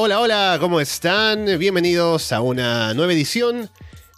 Hola, 0.00 0.20
hola, 0.20 0.58
¿cómo 0.60 0.80
están? 0.80 1.58
Bienvenidos 1.58 2.30
a 2.30 2.40
una 2.40 2.94
nueva 2.94 3.12
edición 3.12 3.68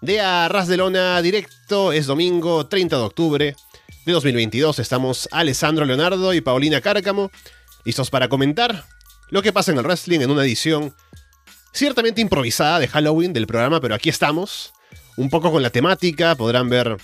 de 0.02 0.20
Arras 0.20 0.68
de 0.68 0.76
Lona 0.76 1.22
Directo. 1.22 1.94
Es 1.94 2.04
domingo 2.04 2.66
30 2.66 2.96
de 2.96 3.02
octubre 3.02 3.56
de 4.04 4.12
2022. 4.12 4.78
Estamos 4.78 5.26
Alessandro 5.32 5.86
Leonardo 5.86 6.34
y 6.34 6.42
Paulina 6.42 6.82
Cárcamo, 6.82 7.30
listos 7.82 8.10
para 8.10 8.28
comentar 8.28 8.84
lo 9.30 9.40
que 9.40 9.54
pasa 9.54 9.72
en 9.72 9.78
el 9.78 9.84
wrestling 9.84 10.20
en 10.20 10.30
una 10.30 10.44
edición 10.44 10.94
ciertamente 11.72 12.20
improvisada 12.20 12.78
de 12.78 12.86
Halloween 12.86 13.32
del 13.32 13.46
programa, 13.46 13.80
pero 13.80 13.94
aquí 13.94 14.10
estamos, 14.10 14.74
un 15.16 15.30
poco 15.30 15.50
con 15.50 15.62
la 15.62 15.70
temática, 15.70 16.34
podrán 16.34 16.68
ver 16.68 16.98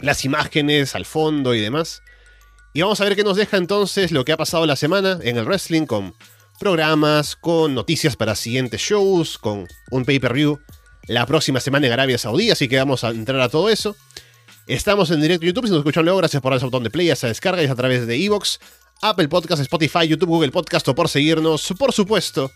las 0.00 0.26
imágenes 0.26 0.94
al 0.94 1.06
fondo 1.06 1.54
y 1.54 1.60
demás. 1.60 2.02
Y 2.74 2.82
vamos 2.82 3.00
a 3.00 3.04
ver 3.04 3.16
qué 3.16 3.24
nos 3.24 3.38
deja 3.38 3.56
entonces 3.56 4.12
lo 4.12 4.26
que 4.26 4.32
ha 4.32 4.36
pasado 4.36 4.66
la 4.66 4.76
semana 4.76 5.18
en 5.22 5.38
el 5.38 5.46
wrestling 5.46 5.86
con 5.86 6.14
programas, 6.62 7.34
con 7.34 7.74
noticias 7.74 8.14
para 8.14 8.36
siguientes 8.36 8.80
shows, 8.80 9.36
con 9.36 9.66
un 9.90 10.04
pay-per-view 10.04 10.60
la 11.08 11.26
próxima 11.26 11.58
semana 11.58 11.88
en 11.88 11.92
Arabia 11.92 12.18
Saudí, 12.18 12.52
así 12.52 12.68
que 12.68 12.76
vamos 12.76 13.02
a 13.02 13.08
entrar 13.08 13.40
a 13.40 13.48
todo 13.48 13.68
eso. 13.68 13.96
Estamos 14.68 15.10
en 15.10 15.20
directo 15.20 15.44
YouTube, 15.44 15.64
si 15.64 15.70
nos 15.72 15.80
escuchan 15.80 16.04
luego, 16.04 16.18
gracias 16.18 16.40
por 16.40 16.52
darse 16.52 16.64
botón 16.64 16.84
de 16.84 16.90
play, 16.90 17.10
esa 17.10 17.26
descarga 17.26 17.64
y 17.64 17.66
a 17.66 17.74
través 17.74 18.06
de 18.06 18.14
Evox, 18.14 18.60
Apple 19.00 19.26
Podcast, 19.26 19.60
Spotify, 19.60 20.06
YouTube, 20.06 20.28
Google 20.28 20.52
Podcast 20.52 20.86
o 20.86 20.94
por 20.94 21.08
seguirnos, 21.08 21.74
por 21.76 21.92
supuesto, 21.92 22.52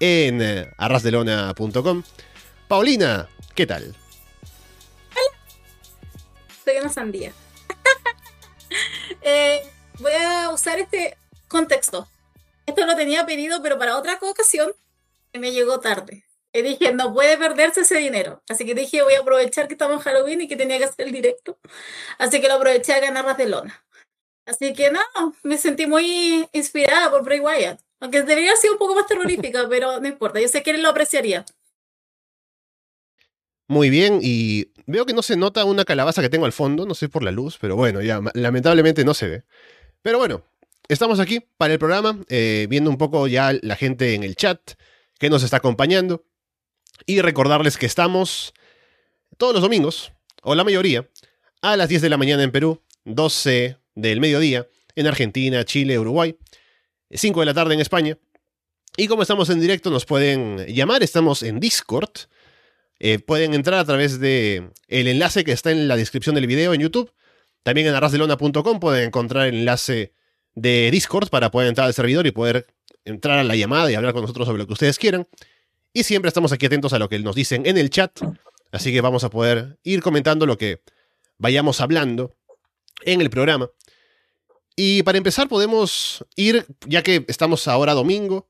en 0.00 0.42
eh, 0.42 0.68
arrasdelona.com. 0.76 2.02
Paulina, 2.66 3.28
¿qué 3.54 3.64
tal? 3.64 3.94
Soy 6.64 6.78
una 6.80 6.92
sandía. 6.92 7.32
Eh, 9.22 9.60
voy 9.98 10.12
a 10.12 10.50
usar 10.50 10.78
este 10.78 11.16
contexto. 11.48 12.08
Esto 12.66 12.84
lo 12.84 12.96
tenía 12.96 13.24
pedido, 13.24 13.62
pero 13.62 13.78
para 13.78 13.96
otra 13.96 14.18
ocasión 14.20 14.74
me 15.32 15.52
llegó 15.52 15.80
tarde. 15.80 16.24
Y 16.52 16.62
dije, 16.62 16.92
no 16.92 17.12
puede 17.12 17.36
perderse 17.36 17.82
ese 17.82 17.98
dinero. 17.98 18.42
Así 18.48 18.64
que 18.64 18.74
dije, 18.74 19.02
voy 19.02 19.14
a 19.14 19.20
aprovechar 19.20 19.68
que 19.68 19.74
estamos 19.74 19.98
en 19.98 20.02
Halloween 20.02 20.40
y 20.40 20.48
que 20.48 20.56
tenía 20.56 20.78
que 20.78 20.84
hacer 20.84 21.06
el 21.06 21.12
directo. 21.12 21.58
Así 22.18 22.40
que 22.40 22.48
lo 22.48 22.54
aproveché 22.54 22.94
a 22.94 23.00
ganar 23.00 23.36
de. 23.36 23.72
Así 24.46 24.72
que 24.72 24.90
no, 24.90 25.00
me 25.42 25.58
sentí 25.58 25.86
muy 25.86 26.48
inspirada 26.52 27.10
por 27.10 27.24
Bray 27.24 27.40
Wyatt. 27.40 27.80
Aunque 28.00 28.22
debería 28.22 28.50
haber 28.50 28.58
sido 28.58 28.74
un 28.74 28.78
poco 28.78 28.94
más 28.94 29.06
terrorífica, 29.06 29.66
pero 29.68 30.00
no 30.00 30.08
importa. 30.08 30.40
Yo 30.40 30.48
sé 30.48 30.62
que 30.62 30.70
él 30.70 30.82
lo 30.82 30.88
apreciaría. 30.88 31.44
Muy 33.68 33.90
bien, 33.90 34.20
y 34.22 34.70
veo 34.86 35.04
que 35.04 35.12
no 35.12 35.22
se 35.22 35.36
nota 35.36 35.64
una 35.64 35.84
calabaza 35.84 36.22
que 36.22 36.28
tengo 36.28 36.46
al 36.46 36.52
fondo, 36.52 36.86
no 36.86 36.94
sé 36.94 37.08
por 37.08 37.24
la 37.24 37.32
luz, 37.32 37.58
pero 37.60 37.74
bueno, 37.74 38.00
ya 38.00 38.20
lamentablemente 38.34 39.04
no 39.04 39.12
se 39.12 39.26
ve. 39.26 39.44
Pero 40.02 40.18
bueno, 40.18 40.44
estamos 40.88 41.20
aquí 41.20 41.40
para 41.56 41.72
el 41.72 41.78
programa, 41.78 42.20
eh, 42.28 42.66
viendo 42.68 42.90
un 42.90 42.98
poco 42.98 43.26
ya 43.26 43.52
la 43.62 43.76
gente 43.76 44.14
en 44.14 44.22
el 44.22 44.36
chat 44.36 44.72
que 45.18 45.30
nos 45.30 45.42
está 45.42 45.58
acompañando. 45.58 46.24
Y 47.04 47.20
recordarles 47.20 47.76
que 47.76 47.86
estamos 47.86 48.54
todos 49.36 49.52
los 49.52 49.62
domingos, 49.62 50.12
o 50.42 50.54
la 50.54 50.64
mayoría, 50.64 51.08
a 51.62 51.76
las 51.76 51.88
10 51.88 52.02
de 52.02 52.08
la 52.08 52.16
mañana 52.16 52.42
en 52.42 52.52
Perú, 52.52 52.82
12 53.04 53.76
del 53.94 54.20
mediodía 54.20 54.66
en 54.94 55.06
Argentina, 55.06 55.64
Chile, 55.64 55.98
Uruguay, 55.98 56.36
5 57.10 57.40
de 57.40 57.46
la 57.46 57.54
tarde 57.54 57.74
en 57.74 57.80
España. 57.80 58.18
Y 58.96 59.08
como 59.08 59.22
estamos 59.22 59.50
en 59.50 59.60
directo, 59.60 59.90
nos 59.90 60.06
pueden 60.06 60.66
llamar, 60.66 61.02
estamos 61.02 61.42
en 61.42 61.60
Discord. 61.60 62.10
Eh, 62.98 63.18
pueden 63.18 63.52
entrar 63.52 63.78
a 63.78 63.84
través 63.84 64.18
de 64.20 64.70
enlace 64.88 65.44
que 65.44 65.52
está 65.52 65.70
en 65.70 65.86
la 65.86 65.96
descripción 65.96 66.34
del 66.34 66.46
video 66.46 66.72
en 66.72 66.80
YouTube. 66.80 67.12
También 67.62 67.88
en 67.88 67.94
arrasdelona.com 67.94 68.80
pueden 68.80 69.08
encontrar 69.08 69.48
el 69.48 69.56
enlace 69.56 70.14
de 70.56 70.90
Discord 70.90 71.28
para 71.28 71.52
poder 71.52 71.68
entrar 71.68 71.86
al 71.86 71.94
servidor 71.94 72.26
y 72.26 72.32
poder 72.32 72.66
entrar 73.04 73.38
a 73.38 73.44
la 73.44 73.54
llamada 73.54 73.92
y 73.92 73.94
hablar 73.94 74.12
con 74.12 74.22
nosotros 74.22 74.46
sobre 74.46 74.58
lo 74.58 74.66
que 74.66 74.72
ustedes 74.72 74.98
quieran. 74.98 75.28
Y 75.92 76.02
siempre 76.02 76.28
estamos 76.28 76.50
aquí 76.50 76.66
atentos 76.66 76.92
a 76.92 76.98
lo 76.98 77.08
que 77.08 77.18
nos 77.20 77.36
dicen 77.36 77.64
en 77.66 77.78
el 77.78 77.90
chat. 77.90 78.18
Así 78.72 78.92
que 78.92 79.00
vamos 79.00 79.22
a 79.22 79.30
poder 79.30 79.78
ir 79.84 80.02
comentando 80.02 80.44
lo 80.44 80.58
que 80.58 80.82
vayamos 81.38 81.80
hablando 81.80 82.34
en 83.02 83.20
el 83.20 83.30
programa. 83.30 83.70
Y 84.74 85.02
para 85.04 85.18
empezar 85.18 85.48
podemos 85.48 86.24
ir, 86.34 86.66
ya 86.86 87.02
que 87.02 87.24
estamos 87.28 87.68
ahora 87.68 87.94
domingo, 87.94 88.48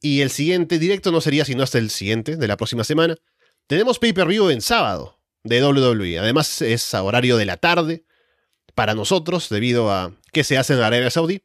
y 0.00 0.20
el 0.20 0.30
siguiente 0.30 0.78
directo 0.78 1.12
no 1.12 1.20
sería 1.20 1.44
sino 1.44 1.62
hasta 1.62 1.78
el 1.78 1.90
siguiente, 1.90 2.36
de 2.36 2.48
la 2.48 2.56
próxima 2.56 2.84
semana. 2.84 3.16
Tenemos 3.66 3.98
pay-per-view 3.98 4.50
en 4.50 4.60
sábado 4.60 5.20
de 5.44 5.64
WWE. 5.64 6.18
Además 6.18 6.60
es 6.62 6.92
a 6.94 7.02
horario 7.02 7.36
de 7.36 7.44
la 7.44 7.56
tarde 7.56 8.04
para 8.74 8.94
nosotros, 8.94 9.48
debido 9.48 9.90
a 9.90 10.12
que 10.34 10.44
se 10.44 10.58
hace 10.58 10.74
en 10.74 10.80
Arabia 10.80 11.10
Saudí, 11.10 11.42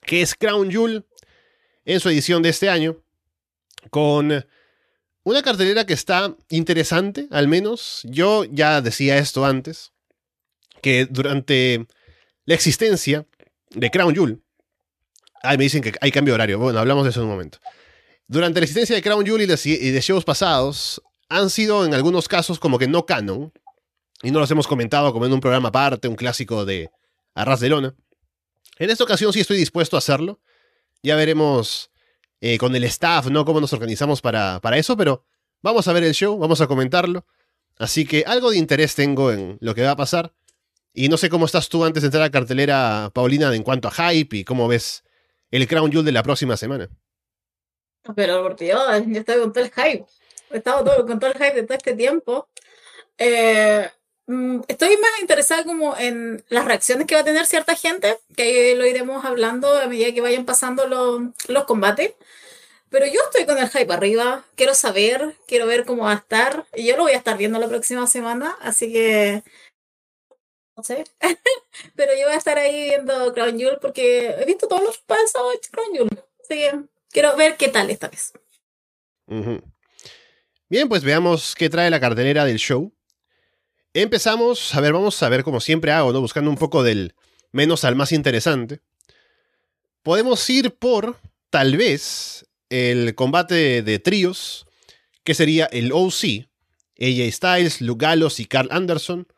que 0.00 0.22
es 0.22 0.34
Crown 0.34 0.70
Jewel 0.70 1.04
en 1.84 2.00
su 2.00 2.08
edición 2.08 2.42
de 2.42 2.48
este 2.48 2.70
año, 2.70 2.96
con 3.90 4.46
una 5.24 5.42
cartelera 5.42 5.84
que 5.84 5.92
está 5.92 6.34
interesante, 6.48 7.26
al 7.30 7.48
menos. 7.48 8.00
Yo 8.04 8.44
ya 8.44 8.80
decía 8.80 9.18
esto 9.18 9.44
antes, 9.44 9.92
que 10.80 11.06
durante 11.06 11.86
la 12.46 12.54
existencia 12.54 13.26
de 13.70 13.90
Crown 13.90 14.14
Jewel, 14.14 14.42
ay, 15.42 15.58
me 15.58 15.64
dicen 15.64 15.82
que 15.82 15.92
hay 16.00 16.10
cambio 16.10 16.32
de 16.32 16.36
horario, 16.36 16.58
bueno, 16.58 16.78
hablamos 16.78 17.04
de 17.04 17.10
eso 17.10 17.20
en 17.20 17.26
un 17.26 17.32
momento. 17.32 17.58
Durante 18.26 18.60
la 18.60 18.64
existencia 18.64 18.94
de 18.94 19.02
Crown 19.02 19.24
Jewel 19.24 19.42
y 19.42 19.46
de, 19.90 20.00
shows 20.00 20.24
pasados, 20.24 21.02
han 21.28 21.50
sido 21.50 21.84
en 21.84 21.94
algunos 21.94 22.28
casos 22.28 22.58
como 22.58 22.78
que 22.78 22.86
no 22.86 23.04
canon, 23.04 23.52
y 24.22 24.30
no 24.30 24.38
los 24.38 24.50
hemos 24.50 24.66
comentado 24.66 25.12
como 25.12 25.26
en 25.26 25.32
un 25.32 25.40
programa 25.40 25.68
aparte, 25.68 26.08
un 26.08 26.16
clásico 26.16 26.64
de 26.64 26.90
Arras 27.34 27.60
de 27.60 27.68
Lona. 27.68 27.94
En 28.78 28.90
esta 28.90 29.04
ocasión 29.04 29.32
sí 29.32 29.40
estoy 29.40 29.56
dispuesto 29.56 29.96
a 29.96 29.98
hacerlo. 29.98 30.40
Ya 31.02 31.16
veremos 31.16 31.90
eh, 32.40 32.58
con 32.58 32.74
el 32.74 32.84
staff, 32.84 33.26
¿no? 33.26 33.44
Cómo 33.44 33.60
nos 33.60 33.72
organizamos 33.72 34.20
para, 34.20 34.60
para 34.60 34.78
eso, 34.78 34.96
pero 34.96 35.24
vamos 35.62 35.86
a 35.88 35.92
ver 35.92 36.04
el 36.04 36.14
show, 36.14 36.38
vamos 36.38 36.60
a 36.60 36.66
comentarlo. 36.66 37.26
Así 37.76 38.06
que 38.06 38.24
algo 38.26 38.50
de 38.50 38.58
interés 38.58 38.94
tengo 38.94 39.32
en 39.32 39.58
lo 39.60 39.74
que 39.74 39.82
va 39.82 39.92
a 39.92 39.96
pasar. 39.96 40.32
Y 40.92 41.08
no 41.08 41.16
sé 41.16 41.28
cómo 41.28 41.46
estás 41.46 41.68
tú 41.68 41.84
antes 41.84 42.02
de 42.02 42.06
entrar 42.06 42.22
a 42.22 42.30
cartelera, 42.30 43.10
Paulina, 43.12 43.54
en 43.54 43.64
cuanto 43.64 43.88
a 43.88 43.90
hype 43.90 44.36
y 44.36 44.44
cómo 44.44 44.68
ves 44.68 45.02
el 45.50 45.66
Crown 45.66 45.90
Jewel 45.90 46.04
de 46.04 46.12
la 46.12 46.22
próxima 46.22 46.56
semana. 46.56 46.88
Pero 48.14 48.42
por 48.42 48.56
Dios, 48.56 48.80
yo 49.06 49.18
estoy 49.18 49.40
con 49.40 49.52
todo 49.52 49.64
el 49.64 49.70
hype. 49.70 50.04
He 50.50 50.58
estado 50.58 50.84
todo, 50.84 51.06
con 51.06 51.18
todo 51.18 51.30
el 51.30 51.36
hype 51.36 51.54
de 51.54 51.62
todo 51.64 51.76
este 51.76 51.94
tiempo. 51.94 52.48
Eh, 53.18 53.88
estoy 54.68 54.96
más 54.96 55.20
interesada 55.20 55.64
como 55.64 55.96
en 55.96 56.44
las 56.48 56.64
reacciones 56.64 57.06
que 57.06 57.14
va 57.14 57.22
a 57.22 57.24
tener 57.24 57.46
cierta 57.46 57.74
gente, 57.76 58.18
que 58.36 58.74
lo 58.74 58.86
iremos 58.86 59.24
hablando 59.24 59.76
a 59.76 59.86
medida 59.86 60.12
que 60.12 60.20
vayan 60.20 60.44
pasando 60.44 60.86
los, 60.86 61.22
los 61.48 61.64
combates. 61.64 62.14
Pero 62.90 63.06
yo 63.06 63.20
estoy 63.24 63.44
con 63.44 63.58
el 63.58 63.68
hype 63.68 63.92
arriba, 63.92 64.44
quiero 64.54 64.74
saber, 64.74 65.34
quiero 65.48 65.66
ver 65.66 65.84
cómo 65.84 66.04
va 66.04 66.12
a 66.12 66.16
estar. 66.16 66.64
Y 66.74 66.86
yo 66.86 66.96
lo 66.96 67.02
voy 67.02 67.12
a 67.12 67.16
estar 67.16 67.36
viendo 67.36 67.58
la 67.58 67.68
próxima 67.68 68.06
semana, 68.06 68.56
así 68.60 68.92
que 68.92 69.42
no 70.76 70.82
sé. 70.82 71.04
Pero 71.96 72.12
yo 72.14 72.26
voy 72.26 72.34
a 72.34 72.38
estar 72.38 72.58
ahí 72.58 72.90
viendo 72.90 73.32
Crown 73.32 73.58
Jewel 73.58 73.78
porque 73.80 74.30
he 74.30 74.44
visto 74.44 74.68
todos 74.68 74.82
los 74.82 74.98
pasos 74.98 75.52
de 75.52 75.68
Crown 75.70 75.92
Jewel. 75.92 76.24
Así 76.40 76.54
que 76.54 76.80
quiero 77.10 77.36
ver 77.36 77.56
qué 77.56 77.68
tal 77.68 77.90
esta 77.90 78.08
vez. 78.08 78.32
Bien, 80.68 80.88
pues 80.88 81.02
veamos 81.02 81.54
qué 81.54 81.68
trae 81.68 81.90
la 81.90 82.00
cartelera 82.00 82.44
del 82.44 82.58
show. 82.58 82.93
Empezamos, 83.96 84.74
a 84.74 84.80
ver, 84.80 84.92
vamos 84.92 85.22
a 85.22 85.28
ver 85.28 85.44
como 85.44 85.60
siempre 85.60 85.92
hago, 85.92 86.12
¿no? 86.12 86.20
Buscando 86.20 86.50
un 86.50 86.56
poco 86.56 86.82
del 86.82 87.14
menos 87.52 87.84
al 87.84 87.94
más 87.94 88.10
interesante. 88.10 88.80
Podemos 90.02 90.50
ir 90.50 90.74
por, 90.74 91.16
tal 91.48 91.76
vez, 91.76 92.44
el 92.70 93.14
combate 93.14 93.82
de 93.82 94.00
tríos, 94.00 94.66
que 95.22 95.34
sería 95.34 95.66
el 95.66 95.92
OC, 95.92 96.48
AJ 97.00 97.32
Styles, 97.32 97.80
Luke 97.80 98.04
Gallows 98.04 98.40
y 98.40 98.46
Carl 98.46 98.68
Anderson, 98.72 99.28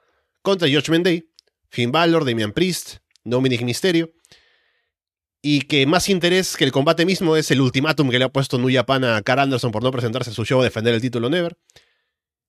contra 0.40 0.68
Judgment 0.68 1.04
Day, 1.04 1.28
Finn 1.68 1.92
Balor, 1.92 2.24
Damian 2.24 2.52
Priest, 2.52 2.96
Dominic 3.24 3.60
Mysterio. 3.60 4.14
Y 5.42 5.60
que 5.62 5.84
más 5.84 6.08
interés 6.08 6.56
que 6.56 6.64
el 6.64 6.72
combate 6.72 7.04
mismo 7.04 7.36
es 7.36 7.50
el 7.50 7.60
ultimátum 7.60 8.08
que 8.08 8.18
le 8.18 8.24
ha 8.24 8.32
puesto 8.32 8.56
New 8.56 8.74
Japan 8.74 9.04
a 9.04 9.20
Carl 9.20 9.40
Anderson 9.40 9.70
por 9.70 9.82
no 9.82 9.92
presentarse 9.92 10.30
a 10.30 10.32
su 10.32 10.46
show 10.46 10.62
a 10.62 10.64
defender 10.64 10.94
el 10.94 11.02
título 11.02 11.28
Never. 11.28 11.58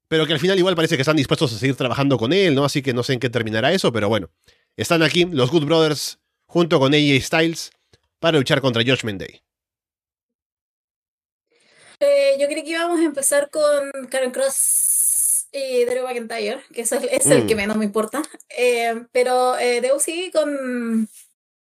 Pero 0.07 0.25
que 0.25 0.33
al 0.33 0.39
final 0.39 0.57
igual 0.57 0.75
parece 0.75 0.95
que 0.95 1.01
están 1.01 1.18
dispuestos 1.18 1.54
a 1.54 1.57
seguir 1.57 1.75
trabajando 1.75 2.18
con 2.18 2.31
él, 2.31 2.56
¿no? 2.56 2.63
Así 2.63 2.81
que 2.81 2.94
no 2.94 3.04
sé 3.04 3.13
en 3.13 3.19
qué 3.19 3.30
terminará 3.30 3.74
eso, 3.74 3.92
pero 3.92 4.07
bueno. 4.07 4.30
Están 4.77 5.04
aquí 5.04 5.25
los 5.25 5.51
Good 5.51 5.65
Brothers 5.65 6.19
junto 6.45 6.80
con 6.80 6.94
AJ 6.94 7.21
Styles 7.21 7.71
para 8.19 8.38
luchar 8.38 8.62
contra 8.62 8.83
Judgment 8.83 9.19
Day. 9.19 9.42
Eh, 12.00 12.38
yo 12.39 12.48
creo 12.48 12.63
que 12.63 12.69
íbamos 12.69 13.00
a 13.00 13.04
empezar 13.04 13.50
con 13.50 13.92
Karen 14.09 14.31
Cross 14.31 15.48
y 15.51 15.86
Drew 15.86 16.06
McIntyre, 16.06 16.62
que 16.74 16.81
es 16.81 16.92
el, 16.92 17.06
es 17.09 17.25
el 17.25 17.48
que 17.48 17.56
mm. 17.56 17.57
menos 17.57 17.77
me 17.77 17.86
importa. 17.86 18.21
Eh, 18.56 19.04
pero 19.12 19.57
eh, 19.57 19.81
Deus 19.81 20.04
sí 20.04 20.31
con. 20.31 21.09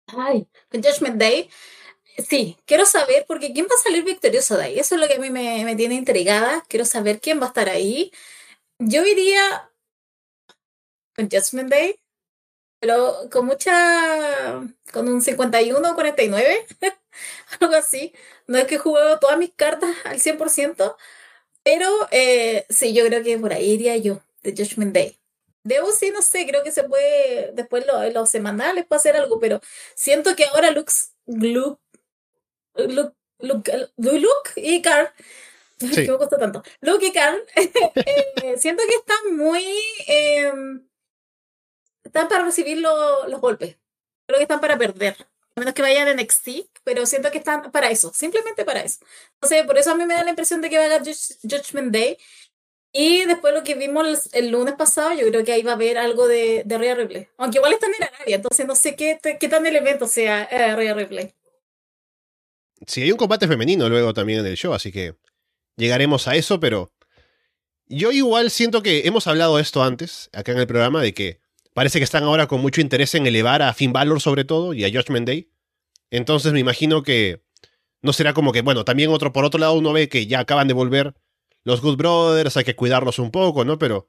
Ay, 0.09 0.47
con 0.69 0.83
Judgment 0.83 1.17
Day. 1.17 1.49
Sí, 2.29 2.57
quiero 2.65 2.87
saber, 2.87 3.27
porque 3.29 3.53
¿quién 3.53 3.67
va 3.67 3.75
a 3.75 3.83
salir 3.83 4.03
victorioso 4.05 4.57
de 4.57 4.65
ahí? 4.65 4.79
Eso 4.79 4.95
es 4.95 5.01
lo 5.01 5.07
que 5.09 5.15
a 5.15 5.19
mí 5.19 5.31
me, 5.31 5.65
me 5.65 5.77
tiene 5.77 5.95
intrigada. 5.97 6.65
Quiero 6.69 6.85
saber 6.87 7.21
quién 7.21 7.41
va 7.41 7.45
a 7.45 7.49
estar 7.49 7.69
ahí. 7.69 8.11
Yo 8.79 9.05
iría 9.07 9.71
con 11.15 11.29
Judgment 11.31 11.71
Day, 11.71 11.97
pero 12.81 13.29
con 13.33 13.47
mucha. 13.47 14.63
con 14.93 15.09
un 15.09 15.23
51 15.23 15.91
o 15.93 15.95
49. 15.95 16.67
algo 17.61 17.75
así. 17.77 18.13
No 18.47 18.59
es 18.59 18.67
que 18.67 18.79
juego 18.79 19.19
todas 19.19 19.39
mis 19.39 19.53
cartas 19.55 19.91
al 20.05 20.21
100%, 20.21 20.97
pero 21.65 21.89
eh, 22.13 22.67
sí, 22.71 22.95
yo 22.95 23.07
creo 23.07 23.23
que 23.25 23.39
por 23.39 23.53
ahí 23.53 23.73
iría 23.73 23.97
yo, 23.97 24.23
de 24.43 24.53
Judgment 24.53 24.95
Day. 24.95 25.19
Debo 25.65 25.93
sí, 25.93 26.11
no 26.13 26.23
sé, 26.23 26.47
creo 26.47 26.63
que 26.65 26.73
se 26.73 26.85
puede, 26.85 27.53
después 27.55 27.87
lo, 27.87 28.09
los 28.11 28.31
semanales 28.31 28.87
puede 28.87 29.01
hacer 29.01 29.17
algo, 29.17 29.41
pero 29.41 29.61
siento 29.97 30.37
que 30.37 30.47
ahora 30.47 30.71
Lux, 30.71 31.13
Luke, 31.27 31.83
Luke, 32.79 33.15
Luke, 33.41 33.89
Luke 33.97 34.51
y 34.57 34.83
Carl, 34.83 35.09
sí. 35.79 36.09
me 36.09 36.19
costó 36.19 36.39
tanto, 36.39 36.63
Luke 36.81 37.07
y 37.07 37.13
Carl, 37.13 37.43
eh, 37.57 38.57
siento 38.59 38.83
que 38.89 38.97
están 38.97 39.37
muy, 39.37 39.65
eh, 40.07 40.53
están 42.05 42.29
para 42.29 42.45
recibir 42.45 42.79
lo, 42.79 43.27
los 43.29 43.41
golpes, 43.41 43.77
creo 44.27 44.39
que 44.39 44.45
están 44.45 44.61
para 44.61 44.79
perder, 44.79 45.17
a 45.57 45.61
menos 45.61 45.75
que 45.75 45.83
vayan 45.83 46.09
en 46.09 46.19
NXT, 46.19 46.69
pero 46.85 47.07
siento 47.07 47.31
que 47.31 47.39
están 47.39 47.71
para 47.73 47.91
eso, 47.91 48.13
simplemente 48.13 48.65
para 48.65 48.83
eso. 48.83 48.99
Entonces, 49.35 49.65
por 49.65 49.79
eso 49.79 49.91
a 49.93 49.95
mí 49.95 50.05
me 50.05 50.15
da 50.15 50.23
la 50.23 50.31
impresión 50.31 50.61
de 50.61 50.69
que 50.69 50.79
va 50.79 50.85
a 50.85 50.89
ganar 50.89 51.07
Judgment 51.07 51.93
Day 51.93 52.19
y 52.99 53.27
después 53.27 53.53
lo 53.53 53.63
que 53.63 53.75
vimos 53.75 54.31
el, 54.33 54.45
el, 54.45 54.51
lunes 54.51 54.75
pasado, 54.75 55.13
yo 55.13 55.29
creo 55.29 55.45
que 55.45 55.53
ahí 55.53 55.63
va 55.63 55.73
a 55.73 55.75
haber 55.75 55.99
algo 55.99 56.27
de, 56.27 56.63
de 56.65 56.79
Rhea 56.79 56.95
Ripley. 56.95 57.29
Aunque 57.37 57.59
igual 57.59 57.75
están 57.75 57.93
en 57.95 58.05
Arabia, 58.05 58.37
entonces 58.37 58.67
no 58.67 58.75
sé 58.75 58.97
qué, 58.97 59.19
qué 59.39 59.49
tan 59.51 59.67
elemento 59.67 60.07
sea 60.07 60.45
eh, 60.45 60.75
Rhea 60.75 60.95
Ripley. 60.95 61.35
Sí, 62.87 63.03
hay 63.03 63.13
un 63.13 63.17
combate 63.17 63.49
femenino 63.49 63.89
luego 63.89 64.13
también 64.13 64.41
en 64.41 64.47
el 64.47 64.57
show, 64.57 64.75
así 64.75 64.93
que 64.93 65.17
llegaremos 65.77 66.29
a 66.29 66.37
eso, 66.37 66.61
pero 66.61 66.93
yo 67.87 68.11
igual 68.13 68.51
siento 68.51 68.83
que 68.83 69.07
hemos 69.07 69.27
hablado 69.27 69.59
esto 69.59 69.83
antes, 69.83 70.29
acá 70.33 70.53
en 70.53 70.59
el 70.59 70.67
programa, 70.67 71.01
de 71.01 71.15
que 71.15 71.41
parece 71.73 71.99
que 71.99 72.05
están 72.05 72.25
ahora 72.25 72.49
con 72.49 72.61
mucho 72.61 72.81
interés 72.81 73.15
en 73.15 73.27
elevar 73.27 73.63
a 73.63 73.73
Finn 73.73 73.93
Balor 73.93 74.21
sobre 74.21 74.45
todo 74.45 74.75
y 74.75 74.85
a 74.85 74.91
Judgment 74.91 75.27
Day. 75.27 75.51
Entonces 76.11 76.53
me 76.53 76.61
imagino 76.61 77.03
que 77.03 77.43
no 78.03 78.13
será 78.13 78.35
como 78.35 78.53
que, 78.53 78.63
bueno, 78.63 78.85
también 78.85 79.11
otro, 79.11 79.33
por 79.33 79.45
otro 79.45 79.59
lado 79.61 79.75
uno 79.75 79.93
ve 79.93 80.09
que 80.09 80.27
ya 80.27 80.41
acaban 80.41 80.69
de 80.69 80.75
volver 80.75 81.15
los 81.65 81.81
Good 81.81 81.97
Brothers, 81.97 82.57
hay 82.57 82.65
que 82.65 82.77
cuidarlos 82.77 83.19
un 83.19 83.31
poco, 83.31 83.65
¿no? 83.65 83.79
Pero 83.79 84.09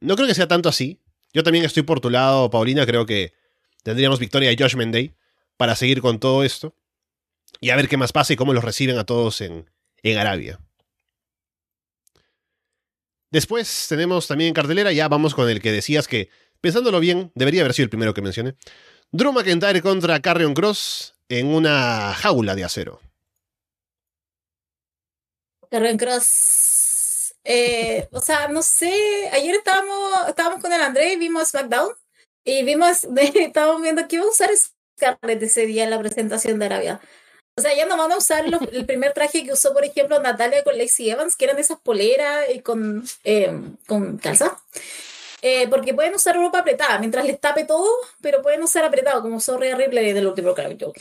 no 0.00 0.16
creo 0.16 0.28
que 0.28 0.34
sea 0.34 0.48
tanto 0.48 0.68
así. 0.68 1.00
Yo 1.32 1.42
también 1.42 1.64
estoy 1.64 1.82
por 1.82 2.00
tu 2.00 2.08
lado, 2.08 2.48
Paulina, 2.50 2.86
creo 2.86 3.04
que 3.04 3.34
tendríamos 3.82 4.18
victoria 4.18 4.48
de 4.48 4.56
Judgment 4.56 4.92
Day 4.92 5.14
para 5.56 5.76
seguir 5.76 6.00
con 6.00 6.18
todo 6.18 6.44
esto. 6.44 6.74
Y 7.60 7.70
a 7.70 7.76
ver 7.76 7.88
qué 7.88 7.96
más 7.96 8.12
pasa 8.12 8.32
y 8.32 8.36
cómo 8.36 8.52
los 8.52 8.64
reciben 8.64 8.98
a 8.98 9.04
todos 9.04 9.40
en, 9.40 9.70
en 10.02 10.18
Arabia. 10.18 10.60
Después 13.30 13.86
tenemos 13.88 14.28
también 14.28 14.48
en 14.48 14.54
cartelera, 14.54 14.92
ya 14.92 15.08
vamos 15.08 15.34
con 15.34 15.48
el 15.50 15.60
que 15.60 15.72
decías 15.72 16.08
que, 16.08 16.30
pensándolo 16.60 17.00
bien, 17.00 17.32
debería 17.34 17.62
haber 17.62 17.74
sido 17.74 17.84
el 17.84 17.90
primero 17.90 18.14
que 18.14 18.22
mencioné. 18.22 18.54
Drew 19.10 19.32
McIntyre 19.32 19.82
contra 19.82 20.20
Carrion 20.20 20.54
Cross 20.54 21.14
en 21.28 21.48
una 21.48 22.14
jaula 22.14 22.54
de 22.54 22.64
acero. 22.64 23.00
Carrion 25.70 25.96
Cross 25.96 26.56
eh, 27.48 28.08
o 28.10 28.20
sea, 28.20 28.48
no 28.48 28.60
sé, 28.60 28.92
ayer 29.32 29.54
estábamos, 29.54 30.28
estábamos 30.28 30.60
con 30.60 30.72
el 30.72 30.80
André 30.80 31.12
y 31.12 31.16
vimos 31.16 31.50
SmackDown 31.50 31.92
y 32.44 32.64
vimos, 32.64 33.04
estábamos 33.36 33.82
viendo 33.82 34.08
que 34.08 34.16
iba 34.16 34.24
a 34.24 34.28
usar 34.28 34.50
Scarlett 34.98 35.44
ese 35.44 35.64
día 35.64 35.84
en 35.84 35.90
la 35.90 36.00
presentación 36.00 36.58
de 36.58 36.66
Arabia. 36.66 37.00
O 37.56 37.62
sea, 37.62 37.74
ya 37.74 37.86
no 37.86 37.96
van 37.96 38.12
a 38.12 38.18
usar 38.18 38.46
los, 38.48 38.60
el 38.72 38.84
primer 38.84 39.14
traje 39.14 39.44
que 39.44 39.52
usó, 39.52 39.72
por 39.72 39.84
ejemplo, 39.84 40.20
Natalia 40.20 40.62
con 40.62 40.76
Lacey 40.76 41.10
Evans, 41.10 41.36
que 41.36 41.46
eran 41.46 41.58
esas 41.58 41.78
poleras 41.78 42.46
y 42.54 42.60
con, 42.60 43.04
eh, 43.24 43.50
con 43.86 44.18
calza. 44.18 44.58
Eh, 45.42 45.68
porque 45.68 45.94
pueden 45.94 46.14
usar 46.14 46.34
ropa 46.36 46.58
apretada 46.60 46.98
mientras 46.98 47.24
les 47.24 47.40
tape 47.40 47.64
todo, 47.64 47.88
pero 48.20 48.42
pueden 48.42 48.62
usar 48.62 48.84
apretado, 48.84 49.22
como 49.22 49.38
Rhea 49.38 49.76
Ripley 49.76 50.12
del 50.12 50.26
último 50.26 50.54
Crowd 50.54 50.76
Joke. 50.80 51.00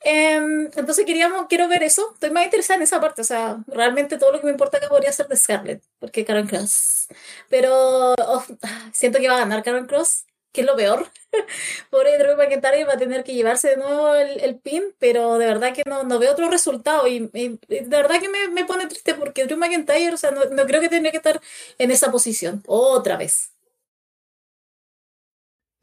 Eh, 0.00 0.34
entonces 0.74 1.06
queríamos, 1.06 1.46
quiero 1.48 1.68
ver 1.68 1.82
eso. 1.82 2.10
Estoy 2.14 2.30
más 2.30 2.44
interesada 2.44 2.76
en 2.76 2.82
esa 2.82 3.00
parte. 3.00 3.22
O 3.22 3.24
sea, 3.24 3.58
realmente 3.66 4.18
todo 4.18 4.32
lo 4.32 4.40
que 4.40 4.46
me 4.46 4.52
importa 4.52 4.80
que 4.80 4.88
podría 4.88 5.12
ser 5.12 5.28
de 5.28 5.36
Scarlett, 5.36 5.82
porque 5.98 6.24
Karen 6.24 6.46
Cross. 6.46 7.08
Pero 7.48 8.14
oh, 8.18 8.44
siento 8.92 9.18
que 9.20 9.28
va 9.28 9.36
a 9.36 9.40
ganar 9.40 9.62
Karen 9.62 9.86
Cross, 9.86 10.24
que 10.54 10.60
es 10.60 10.66
lo 10.66 10.76
peor. 10.76 11.06
Pobre 11.90 12.16
Drew 12.16 12.36
McIntyre 12.36 12.84
va 12.84 12.94
a 12.94 12.96
tener 12.96 13.24
que 13.24 13.34
llevarse 13.34 13.70
de 13.70 13.76
nuevo 13.76 14.14
el, 14.14 14.40
el 14.40 14.56
pin, 14.56 14.84
pero 14.98 15.36
de 15.36 15.46
verdad 15.46 15.74
que 15.74 15.82
no, 15.84 16.04
no 16.04 16.18
veo 16.18 16.32
otro 16.32 16.48
resultado. 16.48 17.06
Y, 17.08 17.28
de 17.28 17.86
verdad 17.88 18.20
que 18.20 18.28
me, 18.28 18.48
me, 18.48 18.64
pone 18.64 18.86
triste 18.86 19.14
porque 19.14 19.44
Drew 19.44 19.58
McIntyre, 19.58 20.14
o 20.14 20.16
sea, 20.16 20.30
no, 20.30 20.44
no 20.44 20.64
creo 20.64 20.80
que 20.80 20.88
tendría 20.88 21.10
que 21.10 21.18
estar 21.18 21.40
en 21.76 21.90
esa 21.90 22.10
posición 22.10 22.62
otra 22.66 23.16
vez. 23.16 23.50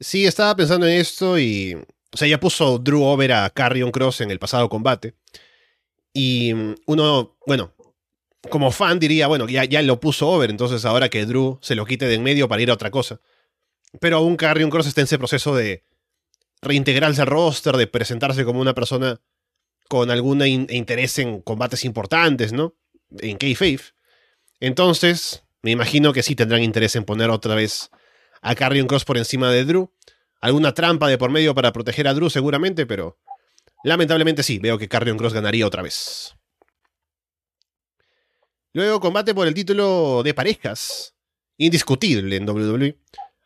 Sí, 0.00 0.26
estaba 0.26 0.56
pensando 0.56 0.86
en 0.86 0.94
esto 0.94 1.38
y. 1.38 1.76
O 2.14 2.16
sea, 2.16 2.28
ya 2.28 2.40
puso 2.40 2.78
Drew 2.78 3.04
over 3.04 3.32
a 3.32 3.50
Carrion 3.50 3.90
Cross 3.90 4.22
en 4.22 4.30
el 4.30 4.38
pasado 4.38 4.68
combate. 4.68 5.14
Y 6.12 6.52
uno, 6.86 7.36
bueno, 7.46 7.72
como 8.50 8.70
fan 8.70 8.98
diría, 8.98 9.28
bueno, 9.28 9.48
ya, 9.48 9.64
ya 9.64 9.80
lo 9.82 10.00
puso 10.00 10.28
over, 10.28 10.50
entonces 10.50 10.84
ahora 10.84 11.08
que 11.08 11.24
Drew 11.24 11.58
se 11.62 11.74
lo 11.74 11.86
quite 11.86 12.06
de 12.06 12.14
en 12.14 12.22
medio 12.22 12.48
para 12.48 12.60
ir 12.60 12.70
a 12.70 12.74
otra 12.74 12.90
cosa. 12.90 13.20
Pero 14.00 14.16
aún 14.18 14.36
Carrion 14.36 14.70
Cross 14.70 14.86
está 14.86 15.00
en 15.00 15.04
ese 15.04 15.18
proceso 15.18 15.54
de 15.54 15.84
reintegrarse 16.62 17.20
al 17.20 17.26
roster, 17.26 17.76
de 17.76 17.86
presentarse 17.86 18.44
como 18.44 18.60
una 18.60 18.74
persona 18.74 19.20
con 19.88 20.10
algún 20.10 20.42
in 20.46 20.66
interés 20.70 21.18
en 21.18 21.42
combates 21.42 21.84
importantes, 21.84 22.52
¿no? 22.52 22.74
En 23.18 23.36
K-Faith. 23.36 23.82
Entonces, 24.60 25.44
me 25.60 25.70
imagino 25.70 26.12
que 26.12 26.22
sí 26.22 26.34
tendrán 26.34 26.62
interés 26.62 26.96
en 26.96 27.04
poner 27.04 27.30
otra 27.30 27.54
vez 27.54 27.90
a 28.40 28.54
Carrion 28.54 28.86
Cross 28.86 29.04
por 29.04 29.18
encima 29.18 29.50
de 29.50 29.64
Drew. 29.64 29.92
Alguna 30.40 30.72
trampa 30.72 31.08
de 31.08 31.18
por 31.18 31.30
medio 31.30 31.54
para 31.54 31.72
proteger 31.72 32.08
a 32.08 32.14
Drew 32.14 32.30
seguramente, 32.30 32.86
pero 32.86 33.18
lamentablemente 33.84 34.42
sí, 34.42 34.58
veo 34.58 34.78
que 34.78 34.88
Carrion 34.88 35.18
Cross 35.18 35.34
ganaría 35.34 35.66
otra 35.66 35.82
vez. 35.82 36.34
Luego 38.72 39.00
combate 39.00 39.34
por 39.34 39.46
el 39.46 39.54
título 39.54 40.22
de 40.22 40.32
parejas, 40.32 41.14
indiscutible 41.58 42.36
en 42.36 42.48
WWE. 42.48 42.98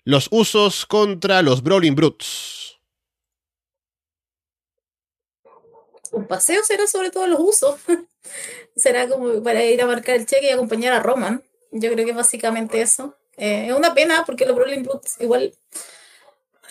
Los 0.06 0.28
usos 0.30 0.86
contra 0.86 1.42
los 1.42 1.64
Brawling 1.64 1.96
Brutes. 1.96 2.78
Un 6.12 6.28
paseo 6.28 6.62
será 6.62 6.86
sobre 6.86 7.10
todo 7.10 7.26
los 7.26 7.40
usos. 7.40 7.80
será 8.76 9.08
como 9.08 9.42
para 9.42 9.64
ir 9.64 9.82
a 9.82 9.86
marcar 9.86 10.14
el 10.14 10.24
cheque 10.24 10.46
y 10.46 10.50
acompañar 10.50 10.92
a 10.92 11.00
Roman. 11.00 11.42
Yo 11.72 11.90
creo 11.90 12.06
que 12.06 12.12
básicamente 12.12 12.80
eso. 12.80 13.16
Eh, 13.36 13.66
es 13.66 13.72
una 13.72 13.94
pena 13.94 14.24
porque 14.24 14.46
los 14.46 14.54
Brawling 14.54 14.84
Brutes 14.84 15.16
igual 15.18 15.52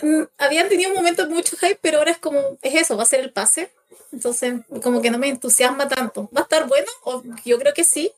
mm, 0.01 0.21
habían 0.37 0.69
tenido 0.69 0.91
un 0.91 0.95
momento 0.95 1.29
mucho 1.29 1.57
hype, 1.57 1.79
pero 1.81 1.97
ahora 1.97 2.11
es 2.11 2.19
como, 2.19 2.39
es 2.61 2.75
eso, 2.75 2.95
va 2.95 3.03
a 3.03 3.05
ser 3.05 3.19
el 3.19 3.33
pase. 3.33 3.69
Entonces, 4.13 4.61
como 4.81 5.01
que 5.01 5.11
no 5.11 5.17
me 5.17 5.27
entusiasma 5.27 5.89
tanto. 5.89 6.29
¿Va 6.33 6.39
a 6.39 6.43
estar 6.43 6.69
bueno? 6.69 6.89
O, 7.03 7.21
yo 7.43 7.59
creo 7.59 7.73
que 7.73 7.83
sí, 7.83 8.13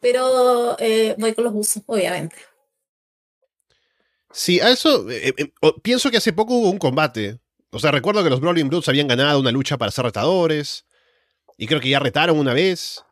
pero 0.00 0.76
eh, 0.80 1.14
voy 1.16 1.32
con 1.32 1.44
los 1.44 1.54
usos, 1.54 1.84
obviamente. 1.86 2.34
Sí, 4.32 4.60
a 4.60 4.70
eso 4.70 5.08
eh, 5.10 5.34
eh, 5.36 5.52
pienso 5.82 6.10
que 6.10 6.18
hace 6.18 6.32
poco 6.32 6.54
hubo 6.54 6.70
un 6.70 6.78
combate. 6.78 7.40
O 7.70 7.78
sea, 7.78 7.90
recuerdo 7.90 8.22
que 8.24 8.30
los 8.30 8.40
Brawling 8.40 8.68
Brutes 8.68 8.88
habían 8.88 9.08
ganado 9.08 9.40
una 9.40 9.52
lucha 9.52 9.78
para 9.78 9.90
ser 9.90 10.04
retadores. 10.04 10.86
Y 11.56 11.66
creo 11.66 11.80
que 11.80 11.88
ya 11.88 11.98
retaron 11.98 12.38
una 12.38 12.54
vez. 12.54 13.04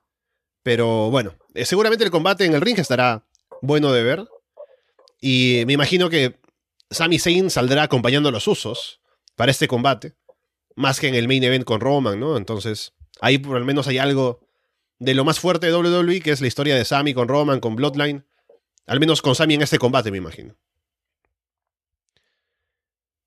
Pero 0.62 1.11
bueno, 1.11 1.35
seguramente 1.64 2.04
el 2.04 2.11
combate 2.11 2.44
en 2.44 2.54
el 2.54 2.61
ring 2.61 2.78
estará 2.78 3.26
bueno 3.62 3.92
de 3.92 4.02
ver. 4.02 4.28
Y 5.20 5.62
me 5.66 5.73
imagino 5.73 6.11
que 6.11 6.38
Sami 6.90 7.18
Zayn 7.18 7.50
saldrá 7.50 7.85
acompañando 7.85 8.28
a 8.28 8.32
los 8.32 8.46
usos 8.46 9.00
para 9.35 9.50
este 9.50 9.68
combate, 9.68 10.14
más 10.75 11.00
que 11.00 11.08
en 11.08 11.14
el 11.14 11.28
main 11.28 11.44
event 11.44 11.64
con 11.64 11.80
Roman, 11.80 12.18
¿no? 12.18 12.37
Entonces, 12.37 12.92
ahí 13.20 13.38
por 13.38 13.58
lo 13.58 13.64
menos 13.64 13.87
hay 13.88 13.99
algo 13.99 14.40
de 14.99 15.14
lo 15.14 15.25
más 15.25 15.40
fuerte 15.40 15.66
de 15.66 15.75
WWE, 15.75 16.20
que 16.20 16.30
es 16.30 16.40
la 16.40 16.46
historia 16.46 16.75
de 16.75 16.85
Sami 16.85 17.12
con 17.14 17.28
Roman, 17.28 17.61
con 17.61 17.76
Bloodline. 17.76 18.25
Al 18.87 19.00
menos 19.00 19.20
con 19.20 19.35
Sami 19.35 19.54
en 19.54 19.62
este 19.62 19.78
combate, 19.78 20.11
me 20.11 20.18
imagino. 20.18 20.56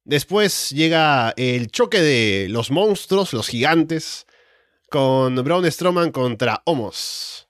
Después 0.10 0.72
llega 0.72 1.36
el 1.38 1.70
choque 1.70 2.02
de 2.02 2.48
los 2.50 2.72
monstruos, 2.72 3.32
los 3.32 3.48
gigantes, 3.48 4.26
con 4.90 5.36
Braun 5.36 5.72
Strowman 5.72 6.12
contra 6.12 6.64
Homos. 6.66 7.48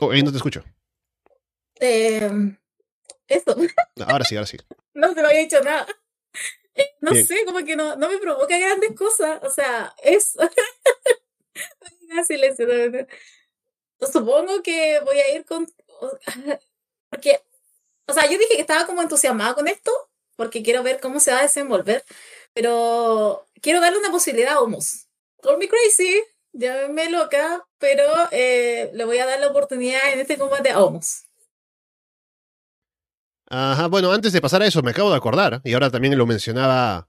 Oh, 0.00 0.12
ahí 0.12 0.22
no 0.22 0.30
te 0.30 0.36
escucho. 0.36 0.62
Eh, 1.80 2.30
eso. 3.26 3.56
Ahora 4.06 4.24
sí, 4.24 4.36
ahora 4.36 4.46
sí. 4.46 4.56
no 4.94 5.12
te 5.16 5.20
lo 5.20 5.26
había 5.26 5.40
dicho 5.40 5.60
nada. 5.64 5.88
No 7.00 7.10
Bien. 7.10 7.26
sé, 7.26 7.44
como 7.44 7.64
que 7.64 7.74
no, 7.74 7.96
no 7.96 8.08
me 8.08 8.18
provoca 8.18 8.56
grandes 8.56 8.94
cosas. 8.96 9.42
O 9.42 9.50
sea, 9.50 9.92
es. 10.04 10.36
silencio. 12.28 12.68
Supongo 14.00 14.62
que 14.62 15.00
voy 15.04 15.18
a 15.18 15.34
ir 15.34 15.44
con. 15.44 15.66
Porque. 17.10 17.40
O 18.06 18.12
sea, 18.14 18.24
yo 18.24 18.36
dije 18.36 18.56
que 18.56 18.60
estaba 18.60 18.84
como 18.86 19.00
entusiasmada 19.00 19.54
con 19.54 19.68
esto, 19.68 19.92
porque 20.36 20.62
quiero 20.62 20.82
ver 20.82 21.00
cómo 21.00 21.20
se 21.20 21.32
va 21.32 21.38
a 21.38 21.42
desenvolver. 21.42 22.04
Pero 22.52 23.46
quiero 23.60 23.80
darle 23.80 23.98
una 23.98 24.10
posibilidad 24.10 24.54
a 24.54 24.60
Homos. 24.60 25.06
Call 25.40 25.58
me 25.58 25.68
crazy, 25.68 26.20
llámeme 26.52 27.10
loca, 27.10 27.64
pero 27.78 28.04
eh, 28.30 28.90
le 28.92 29.04
voy 29.04 29.18
a 29.18 29.26
dar 29.26 29.40
la 29.40 29.48
oportunidad 29.48 30.12
en 30.12 30.20
este 30.20 30.36
combate 30.36 30.70
a 30.70 30.80
Homos. 30.80 31.24
Ajá, 33.48 33.86
bueno, 33.88 34.12
antes 34.12 34.32
de 34.32 34.40
pasar 34.40 34.62
a 34.62 34.66
eso, 34.66 34.82
me 34.82 34.92
acabo 34.92 35.10
de 35.10 35.16
acordar, 35.16 35.60
y 35.64 35.74
ahora 35.74 35.90
también 35.90 36.16
lo 36.16 36.26
mencionaba 36.26 37.08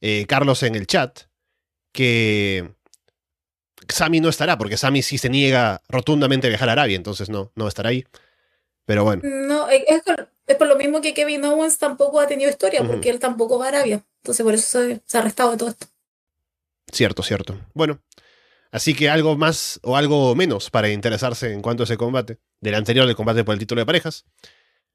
eh, 0.00 0.24
Carlos 0.26 0.62
en 0.62 0.74
el 0.74 0.86
chat, 0.86 1.24
que 1.92 2.74
Sami 3.88 4.20
no 4.20 4.30
estará, 4.30 4.56
porque 4.56 4.78
Sami 4.78 5.02
sí 5.02 5.18
se 5.18 5.28
niega 5.28 5.82
rotundamente 5.88 6.46
a 6.46 6.50
viajar 6.50 6.70
a 6.70 6.72
Arabia, 6.72 6.96
entonces 6.96 7.28
no, 7.28 7.52
no 7.56 7.68
estará 7.68 7.90
ahí. 7.90 8.06
Pero 8.84 9.04
bueno. 9.04 9.22
No, 9.24 9.68
es, 9.68 10.02
por 10.58 10.66
lo 10.66 10.76
mismo 10.76 11.00
que 11.00 11.14
Kevin 11.14 11.44
Owens 11.44 11.78
tampoco 11.78 12.20
ha 12.20 12.26
tenido 12.26 12.50
historia, 12.50 12.84
porque 12.84 13.10
él 13.10 13.18
tampoco 13.18 13.58
va 13.58 13.66
a 13.66 13.68
Arabia. 13.68 14.04
Entonces 14.22 14.44
por 14.44 14.54
eso 14.54 14.80
se, 14.80 15.00
se 15.04 15.16
ha 15.16 15.20
arrestado 15.20 15.52
de 15.52 15.56
todo 15.56 15.68
esto. 15.70 15.86
Cierto, 16.92 17.22
cierto. 17.22 17.58
Bueno, 17.74 18.00
así 18.70 18.94
que 18.94 19.08
algo 19.08 19.36
más 19.36 19.80
o 19.82 19.96
algo 19.96 20.34
menos 20.34 20.70
para 20.70 20.90
interesarse 20.90 21.52
en 21.52 21.62
cuanto 21.62 21.82
a 21.82 21.84
ese 21.84 21.96
combate, 21.96 22.38
del 22.60 22.74
anterior 22.74 23.06
del 23.06 23.16
combate 23.16 23.44
por 23.44 23.54
el 23.54 23.58
título 23.58 23.80
de 23.80 23.86
parejas. 23.86 24.24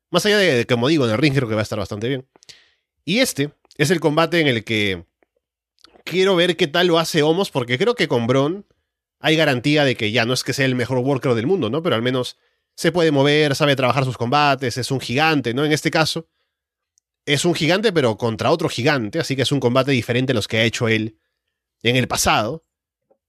Más 0.09 0.25
allá 0.25 0.37
de, 0.37 0.65
como 0.65 0.87
digo, 0.87 1.05
en 1.05 1.11
el 1.11 1.17
ring 1.17 1.33
creo 1.33 1.47
que 1.47 1.55
va 1.55 1.61
a 1.61 1.63
estar 1.63 1.79
bastante 1.79 2.07
bien. 2.07 2.27
Y 3.03 3.19
este 3.19 3.51
es 3.77 3.89
el 3.91 3.99
combate 3.99 4.39
en 4.39 4.47
el 4.47 4.63
que 4.63 5.05
quiero 6.03 6.35
ver 6.35 6.55
qué 6.55 6.67
tal 6.67 6.87
lo 6.87 6.99
hace 6.99 7.23
Homos, 7.23 7.51
porque 7.51 7.77
creo 7.77 7.95
que 7.95 8.07
con 8.07 8.27
Bron 8.27 8.65
hay 9.19 9.35
garantía 9.35 9.83
de 9.83 9.95
que 9.95 10.11
ya 10.11 10.25
no 10.25 10.33
es 10.33 10.43
que 10.43 10.53
sea 10.53 10.65
el 10.65 10.75
mejor 10.75 10.99
worker 10.99 11.33
del 11.33 11.47
mundo, 11.47 11.69
¿no? 11.69 11.81
Pero 11.81 11.95
al 11.95 12.01
menos 12.01 12.37
se 12.77 12.91
puede 12.91 13.09
mover, 13.11 13.55
sabe 13.55 13.75
trabajar 13.75 14.05
sus 14.05 14.17
combates, 14.17 14.77
es 14.77 14.91
un 14.91 14.99
gigante, 14.99 15.51
¿no? 15.55 15.65
En 15.65 15.71
este 15.71 15.89
caso, 15.89 16.29
es 17.25 17.43
un 17.43 17.55
gigante, 17.55 17.91
pero 17.91 18.17
contra 18.17 18.51
otro 18.51 18.69
gigante, 18.69 19.19
así 19.19 19.35
que 19.35 19.41
es 19.41 19.51
un 19.51 19.59
combate 19.59 19.91
diferente 19.91 20.31
a 20.31 20.35
los 20.35 20.47
que 20.47 20.57
ha 20.57 20.63
hecho 20.63 20.87
él 20.87 21.17
en 21.81 21.95
el 21.95 22.07
pasado. 22.07 22.63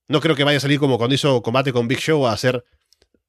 No 0.07 0.21
creo 0.21 0.37
que 0.37 0.45
vaya 0.45 0.59
a 0.59 0.61
salir 0.61 0.79
como 0.79 0.99
cuando 0.99 1.15
hizo 1.15 1.43
combate 1.43 1.73
con 1.73 1.89
Big 1.89 1.99
Show 1.99 2.27
a 2.27 2.33
hacer 2.33 2.63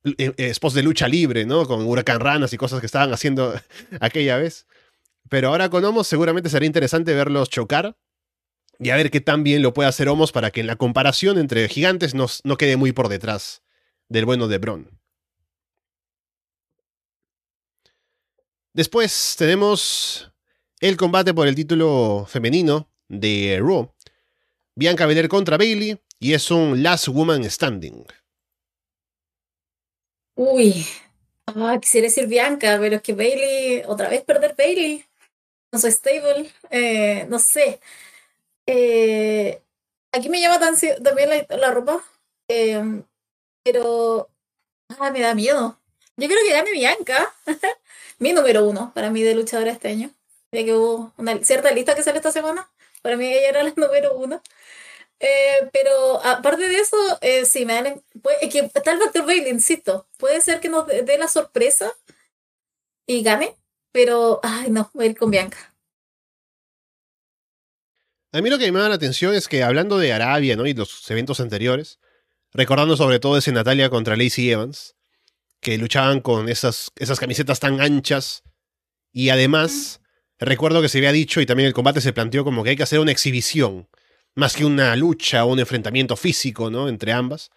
eh, 0.03 0.33
eh, 0.35 0.53
spots 0.53 0.73
de 0.73 0.83
lucha 0.83 1.07
libre, 1.07 1.45
¿no? 1.45 1.65
Con 1.65 1.87
huracán 1.87 2.19
ranas 2.19 2.51
y 2.51 2.57
cosas 2.57 2.81
que 2.81 2.85
estaban 2.85 3.13
haciendo 3.13 3.53
aquella 4.01 4.37
vez. 4.37 4.67
Pero 5.29 5.47
ahora 5.47 5.69
con 5.69 5.85
Homos 5.85 6.07
seguramente 6.07 6.49
será 6.49 6.65
interesante 6.65 7.13
verlos 7.13 7.49
chocar 7.49 7.95
y 8.77 8.89
a 8.89 8.97
ver 8.97 9.09
qué 9.09 9.21
tan 9.21 9.43
bien 9.43 9.61
lo 9.61 9.73
puede 9.73 9.87
hacer 9.87 10.09
Homos 10.09 10.33
para 10.33 10.51
que 10.51 10.59
en 10.59 10.67
la 10.67 10.75
comparación 10.75 11.37
entre 11.37 11.69
gigantes 11.69 12.13
no, 12.13 12.25
no 12.43 12.57
quede 12.57 12.75
muy 12.75 12.91
por 12.91 13.07
detrás 13.07 13.63
del 14.09 14.25
bueno 14.25 14.49
de 14.49 14.57
Bron. 14.57 14.98
Después 18.73 19.35
tenemos 19.37 20.31
el 20.79 20.97
combate 20.97 21.33
por 21.33 21.47
el 21.47 21.55
título 21.55 22.25
femenino 22.27 22.89
de 23.07 23.59
Raw. 23.61 23.93
Bianca 24.75 25.05
Belair 25.05 25.27
contra 25.27 25.57
Bailey 25.57 25.99
y 26.19 26.33
es 26.33 26.51
un 26.51 26.81
Last 26.83 27.07
Woman 27.07 27.49
Standing. 27.49 28.05
Uy, 30.35 30.85
ah, 31.47 31.77
quisiera 31.81 32.05
decir 32.05 32.27
Bianca, 32.27 32.77
pero 32.79 32.97
es 32.97 33.01
que 33.01 33.13
Bailey, 33.13 33.83
otra 33.85 34.07
vez 34.07 34.23
perder 34.23 34.55
Bailey 34.57 35.03
no 35.71 35.79
soy 35.79 35.91
stable, 35.91 36.51
eh, 36.69 37.25
no 37.29 37.39
sé. 37.39 37.79
Eh, 38.65 39.61
aquí 40.11 40.29
me 40.29 40.41
llama 40.41 40.59
también 40.59 41.45
la, 41.49 41.71
ropa, 41.71 42.03
eh, 42.47 43.03
pero 43.63 44.29
ah, 44.99 45.11
me 45.11 45.21
da 45.21 45.35
miedo. 45.35 45.79
Yo 46.17 46.27
creo 46.27 46.39
que 46.45 46.53
gane 46.53 46.71
Bianca, 46.71 47.33
mi 48.19 48.33
número 48.33 48.65
uno 48.65 48.91
para 48.93 49.09
mí 49.09 49.23
de 49.23 49.35
luchadora 49.35 49.71
este 49.71 49.89
año. 49.89 50.11
Ya 50.51 50.63
que 50.63 50.73
hubo 50.73 51.13
una 51.17 51.37
cierta 51.43 51.71
lista 51.71 51.95
que 51.95 52.03
sale 52.03 52.17
esta 52.17 52.31
semana, 52.31 52.69
para 53.01 53.17
mí 53.17 53.27
ella 53.27 53.49
era 53.49 53.63
la 53.63 53.73
número 53.75 54.15
uno. 54.15 54.41
Eh, 55.19 55.69
pero 55.73 56.23
aparte 56.25 56.69
de 56.69 56.79
eso, 56.79 56.97
eh, 57.21 57.45
sí, 57.45 57.65
me 57.65 57.73
dan. 57.73 58.01
Puede, 58.21 58.49
que 58.49 58.59
está 58.59 58.91
el 58.91 59.21
Bailey, 59.23 59.51
insisto. 59.51 60.07
Puede 60.17 60.39
ser 60.41 60.59
que 60.59 60.69
nos 60.69 60.87
dé 60.87 61.17
la 61.17 61.27
sorpresa 61.27 61.93
y 63.05 63.21
gane, 63.21 63.55
pero. 63.91 64.39
Ay, 64.43 64.71
no, 64.71 64.89
voy 64.93 65.07
a 65.07 65.09
ir 65.09 65.17
con 65.17 65.29
Bianca. 65.29 65.75
A 68.31 68.41
mí 68.41 68.49
lo 68.49 68.59
que 68.59 68.71
me 68.71 68.79
da 68.79 68.89
la 68.89 68.95
atención 68.95 69.33
es 69.33 69.47
que 69.47 69.63
hablando 69.63 69.97
de 69.97 70.13
Arabia 70.13 70.55
¿no? 70.55 70.67
y 70.67 70.73
los 70.73 71.09
eventos 71.09 71.39
anteriores, 71.39 71.99
recordando 72.51 72.95
sobre 72.95 73.19
todo 73.19 73.37
ese 73.37 73.51
Natalia 73.51 73.89
contra 73.89 74.15
Lacey 74.15 74.51
Evans, 74.51 74.95
que 75.61 75.77
luchaban 75.77 76.21
con 76.21 76.49
esas, 76.49 76.91
esas 76.95 77.19
camisetas 77.19 77.59
tan 77.59 77.81
anchas, 77.81 78.43
y 79.11 79.29
además, 79.29 80.01
recuerdo 80.39 80.81
que 80.81 80.89
se 80.89 80.99
había 80.99 81.11
dicho 81.11 81.41
y 81.41 81.45
también 81.45 81.67
el 81.67 81.73
combate 81.73 82.01
se 82.01 82.13
planteó 82.13 82.43
como 82.43 82.63
que 82.63 82.71
hay 82.71 82.75
que 82.75 82.83
hacer 82.83 82.99
una 82.99 83.11
exhibición 83.11 83.89
más 84.35 84.55
que 84.55 84.65
una 84.65 84.95
lucha 84.95 85.43
o 85.45 85.51
un 85.51 85.59
enfrentamiento 85.59 86.15
físico, 86.15 86.69
¿no? 86.69 86.87
Entre 86.87 87.11
ambas. 87.11 87.49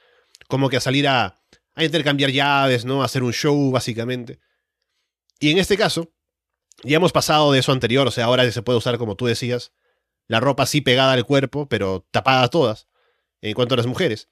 Como 0.48 0.68
que 0.68 0.78
a 0.78 0.80
salir 0.80 1.06
a, 1.06 1.40
a 1.74 1.84
intercambiar 1.84 2.30
llaves, 2.30 2.84
¿no? 2.84 3.02
A 3.02 3.04
hacer 3.04 3.22
un 3.22 3.32
show, 3.32 3.70
básicamente. 3.70 4.40
Y 5.38 5.50
en 5.50 5.58
este 5.58 5.76
caso, 5.76 6.12
ya 6.82 6.96
hemos 6.96 7.12
pasado 7.12 7.52
de 7.52 7.60
eso 7.60 7.72
anterior, 7.72 8.06
o 8.06 8.10
sea, 8.10 8.24
ahora 8.24 8.50
se 8.50 8.62
puede 8.62 8.78
usar, 8.78 8.98
como 8.98 9.16
tú 9.16 9.26
decías, 9.26 9.72
la 10.26 10.40
ropa 10.40 10.64
así 10.64 10.80
pegada 10.80 11.12
al 11.12 11.26
cuerpo, 11.26 11.68
pero 11.68 12.06
tapada 12.10 12.48
todas, 12.48 12.88
en 13.40 13.54
cuanto 13.54 13.74
a 13.74 13.76
las 13.76 13.86
mujeres. 13.86 14.28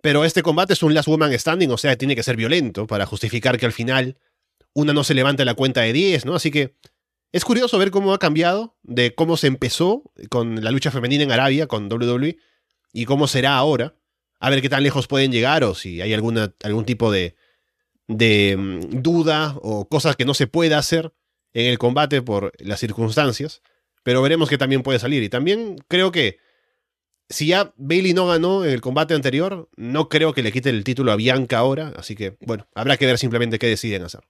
Pero 0.00 0.24
este 0.24 0.42
combate 0.42 0.74
es 0.74 0.82
un 0.82 0.94
Last 0.94 1.08
Woman 1.08 1.36
Standing, 1.36 1.70
o 1.70 1.78
sea, 1.78 1.96
tiene 1.96 2.14
que 2.14 2.22
ser 2.22 2.36
violento 2.36 2.86
para 2.86 3.06
justificar 3.06 3.58
que 3.58 3.66
al 3.66 3.72
final 3.72 4.16
una 4.72 4.92
no 4.92 5.02
se 5.02 5.14
levante 5.14 5.44
la 5.44 5.54
cuenta 5.54 5.80
de 5.82 5.92
10, 5.92 6.24
¿no? 6.24 6.34
Así 6.34 6.50
que 6.50 6.76
es 7.32 7.44
curioso 7.44 7.78
ver 7.78 7.90
cómo 7.90 8.14
ha 8.14 8.18
cambiado 8.18 8.76
de 8.82 9.14
cómo 9.14 9.36
se 9.36 9.48
empezó 9.48 10.02
con 10.30 10.62
la 10.62 10.70
lucha 10.70 10.90
femenina 10.90 11.24
en 11.24 11.32
Arabia, 11.32 11.66
con 11.66 11.92
WWE, 11.92 12.38
y 12.92 13.04
cómo 13.04 13.26
será 13.26 13.56
ahora. 13.56 13.94
A 14.40 14.50
ver 14.50 14.62
qué 14.62 14.68
tan 14.68 14.82
lejos 14.82 15.08
pueden 15.08 15.32
llegar 15.32 15.64
o 15.64 15.74
si 15.74 16.00
hay 16.00 16.14
algún 16.14 16.84
tipo 16.86 17.10
de, 17.10 17.34
de 18.06 18.56
mm, 18.56 19.02
duda 19.02 19.56
o 19.62 19.88
cosas 19.88 20.16
que 20.16 20.24
no 20.24 20.32
se 20.32 20.46
puede 20.46 20.74
hacer 20.74 21.12
en 21.52 21.66
el 21.66 21.78
combate 21.78 22.22
por 22.22 22.52
las 22.58 22.80
circunstancias. 22.80 23.62
Pero 24.04 24.22
veremos 24.22 24.48
qué 24.48 24.56
también 24.56 24.82
puede 24.82 25.00
salir. 25.00 25.22
Y 25.22 25.28
también 25.28 25.76
creo 25.88 26.12
que 26.12 26.38
si 27.28 27.48
ya 27.48 27.72
Bailey 27.76 28.14
no 28.14 28.26
ganó 28.26 28.64
en 28.64 28.70
el 28.70 28.80
combate 28.80 29.14
anterior, 29.14 29.68
no 29.76 30.08
creo 30.08 30.32
que 30.32 30.42
le 30.42 30.52
quite 30.52 30.70
el 30.70 30.84
título 30.84 31.12
a 31.12 31.16
Bianca 31.16 31.58
ahora. 31.58 31.92
Así 31.96 32.14
que, 32.14 32.36
bueno, 32.40 32.66
habrá 32.74 32.96
que 32.96 33.06
ver 33.06 33.18
simplemente 33.18 33.58
qué 33.58 33.66
deciden 33.66 34.02
hacer. 34.02 34.22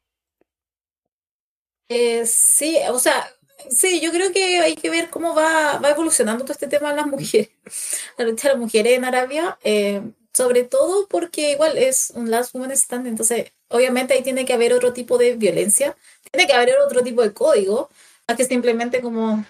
Eh, 1.88 2.26
sí, 2.26 2.76
o 2.90 2.98
sea, 2.98 3.26
sí, 3.70 4.00
yo 4.00 4.10
creo 4.10 4.32
que 4.32 4.58
hay 4.58 4.74
que 4.76 4.90
ver 4.90 5.08
cómo 5.10 5.34
va, 5.34 5.78
va 5.78 5.90
evolucionando 5.90 6.44
todo 6.44 6.52
este 6.52 6.68
tema 6.68 6.90
de 6.90 6.96
las 6.96 7.06
mujeres, 7.06 7.50
la 8.18 8.24
lucha 8.26 8.48
de 8.48 8.54
las 8.54 8.60
mujeres 8.60 8.92
en 8.98 9.04
Arabia, 9.04 9.58
eh, 9.64 10.02
sobre 10.34 10.64
todo 10.64 11.06
porque 11.08 11.52
igual 11.52 11.78
es 11.78 12.12
un 12.14 12.30
last 12.30 12.54
woman 12.54 12.72
stand, 12.72 13.06
entonces 13.06 13.52
obviamente 13.68 14.14
ahí 14.14 14.22
tiene 14.22 14.44
que 14.44 14.52
haber 14.52 14.74
otro 14.74 14.92
tipo 14.92 15.16
de 15.18 15.34
violencia, 15.36 15.96
tiene 16.30 16.46
que 16.46 16.52
haber 16.52 16.74
otro 16.86 17.02
tipo 17.02 17.22
de 17.22 17.32
código, 17.32 17.88
más 18.26 18.36
que 18.36 18.44
simplemente 18.44 19.00
como 19.00 19.44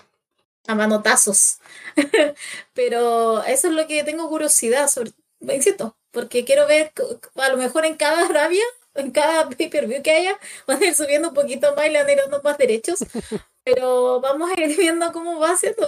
a 0.69 0.75
manotazos. 0.77 1.59
Pero 2.75 3.43
eso 3.45 3.69
es 3.69 3.75
lo 3.75 3.87
que 3.89 4.05
tengo 4.05 4.29
curiosidad 4.29 4.89
sobre, 4.89 5.13
insisto, 5.41 5.97
porque 6.13 6.45
quiero 6.45 6.69
ver, 6.69 6.93
a 7.37 7.49
lo 7.49 7.57
mejor 7.57 7.85
en 7.85 7.97
cada 7.97 8.27
Arabia 8.27 8.65
en 8.99 9.11
cada 9.11 9.49
pay-per-view 9.49 10.03
que 10.03 10.11
haya, 10.11 10.39
van 10.67 10.83
a 10.83 10.87
ir 10.87 10.95
subiendo 10.95 11.29
un 11.29 11.35
poquito 11.35 11.75
más 11.75 11.87
y 11.87 11.91
le 11.91 11.99
van 11.99 12.09
a 12.09 12.13
ir 12.13 12.19
dando 12.19 12.43
más 12.43 12.59
derechos. 12.59 12.99
Pero 13.65 14.19
vamos 14.23 14.51
a 14.51 14.59
ir 14.59 14.75
viendo 14.79 15.13
cómo 15.13 15.39
va 15.39 15.51
haciendo 15.51 15.87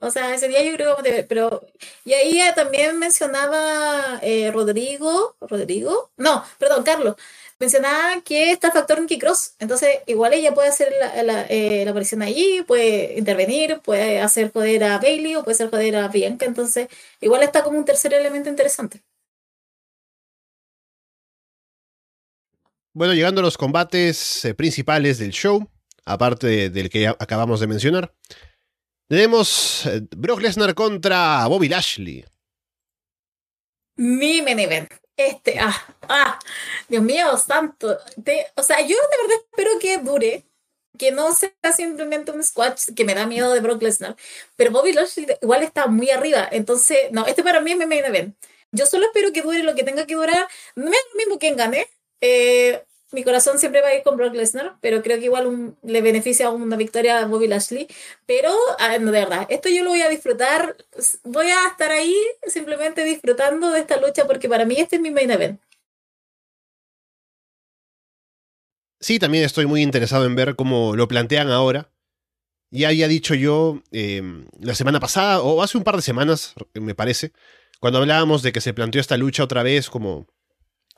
O 0.00 0.10
sea, 0.10 0.34
ese 0.34 0.46
día 0.46 0.62
yo 0.62 0.74
creo 0.74 0.76
que 0.76 0.84
vamos 0.84 1.06
a 1.06 1.10
ver. 1.10 1.26
Pero, 1.26 1.66
y 2.04 2.12
ahí 2.12 2.38
también 2.54 2.98
mencionaba 2.98 4.18
eh, 4.20 4.50
Rodrigo, 4.52 5.34
Rodrigo, 5.40 6.10
no, 6.18 6.44
perdón, 6.58 6.84
Carlos, 6.84 7.16
mencionaba 7.58 8.20
que 8.22 8.50
está 8.52 8.68
el 8.68 8.72
factor 8.72 9.00
Nicky 9.00 9.18
Cross. 9.18 9.54
Entonces, 9.58 9.88
igual 10.06 10.34
ella 10.34 10.54
puede 10.54 10.68
hacer 10.68 10.92
la, 10.98 11.22
la, 11.22 11.42
eh, 11.48 11.84
la, 11.84 11.90
aparición 11.90 12.22
allí, 12.22 12.62
puede 12.66 13.18
intervenir, 13.18 13.80
puede 13.80 14.20
hacer 14.20 14.50
poder 14.50 14.84
a 14.84 14.98
Bailey 14.98 15.36
o 15.36 15.44
puede 15.44 15.54
hacer 15.54 15.70
poder 15.70 15.96
a 15.96 16.08
Bianca. 16.08 16.46
Entonces, 16.46 16.88
igual 17.20 17.42
está 17.42 17.62
como 17.62 17.78
un 17.78 17.84
tercer 17.84 18.12
elemento 18.14 18.48
interesante. 18.48 19.02
Bueno, 22.92 23.12
llegando 23.12 23.40
a 23.40 23.44
los 23.44 23.58
combates 23.58 24.44
eh, 24.44 24.54
principales 24.54 25.18
del 25.18 25.30
show, 25.32 25.68
aparte 26.04 26.70
del 26.70 26.90
que 26.90 27.08
acabamos 27.08 27.58
de 27.58 27.66
mencionar, 27.66 28.14
tenemos 29.08 29.84
eh, 29.86 30.00
Brock 30.16 30.40
Lesnar 30.40 30.74
contra 30.74 31.46
Bobby 31.48 31.68
Lashley. 31.68 32.24
Mi 33.96 34.42
main 34.42 34.58
event. 34.58 35.03
Este, 35.16 35.58
ah, 35.60 35.96
ah, 36.08 36.38
Dios 36.88 37.02
mío, 37.02 37.36
santo. 37.36 37.98
o 38.56 38.62
sea, 38.62 38.80
yo 38.80 38.96
de 38.96 39.16
verdad 39.22 39.44
espero 39.50 39.78
que 39.78 39.98
dure, 39.98 40.44
que 40.98 41.12
no 41.12 41.32
sea 41.34 41.52
simplemente 41.76 42.32
un 42.32 42.42
squash 42.42 42.92
que 42.96 43.04
me 43.04 43.14
da 43.14 43.26
miedo 43.26 43.52
de 43.52 43.60
Brock 43.60 43.82
Lesnar, 43.82 44.16
pero 44.56 44.72
Bobby 44.72 44.92
Lashley 44.92 45.26
igual 45.42 45.62
está 45.62 45.86
muy 45.86 46.10
arriba, 46.10 46.48
entonces, 46.50 46.98
no, 47.12 47.26
este 47.26 47.44
para 47.44 47.60
mí 47.60 47.72
es 47.72 47.78
mi 47.78 47.86
main 47.86 48.04
event. 48.04 48.36
Yo 48.72 48.86
solo 48.86 49.06
espero 49.06 49.32
que 49.32 49.42
dure 49.42 49.62
lo 49.62 49.74
que 49.76 49.84
tenga 49.84 50.06
que 50.06 50.14
durar, 50.16 50.48
no 50.74 50.90
es 50.90 50.98
lo 51.12 51.16
mismo 51.16 51.38
quien 51.38 51.56
gane, 51.56 51.88
eh, 52.20 52.84
mi 53.12 53.22
corazón 53.22 53.58
siempre 53.58 53.80
va 53.80 53.88
a 53.88 53.94
ir 53.94 54.02
con 54.02 54.16
Brock 54.16 54.34
Lesnar, 54.34 54.76
pero 54.80 55.02
creo 55.02 55.18
que 55.18 55.26
igual 55.26 55.76
le 55.82 56.02
beneficia 56.02 56.50
una 56.50 56.76
victoria 56.76 57.20
a 57.20 57.26
Bobby 57.26 57.46
Lashley. 57.46 57.86
Pero, 58.26 58.50
ah, 58.78 58.98
de 58.98 59.10
verdad, 59.10 59.46
esto 59.50 59.68
yo 59.68 59.84
lo 59.84 59.90
voy 59.90 60.02
a 60.02 60.08
disfrutar. 60.08 60.76
Voy 61.22 61.46
a 61.46 61.68
estar 61.68 61.90
ahí 61.92 62.16
simplemente 62.46 63.04
disfrutando 63.04 63.70
de 63.70 63.80
esta 63.80 64.00
lucha 64.00 64.26
porque 64.26 64.48
para 64.48 64.64
mí 64.64 64.76
este 64.78 64.96
es 64.96 65.02
mi 65.02 65.10
main 65.10 65.30
event. 65.30 65.60
sí, 69.04 69.18
también 69.18 69.44
estoy 69.44 69.66
muy 69.66 69.82
interesado 69.82 70.24
en 70.24 70.34
ver 70.34 70.56
cómo 70.56 70.96
lo 70.96 71.08
plantean 71.08 71.50
ahora. 71.50 71.90
Ya 72.70 72.88
había 72.88 73.06
dicho 73.06 73.34
yo 73.34 73.82
em, 73.92 74.46
la 74.60 74.74
semana 74.74 74.98
pasada, 74.98 75.42
o 75.42 75.62
hace 75.62 75.78
un 75.78 75.84
par 75.84 75.96
de 75.96 76.02
semanas, 76.02 76.54
me 76.74 76.94
parece, 76.94 77.32
cuando 77.80 78.00
hablábamos 78.00 78.42
de 78.42 78.52
que 78.52 78.60
se 78.60 78.74
planteó 78.74 79.00
esta 79.00 79.16
lucha 79.16 79.44
otra 79.44 79.62
vez 79.62 79.90
como 79.90 80.26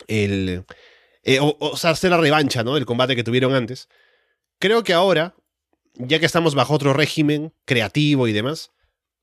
el... 0.06 0.64
Eh, 1.28 1.40
o, 1.40 1.76
sea, 1.76 1.90
hacer 1.90 2.12
la 2.12 2.18
revancha, 2.18 2.62
¿no? 2.62 2.76
Del 2.76 2.86
combate 2.86 3.16
que 3.16 3.24
tuvieron 3.24 3.52
antes. 3.52 3.88
Creo 4.60 4.84
que 4.84 4.92
ahora, 4.92 5.34
ya 5.94 6.20
que 6.20 6.26
estamos 6.26 6.54
bajo 6.54 6.72
otro 6.72 6.92
régimen 6.92 7.52
creativo 7.64 8.28
y 8.28 8.32
demás, 8.32 8.70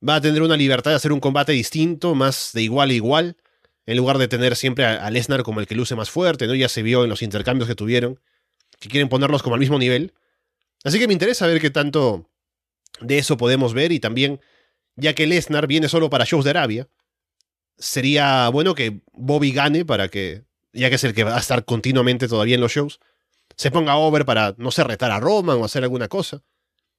va 0.07 0.15
a 0.15 0.21
tener 0.21 0.41
una 0.41 0.57
libertad 0.57 0.91
de 0.91 0.97
hacer 0.97 1.13
un 1.13 1.21
combate 1.21 1.53
distinto, 1.53 2.13
más 2.13 2.51
de 2.53 2.61
igual 2.61 2.89
a 2.89 2.93
igual, 2.93 3.37
en 3.85 3.95
lugar 3.95 4.17
de 4.17 4.27
tener 4.27 4.57
siempre 4.57 4.85
a, 4.85 5.09
Lesnar 5.11 5.43
como 5.43 5.61
el 5.61 5.65
que 5.65 5.75
luce 5.75 5.95
más 5.95 6.09
fuerte, 6.09 6.45
¿no? 6.45 6.55
Ya 6.55 6.67
se 6.67 6.83
vio 6.83 7.05
en 7.05 7.09
los 7.09 7.21
intercambios 7.21 7.69
que 7.69 7.75
tuvieron, 7.75 8.19
que 8.81 8.89
quieren 8.89 9.07
ponerlos 9.07 9.41
como 9.41 9.55
al 9.55 9.61
mismo 9.61 9.79
nivel. 9.79 10.13
Así 10.83 10.99
que 10.99 11.07
me 11.07 11.13
interesa 11.13 11.47
ver 11.47 11.61
qué 11.61 11.69
tanto 11.69 12.29
de 12.99 13.17
eso 13.17 13.37
podemos 13.37 13.73
ver 13.73 13.93
y 13.93 14.01
también, 14.01 14.41
ya 14.97 15.15
que 15.15 15.25
Lesnar 15.25 15.67
viene 15.67 15.87
solo 15.87 16.09
para 16.09 16.25
shows 16.25 16.43
de 16.43 16.49
Arabia, 16.49 16.89
sería 17.77 18.49
bueno 18.49 18.75
que 18.75 18.99
Bobby 19.13 19.53
gane 19.53 19.85
para 19.85 20.09
que, 20.09 20.43
ya 20.73 20.89
que 20.89 20.95
es 20.95 21.03
el 21.03 21.13
que 21.13 21.23
va 21.23 21.35
a 21.35 21.39
estar 21.39 21.65
continuamente 21.65 22.27
todavía 22.27 22.55
en 22.55 22.61
los 22.61 22.71
shows, 22.71 22.99
se 23.55 23.71
ponga 23.71 23.95
over 23.95 24.25
para, 24.25 24.55
no 24.57 24.71
sé, 24.71 24.83
retar 24.83 25.11
a 25.11 25.19
Roman 25.19 25.57
o 25.57 25.65
hacer 25.65 25.83
alguna 25.83 26.07
cosa. 26.07 26.43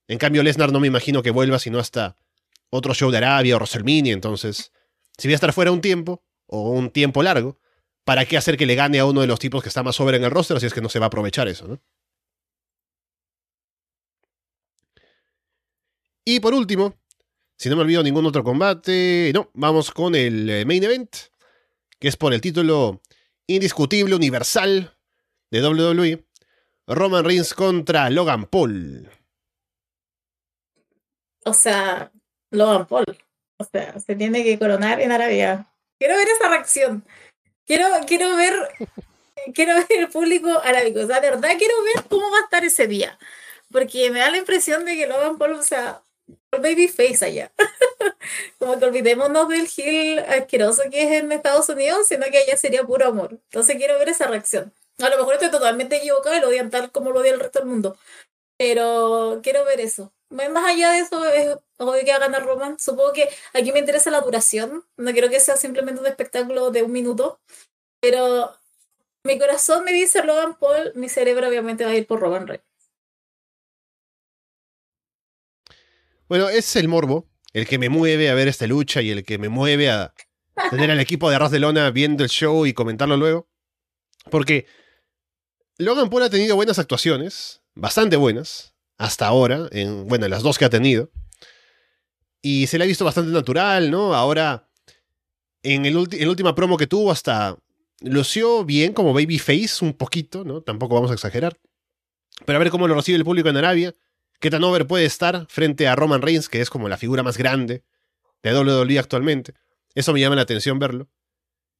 En 0.08 0.18
cambio, 0.18 0.42
Lesnar 0.42 0.72
no 0.72 0.80
me 0.80 0.86
imagino 0.86 1.22
que 1.22 1.30
vuelva 1.30 1.58
sino 1.58 1.78
hasta 1.78 2.16
otro 2.70 2.94
show 2.94 3.10
de 3.10 3.18
Arabia 3.18 3.56
o 3.56 3.58
WrestleMania, 3.58 4.12
entonces, 4.12 4.72
si 5.18 5.28
voy 5.28 5.32
a 5.32 5.36
estar 5.36 5.52
fuera 5.52 5.72
un 5.72 5.80
tiempo, 5.80 6.22
o 6.46 6.70
un 6.70 6.90
tiempo 6.90 7.22
largo, 7.22 7.58
¿para 8.04 8.24
qué 8.24 8.36
hacer 8.36 8.56
que 8.56 8.66
le 8.66 8.74
gane 8.74 8.98
a 8.98 9.06
uno 9.06 9.20
de 9.20 9.26
los 9.26 9.38
tipos 9.38 9.62
que 9.62 9.68
está 9.68 9.82
más 9.82 9.98
over 10.00 10.14
en 10.16 10.24
el 10.24 10.30
roster 10.30 10.60
si 10.60 10.66
es 10.66 10.74
que 10.74 10.80
no 10.80 10.88
se 10.88 10.98
va 10.98 11.06
a 11.06 11.08
aprovechar 11.08 11.48
eso, 11.48 11.66
¿no? 11.66 11.80
Y 16.26 16.40
por 16.40 16.54
último, 16.54 16.96
si 17.56 17.68
no 17.68 17.76
me 17.76 17.82
olvido 17.82 18.02
ningún 18.02 18.24
otro 18.24 18.42
combate, 18.42 19.30
no, 19.34 19.50
vamos 19.54 19.90
con 19.90 20.14
el 20.14 20.48
eh, 20.48 20.64
main 20.64 20.82
event, 20.82 21.14
que 21.98 22.08
es 22.08 22.16
por 22.16 22.32
el 22.32 22.40
título 22.40 23.02
indiscutible 23.46 24.14
universal 24.14 24.96
de 25.50 25.62
WWE, 25.62 26.24
Roman 26.86 27.24
Reigns 27.24 27.54
contra 27.54 28.10
Logan 28.10 28.46
Paul. 28.46 29.10
O 31.44 31.52
sea, 31.54 32.10
Logan 32.50 32.86
Paul. 32.86 33.04
O 33.58 33.64
sea, 33.64 33.98
se 34.00 34.16
tiene 34.16 34.42
que 34.42 34.58
coronar 34.58 35.00
en 35.00 35.12
Arabia. 35.12 35.66
Quiero 35.98 36.16
ver 36.16 36.28
esa 36.28 36.48
reacción. 36.48 37.06
Quiero, 37.66 37.86
quiero 38.06 38.36
ver, 38.36 38.54
quiero 39.54 39.74
ver 39.74 40.00
el 40.00 40.08
público 40.08 40.48
arábico. 40.62 41.00
O 41.00 41.06
sea, 41.06 41.20
de 41.20 41.30
verdad 41.30 41.50
quiero 41.58 41.74
ver 41.84 42.04
cómo 42.08 42.30
va 42.30 42.38
a 42.38 42.44
estar 42.44 42.64
ese 42.64 42.86
día. 42.86 43.18
Porque 43.70 44.10
me 44.10 44.20
da 44.20 44.30
la 44.30 44.38
impresión 44.38 44.84
de 44.84 44.96
que 44.96 45.06
Logan 45.06 45.38
Paul, 45.38 45.52
o 45.52 45.62
sea, 45.62 46.02
babyface 46.50 47.24
allá. 47.24 47.52
Como 48.58 48.78
que 48.78 48.84
olvidémonos 48.86 49.48
del 49.48 49.66
Gil 49.66 50.18
asqueroso 50.20 50.82
que 50.90 51.02
es 51.02 51.22
en 51.22 51.32
Estados 51.32 51.68
Unidos, 51.68 52.06
sino 52.08 52.26
que 52.26 52.38
allá 52.38 52.56
sería 52.56 52.84
puro 52.84 53.06
amor. 53.06 53.32
Entonces 53.32 53.76
quiero 53.76 53.98
ver 53.98 54.08
esa 54.08 54.26
reacción. 54.26 54.72
A 55.00 55.08
lo 55.10 55.18
mejor 55.18 55.34
estoy 55.34 55.50
totalmente 55.50 55.96
equivocada 55.96 56.36
y 56.38 56.40
lo 56.40 56.48
odian 56.48 56.70
tal 56.70 56.90
como 56.92 57.10
lo 57.10 57.20
odia 57.20 57.32
el 57.32 57.40
resto 57.40 57.58
del 57.60 57.68
mundo. 57.68 57.96
Pero 58.58 59.40
quiero 59.42 59.64
ver 59.64 59.80
eso. 59.80 60.12
Más 60.30 60.64
allá 60.64 60.92
de 60.92 61.00
eso, 61.00 61.24
es 61.26 61.56
obvio 61.78 62.04
que 62.04 62.10
va 62.10 62.16
a 62.16 62.20
ganar 62.20 62.44
Roman. 62.44 62.78
Supongo 62.78 63.12
que 63.12 63.28
aquí 63.52 63.72
me 63.72 63.80
interesa 63.80 64.10
la 64.10 64.20
duración. 64.20 64.84
No 64.96 65.12
quiero 65.12 65.28
que 65.30 65.40
sea 65.40 65.56
simplemente 65.56 66.00
un 66.00 66.06
espectáculo 66.06 66.70
de 66.70 66.82
un 66.82 66.92
minuto. 66.92 67.40
Pero 68.00 68.52
mi 69.24 69.38
corazón 69.38 69.84
me 69.84 69.92
dice 69.92 70.22
Logan 70.24 70.56
Paul, 70.58 70.92
mi 70.94 71.08
cerebro 71.08 71.48
obviamente 71.48 71.84
va 71.84 71.90
a 71.92 71.94
ir 71.94 72.06
por 72.06 72.20
Roman 72.20 72.46
Reigns. 72.46 72.73
Bueno, 76.28 76.48
es 76.48 76.74
el 76.76 76.88
morbo, 76.88 77.28
el 77.52 77.66
que 77.66 77.78
me 77.78 77.88
mueve 77.88 78.30
a 78.30 78.34
ver 78.34 78.48
esta 78.48 78.66
lucha 78.66 79.02
y 79.02 79.10
el 79.10 79.24
que 79.24 79.38
me 79.38 79.48
mueve 79.48 79.90
a 79.90 80.14
tener 80.70 80.90
al 80.90 81.00
equipo 81.00 81.28
de 81.28 81.36
Arras 81.36 81.50
de 81.50 81.58
Lona 81.58 81.90
viendo 81.90 82.24
el 82.24 82.30
show 82.30 82.64
y 82.64 82.72
comentarlo 82.72 83.16
luego. 83.16 83.48
Porque 84.30 84.66
Logan 85.76 86.08
Paul 86.08 86.22
ha 86.22 86.30
tenido 86.30 86.56
buenas 86.56 86.78
actuaciones, 86.78 87.62
bastante 87.74 88.16
buenas, 88.16 88.74
hasta 88.96 89.26
ahora, 89.26 89.68
en, 89.70 90.06
bueno, 90.06 90.24
en 90.24 90.30
las 90.30 90.42
dos 90.42 90.56
que 90.56 90.64
ha 90.64 90.70
tenido. 90.70 91.10
Y 92.40 92.66
se 92.68 92.78
le 92.78 92.84
ha 92.84 92.86
visto 92.86 93.04
bastante 93.04 93.30
natural, 93.30 93.90
¿no? 93.90 94.14
Ahora, 94.14 94.68
en 95.62 95.84
el, 95.84 96.08
el 96.12 96.28
última 96.28 96.54
promo 96.54 96.76
que 96.78 96.86
tuvo, 96.86 97.10
hasta 97.10 97.58
lució 98.00 98.64
bien 98.64 98.94
como 98.94 99.12
babyface, 99.12 99.84
un 99.84 99.92
poquito, 99.92 100.44
¿no? 100.44 100.62
Tampoco 100.62 100.94
vamos 100.94 101.10
a 101.10 101.14
exagerar. 101.14 101.58
Pero 102.46 102.56
a 102.56 102.60
ver 102.60 102.70
cómo 102.70 102.88
lo 102.88 102.94
recibe 102.94 103.18
el 103.18 103.24
público 103.24 103.48
en 103.48 103.56
Arabia 103.56 103.94
qué 104.44 104.50
tan 104.50 104.62
over 104.62 104.86
puede 104.86 105.06
estar 105.06 105.46
frente 105.48 105.88
a 105.88 105.96
Roman 105.96 106.20
Reigns, 106.20 106.50
que 106.50 106.60
es 106.60 106.68
como 106.68 106.86
la 106.86 106.98
figura 106.98 107.22
más 107.22 107.38
grande 107.38 107.82
de 108.42 108.54
WWE 108.54 108.98
actualmente. 108.98 109.54
Eso 109.94 110.12
me 110.12 110.20
llama 110.20 110.36
la 110.36 110.42
atención 110.42 110.78
verlo. 110.78 111.08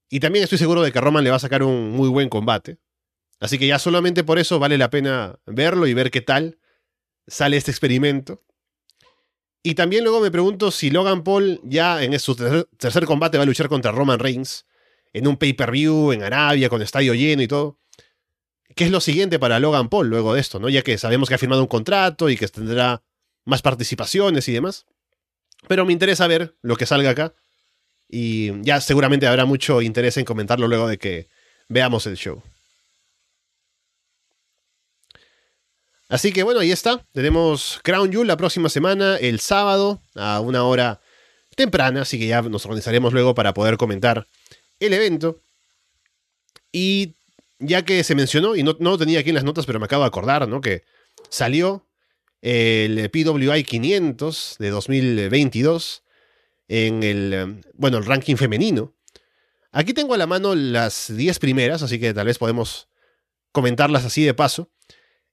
Y 0.08 0.18
también 0.18 0.44
estoy 0.44 0.56
seguro 0.56 0.80
de 0.80 0.90
que 0.90 0.98
Roman 0.98 1.22
le 1.22 1.28
va 1.28 1.36
a 1.36 1.40
sacar 1.40 1.62
un 1.62 1.90
muy 1.90 2.08
buen 2.08 2.30
combate. 2.30 2.78
Así 3.38 3.58
que 3.58 3.66
ya 3.66 3.78
solamente 3.78 4.24
por 4.24 4.38
eso 4.38 4.58
vale 4.58 4.78
la 4.78 4.88
pena 4.88 5.38
verlo 5.44 5.86
y 5.86 5.92
ver 5.92 6.10
qué 6.10 6.22
tal 6.22 6.58
sale 7.26 7.58
este 7.58 7.70
experimento. 7.70 8.42
Y 9.62 9.74
también 9.74 10.02
luego 10.02 10.22
me 10.22 10.30
pregunto 10.30 10.70
si 10.70 10.88
Logan 10.88 11.22
Paul 11.22 11.60
ya 11.64 12.02
en 12.02 12.18
su 12.18 12.34
tercer 12.34 13.04
combate 13.04 13.36
va 13.36 13.42
a 13.42 13.46
luchar 13.46 13.68
contra 13.68 13.92
Roman 13.92 14.20
Reigns 14.20 14.64
en 15.12 15.26
un 15.26 15.36
pay-per-view 15.36 16.12
en 16.12 16.22
Arabia 16.22 16.70
con 16.70 16.80
estadio 16.80 17.12
lleno 17.12 17.42
y 17.42 17.46
todo. 17.46 17.78
¿Qué 18.74 18.84
es 18.84 18.90
lo 18.90 19.00
siguiente 19.00 19.38
para 19.38 19.60
Logan 19.60 19.88
Paul 19.88 20.08
luego 20.08 20.34
de 20.34 20.40
esto, 20.40 20.58
¿no? 20.58 20.68
Ya 20.68 20.82
que 20.82 20.98
sabemos 20.98 21.28
que 21.28 21.36
ha 21.36 21.38
firmado 21.38 21.62
un 21.62 21.68
contrato 21.68 22.28
y 22.28 22.36
que 22.36 22.48
tendrá 22.48 23.02
más 23.44 23.62
participaciones 23.62 24.48
y 24.48 24.52
demás. 24.52 24.86
Pero 25.68 25.84
me 25.84 25.92
interesa 25.92 26.26
ver 26.26 26.56
lo 26.62 26.76
que 26.76 26.86
salga 26.86 27.10
acá. 27.10 27.34
Y 28.08 28.62
ya 28.62 28.80
seguramente 28.80 29.26
habrá 29.26 29.44
mucho 29.44 29.80
interés 29.80 30.16
en 30.16 30.24
comentarlo 30.24 30.68
luego 30.68 30.88
de 30.88 30.98
que 30.98 31.28
veamos 31.68 32.06
el 32.06 32.16
show. 32.16 32.42
Así 36.08 36.32
que 36.32 36.42
bueno, 36.42 36.60
ahí 36.60 36.70
está. 36.70 37.04
Tenemos 37.12 37.80
Crown 37.82 38.10
Jewel 38.10 38.28
la 38.28 38.36
próxima 38.36 38.68
semana, 38.68 39.16
el 39.16 39.40
sábado, 39.40 40.02
a 40.14 40.40
una 40.40 40.64
hora 40.64 41.00
temprana. 41.56 42.02
Así 42.02 42.18
que 42.18 42.26
ya 42.26 42.42
nos 42.42 42.64
organizaremos 42.66 43.12
luego 43.12 43.34
para 43.34 43.54
poder 43.54 43.76
comentar 43.76 44.26
el 44.80 44.92
evento. 44.92 45.40
Y 46.72 47.14
ya 47.58 47.84
que 47.84 48.04
se 48.04 48.14
mencionó, 48.14 48.56
y 48.56 48.62
no, 48.62 48.76
no 48.80 48.90
lo 48.90 48.98
tenía 48.98 49.20
aquí 49.20 49.30
en 49.30 49.36
las 49.36 49.44
notas, 49.44 49.66
pero 49.66 49.78
me 49.78 49.86
acabo 49.86 50.02
de 50.02 50.08
acordar, 50.08 50.48
¿no? 50.48 50.60
Que 50.60 50.84
salió 51.28 51.88
el 52.42 53.10
PWI 53.10 53.64
500 53.64 54.56
de 54.58 54.70
2022 54.70 56.02
en 56.68 57.02
el, 57.02 57.62
bueno, 57.74 57.98
el 57.98 58.04
ranking 58.04 58.36
femenino. 58.36 58.94
Aquí 59.72 59.92
tengo 59.92 60.14
a 60.14 60.18
la 60.18 60.26
mano 60.26 60.54
las 60.54 61.14
10 61.14 61.38
primeras, 61.38 61.82
así 61.82 61.98
que 61.98 62.14
tal 62.14 62.26
vez 62.26 62.38
podemos 62.38 62.88
comentarlas 63.50 64.04
así 64.04 64.24
de 64.24 64.34
paso. 64.34 64.70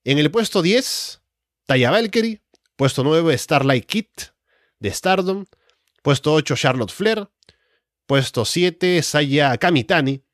En 0.04 0.18
el 0.18 0.30
puesto 0.30 0.62
10, 0.62 1.22
Taya 1.66 1.90
Valkyrie. 1.90 2.42
Puesto 2.76 3.04
9, 3.04 3.36
Starlight 3.36 3.86
Kit 3.86 4.08
de 4.80 4.90
Stardom. 4.90 5.44
Puesto 6.02 6.32
8, 6.32 6.56
Charlotte 6.56 6.90
Flair. 6.90 7.28
Puesto 8.06 8.44
7, 8.44 9.02
Saya 9.02 9.56
Kamitani 9.58 10.24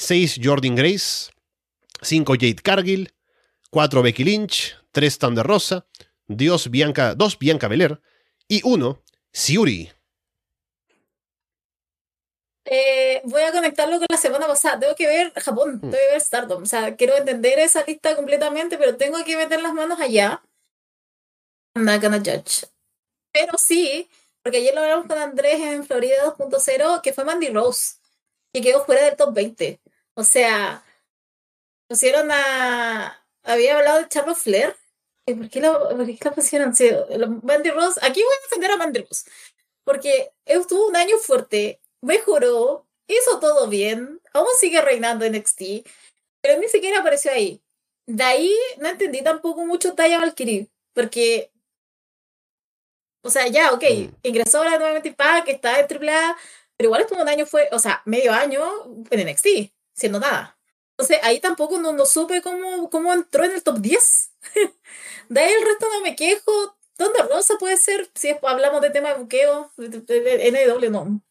6 0.00 0.40
Jordan 0.42 0.74
Grace, 0.74 1.30
5 2.00 2.32
Jade 2.32 2.56
Cargill, 2.56 3.12
4 3.68 4.02
Becky 4.02 4.24
Lynch, 4.24 4.74
3 4.92 5.18
Thunder 5.18 5.46
Rosa, 5.46 5.86
2 6.26 6.70
Bianca, 6.70 7.14
2 7.14 7.38
Bianca 7.38 7.68
Belair 7.68 8.00
y 8.48 8.62
1 8.64 9.02
Siuri. 9.30 9.92
Eh, 12.64 13.20
voy 13.24 13.42
a 13.42 13.52
conectarlo 13.52 13.98
con 13.98 14.06
la 14.08 14.16
semana 14.16 14.46
pasada. 14.46 14.80
Tengo 14.80 14.94
que 14.94 15.06
ver 15.06 15.34
Japón, 15.34 15.76
mm. 15.76 15.80
tengo 15.80 15.92
que 15.92 16.12
ver 16.12 16.20
Stardom. 16.20 16.62
O 16.62 16.66
sea, 16.66 16.96
quiero 16.96 17.18
entender 17.18 17.58
esa 17.58 17.84
lista 17.84 18.16
completamente, 18.16 18.78
pero 18.78 18.96
tengo 18.96 19.22
que 19.22 19.36
meter 19.36 19.60
las 19.60 19.74
manos 19.74 20.00
allá. 20.00 20.42
I'm 21.74 21.84
not 21.84 22.00
gonna 22.00 22.18
judge. 22.18 22.66
Pero 23.32 23.58
sí, 23.58 24.08
porque 24.42 24.58
ayer 24.58 24.74
lo 24.74 24.80
hablamos 24.80 25.06
con 25.06 25.18
Andrés 25.18 25.60
en 25.60 25.84
Florida 25.84 26.24
2.0, 26.24 27.02
que 27.02 27.12
fue 27.12 27.24
Mandy 27.24 27.48
Rose, 27.50 27.96
que 28.50 28.62
quedó 28.62 28.82
fuera 28.86 29.04
del 29.04 29.16
top 29.16 29.34
20. 29.34 29.78
O 30.20 30.24
sea, 30.24 30.84
pusieron 31.88 32.30
a. 32.30 33.24
Había 33.42 33.78
hablado 33.78 34.00
de 34.02 34.08
Charles 34.08 34.36
Flair. 34.36 34.76
¿Por 35.24 35.48
qué 35.48 35.62
lo, 35.62 35.96
por 35.96 36.04
qué 36.04 36.18
lo 36.22 36.34
pusieron? 36.34 36.76
Sí, 36.76 36.90
Mandy 37.42 37.70
Rose. 37.70 37.98
Aquí 38.02 38.22
voy 38.22 38.34
a 38.34 38.42
defender 38.42 38.70
a 38.70 38.76
Mandy 38.76 39.00
Rose. 39.00 39.30
Porque 39.82 40.30
estuvo 40.44 40.88
un 40.88 40.96
año 40.96 41.16
fuerte, 41.16 41.80
mejoró, 42.02 42.86
hizo 43.06 43.40
todo 43.40 43.66
bien, 43.68 44.20
aún 44.34 44.46
sigue 44.58 44.82
reinando 44.82 45.24
en 45.24 45.36
NXT, 45.36 45.88
pero 46.42 46.60
ni 46.60 46.68
siquiera 46.68 47.00
apareció 47.00 47.32
ahí. 47.32 47.62
De 48.06 48.22
ahí 48.22 48.54
no 48.76 48.90
entendí 48.90 49.22
tampoco 49.22 49.64
mucho 49.64 49.94
Taya 49.94 50.18
Valkyrie, 50.18 50.68
porque. 50.92 51.50
O 53.22 53.30
sea, 53.30 53.48
ya, 53.48 53.72
ok, 53.72 53.84
mm. 53.84 54.16
ingresó 54.24 54.58
ahora 54.58 54.76
nuevamente 54.76 55.08
Impact, 55.08 55.48
está 55.48 55.80
en 55.80 55.86
AAA, 55.86 56.36
pero 56.76 56.88
igual 56.88 57.00
estuvo 57.02 57.22
un 57.22 57.28
año, 57.28 57.46
fue, 57.46 57.70
o 57.72 57.78
sea, 57.78 58.02
medio 58.04 58.34
año 58.34 58.62
en 59.10 59.26
NXT 59.26 59.79
siendo 60.00 60.18
nada. 60.18 60.58
Entonces 60.92 61.18
ahí 61.22 61.40
tampoco 61.40 61.78
no, 61.78 61.92
no 61.92 62.06
supe 62.06 62.42
cómo, 62.42 62.90
cómo 62.90 63.12
entró 63.12 63.44
en 63.44 63.52
el 63.52 63.62
top 63.62 63.78
10. 63.78 64.32
de 65.28 65.40
ahí 65.40 65.52
el 65.52 65.64
resto 65.64 65.86
no 65.92 66.00
me 66.00 66.16
quejo. 66.16 66.76
¿Dónde 66.98 67.22
Rosa 67.22 67.54
puede 67.58 67.76
ser? 67.76 68.10
Si 68.14 68.36
hablamos 68.42 68.82
de 68.82 68.90
tema 68.90 69.10
de 69.10 69.20
buqueo, 69.20 69.72
de, 69.76 70.50
NW, 70.50 70.90
no. 70.90 71.22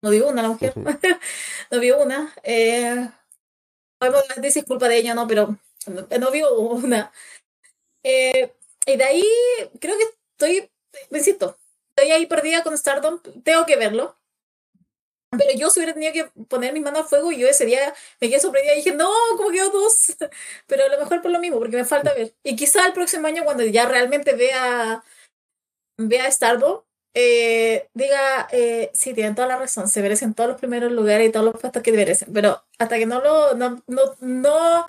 No 0.00 0.10
digo 0.10 0.28
una 0.28 0.42
la 0.42 0.48
mujer. 0.48 0.72
no 1.70 1.80
vio 1.80 2.00
una. 2.02 2.32
Eh, 2.42 3.10
podemos 3.98 4.22
decir 4.36 4.64
culpa 4.64 4.88
de 4.88 4.98
ella, 4.98 5.14
no, 5.14 5.26
pero 5.26 5.58
no, 5.86 6.30
vio 6.30 6.54
una. 6.58 7.12
Eh, 8.02 8.54
y 8.86 8.96
de 8.96 9.04
ahí 9.04 9.24
creo 9.80 9.98
que 9.98 10.04
estoy, 10.32 10.70
insisto, 11.10 11.58
estoy 11.90 12.12
ahí 12.12 12.26
perdida 12.26 12.62
con 12.62 12.78
Stardom. 12.78 13.20
Tengo 13.44 13.66
que 13.66 13.76
verlo. 13.76 14.16
Pero 15.30 15.58
yo 15.58 15.68
si 15.70 15.80
hubiera 15.80 15.92
tenido 15.92 16.12
que 16.12 16.30
poner 16.46 16.72
mi 16.72 16.80
mano 16.80 16.98
al 16.98 17.04
fuego, 17.04 17.30
yo 17.32 17.48
ese 17.48 17.66
día 17.66 17.92
me 18.20 18.28
quedé 18.28 18.40
sorprendida 18.40 18.72
y 18.74 18.76
dije, 18.76 18.92
no, 18.92 19.10
como 19.36 19.50
quedó 19.50 19.70
dos. 19.70 20.16
Pero 20.66 20.84
a 20.84 20.88
lo 20.88 20.98
mejor 20.98 21.20
por 21.22 21.30
lo 21.30 21.38
mismo, 21.38 21.58
porque 21.58 21.76
me 21.76 21.84
falta 21.84 22.14
ver. 22.14 22.34
Y 22.42 22.56
quizá 22.56 22.86
el 22.86 22.92
próximo 22.94 23.26
año, 23.26 23.44
cuando 23.44 23.64
ya 23.64 23.86
realmente 23.86 24.34
vea, 24.34 25.04
vea 25.98 26.30
Stardom, 26.30 26.82
eh, 27.14 27.88
diga, 27.94 28.48
eh, 28.52 28.90
sí, 28.94 29.14
tienen 29.14 29.34
toda 29.34 29.48
la 29.48 29.58
razón, 29.58 29.88
se 29.88 30.02
merecen 30.02 30.34
todos 30.34 30.50
los 30.50 30.58
primeros 30.58 30.92
lugares 30.92 31.28
y 31.28 31.32
todos 31.32 31.46
los 31.46 31.60
puestos 31.60 31.82
que 31.82 31.92
merecen. 31.92 32.32
Pero 32.32 32.64
hasta 32.78 32.98
que 32.98 33.06
no 33.06 33.20
lo, 33.20 33.54
no, 33.54 33.82
no, 33.86 34.02
no 34.20 34.86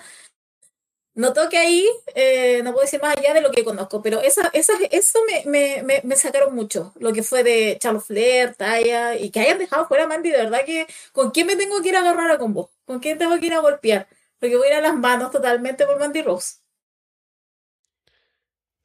Noto 1.16 1.50
que 1.50 1.58
ahí 1.58 1.86
eh, 2.16 2.62
no 2.64 2.72
puedo 2.72 2.86
decir 2.86 3.02
más 3.02 3.18
allá 3.18 3.34
de 3.34 3.42
lo 3.42 3.52
que 3.52 3.64
conozco, 3.64 4.02
pero 4.02 4.22
esa, 4.22 4.50
esa, 4.54 4.74
eso 4.92 5.20
me, 5.46 5.84
me, 5.84 6.02
me, 6.04 6.16
sacaron 6.16 6.56
mucho. 6.56 6.94
Lo 7.00 7.12
que 7.12 7.24
fue 7.24 7.44
de 7.44 7.78
Charles 7.80 8.06
Flair, 8.06 8.56
Taya, 8.56 9.16
y 9.16 9.30
que 9.30 9.40
hayan 9.42 9.58
dejado 9.58 9.88
fuera 9.88 10.06
a 10.06 10.08
Mandy, 10.08 10.30
de 10.30 10.38
verdad 10.38 10.64
que 10.66 10.88
¿con 11.12 11.32
quién 11.32 11.48
me 11.48 11.56
tengo 11.56 11.82
que 11.82 11.90
ir 11.90 11.96
a 11.96 12.02
agarrar 12.02 12.32
a 12.32 12.38
combo? 12.38 12.72
¿Con 12.86 13.00
quién 13.00 13.18
tengo 13.18 13.38
que 13.40 13.48
ir 13.48 13.54
a 13.54 13.60
golpear? 13.60 14.08
Porque 14.40 14.56
voy 14.56 14.68
a 14.68 14.72
ir 14.72 14.76
a 14.78 14.82
las 14.82 14.96
manos 14.96 15.32
totalmente 15.32 15.86
por 15.86 16.00
Mandy 16.00 16.22
Rose. 16.22 16.58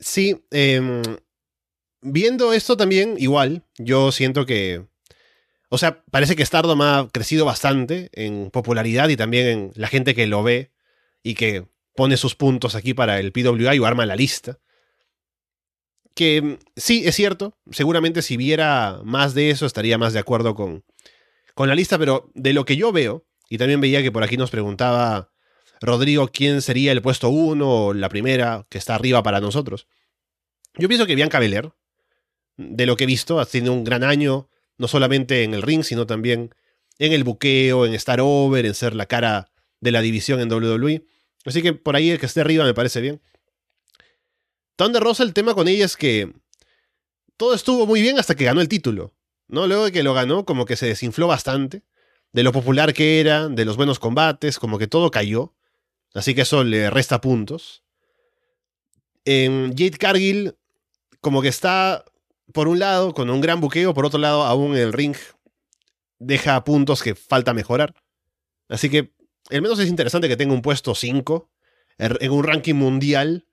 Sí, 0.01 0.45
em, 0.51 1.03
viendo 2.01 2.53
esto 2.53 2.77
también, 2.77 3.17
igual, 3.19 3.63
yo 3.79 4.13
siento 4.13 4.47
que. 4.47 4.87
O 5.69 5.79
sea, 5.79 6.05
parece 6.11 6.37
que 6.37 6.45
Stardom 6.45 6.81
ha 6.83 7.09
crecido 7.13 7.45
bastante 7.45 8.11
en 8.13 8.51
popularidad 8.51 9.09
y 9.09 9.17
también 9.17 9.47
en 9.47 9.73
la 9.77 9.89
gente 9.89 10.15
que 10.15 10.27
lo 10.27 10.43
ve 10.43 10.73
y 11.23 11.35
que 11.35 11.67
pone 11.95 12.17
sus 12.17 12.35
puntos 12.35 12.75
aquí 12.75 12.95
para 12.95 13.19
el 13.21 13.33
PWI 13.33 13.79
o 13.79 13.87
arma 13.87 14.07
la 14.07 14.17
lista. 14.17 14.59
Que 16.15 16.43
mm, 16.43 16.59
sí, 16.77 17.03
es 17.07 17.15
cierto, 17.15 17.57
seguramente 17.71 18.23
si 18.23 18.37
viera 18.37 19.01
más 19.05 19.35
de 19.35 19.51
eso 19.51 19.67
estaría 19.67 19.99
más 19.99 20.13
de 20.13 20.21
acuerdo 20.21 20.55
con, 20.55 20.85
con 21.55 21.69
la 21.69 21.75
lista, 21.75 21.99
pero 21.99 22.31
de 22.35 22.53
lo 22.53 22.65
que 22.65 22.77
yo 22.77 22.93
veo, 22.93 23.27
y 23.49 23.59
también 23.59 23.81
veía 23.81 24.03
que 24.03 24.13
por 24.13 24.23
aquí 24.23 24.37
nos 24.37 24.51
preguntaba 24.51 25.31
Rodrigo 25.81 26.29
quién 26.29 26.63
sería 26.63 26.93
el 26.93 27.03
puesto 27.03 27.29
uno 27.29 27.87
o 27.87 27.95
la 27.95 28.09
primera 28.09 28.67
que 28.69 28.79
está 28.79 28.95
arriba 28.95 29.23
para 29.23 29.41
nosotros. 29.41 29.87
Yo 30.77 30.89
pienso 30.89 31.07
que 31.07 31.15
Bianca 31.15 31.39
Belair, 31.39 31.73
de 32.57 32.87
lo 32.87 32.97
que 32.97 33.05
he 33.05 33.07
visto, 33.07 33.39
ha 33.39 33.47
tenido 33.47 33.73
un 33.73 33.85
gran 33.85 34.03
año, 34.03 34.49
no 34.79 34.89
solamente 34.89 35.45
en 35.45 35.55
el 35.55 35.63
ring, 35.63 35.85
sino 35.85 36.07
también 36.07 36.55
en 36.99 37.13
el 37.13 37.25
buqueo, 37.25 37.87
en 37.87 37.95
estar 37.95 38.21
over, 38.21 38.67
en 38.67 38.75
ser 38.75 38.95
la 38.95 39.07
cara 39.07 39.51
de 39.81 39.93
la 39.93 40.01
división 40.01 40.41
en 40.41 40.53
WWE. 40.53 41.05
Así 41.45 41.63
que 41.63 41.73
por 41.73 41.97
ahí 41.97 42.11
el 42.11 42.19
que 42.19 42.27
esté 42.27 42.41
arriba 42.41 42.65
me 42.65 42.75
parece 42.75 43.01
bien. 43.01 43.21
Thunder 44.77 45.03
Rosa, 45.03 45.23
el 45.23 45.35
tema 45.35 45.55
con 45.55 45.69
ella 45.69 45.85
es 45.85 45.97
que 45.97 46.33
todo 47.37 47.55
estuvo 47.55 47.87
muy 47.87 48.03
bien 48.03 48.19
hasta 48.19 48.35
que 48.35 48.45
ganó 48.45 48.61
el 48.61 48.69
título. 48.69 49.15
¿no? 49.49 49.67
Luego 49.67 49.85
de 49.85 49.93
que 49.93 50.03
lo 50.03 50.15
ganó, 50.15 50.45
como 50.45 50.65
que 50.65 50.77
se 50.77 50.87
desinfló 50.87 51.27
bastante. 51.27 51.83
De 52.33 52.43
lo 52.43 52.53
popular 52.53 52.93
que 52.95 53.21
era, 53.21 53.49
de 53.49 53.65
los 53.65 53.77
buenos 53.77 53.99
combates, 53.99 54.59
como 54.59 54.79
que 54.79 54.89
todo 54.89 55.11
cayó. 55.11 55.55
Así 56.15 56.35
que 56.35 56.43
eso 56.43 56.65
le 56.65 56.91
resta 56.91 57.21
puntos. 57.21 57.85
En 59.25 59.71
Jade 59.71 59.99
Cargill, 59.99 60.57
como 61.21 61.43
que 61.43 61.49
está, 61.49 62.05
por 62.53 62.69
un 62.69 62.79
lado, 62.79 63.15
con 63.15 63.31
un 63.31 63.41
gran 63.41 63.61
buqueo, 63.61 63.95
por 63.95 64.07
otro 64.07 64.19
lado, 64.19 64.45
aún 64.45 64.77
el 64.77 64.93
ring 64.93 65.17
deja 66.19 66.63
puntos 66.65 67.03
que 67.03 67.15
falta 67.15 67.55
mejorar. 67.55 67.95
Así 68.69 68.91
que 68.91 69.13
al 69.51 69.63
menos 69.63 69.79
es 69.79 69.89
interesante 69.89 70.29
que 70.29 70.37
tenga 70.37 70.55
un 70.55 70.63
puesto 70.63 70.95
5 70.95 71.51
en 71.99 72.31
un 72.31 72.45
ranking 72.45 72.75
mundial 72.75 73.47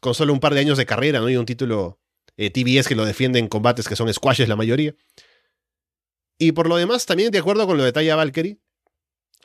con 0.00 0.14
solo 0.14 0.32
un 0.32 0.40
par 0.40 0.54
de 0.54 0.60
años 0.60 0.78
de 0.78 0.86
carrera, 0.86 1.20
¿no? 1.20 1.28
Y 1.28 1.36
un 1.36 1.46
título 1.46 2.00
eh, 2.36 2.50
TBS 2.50 2.88
que 2.88 2.94
lo 2.94 3.04
defiende 3.04 3.38
en 3.38 3.48
combates 3.48 3.88
que 3.88 3.96
son 3.96 4.12
squashes 4.12 4.48
la 4.48 4.56
mayoría. 4.56 4.94
Y 6.38 6.52
por 6.52 6.68
lo 6.68 6.76
demás, 6.76 7.06
también 7.06 7.30
de 7.30 7.38
acuerdo 7.38 7.66
con 7.66 7.76
lo 7.76 7.84
de 7.84 7.92
Taya 7.92 8.16
Valkyrie, 8.16 8.58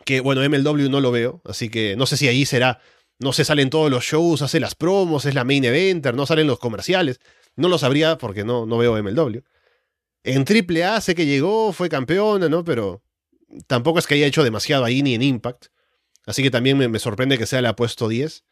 que 0.06 0.20
bueno, 0.20 0.48
MLW 0.48 0.90
no 0.90 1.02
lo 1.02 1.12
veo, 1.12 1.42
así 1.46 1.70
que 1.70 1.96
no 1.96 2.06
sé 2.06 2.18
si 2.18 2.28
ahí 2.28 2.46
será, 2.46 2.80
no 3.20 3.34
se 3.34 3.44
salen 3.44 3.70
todos 3.70 3.92
los 3.92 4.04
shows, 4.04 4.42
hace 4.42 4.60
las 4.60 4.76
promos, 4.76 5.26
es 5.26 5.36
la 5.36 5.44
main 5.44 5.66
eventer, 5.66 6.16
no 6.16 6.26
salen 6.26 6.48
los 6.48 6.60
comerciales. 6.60 7.20
No 7.56 7.70
lo 7.70 7.78
sabría 7.78 8.18
porque 8.18 8.44
no, 8.44 8.66
no 8.66 8.78
veo 8.78 9.02
MLW. 9.02 9.40
En 10.24 10.46
AAA 10.48 11.02
sé 11.02 11.16
que 11.16 11.26
llegó, 11.26 11.74
fue 11.74 11.90
campeona, 11.90 12.48
¿no? 12.50 12.64
Pero 12.64 13.04
tampoco 13.68 14.00
es 14.00 14.08
que 14.08 14.16
haya 14.16 14.26
hecho 14.26 14.44
demasiado 14.44 14.86
ahí 14.86 15.02
ni 15.02 15.16
en 15.16 15.22
Impact. 15.22 15.68
Así 16.26 16.44
que 16.44 16.52
también 16.52 16.78
me, 16.78 17.00
sorprende 17.00 17.38
que 17.38 17.46
sea 17.46 17.62
la 17.62 17.76
puesto 17.76 18.08
10. 18.08 18.44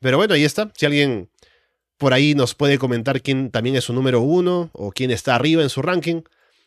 Pero 0.00 0.16
bueno, 0.16 0.34
ahí 0.34 0.44
está. 0.44 0.72
Si 0.76 0.84
alguien 0.84 1.30
por 1.96 2.12
ahí 2.12 2.34
nos 2.34 2.54
puede 2.54 2.78
comentar 2.78 3.22
quién 3.22 3.50
también 3.50 3.76
es 3.76 3.84
su 3.84 3.92
número 3.92 4.20
uno 4.20 4.70
o 4.72 4.90
quién 4.90 5.10
está 5.10 5.36
arriba 5.36 5.62
en 5.62 5.70
su 5.70 5.80
ranking, 5.80 6.22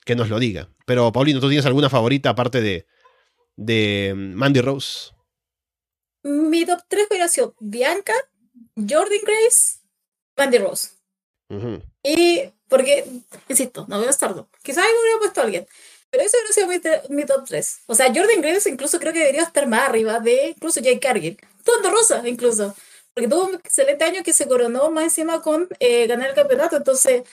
que 0.06 0.16
nos 0.16 0.30
lo 0.30 0.40
diga. 0.40 0.70
Pero 0.86 1.12
Paulino, 1.12 1.42
¿tú 1.42 1.50
tienes 1.50 1.66
alguna 1.66 1.90
favorita 1.90 2.30
aparte 2.30 2.62
de, 2.62 2.88
de 3.58 4.14
Mandy 4.16 4.62
Rose? 4.62 5.12
Mi 6.24 6.66
top 6.66 6.80
3 6.88 7.08
hubiera 7.10 7.28
sido 7.28 7.56
Bianca, 7.60 8.14
Jordan 8.76 9.20
Grace, 9.26 9.80
Mandy 10.38 10.58
Rose. 10.60 10.90
Y 12.04 12.44
porque, 12.68 13.06
insisto, 13.48 13.86
no 13.88 14.00
veo 14.00 14.12
Stardom. 14.12 14.46
Quizás 14.62 14.86
hubiera 14.86 15.20
puesto 15.20 15.42
a 15.42 15.44
alguien. 15.44 15.68
Pero 16.10 16.24
eso 16.24 16.38
no 16.46 16.54
sido 16.54 16.68
mi, 17.10 17.26
top 17.26 17.46
3. 17.46 17.82
O 17.88 17.96
sea, 17.96 18.08
Jordan 18.08 18.42
Graves 18.42 18.66
incluso 18.68 19.00
creo 19.00 19.14
que 19.14 19.20
debería 19.20 19.44
estar 19.44 19.68
más 19.68 19.90
arriba 19.90 20.20
de 20.20 20.50
incluso 20.50 20.80
Jake 20.80 21.00
Cargill. 21.00 21.38
Todo 21.64 21.92
Rosa, 21.92 22.28
incluso. 22.28 22.76
Porque 23.14 23.28
tuvo 23.28 23.46
un 23.46 23.56
excelente 23.56 24.06
año 24.06 24.24
que 24.24 24.34
se 24.34 24.48
coronó 24.48 24.92
más 24.92 25.06
encima 25.06 25.42
con 25.42 25.68
eh, 25.80 26.08
ganar 26.08 26.30
el 26.30 26.36
campeonato. 26.36 26.78
Entonces, 26.78 27.24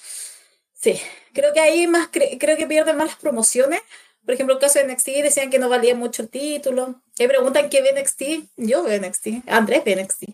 sí, 0.73 1.01
creo 1.33 1.53
que 1.53 1.61
ahí 1.61 1.87
más 1.87 2.09
creo 2.11 2.57
que 2.57 2.67
pierden 2.67 2.97
más 2.97 3.09
las 3.09 3.17
promociones. 3.17 3.81
Por 4.25 4.35
ejemplo, 4.35 4.55
el 4.55 4.61
caso 4.61 4.79
de 4.79 4.87
NXT 4.87 5.09
decían 5.23 5.51
que 5.51 5.59
no 5.59 5.69
valía 5.69 5.95
mucho 5.95 6.23
el 6.23 6.31
título. 6.31 7.03
Me 7.19 7.29
preguntan 7.29 7.69
qué 7.69 7.83
ve 7.83 7.93
NXT. 7.93 8.23
Yo 8.57 8.83
veo 8.83 9.01
NXT. 9.01 9.47
Andrés 9.47 9.85
ve 9.85 9.97
NXT. 9.97 10.25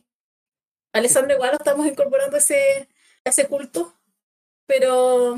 Alessandro 0.93 1.35
igual 1.35 1.55
estamos 1.55 1.87
incorporando 1.87 2.37
ese, 2.37 2.89
ese 3.25 3.47
culto. 3.49 3.95
Pero 4.67 5.37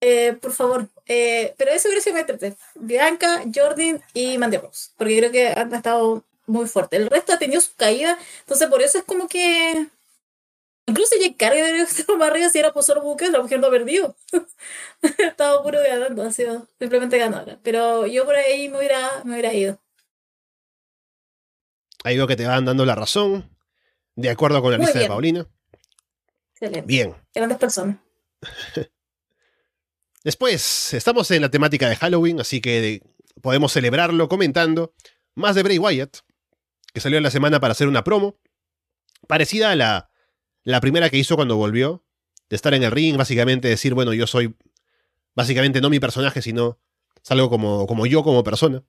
eh, 0.00 0.34
por 0.40 0.52
favor. 0.52 0.88
Eh, 1.06 1.54
pero 1.56 1.70
eso 1.72 1.88
hubiera 1.88 2.02
sido 2.02 2.56
Bianca, 2.74 3.42
Jordan 3.54 4.02
y 4.14 4.38
Mandy 4.38 4.58
Rose. 4.58 4.90
Porque 4.96 5.18
creo 5.18 5.30
que 5.30 5.48
han 5.48 5.72
estado 5.74 6.24
muy 6.46 6.66
fuertes. 6.66 7.00
El 7.00 7.10
resto 7.10 7.32
ha 7.32 7.38
tenido 7.38 7.60
su 7.60 7.74
caída. 7.74 8.18
Entonces, 8.40 8.68
por 8.68 8.82
eso 8.82 8.98
es 8.98 9.04
como 9.04 9.28
que. 9.28 9.88
Incluso 10.88 11.16
Jake 11.16 11.36
Cargill 11.36 11.64
debería 11.64 11.84
estar 11.84 12.16
más 12.16 12.30
arriba 12.30 12.48
si 12.48 12.58
era 12.58 12.72
por 12.72 12.84
solo 12.84 13.02
buques, 13.02 13.30
la 13.30 13.42
mujer 13.42 13.58
no 13.58 13.66
ha 13.66 13.70
perdido. 13.70 14.16
Estaba 15.18 15.62
puro 15.62 15.80
ganando, 15.80 16.22
ha 16.22 16.32
sido 16.32 16.68
simplemente 16.78 17.18
ganadora. 17.18 17.58
Pero 17.62 18.06
yo 18.06 18.24
por 18.24 18.36
ahí 18.36 18.68
me 18.68 18.78
hubiera, 18.78 19.24
me 19.24 19.32
hubiera 19.32 19.52
ido. 19.52 19.80
Ahí 22.04 22.16
veo 22.16 22.28
que 22.28 22.36
te 22.36 22.46
van 22.46 22.64
dando 22.64 22.84
la 22.84 22.94
razón. 22.94 23.50
De 24.14 24.30
acuerdo 24.30 24.62
con 24.62 24.70
la 24.70 24.78
lista 24.78 24.98
de 25.00 25.08
Paulina. 25.08 25.46
Excelente. 26.52 26.86
Bien. 26.86 27.14
Grandes 27.34 27.58
personas. 27.58 27.96
Después, 30.26 30.92
estamos 30.92 31.30
en 31.30 31.40
la 31.40 31.52
temática 31.52 31.88
de 31.88 31.94
Halloween, 31.94 32.40
así 32.40 32.60
que 32.60 33.00
podemos 33.42 33.70
celebrarlo 33.70 34.28
comentando 34.28 34.92
más 35.36 35.54
de 35.54 35.62
Bray 35.62 35.78
Wyatt, 35.78 36.16
que 36.92 37.00
salió 37.00 37.16
en 37.16 37.22
la 37.22 37.30
semana 37.30 37.60
para 37.60 37.70
hacer 37.70 37.86
una 37.86 38.02
promo, 38.02 38.36
parecida 39.28 39.70
a 39.70 39.76
la, 39.76 40.10
la 40.64 40.80
primera 40.80 41.10
que 41.10 41.16
hizo 41.16 41.36
cuando 41.36 41.56
volvió, 41.56 42.04
de 42.50 42.56
estar 42.56 42.74
en 42.74 42.82
el 42.82 42.90
ring, 42.90 43.16
básicamente 43.16 43.68
decir, 43.68 43.94
bueno, 43.94 44.12
yo 44.14 44.26
soy, 44.26 44.56
básicamente 45.36 45.80
no 45.80 45.90
mi 45.90 46.00
personaje, 46.00 46.42
sino 46.42 46.80
salgo 47.22 47.48
como, 47.48 47.86
como 47.86 48.04
yo 48.04 48.24
como 48.24 48.42
persona. 48.42 48.82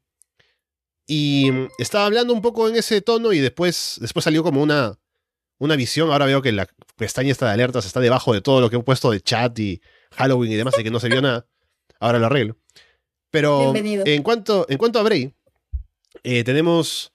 Y 1.05 1.51
estaba 1.77 2.07
hablando 2.07 2.33
un 2.33 2.41
poco 2.41 2.67
en 2.67 2.77
ese 2.77 2.99
tono 3.01 3.31
y 3.31 3.37
después, 3.41 3.97
después 4.01 4.23
salió 4.23 4.41
como 4.41 4.63
una, 4.63 4.97
una 5.59 5.75
visión. 5.75 6.09
Ahora 6.09 6.25
veo 6.25 6.41
que 6.41 6.51
la 6.51 6.67
pestaña 6.95 7.31
esta 7.31 7.45
de 7.45 7.51
alertas 7.51 7.85
está 7.85 7.99
debajo 7.99 8.33
de 8.33 8.41
todo 8.41 8.59
lo 8.59 8.71
que 8.71 8.77
he 8.77 8.79
puesto 8.79 9.11
de 9.11 9.21
chat 9.21 9.59
y 9.59 9.79
Halloween 10.17 10.51
y 10.51 10.55
demás, 10.55 10.75
y 10.77 10.83
que 10.83 10.91
no 10.91 10.99
se 10.99 11.09
vio 11.09 11.21
nada. 11.21 11.45
Ahora 11.99 12.19
lo 12.19 12.25
arreglo. 12.25 12.57
Pero 13.29 13.73
en 13.75 14.23
cuanto, 14.23 14.65
en 14.69 14.77
cuanto 14.77 14.99
a 14.99 15.03
Bray, 15.03 15.33
eh, 16.23 16.43
tenemos 16.43 17.11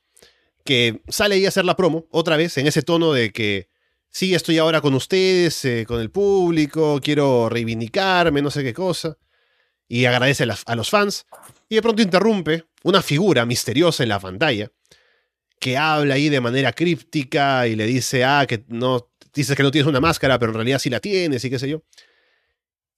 que 0.64 1.02
sale 1.08 1.34
ahí 1.34 1.44
a 1.44 1.48
hacer 1.48 1.64
la 1.64 1.76
promo, 1.76 2.06
otra 2.10 2.36
vez, 2.36 2.56
en 2.58 2.66
ese 2.66 2.82
tono 2.82 3.12
de 3.12 3.32
que 3.32 3.68
sí, 4.10 4.34
estoy 4.34 4.58
ahora 4.58 4.80
con 4.80 4.94
ustedes, 4.94 5.64
eh, 5.64 5.84
con 5.86 6.00
el 6.00 6.10
público, 6.10 7.00
quiero 7.02 7.48
reivindicarme, 7.48 8.42
no 8.42 8.50
sé 8.50 8.62
qué 8.62 8.72
cosa. 8.72 9.16
Y 9.88 10.04
agradece 10.04 10.44
a, 10.44 10.56
a 10.66 10.76
los 10.76 10.88
fans. 10.90 11.26
Y 11.68 11.76
de 11.76 11.82
pronto 11.82 12.02
interrumpe 12.02 12.64
una 12.84 13.02
figura 13.02 13.44
misteriosa 13.44 14.02
en 14.02 14.08
la 14.10 14.20
pantalla 14.20 14.70
que 15.62 15.76
habla 15.76 16.14
ahí 16.14 16.28
de 16.28 16.40
manera 16.40 16.72
críptica 16.72 17.68
y 17.68 17.76
le 17.76 17.86
dice, 17.86 18.24
ah, 18.24 18.46
que 18.48 18.64
no, 18.66 19.08
dices 19.32 19.56
que 19.56 19.62
no 19.62 19.70
tienes 19.70 19.88
una 19.88 20.00
máscara, 20.00 20.36
pero 20.36 20.50
en 20.50 20.56
realidad 20.56 20.80
sí 20.80 20.90
la 20.90 20.98
tienes 20.98 21.44
y 21.44 21.50
qué 21.50 21.58
sé 21.60 21.68
yo. 21.68 21.84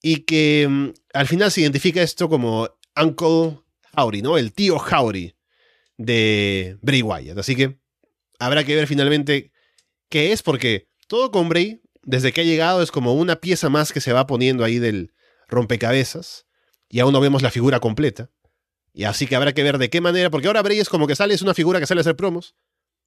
Y 0.07 0.17
que 0.17 0.67
mm, 0.69 0.89
al 1.15 1.25
final 1.25 1.49
se 1.49 1.61
identifica 1.61 2.03
esto 2.03 2.29
como 2.29 2.69
Uncle 2.95 3.57
Howdy, 3.97 4.21
¿no? 4.21 4.37
El 4.37 4.53
tío 4.53 4.77
Howdy 4.77 5.35
de 5.97 6.77
Bray 6.83 7.01
Wyatt. 7.01 7.39
Así 7.39 7.55
que 7.55 7.79
habrá 8.37 8.63
que 8.63 8.75
ver 8.75 8.85
finalmente 8.85 9.51
qué 10.07 10.31
es, 10.31 10.43
porque 10.43 10.89
todo 11.07 11.31
con 11.31 11.49
Bray, 11.49 11.81
desde 12.03 12.31
que 12.33 12.41
ha 12.41 12.43
llegado, 12.43 12.83
es 12.83 12.91
como 12.91 13.15
una 13.15 13.37
pieza 13.37 13.69
más 13.69 13.91
que 13.91 13.99
se 13.99 14.13
va 14.13 14.27
poniendo 14.27 14.63
ahí 14.63 14.77
del 14.77 15.11
rompecabezas. 15.47 16.45
Y 16.87 16.99
aún 16.99 17.11
no 17.11 17.19
vemos 17.19 17.41
la 17.41 17.49
figura 17.49 17.79
completa. 17.79 18.29
Y 18.93 19.05
así 19.05 19.25
que 19.25 19.35
habrá 19.35 19.53
que 19.53 19.63
ver 19.63 19.79
de 19.79 19.89
qué 19.89 20.01
manera, 20.01 20.29
porque 20.29 20.45
ahora 20.45 20.61
Bray 20.61 20.77
es 20.77 20.89
como 20.89 21.07
que 21.07 21.15
sale, 21.15 21.33
es 21.33 21.41
una 21.41 21.55
figura 21.55 21.79
que 21.79 21.87
sale 21.87 22.01
a 22.01 22.03
hacer 22.03 22.15
promos, 22.15 22.53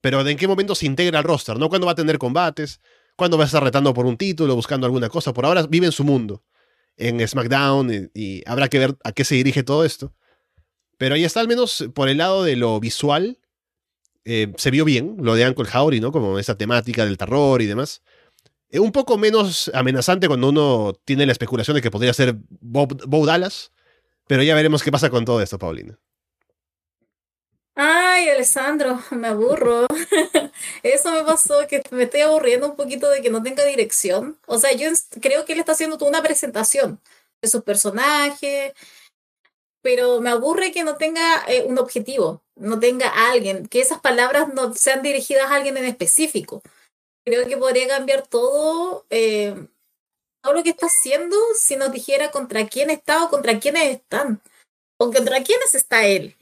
pero 0.01 0.25
de 0.25 0.33
en 0.33 0.37
qué 0.37 0.49
momento 0.49 0.75
se 0.75 0.87
integra 0.87 1.21
al 1.21 1.25
roster, 1.25 1.61
¿no? 1.61 1.69
¿Cuándo 1.69 1.87
va 1.87 1.93
a 1.93 1.95
tener 1.95 2.19
combates? 2.19 2.81
¿Cuándo 3.15 3.39
va 3.39 3.45
a 3.45 3.47
estar 3.47 3.63
retando 3.63 3.95
por 3.95 4.05
un 4.05 4.17
título, 4.17 4.57
buscando 4.57 4.85
alguna 4.85 5.09
cosa? 5.09 5.33
Por 5.33 5.47
ahora 5.47 5.65
vive 5.69 5.87
en 5.87 5.93
su 5.93 6.03
mundo, 6.03 6.43
en 6.99 7.27
SmackDown, 7.27 8.11
y, 8.15 8.43
habrá 8.47 8.69
que 8.69 8.79
ver 8.79 8.97
a 9.05 9.13
qué 9.13 9.25
se 9.25 9.37
dirige 9.37 9.63
todo 9.63 9.85
esto. 9.85 10.13
Pero 10.99 11.15
ahí 11.15 11.25
está, 11.25 11.41
al 11.41 11.49
menos 11.49 11.89
por 11.95 12.09
el 12.09 12.19
lado 12.19 12.43
de 12.43 12.57
lo 12.57 12.81
visual, 12.81 13.39
eh, 14.25 14.53
se 14.57 14.71
vio 14.71 14.85
bien 14.85 15.17
lo 15.21 15.35
de 15.35 15.49
Uncle 15.49 15.69
Howdy, 15.73 16.01
¿no? 16.01 16.13
Como 16.13 16.39
esa 16.39 16.59
temática 16.59 17.05
del 17.05 17.17
terror 17.17 17.63
y 17.63 17.67
demás. 17.67 18.03
Eh, 18.71 18.81
un 18.81 18.93
poco 18.93 19.17
menos 19.17 19.71
amenazante 19.73 20.29
cuando 20.29 20.49
uno 20.49 20.93
tiene 21.05 21.25
la 21.25 21.33
especulación 21.33 21.77
de 21.77 21.83
que 21.83 21.91
podría 21.91 22.13
ser 22.13 22.37
Bob, 22.61 23.01
Bo 23.07 23.25
Dallas, 23.25 23.73
pero 24.27 24.43
ya 24.43 24.55
veremos 24.55 24.83
qué 24.83 24.93
pasa 24.93 25.09
con 25.09 25.25
todo 25.25 25.41
esto, 25.41 25.59
Paulina. 25.59 25.99
Ay, 27.81 28.29
Alessandro, 28.29 29.01
me 29.13 29.29
aburro. 29.29 29.87
Eso 30.83 31.13
me 31.13 31.23
pasó, 31.23 31.65
que 31.69 31.81
me 31.93 32.05
estoy 32.05 32.23
aburriendo 32.23 32.67
un 32.69 32.75
poquito 32.75 33.09
de 33.09 33.23
que 33.23 33.31
no 33.31 33.41
tenga 33.41 33.65
dirección. 33.65 34.37
O 34.47 34.59
sea, 34.59 34.73
yo 34.73 34.91
creo 35.21 35.45
que 35.45 35.53
él 35.53 35.61
está 35.61 35.73
haciendo 35.73 35.97
toda 35.97 36.11
una 36.11 36.23
presentación 36.23 37.01
de 37.41 37.49
sus 37.49 37.63
personajes, 37.63 38.73
pero 39.81 40.21
me 40.21 40.31
aburre 40.31 40.73
que 40.73 40.83
no 40.83 40.97
tenga 40.97 41.45
eh, 41.47 41.63
un 41.69 41.79
objetivo, 41.79 42.43
no 42.57 42.81
tenga 42.81 43.31
alguien, 43.31 43.69
que 43.69 43.81
esas 43.81 44.01
palabras 44.01 44.53
no 44.53 44.75
sean 44.75 45.03
dirigidas 45.03 45.49
a 45.49 45.55
alguien 45.55 45.77
en 45.77 45.85
específico. 45.85 46.63
Creo 47.25 47.47
que 47.47 47.57
podría 47.57 47.87
cambiar 47.87 48.27
todo. 48.27 49.07
Eh, 49.11 49.55
todo 50.43 50.55
lo 50.55 50.63
que 50.65 50.71
está 50.71 50.87
haciendo 50.87 51.37
si 51.55 51.77
nos 51.77 51.93
dijera 51.93 52.33
contra 52.33 52.67
quién 52.67 52.91
está 52.91 53.25
o 53.25 53.31
contra 53.31 53.61
quiénes 53.61 53.85
están. 53.85 54.43
O 54.99 55.13
contra 55.13 55.45
quiénes 55.45 55.77
está 55.77 56.07
él. 56.07 56.38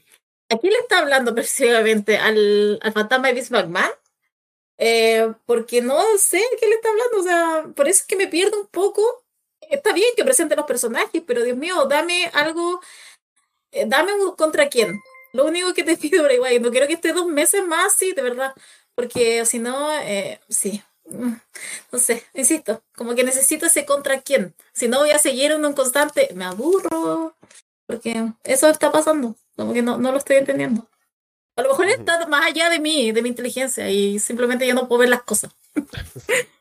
¿A 0.49 0.57
quién 0.57 0.73
le 0.73 0.79
está 0.79 0.99
hablando 0.99 1.33
precisamente? 1.35 2.17
¿Al, 2.17 2.79
al 2.81 2.93
fantasma 2.93 3.27
de 3.27 3.33
Vince 3.33 3.53
McMahon? 3.53 3.91
Eh, 4.77 5.33
porque 5.45 5.81
no 5.81 6.01
sé 6.17 6.41
qué 6.59 6.67
le 6.67 6.75
está 6.75 6.89
hablando. 6.89 7.19
O 7.19 7.23
sea, 7.23 7.65
por 7.75 7.87
eso 7.87 8.01
es 8.01 8.07
que 8.07 8.15
me 8.15 8.27
pierdo 8.27 8.59
un 8.59 8.67
poco. 8.67 9.01
Está 9.61 9.93
bien 9.93 10.09
que 10.15 10.23
presente 10.23 10.55
los 10.55 10.65
personajes, 10.65 11.21
pero 11.25 11.43
Dios 11.43 11.57
mío, 11.57 11.85
dame 11.85 12.29
algo. 12.33 12.81
Eh, 13.71 13.85
dame 13.87 14.13
un 14.13 14.35
contra 14.35 14.69
quién. 14.69 14.99
Lo 15.33 15.45
único 15.45 15.73
que 15.73 15.83
te 15.83 15.97
pido, 15.97 16.23
Bray 16.23 16.59
no 16.59 16.71
quiero 16.71 16.87
que 16.87 16.93
esté 16.93 17.13
dos 17.13 17.27
meses 17.27 17.65
más, 17.65 17.93
sí, 17.95 18.13
de 18.13 18.21
verdad. 18.21 18.53
Porque 18.95 19.45
si 19.45 19.59
no, 19.59 19.91
eh, 19.99 20.39
sí, 20.49 20.81
Mm, 21.09 21.35
no 21.91 21.99
sé, 21.99 22.25
insisto, 22.33 22.83
como 22.95 23.15
que 23.15 23.23
necesito 23.23 23.65
ese 23.65 23.85
contra 23.85 24.21
quién. 24.21 24.53
Si 24.73 24.87
no 24.87 24.99
voy 24.99 25.11
a 25.11 25.19
seguir 25.19 25.51
en 25.51 25.65
un 25.65 25.73
constante, 25.73 26.29
me 26.35 26.45
aburro. 26.45 27.35
Porque 27.85 28.33
eso 28.43 28.69
está 28.69 28.91
pasando. 28.91 29.35
Como 29.57 29.73
que 29.73 29.81
no, 29.81 29.97
no 29.97 30.11
lo 30.13 30.17
estoy 30.17 30.37
entendiendo. 30.37 30.87
A 31.57 31.63
lo 31.63 31.69
mejor 31.69 31.87
está 31.87 32.25
más 32.27 32.45
allá 32.45 32.69
de 32.69 32.79
mí, 32.79 33.11
de 33.11 33.21
mi 33.21 33.29
inteligencia, 33.29 33.89
y 33.89 34.19
simplemente 34.19 34.65
ya 34.65 34.75
no 34.75 34.87
puedo 34.87 34.99
ver 35.01 35.09
las 35.09 35.23
cosas. 35.23 35.51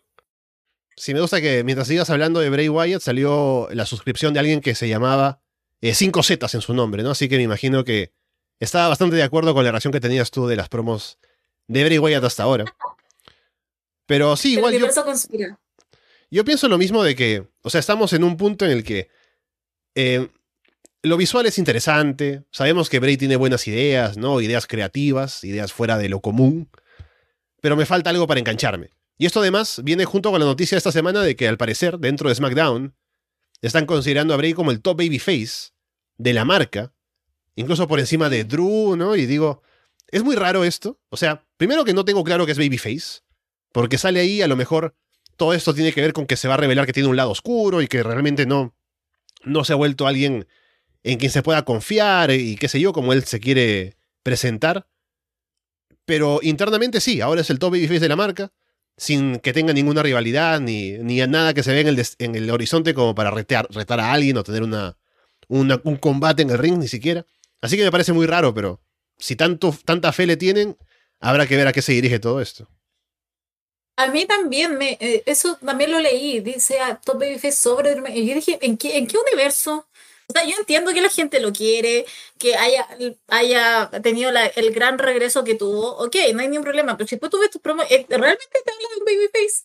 Sí, 0.98 1.12
me 1.12 1.20
gusta 1.20 1.42
que 1.42 1.62
mientras 1.62 1.88
sigas 1.88 2.08
hablando 2.08 2.40
de 2.40 2.48
Bray 2.48 2.70
Wyatt 2.70 3.02
salió 3.02 3.68
la 3.70 3.84
suscripción 3.84 4.32
de 4.32 4.40
alguien 4.40 4.62
que 4.62 4.74
se 4.74 4.88
llamaba 4.88 5.42
5 5.82 6.20
eh, 6.20 6.22
Zetas 6.22 6.54
en 6.54 6.62
su 6.62 6.72
nombre, 6.72 7.02
¿no? 7.02 7.10
Así 7.10 7.28
que 7.28 7.36
me 7.36 7.42
imagino 7.42 7.84
que 7.84 8.14
estaba 8.60 8.88
bastante 8.88 9.14
de 9.14 9.22
acuerdo 9.22 9.52
con 9.52 9.62
la 9.62 9.72
relación 9.72 9.92
que 9.92 10.00
tenías 10.00 10.30
tú 10.30 10.46
de 10.46 10.56
las 10.56 10.70
promos 10.70 11.18
de 11.68 11.84
Bray 11.84 11.98
Wyatt 11.98 12.24
hasta 12.24 12.44
ahora. 12.44 12.64
Pero 14.06 14.36
sí, 14.36 14.54
igual. 14.54 14.72
yo, 14.72 14.86
yo, 16.30 16.44
pienso 16.46 16.66
lo 16.66 16.78
mismo 16.78 17.02
de 17.02 17.14
que, 17.14 17.46
o 17.60 17.68
sea, 17.68 17.80
estamos 17.80 18.14
en 18.14 18.24
un 18.24 18.38
punto 18.38 18.64
en 18.64 18.70
el 18.70 18.82
que 18.82 19.10
eh, 19.94 20.30
lo 21.06 21.16
visual 21.16 21.46
es 21.46 21.58
interesante. 21.58 22.42
Sabemos 22.50 22.90
que 22.90 22.98
Bray 22.98 23.16
tiene 23.16 23.36
buenas 23.36 23.66
ideas, 23.68 24.16
¿no? 24.16 24.40
Ideas 24.40 24.66
creativas, 24.66 25.44
ideas 25.44 25.72
fuera 25.72 25.98
de 25.98 26.08
lo 26.08 26.20
común. 26.20 26.68
Pero 27.60 27.76
me 27.76 27.86
falta 27.86 28.10
algo 28.10 28.26
para 28.26 28.40
engancharme. 28.40 28.90
Y 29.16 29.26
esto 29.26 29.40
además 29.40 29.80
viene 29.84 30.04
junto 30.04 30.30
con 30.30 30.40
la 30.40 30.46
noticia 30.46 30.76
de 30.76 30.78
esta 30.78 30.92
semana 30.92 31.22
de 31.22 31.36
que 31.36 31.48
al 31.48 31.56
parecer, 31.56 31.98
dentro 31.98 32.28
de 32.28 32.34
SmackDown, 32.34 32.94
están 33.62 33.86
considerando 33.86 34.34
a 34.34 34.36
Bray 34.36 34.52
como 34.52 34.70
el 34.70 34.82
top 34.82 34.98
babyface 34.98 35.70
de 36.18 36.32
la 36.34 36.44
marca. 36.44 36.92
Incluso 37.54 37.88
por 37.88 38.00
encima 38.00 38.28
de 38.28 38.44
Drew, 38.44 38.96
¿no? 38.96 39.16
Y 39.16 39.26
digo, 39.26 39.62
es 40.08 40.22
muy 40.22 40.36
raro 40.36 40.64
esto. 40.64 41.00
O 41.08 41.16
sea, 41.16 41.46
primero 41.56 41.84
que 41.84 41.94
no 41.94 42.04
tengo 42.04 42.24
claro 42.24 42.46
que 42.46 42.52
es 42.52 42.58
babyface. 42.58 43.22
Porque 43.72 43.96
sale 43.96 44.20
ahí, 44.20 44.42
a 44.42 44.48
lo 44.48 44.56
mejor 44.56 44.94
todo 45.36 45.54
esto 45.54 45.72
tiene 45.72 45.92
que 45.92 46.00
ver 46.00 46.12
con 46.12 46.26
que 46.26 46.36
se 46.36 46.48
va 46.48 46.54
a 46.54 46.58
revelar 46.58 46.84
que 46.84 46.92
tiene 46.92 47.08
un 47.08 47.16
lado 47.16 47.30
oscuro 47.30 47.80
y 47.80 47.88
que 47.88 48.02
realmente 48.02 48.44
no, 48.44 48.74
no 49.44 49.64
se 49.64 49.72
ha 49.72 49.76
vuelto 49.76 50.06
alguien 50.06 50.46
en 51.06 51.18
quien 51.18 51.30
se 51.30 51.42
pueda 51.42 51.64
confiar 51.64 52.32
y 52.32 52.56
qué 52.56 52.68
sé 52.68 52.80
yo, 52.80 52.92
como 52.92 53.12
él 53.12 53.24
se 53.24 53.38
quiere 53.38 53.96
presentar. 54.24 54.88
Pero 56.04 56.40
internamente 56.42 57.00
sí, 57.00 57.20
ahora 57.20 57.42
es 57.42 57.50
el 57.50 57.60
top 57.60 57.72
babyface 57.72 58.00
de 58.00 58.08
la 58.08 58.16
marca, 58.16 58.52
sin 58.96 59.38
que 59.38 59.52
tenga 59.52 59.72
ninguna 59.72 60.02
rivalidad 60.02 60.58
ni, 60.58 60.92
ni 60.98 61.18
nada 61.26 61.54
que 61.54 61.62
se 61.62 61.72
vea 61.72 61.82
en 61.82 61.88
el, 61.88 62.06
en 62.18 62.34
el 62.34 62.50
horizonte 62.50 62.92
como 62.92 63.14
para 63.14 63.30
retar, 63.30 63.68
retar 63.70 64.00
a 64.00 64.12
alguien 64.12 64.36
o 64.36 64.42
tener 64.42 64.64
una, 64.64 64.96
un 65.48 65.96
combate 66.00 66.42
en 66.42 66.50
el 66.50 66.58
ring 66.58 66.78
ni 66.78 66.88
siquiera. 66.88 67.24
Así 67.60 67.76
que 67.76 67.84
me 67.84 67.92
parece 67.92 68.12
muy 68.12 68.26
raro, 68.26 68.52
pero 68.52 68.80
si 69.16 69.36
tanto, 69.36 69.76
tanta 69.84 70.12
fe 70.12 70.26
le 70.26 70.36
tienen, 70.36 70.76
habrá 71.20 71.46
que 71.46 71.56
ver 71.56 71.68
a 71.68 71.72
qué 71.72 71.82
se 71.82 71.92
dirige 71.92 72.18
todo 72.18 72.40
esto. 72.40 72.68
A 73.96 74.08
mí 74.08 74.26
también, 74.26 74.76
me, 74.76 74.98
eh, 75.00 75.22
eso 75.24 75.56
también 75.64 75.92
lo 75.92 76.00
leí, 76.00 76.40
dice 76.40 76.80
a 76.80 76.96
Top 76.96 77.20
Babyface 77.20 77.52
sobre... 77.52 77.96
Y 78.12 78.26
yo 78.26 78.34
dije, 78.34 78.58
¿en 78.60 78.76
qué, 78.76 78.98
¿en 78.98 79.06
qué 79.06 79.16
universo? 79.16 79.86
O 80.28 80.32
sea, 80.32 80.44
yo 80.44 80.56
entiendo 80.58 80.92
que 80.92 81.00
la 81.00 81.08
gente 81.08 81.40
lo 81.40 81.52
quiere, 81.52 82.04
que 82.38 82.56
haya, 82.56 82.86
haya 83.28 83.90
tenido 84.02 84.30
el 84.56 84.72
gran 84.72 84.98
regreso 84.98 85.44
que 85.44 85.54
tuvo, 85.54 85.96
ok, 85.98 86.16
no 86.34 86.40
hay 86.40 86.48
ningún 86.48 86.64
problema, 86.64 86.96
pero 86.96 87.08
si 87.08 87.16
tú 87.16 87.38
ves 87.38 87.50
tus 87.50 87.62
promos, 87.62 87.86
eh, 87.90 88.06
¿realmente 88.08 88.46
te 88.64 88.72
habla 88.72 88.88
de 88.88 88.98
un 88.98 89.04
babyface? 89.04 89.64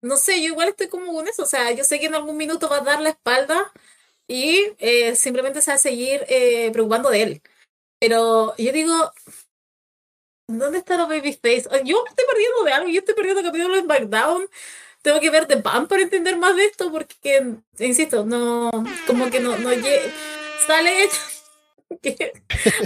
No 0.00 0.16
sé, 0.16 0.40
yo 0.40 0.48
igual 0.48 0.68
estoy 0.68 0.88
como 0.88 1.12
con 1.12 1.26
eso, 1.26 1.42
o 1.42 1.46
sea, 1.46 1.72
yo 1.72 1.82
sé 1.84 1.98
que 1.98 2.06
en 2.06 2.14
algún 2.14 2.36
minuto 2.36 2.68
va 2.68 2.78
a 2.78 2.80
dar 2.82 3.00
la 3.00 3.10
espalda 3.10 3.72
y 4.28 4.74
eh, 4.78 5.16
simplemente 5.16 5.62
se 5.62 5.72
va 5.72 5.76
a 5.76 5.78
seguir 5.78 6.24
preocupando 6.72 7.10
de 7.10 7.22
él. 7.22 7.42
Pero 8.00 8.54
yo 8.58 8.72
digo, 8.72 9.12
¿Dónde 10.48 10.78
está 10.78 10.96
los 10.96 11.08
Babyface? 11.08 11.64
Yo 11.84 12.02
me 12.02 12.08
estoy 12.10 12.24
perdiendo 12.26 12.64
de 12.64 12.72
algo, 12.72 12.88
yo 12.88 13.00
estoy 13.00 13.14
perdiendo 13.14 13.42
capítulo 13.42 13.74
de 13.74 13.82
SmackDown. 13.82 14.48
Tengo 15.08 15.20
que 15.20 15.30
ver 15.30 15.46
The 15.46 15.56
Pan 15.56 15.88
para 15.88 16.02
entender 16.02 16.36
más 16.36 16.54
de 16.54 16.66
esto, 16.66 16.92
porque, 16.92 17.54
insisto, 17.78 18.26
no, 18.26 18.70
como 19.06 19.30
que 19.30 19.40
no, 19.40 19.56
no 19.56 19.70
sale 20.66 21.08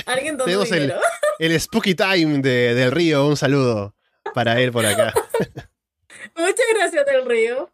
alguien 0.07 0.39
Tenemos 0.39 0.71
el, 0.71 0.95
el, 1.41 1.61
Spooky 1.61 1.97
Time 1.97 2.39
de, 2.39 2.75
del 2.75 2.93
Río, 2.93 3.27
un 3.27 3.37
saludo 3.37 3.97
para 4.35 4.61
él 4.61 4.71
por 4.71 4.87
acá. 4.87 5.13
Muchas 6.37 6.67
gracias 6.77 7.05
del 7.07 7.27
Río. 7.27 7.73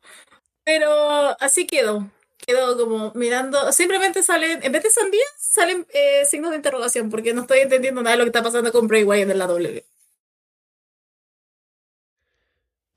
Pero 0.65 1.37
así 1.41 1.67
quedó 1.67 2.11
quedo 2.39 2.79
como 2.79 3.13
mirando, 3.15 3.71
simplemente 3.73 4.23
salen, 4.23 4.61
en 4.63 4.73
vez 4.73 4.83
de 4.83 4.89
sandías, 4.89 5.29
salen 5.37 5.87
eh, 5.93 6.25
signos 6.25 6.53
de 6.53 6.57
interrogación, 6.57 7.11
porque 7.11 7.35
no 7.35 7.43
estoy 7.43 7.59
entendiendo 7.59 8.03
nada 8.03 8.17
de 8.17 8.19
lo 8.21 8.25
que 8.25 8.31
está 8.31 8.43
pasando 8.43 8.73
con 8.73 8.89
Bray 8.89 9.05
Wyatt 9.05 9.29
en 9.29 9.39
la 9.39 9.47
W. 9.47 9.85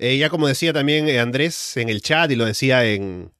Eh, 0.01 0.17
ya 0.17 0.31
como 0.31 0.47
decía 0.47 0.73
también 0.73 1.07
eh, 1.07 1.19
Andrés 1.19 1.77
en 1.77 1.87
el 1.87 2.01
chat 2.01 2.31
y 2.31 2.35
lo 2.35 2.45
decía 2.45 2.83
en, 2.85 3.31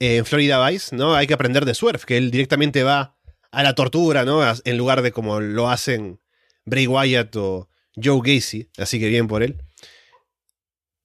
en 0.00 0.26
Florida 0.26 0.68
Vice, 0.68 0.96
¿no? 0.96 1.14
Hay 1.14 1.28
que 1.28 1.34
aprender 1.34 1.64
de 1.64 1.72
Swerve, 1.72 2.02
que 2.04 2.16
él 2.16 2.32
directamente 2.32 2.82
va 2.82 3.16
a 3.52 3.62
la 3.62 3.76
tortura, 3.76 4.24
¿no? 4.24 4.42
En 4.64 4.76
lugar 4.76 5.02
de 5.02 5.12
como 5.12 5.38
lo 5.38 5.70
hacen 5.70 6.18
Bray 6.64 6.88
Wyatt 6.88 7.36
o 7.36 7.68
Joe 7.94 8.20
Gacy, 8.24 8.68
así 8.76 8.98
que 8.98 9.06
bien 9.06 9.28
por 9.28 9.44
él. 9.44 9.62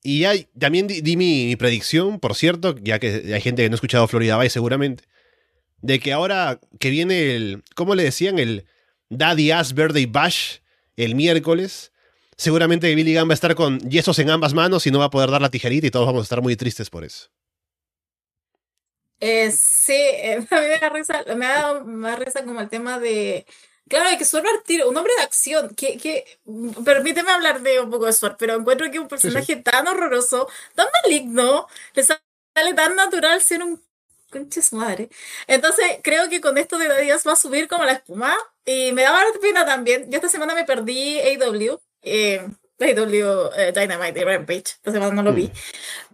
Y 0.02 0.26
también 0.58 0.88
di, 0.88 1.18
mi, 1.18 1.56
predicción, 1.56 2.20
por 2.20 2.34
cierto, 2.34 2.76
ya 2.82 2.98
que 2.98 3.32
hay 3.32 3.42
gente 3.42 3.62
que 3.62 3.70
no 3.70 3.76
ha 3.76 3.78
escuchado 3.78 4.08
Florida 4.08 4.40
Vice 4.40 4.54
seguramente, 4.54 5.04
de 5.84 6.00
que 6.00 6.14
ahora 6.14 6.60
que 6.80 6.90
viene 6.90 7.36
el, 7.36 7.64
¿cómo 7.76 7.94
le 7.94 8.02
decían? 8.02 8.40
El 8.40 8.66
Daddy 9.10 9.52
Ass 9.52 9.76
Birthday 9.76 10.08
Bash 10.08 10.58
el 10.98 11.14
miércoles, 11.14 11.93
seguramente 12.38 12.94
Billy 12.96 13.16
Gunn 13.16 13.30
va 13.30 13.34
a 13.34 13.36
estar 13.36 13.56
con 13.56 13.80
yesos 13.90 14.20
en 14.20 14.30
ambas 14.30 14.54
manos 14.54 14.86
y 14.88 14.92
no 14.92 15.00
va 15.00 15.06
a 15.06 15.10
poder 15.10 15.32
dar 15.32 15.42
la 15.42 15.50
tijerita 15.50 15.88
y 15.88 15.92
todos 15.92 16.06
vamos 16.06 16.22
a 16.22 16.24
estar 16.24 16.42
muy 16.42 16.56
tristes 16.56 16.90
por 16.90 17.04
eso. 17.04 17.30
Eh, 19.20 19.52
sí, 19.52 19.94
a 20.52 20.62
mí 20.62 20.68
me 20.68 20.80
da 20.80 20.90
risa, 20.90 21.24
me 21.36 21.46
da 21.46 21.84
más 21.84 22.20
risa 22.20 22.44
como 22.44 22.60
el 22.62 22.70
tema 22.70 23.00
de 23.00 23.46
Claro, 23.90 24.18
que 24.18 24.26
Sword 24.26 24.64
tiro, 24.66 24.90
un 24.90 24.98
hombre 24.98 25.14
de 25.18 25.24
acción, 25.24 25.76
que, 25.76 25.98
que 25.98 26.26
permíteme 26.86 27.32
hablar 27.32 27.62
de 27.62 27.80
un 27.82 27.92
poco 27.92 28.06
de 28.06 28.14
Sword, 28.14 28.38
pero 28.40 28.56
encuentro 28.56 28.90
que 28.90 29.00
un 29.00 29.08
personaje 29.08 29.58
tan 29.58 29.88
horroroso, 29.88 30.48
tan 30.74 30.88
maligno, 31.04 31.68
le 31.94 32.04
sale 32.04 32.22
tan 32.76 32.96
natural 32.96 33.42
ser 33.42 33.62
un 33.62 33.82
conche 34.32 34.62
su 34.62 34.78
madre. 34.78 35.10
Entonces, 35.48 35.86
creo 36.04 36.30
que 36.30 36.42
con 36.42 36.58
esto 36.58 36.78
de 36.78 37.02
días 37.04 37.28
va 37.28 37.34
a 37.34 37.36
subir 37.36 37.68
como 37.68 37.84
la 37.84 37.94
espuma. 37.94 38.36
Y 38.66 38.94
me 38.94 39.04
daba 39.04 39.20
pena 39.42 39.66
también. 39.66 40.10
Yo 40.10 40.16
esta 40.18 40.30
semana 40.30 40.56
me 40.56 40.64
perdí 40.66 41.20
AW. 41.20 41.80
Eh, 42.04 42.46
AW 42.80 43.50
eh, 43.56 43.72
Dynamite 43.72 44.20
y 44.20 44.24
Rampage. 44.24 44.76
Esta 44.76 44.92
semana 44.92 45.14
no 45.14 45.24
lo 45.24 45.34
vi. 45.34 45.46
Mm. 45.46 45.52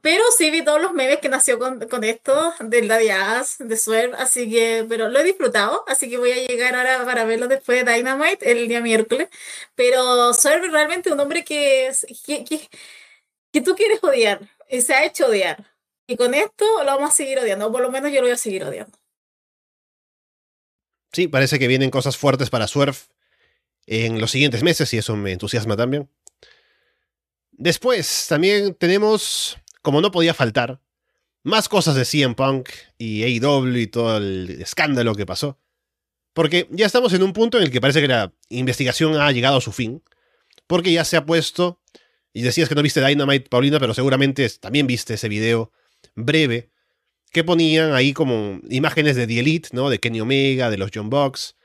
Pero 0.02 0.24
sí 0.38 0.50
vi 0.52 0.64
todos 0.64 0.82
los 0.82 0.94
memes 0.94 1.20
que 1.20 1.30
nació 1.30 1.60
con, 1.60 1.80
con 1.88 2.04
esto, 2.04 2.54
del 2.60 2.88
Daddy 2.88 3.10
Ass, 3.10 3.58
de 3.60 3.76
Swerve, 3.78 4.16
así 4.18 4.50
que, 4.50 4.86
pero 4.88 5.10
lo 5.10 5.20
he 5.20 5.24
disfrutado, 5.24 5.84
así 5.88 6.10
que 6.10 6.18
voy 6.18 6.32
a 6.32 6.48
llegar 6.48 6.76
ahora 6.76 7.04
para 7.06 7.26
verlo 7.26 7.48
después 7.48 7.84
de 7.84 7.94
Dynamite, 7.94 8.52
el 8.52 8.68
día 8.68 8.82
miércoles. 8.82 9.30
Pero 9.76 10.34
Swerve 10.34 10.70
realmente 10.70 11.12
un 11.12 11.20
hombre 11.20 11.44
que, 11.44 11.92
que, 12.26 12.44
que, 12.44 12.70
que 13.52 13.62
tú 13.62 13.76
quieres 13.76 14.04
odiar, 14.04 14.40
y 14.70 14.82
se 14.82 14.94
ha 14.94 15.06
hecho 15.06 15.28
odiar. 15.28 15.66
Y 16.08 16.18
con 16.18 16.34
esto 16.34 16.66
lo 16.80 16.86
vamos 16.86 17.12
a 17.12 17.14
seguir 17.14 17.40
odiando, 17.40 17.68
o 17.68 17.72
por 17.72 17.82
lo 17.82 17.92
menos 17.92 18.12
yo 18.12 18.18
lo 18.18 18.28
voy 18.28 18.32
a 18.34 18.38
seguir 18.38 18.64
odiando. 18.64 18.98
Sí, 21.12 21.28
parece 21.28 21.58
que 21.58 21.68
vienen 21.68 21.90
cosas 21.90 22.18
fuertes 22.18 22.50
para 22.50 22.68
Swerve 22.68 22.98
en 23.92 24.22
los 24.22 24.30
siguientes 24.30 24.62
meses 24.62 24.94
y 24.94 25.00
eso 25.00 25.16
me 25.16 25.32
entusiasma 25.32 25.76
también. 25.76 26.08
Después 27.52 28.28
también 28.30 28.76
tenemos, 28.76 29.58
como 29.82 30.00
no 30.00 30.12
podía 30.12 30.36
faltar, 30.36 30.80
más 31.42 31.68
cosas 31.68 31.96
de 31.96 32.06
CM 32.06 32.36
Punk 32.36 32.70
y 33.00 33.24
AEW 33.24 33.76
y 33.78 33.88
todo 33.88 34.18
el 34.18 34.62
escándalo 34.62 35.16
que 35.16 35.26
pasó. 35.26 35.60
Porque 36.34 36.68
ya 36.70 36.86
estamos 36.86 37.14
en 37.14 37.24
un 37.24 37.34
punto 37.34 37.58
en 37.58 37.64
el 37.64 37.72
que 37.72 37.82
parece 37.82 38.02
que 38.02 38.08
la 38.08 38.32
investigación 38.50 39.20
ha 39.20 39.32
llegado 39.32 39.58
a 39.58 39.62
su 39.62 39.72
fin. 39.72 40.04
Porque 40.68 40.92
ya 40.94 41.04
se 41.04 41.18
ha 41.18 41.26
puesto, 41.26 41.82
y 42.32 42.44
decías 42.44 42.70
que 42.70 42.76
no 42.76 42.84
viste 42.84 43.04
Dynamite, 43.04 43.50
Paulina, 43.50 43.80
pero 43.80 43.96
seguramente 43.96 44.48
también 44.62 44.86
viste 44.86 45.16
ese 45.16 45.30
video 45.30 45.72
breve 46.14 46.70
que 47.32 47.44
ponían 47.44 47.94
ahí 47.94 48.14
como 48.14 48.60
imágenes 48.70 49.16
de 49.16 49.26
The 49.26 49.40
Elite, 49.40 49.70
¿no? 49.72 49.90
De 49.90 50.00
Kenny 50.00 50.22
Omega, 50.22 50.70
de 50.70 50.78
los 50.78 50.92
John 50.94 51.10
Box, 51.10 51.56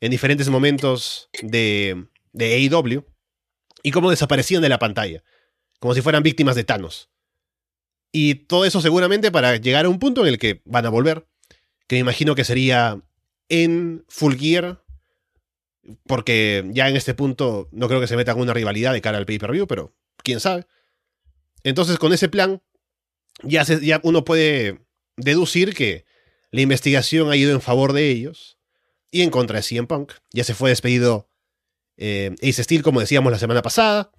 en 0.00 0.10
diferentes 0.10 0.48
momentos 0.48 1.28
de, 1.42 2.06
de 2.32 2.54
AEW, 2.54 3.04
y 3.82 3.90
cómo 3.90 4.10
desaparecían 4.10 4.62
de 4.62 4.68
la 4.68 4.78
pantalla 4.78 5.22
como 5.78 5.94
si 5.94 6.02
fueran 6.02 6.22
víctimas 6.22 6.56
de 6.56 6.64
Thanos. 6.64 7.10
Y 8.12 8.34
todo 8.34 8.64
eso 8.64 8.80
seguramente 8.80 9.30
para 9.30 9.56
llegar 9.56 9.84
a 9.84 9.88
un 9.88 9.98
punto 9.98 10.22
en 10.22 10.28
el 10.28 10.38
que 10.38 10.62
van 10.64 10.86
a 10.86 10.90
volver, 10.90 11.26
que 11.86 11.96
me 11.96 12.00
imagino 12.00 12.34
que 12.34 12.44
sería 12.44 13.02
en 13.48 14.04
Full 14.08 14.36
Gear, 14.36 14.82
porque 16.06 16.68
ya 16.72 16.88
en 16.88 16.96
este 16.96 17.14
punto 17.14 17.68
no 17.72 17.88
creo 17.88 18.00
que 18.00 18.06
se 18.06 18.16
meta 18.16 18.32
alguna 18.32 18.54
rivalidad 18.54 18.92
de 18.92 19.00
cara 19.00 19.18
al 19.18 19.26
pay-per-view, 19.26 19.66
pero 19.66 19.94
quién 20.22 20.40
sabe. 20.40 20.66
Entonces 21.64 21.98
con 21.98 22.12
ese 22.12 22.28
plan 22.28 22.62
ya, 23.42 23.62
ya 23.62 24.00
uno 24.02 24.24
puede 24.24 24.80
deducir 25.16 25.74
que 25.74 26.04
la 26.50 26.62
investigación 26.62 27.30
ha 27.30 27.36
ido 27.36 27.52
en 27.52 27.60
favor 27.60 27.92
de 27.92 28.08
ellos 28.08 28.57
y 29.10 29.22
en 29.22 29.30
contra 29.30 29.56
de 29.56 29.62
CM 29.62 29.86
Punk. 29.86 30.12
Ya 30.32 30.44
se 30.44 30.54
fue 30.54 30.70
despedido 30.70 31.30
eh, 31.96 32.34
Ace 32.42 32.62
Steel, 32.62 32.82
como 32.82 33.00
decíamos 33.00 33.32
la 33.32 33.38
semana 33.38 33.62
pasada. 33.62 34.10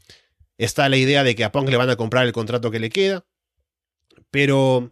Está 0.57 0.89
la 0.89 0.97
idea 0.97 1.23
de 1.23 1.35
que 1.35 1.43
a 1.43 1.51
Punk 1.51 1.69
le 1.69 1.77
van 1.77 1.89
a 1.89 1.95
comprar 1.95 2.25
el 2.25 2.33
contrato 2.33 2.71
que 2.71 2.79
le 2.79 2.89
queda. 2.89 3.25
Pero 4.31 4.91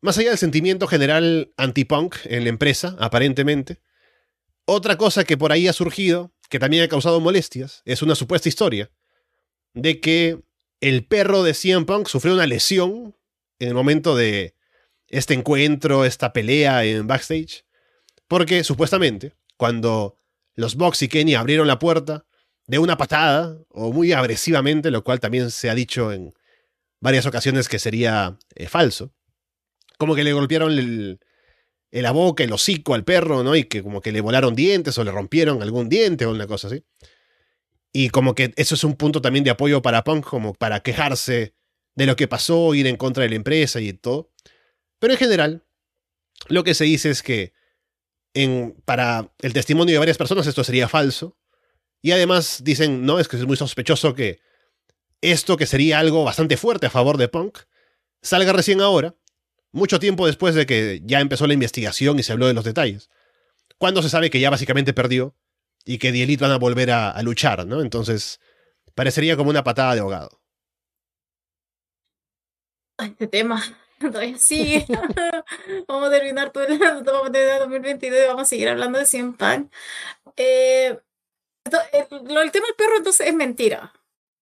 más 0.00 0.18
allá 0.18 0.30
del 0.30 0.38
sentimiento 0.38 0.86
general 0.86 1.52
anti-punk 1.56 2.16
en 2.24 2.44
la 2.44 2.50
empresa, 2.50 2.96
aparentemente, 2.98 3.80
otra 4.64 4.96
cosa 4.96 5.24
que 5.24 5.36
por 5.36 5.52
ahí 5.52 5.68
ha 5.68 5.72
surgido, 5.72 6.32
que 6.48 6.58
también 6.58 6.84
ha 6.84 6.88
causado 6.88 7.20
molestias, 7.20 7.82
es 7.84 8.02
una 8.02 8.14
supuesta 8.14 8.48
historia 8.48 8.90
de 9.74 10.00
que 10.00 10.40
el 10.80 11.06
perro 11.06 11.42
de 11.42 11.54
CM 11.54 11.86
Punk 11.86 12.08
sufrió 12.08 12.34
una 12.34 12.46
lesión 12.46 13.16
en 13.58 13.68
el 13.68 13.74
momento 13.74 14.16
de 14.16 14.56
este 15.06 15.34
encuentro, 15.34 16.04
esta 16.04 16.32
pelea 16.32 16.84
en 16.84 17.06
backstage, 17.06 17.64
porque 18.32 18.64
supuestamente 18.64 19.34
cuando 19.58 20.18
los 20.54 20.76
Bucks 20.76 21.02
y 21.02 21.08
Kenny 21.08 21.34
abrieron 21.34 21.66
la 21.66 21.78
puerta 21.78 22.24
de 22.66 22.78
una 22.78 22.96
patada 22.96 23.58
o 23.68 23.92
muy 23.92 24.14
agresivamente, 24.14 24.90
lo 24.90 25.04
cual 25.04 25.20
también 25.20 25.50
se 25.50 25.68
ha 25.68 25.74
dicho 25.74 26.10
en 26.12 26.32
varias 26.98 27.26
ocasiones 27.26 27.68
que 27.68 27.78
sería 27.78 28.38
eh, 28.54 28.68
falso. 28.68 29.12
Como 29.98 30.14
que 30.14 30.24
le 30.24 30.32
golpearon 30.32 30.72
el, 30.72 31.20
la 31.90 32.10
boca, 32.12 32.42
el 32.42 32.54
hocico 32.54 32.94
al 32.94 33.04
perro, 33.04 33.42
¿no? 33.42 33.54
Y 33.54 33.64
que 33.64 33.82
como 33.82 34.00
que 34.00 34.12
le 34.12 34.22
volaron 34.22 34.54
dientes 34.54 34.96
o 34.96 35.04
le 35.04 35.10
rompieron 35.10 35.60
algún 35.60 35.90
diente 35.90 36.24
o 36.24 36.30
una 36.30 36.46
cosa 36.46 36.68
así. 36.68 36.82
Y 37.92 38.08
como 38.08 38.34
que 38.34 38.54
eso 38.56 38.76
es 38.76 38.82
un 38.82 38.96
punto 38.96 39.20
también 39.20 39.44
de 39.44 39.50
apoyo 39.50 39.82
para 39.82 40.04
Punk, 40.04 40.24
como 40.24 40.54
para 40.54 40.80
quejarse 40.80 41.54
de 41.96 42.06
lo 42.06 42.16
que 42.16 42.28
pasó, 42.28 42.72
ir 42.72 42.86
en 42.86 42.96
contra 42.96 43.24
de 43.24 43.28
la 43.28 43.36
empresa 43.36 43.78
y 43.78 43.92
todo. 43.92 44.32
Pero 44.98 45.12
en 45.12 45.18
general, 45.18 45.66
lo 46.48 46.64
que 46.64 46.72
se 46.72 46.84
dice 46.84 47.10
es 47.10 47.22
que 47.22 47.52
para 48.84 49.30
el 49.40 49.52
testimonio 49.52 49.94
de 49.94 49.98
varias 49.98 50.18
personas 50.18 50.46
esto 50.46 50.64
sería 50.64 50.88
falso, 50.88 51.36
y 52.00 52.12
además 52.12 52.62
dicen, 52.64 53.06
no, 53.06 53.20
es 53.20 53.28
que 53.28 53.36
es 53.36 53.46
muy 53.46 53.56
sospechoso 53.56 54.14
que 54.14 54.40
esto, 55.20 55.56
que 55.56 55.66
sería 55.66 56.00
algo 56.00 56.24
bastante 56.24 56.56
fuerte 56.56 56.86
a 56.86 56.90
favor 56.90 57.16
de 57.16 57.28
Punk, 57.28 57.58
salga 58.22 58.52
recién 58.52 58.80
ahora, 58.80 59.14
mucho 59.70 59.98
tiempo 59.98 60.26
después 60.26 60.54
de 60.54 60.66
que 60.66 61.00
ya 61.04 61.20
empezó 61.20 61.46
la 61.46 61.54
investigación 61.54 62.18
y 62.18 62.22
se 62.22 62.32
habló 62.32 62.46
de 62.46 62.54
los 62.54 62.64
detalles. 62.64 63.08
Cuando 63.78 64.02
se 64.02 64.10
sabe 64.10 64.30
que 64.30 64.40
ya 64.40 64.50
básicamente 64.50 64.92
perdió 64.92 65.36
y 65.84 65.98
que 65.98 66.12
The 66.12 66.24
Elite 66.24 66.42
van 66.42 66.52
a 66.52 66.58
volver 66.58 66.90
a, 66.90 67.20
luchar, 67.22 67.66
¿no? 67.66 67.80
Entonces, 67.80 68.40
parecería 68.94 69.36
como 69.36 69.50
una 69.50 69.64
patada 69.64 69.94
de 69.94 70.00
ahogado. 70.00 70.42
Este 72.98 73.26
tema 73.26 73.62
todavía 74.10 74.38
sigue. 74.38 74.86
vamos 75.88 76.08
a 76.08 76.10
terminar 76.10 76.50
todo 76.50 76.64
el, 76.64 76.78
vamos 77.04 77.28
a 77.28 77.32
terminar 77.32 77.60
2022 77.60 78.20
y 78.20 78.26
vamos 78.26 78.42
a 78.42 78.46
seguir 78.46 78.68
hablando 78.68 78.98
de 78.98 79.06
100 79.06 79.34
Punk. 79.34 79.72
Eh, 80.36 80.98
el, 81.64 82.08
tema 82.08 82.66
del 82.66 82.76
perro 82.76 82.96
entonces 82.96 83.26
es 83.26 83.34
mentira. 83.34 83.92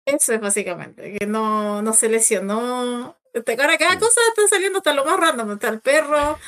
Eso 0.05 0.33
es 0.33 0.41
básicamente, 0.41 1.17
que 1.17 1.25
no, 1.25 1.81
no 1.81 1.93
se 1.93 2.09
lesionó. 2.09 3.15
Ahora 3.35 3.77
cada 3.77 3.97
cosa 3.97 4.21
está 4.29 4.47
saliendo 4.47 4.79
hasta 4.79 4.93
lo 4.93 5.05
más 5.05 5.19
random. 5.19 5.53
Está 5.53 5.69
el 5.69 5.79
perro. 5.79 6.39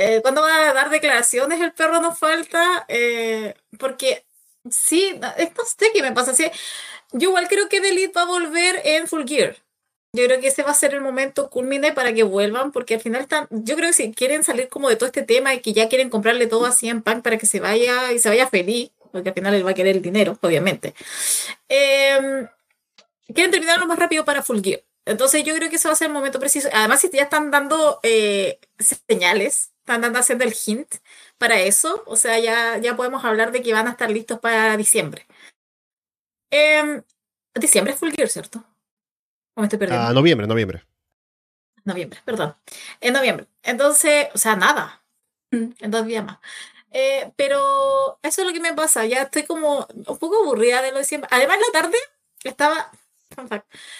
Eh, 0.00 0.20
cuando 0.22 0.42
va 0.42 0.68
a 0.70 0.72
dar 0.74 0.90
declaraciones 0.90 1.60
el 1.60 1.72
perro 1.72 2.00
nos 2.00 2.16
falta. 2.16 2.84
Eh, 2.86 3.54
porque 3.80 4.24
sí, 4.70 5.18
esto 5.38 5.64
sé 5.64 5.90
qué 5.92 6.02
me 6.02 6.12
pasa. 6.12 6.34
Sí, 6.34 6.48
yo 7.10 7.30
igual 7.30 7.48
creo 7.48 7.68
que 7.68 7.80
Delete 7.80 8.12
va 8.14 8.22
a 8.22 8.26
volver 8.26 8.80
en 8.84 9.08
Full 9.08 9.26
Gear. 9.26 9.56
Yo 10.12 10.24
creo 10.24 10.40
que 10.40 10.48
ese 10.48 10.62
va 10.62 10.70
a 10.70 10.74
ser 10.74 10.94
el 10.94 11.02
momento 11.02 11.50
culmine 11.50 11.92
para 11.92 12.14
que 12.14 12.22
vuelvan, 12.22 12.72
porque 12.72 12.94
al 12.94 13.00
final 13.00 13.22
están, 13.22 13.46
yo 13.50 13.76
creo 13.76 13.88
que 13.88 13.92
si 13.92 14.12
quieren 14.12 14.42
salir 14.42 14.68
como 14.68 14.88
de 14.88 14.96
todo 14.96 15.06
este 15.06 15.22
tema 15.22 15.52
y 15.54 15.60
que 15.60 15.74
ya 15.74 15.88
quieren 15.88 16.08
comprarle 16.08 16.46
todo 16.46 16.64
así 16.64 16.88
en 16.88 17.02
pan 17.02 17.22
para 17.22 17.36
que 17.36 17.46
se 17.46 17.60
vaya 17.60 18.12
y 18.12 18.18
se 18.18 18.28
vaya 18.30 18.48
feliz, 18.48 18.90
porque 19.12 19.28
al 19.30 19.34
final 19.34 19.54
él 19.54 19.66
va 19.66 19.72
a 19.72 19.74
querer 19.74 19.96
el 19.96 20.02
dinero, 20.02 20.38
obviamente. 20.40 20.94
Eh, 21.68 22.48
quieren 23.34 23.50
terminar 23.50 23.78
lo 23.78 23.86
más 23.86 23.98
rápido 23.98 24.24
para 24.24 24.42
Full 24.42 24.60
Gear. 24.62 24.82
Entonces 25.04 25.44
yo 25.44 25.54
creo 25.54 25.70
que 25.70 25.76
ese 25.76 25.88
va 25.88 25.92
a 25.94 25.96
ser 25.96 26.08
el 26.08 26.14
momento 26.14 26.38
preciso. 26.38 26.68
Además, 26.72 27.00
si 27.00 27.10
ya 27.10 27.22
están 27.24 27.50
dando 27.50 28.00
eh, 28.02 28.58
señales, 29.08 29.72
están 29.80 30.02
dando 30.02 30.18
haciendo 30.18 30.44
el 30.44 30.54
hint 30.66 30.96
para 31.38 31.60
eso, 31.60 32.02
o 32.06 32.16
sea, 32.16 32.38
ya, 32.38 32.78
ya 32.78 32.96
podemos 32.96 33.24
hablar 33.24 33.52
de 33.52 33.62
que 33.62 33.72
van 33.72 33.88
a 33.88 33.92
estar 33.92 34.10
listos 34.10 34.38
para 34.40 34.76
diciembre. 34.76 35.26
Eh, 36.50 37.02
diciembre 37.54 37.94
es 37.94 37.98
Full 37.98 38.12
Gear, 38.12 38.28
¿cierto? 38.28 38.64
¿O 39.58 39.60
me 39.60 39.66
estoy 39.66 39.80
perdiendo? 39.80 40.06
Ah, 40.06 40.12
noviembre, 40.12 40.46
noviembre. 40.46 40.84
Noviembre, 41.84 42.20
perdón. 42.24 42.54
En 43.00 43.12
noviembre. 43.12 43.48
Entonces, 43.64 44.28
o 44.32 44.38
sea, 44.38 44.54
nada. 44.54 45.02
En 45.50 45.90
dos 45.90 46.06
días 46.06 46.24
más. 46.24 46.38
Eh, 46.92 47.32
pero 47.34 48.20
eso 48.22 48.42
es 48.42 48.46
lo 48.46 48.52
que 48.52 48.60
me 48.60 48.72
pasa, 48.72 49.04
ya 49.04 49.22
estoy 49.22 49.42
como 49.42 49.88
un 49.92 50.18
poco 50.18 50.44
aburrida 50.44 50.80
de 50.80 50.92
lo 50.92 50.98
de 50.98 51.04
siempre. 51.04 51.28
Además, 51.32 51.58
la 51.66 51.80
tarde 51.80 51.98
estaba, 52.44 52.92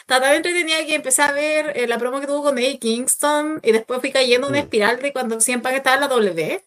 estaba 0.01 0.35
entretenida 0.37 0.87
que 0.87 0.95
empecé 0.95 1.23
a 1.23 1.33
ver 1.33 1.77
eh, 1.77 1.89
la 1.89 1.99
promo 1.99 2.21
que 2.21 2.29
tuvo 2.29 2.45
con 2.45 2.59
Eddie 2.59 2.79
Kingston 2.79 3.61
y 3.65 3.73
después 3.73 4.01
fui 4.01 4.13
cayendo 4.13 4.47
en 4.47 4.53
una 4.53 4.63
mm. 4.63 4.65
espiral 4.65 5.03
de 5.03 5.13
cuando 5.13 5.41
siempre 5.41 5.75
estaba 5.75 5.97
en 5.97 6.03
la 6.03 6.09
W 6.09 6.65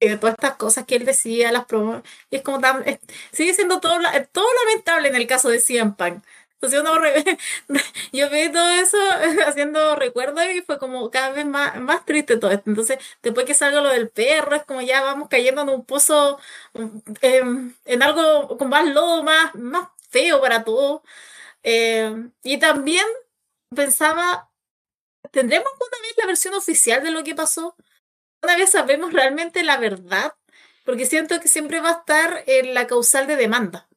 y 0.00 0.08
de 0.08 0.16
todas 0.16 0.34
estas 0.34 0.56
cosas 0.56 0.84
que 0.86 0.96
él 0.96 1.04
decía, 1.04 1.52
las 1.52 1.66
promos, 1.66 2.02
y 2.28 2.36
es 2.36 2.42
como 2.42 2.58
tan, 2.60 2.82
sigue 3.30 3.54
siendo 3.54 3.78
todo, 3.78 3.98
todo 4.32 4.46
lamentable 4.64 5.08
en 5.08 5.14
el 5.16 5.28
caso 5.28 5.48
de 5.48 5.60
CM 5.60 5.92
yo 8.12 8.30
vi 8.30 8.52
todo 8.52 8.70
eso 8.70 8.96
haciendo 9.46 9.96
recuerdos 9.96 10.44
y 10.54 10.62
fue 10.62 10.78
como 10.78 11.10
cada 11.10 11.30
vez 11.32 11.46
más, 11.46 11.80
más 11.80 12.04
triste 12.04 12.36
todo 12.36 12.50
esto. 12.50 12.70
Entonces, 12.70 12.98
después 13.22 13.46
que 13.46 13.54
salga 13.54 13.80
lo 13.80 13.88
del 13.90 14.10
perro, 14.10 14.56
es 14.56 14.64
como 14.64 14.80
ya 14.80 15.02
vamos 15.02 15.28
cayendo 15.28 15.62
en 15.62 15.68
un 15.70 15.84
pozo, 15.84 16.38
em, 17.20 17.74
en 17.84 18.02
algo 18.02 18.56
con 18.58 18.68
más 18.68 18.86
lodo, 18.86 19.22
más, 19.22 19.54
más 19.54 19.88
feo 20.10 20.40
para 20.40 20.64
todo. 20.64 21.02
Em, 21.62 22.32
y 22.44 22.58
también 22.58 23.06
pensaba, 23.74 24.50
¿tendremos 25.32 25.72
una 25.72 26.02
vez 26.02 26.14
la 26.18 26.26
versión 26.26 26.54
oficial 26.54 27.02
de 27.02 27.10
lo 27.12 27.24
que 27.24 27.34
pasó? 27.34 27.76
¿Una 28.42 28.56
vez 28.56 28.70
sabemos 28.72 29.12
realmente 29.12 29.62
la 29.64 29.78
verdad? 29.78 30.34
porque 30.84 31.06
siento 31.06 31.40
que 31.40 31.48
siempre 31.48 31.80
va 31.80 31.90
a 31.90 31.92
estar 32.00 32.44
en 32.46 32.74
la 32.74 32.86
causal 32.86 33.26
de 33.26 33.36
demanda. 33.36 33.88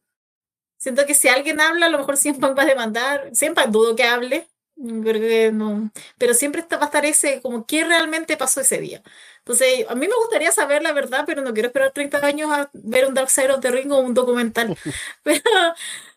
Siento 0.86 1.08
que 1.08 1.16
si 1.16 1.28
alguien 1.30 1.60
habla, 1.60 1.88
a 1.88 1.90
lo 1.90 1.98
mejor 1.98 2.16
siempre 2.16 2.48
va 2.54 2.62
a 2.62 2.66
demandar, 2.68 3.32
siempre 3.34 3.64
dudo 3.70 3.96
que 3.96 4.04
hable, 4.04 4.48
no. 4.76 5.90
Pero 6.20 6.36
siempre 6.36 6.62
está, 6.62 6.78
va 6.78 6.84
a 6.84 6.86
estar 6.86 7.04
ese, 7.08 7.42
como, 7.42 7.66
¿qué 7.66 7.84
realmente 7.84 8.38
pasó 8.38 8.62
ese 8.62 8.78
día? 8.78 9.02
Entonces, 9.40 9.88
a 9.90 9.96
mí 9.96 10.08
me 10.08 10.14
gustaría 10.16 10.52
saber 10.52 10.84
la 10.84 10.94
verdad, 10.94 11.24
pero 11.26 11.42
no 11.42 11.56
quiero 11.56 11.70
esperar 11.70 11.90
30 11.92 12.24
años 12.24 12.52
a 12.52 12.70
ver 12.74 13.08
un 13.08 13.16
Dark 13.16 13.32
Side 13.32 13.52
of 13.52 13.62
the 13.62 13.72
Ring 13.72 13.92
o 13.92 13.98
un 13.98 14.14
documental. 14.14 14.78
pero 15.24 15.42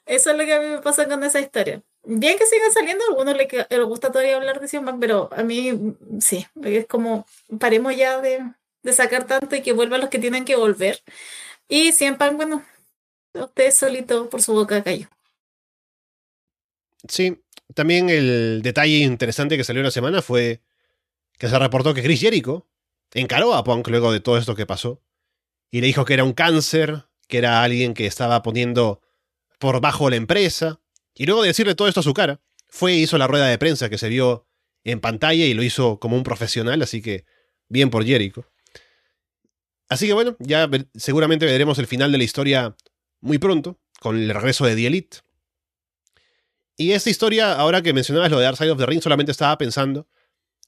eso 0.04 0.32
es 0.32 0.36
lo 0.36 0.44
que 0.44 0.52
a 0.52 0.60
mí 0.60 0.66
me 0.66 0.82
pasa 0.82 1.08
con 1.08 1.24
esa 1.24 1.40
historia. 1.40 1.80
Bien 2.04 2.36
que 2.36 2.44
sigan 2.44 2.70
saliendo, 2.70 3.02
a 3.04 3.08
algunos 3.08 3.38
les, 3.38 3.48
les 3.50 3.84
gusta 3.86 4.12
todavía 4.12 4.36
hablar 4.36 4.60
de 4.60 4.68
Sion 4.68 5.00
pero 5.00 5.30
a 5.32 5.42
mí 5.44 5.96
sí, 6.20 6.46
es 6.62 6.86
como, 6.86 7.26
paremos 7.58 7.96
ya 7.96 8.20
de, 8.20 8.44
de 8.82 8.92
sacar 8.92 9.26
tanto 9.26 9.56
y 9.56 9.62
que 9.62 9.72
vuelvan 9.72 10.02
los 10.02 10.10
que 10.10 10.18
tienen 10.18 10.44
que 10.44 10.56
volver. 10.56 11.02
Y 11.68 11.92
siempre, 11.92 12.28
bueno, 12.32 12.62
usted 13.44 13.70
solito 13.70 14.28
por 14.28 14.42
su 14.42 14.52
boca 14.52 14.82
cayó. 14.82 15.08
Sí, 17.08 17.42
también 17.74 18.10
el 18.10 18.60
detalle 18.62 18.98
interesante 18.98 19.56
que 19.56 19.64
salió 19.64 19.82
la 19.82 19.90
semana 19.90 20.22
fue 20.22 20.62
que 21.38 21.48
se 21.48 21.58
reportó 21.58 21.94
que 21.94 22.02
Chris 22.02 22.20
Jericho 22.20 22.68
encaró 23.14 23.54
a 23.54 23.64
Punk 23.64 23.88
luego 23.88 24.12
de 24.12 24.20
todo 24.20 24.36
esto 24.38 24.54
que 24.54 24.66
pasó 24.66 25.02
y 25.70 25.80
le 25.80 25.86
dijo 25.86 26.04
que 26.04 26.14
era 26.14 26.24
un 26.24 26.32
cáncer, 26.32 27.04
que 27.28 27.38
era 27.38 27.62
alguien 27.62 27.94
que 27.94 28.06
estaba 28.06 28.42
poniendo 28.42 29.00
por 29.58 29.80
bajo 29.80 30.10
la 30.10 30.16
empresa. 30.16 30.80
Y 31.14 31.26
luego 31.26 31.42
de 31.42 31.48
decirle 31.48 31.74
todo 31.74 31.88
esto 31.88 32.00
a 32.00 32.04
su 32.04 32.14
cara, 32.14 32.40
fue 32.68 32.92
e 32.92 32.96
hizo 32.96 33.18
la 33.18 33.26
rueda 33.26 33.46
de 33.46 33.58
prensa 33.58 33.90
que 33.90 33.98
se 33.98 34.08
vio 34.08 34.46
en 34.84 35.00
pantalla 35.00 35.44
y 35.44 35.54
lo 35.54 35.62
hizo 35.62 35.98
como 35.98 36.16
un 36.16 36.22
profesional, 36.22 36.80
así 36.82 37.02
que 37.02 37.24
bien 37.68 37.90
por 37.90 38.04
Jericho. 38.04 38.46
Así 39.88 40.06
que 40.06 40.12
bueno, 40.12 40.36
ya 40.38 40.68
seguramente 40.94 41.46
veremos 41.46 41.78
el 41.78 41.86
final 41.86 42.12
de 42.12 42.18
la 42.18 42.24
historia 42.24 42.76
muy 43.20 43.38
pronto, 43.38 43.78
con 44.00 44.16
el 44.16 44.32
regreso 44.32 44.64
de 44.66 44.76
The 44.76 44.86
Elite. 44.86 45.18
Y 46.76 46.92
esta 46.92 47.10
historia, 47.10 47.54
ahora 47.54 47.82
que 47.82 47.92
mencionabas 47.92 48.30
lo 48.30 48.38
de 48.38 48.44
Dark 48.44 48.56
Side 48.56 48.70
of 48.70 48.78
the 48.78 48.86
Ring, 48.86 49.02
solamente 49.02 49.32
estaba 49.32 49.58
pensando 49.58 50.06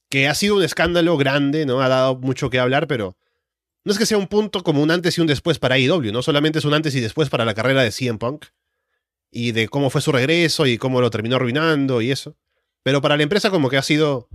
que 0.08 0.26
ha 0.26 0.34
sido 0.34 0.56
un 0.56 0.64
escándalo 0.64 1.16
grande, 1.16 1.66
¿no? 1.66 1.80
Ha 1.80 1.88
dado 1.88 2.16
mucho 2.16 2.50
que 2.50 2.58
hablar, 2.58 2.88
pero 2.88 3.16
no 3.84 3.92
es 3.92 3.98
que 3.98 4.06
sea 4.06 4.18
un 4.18 4.26
punto 4.26 4.62
como 4.62 4.82
un 4.82 4.90
antes 4.90 5.16
y 5.16 5.20
un 5.20 5.26
después 5.28 5.58
para 5.58 5.78
IW, 5.78 6.12
¿no? 6.12 6.22
Solamente 6.22 6.58
es 6.58 6.64
un 6.64 6.74
antes 6.74 6.94
y 6.96 7.00
después 7.00 7.30
para 7.30 7.44
la 7.44 7.54
carrera 7.54 7.82
de 7.82 7.92
CM 7.92 8.18
Punk 8.18 8.46
y 9.30 9.52
de 9.52 9.68
cómo 9.68 9.88
fue 9.88 10.00
su 10.00 10.10
regreso 10.10 10.66
y 10.66 10.78
cómo 10.78 11.00
lo 11.00 11.10
terminó 11.10 11.36
arruinando 11.36 12.02
y 12.02 12.10
eso. 12.10 12.36
Pero 12.82 13.00
para 13.00 13.16
la 13.16 13.22
empresa 13.22 13.50
como 13.50 13.70
que 13.70 13.76
ha 13.76 13.82
sido 13.82 14.28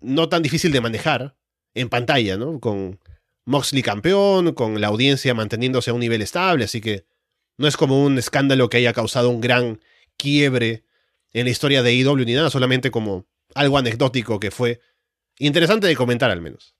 no 0.00 0.28
tan 0.28 0.42
difícil 0.42 0.72
de 0.72 0.80
manejar 0.80 1.36
en 1.74 1.88
pantalla, 1.88 2.36
¿no? 2.36 2.58
Con 2.58 2.98
Moxley 3.46 3.82
campeón, 3.82 4.52
con 4.52 4.80
la 4.80 4.88
audiencia 4.88 5.32
manteniéndose 5.32 5.90
a 5.90 5.94
un 5.94 6.00
nivel 6.00 6.22
estable, 6.22 6.64
así 6.64 6.80
que 6.80 7.06
no 7.56 7.68
es 7.68 7.76
como 7.76 8.04
un 8.04 8.18
escándalo 8.18 8.68
que 8.68 8.78
haya 8.78 8.92
causado 8.92 9.30
un 9.30 9.40
gran 9.40 9.80
quiebre 10.16 10.84
en 11.32 11.44
la 11.44 11.50
historia 11.50 11.82
de 11.82 11.94
IW 11.94 12.24
ni 12.24 12.34
nada, 12.34 12.50
solamente 12.50 12.90
como 12.90 13.26
algo 13.54 13.78
anecdótico 13.78 14.40
que 14.40 14.50
fue 14.50 14.80
interesante 15.38 15.86
de 15.86 15.96
comentar 15.96 16.30
al 16.30 16.40
menos. 16.40 16.74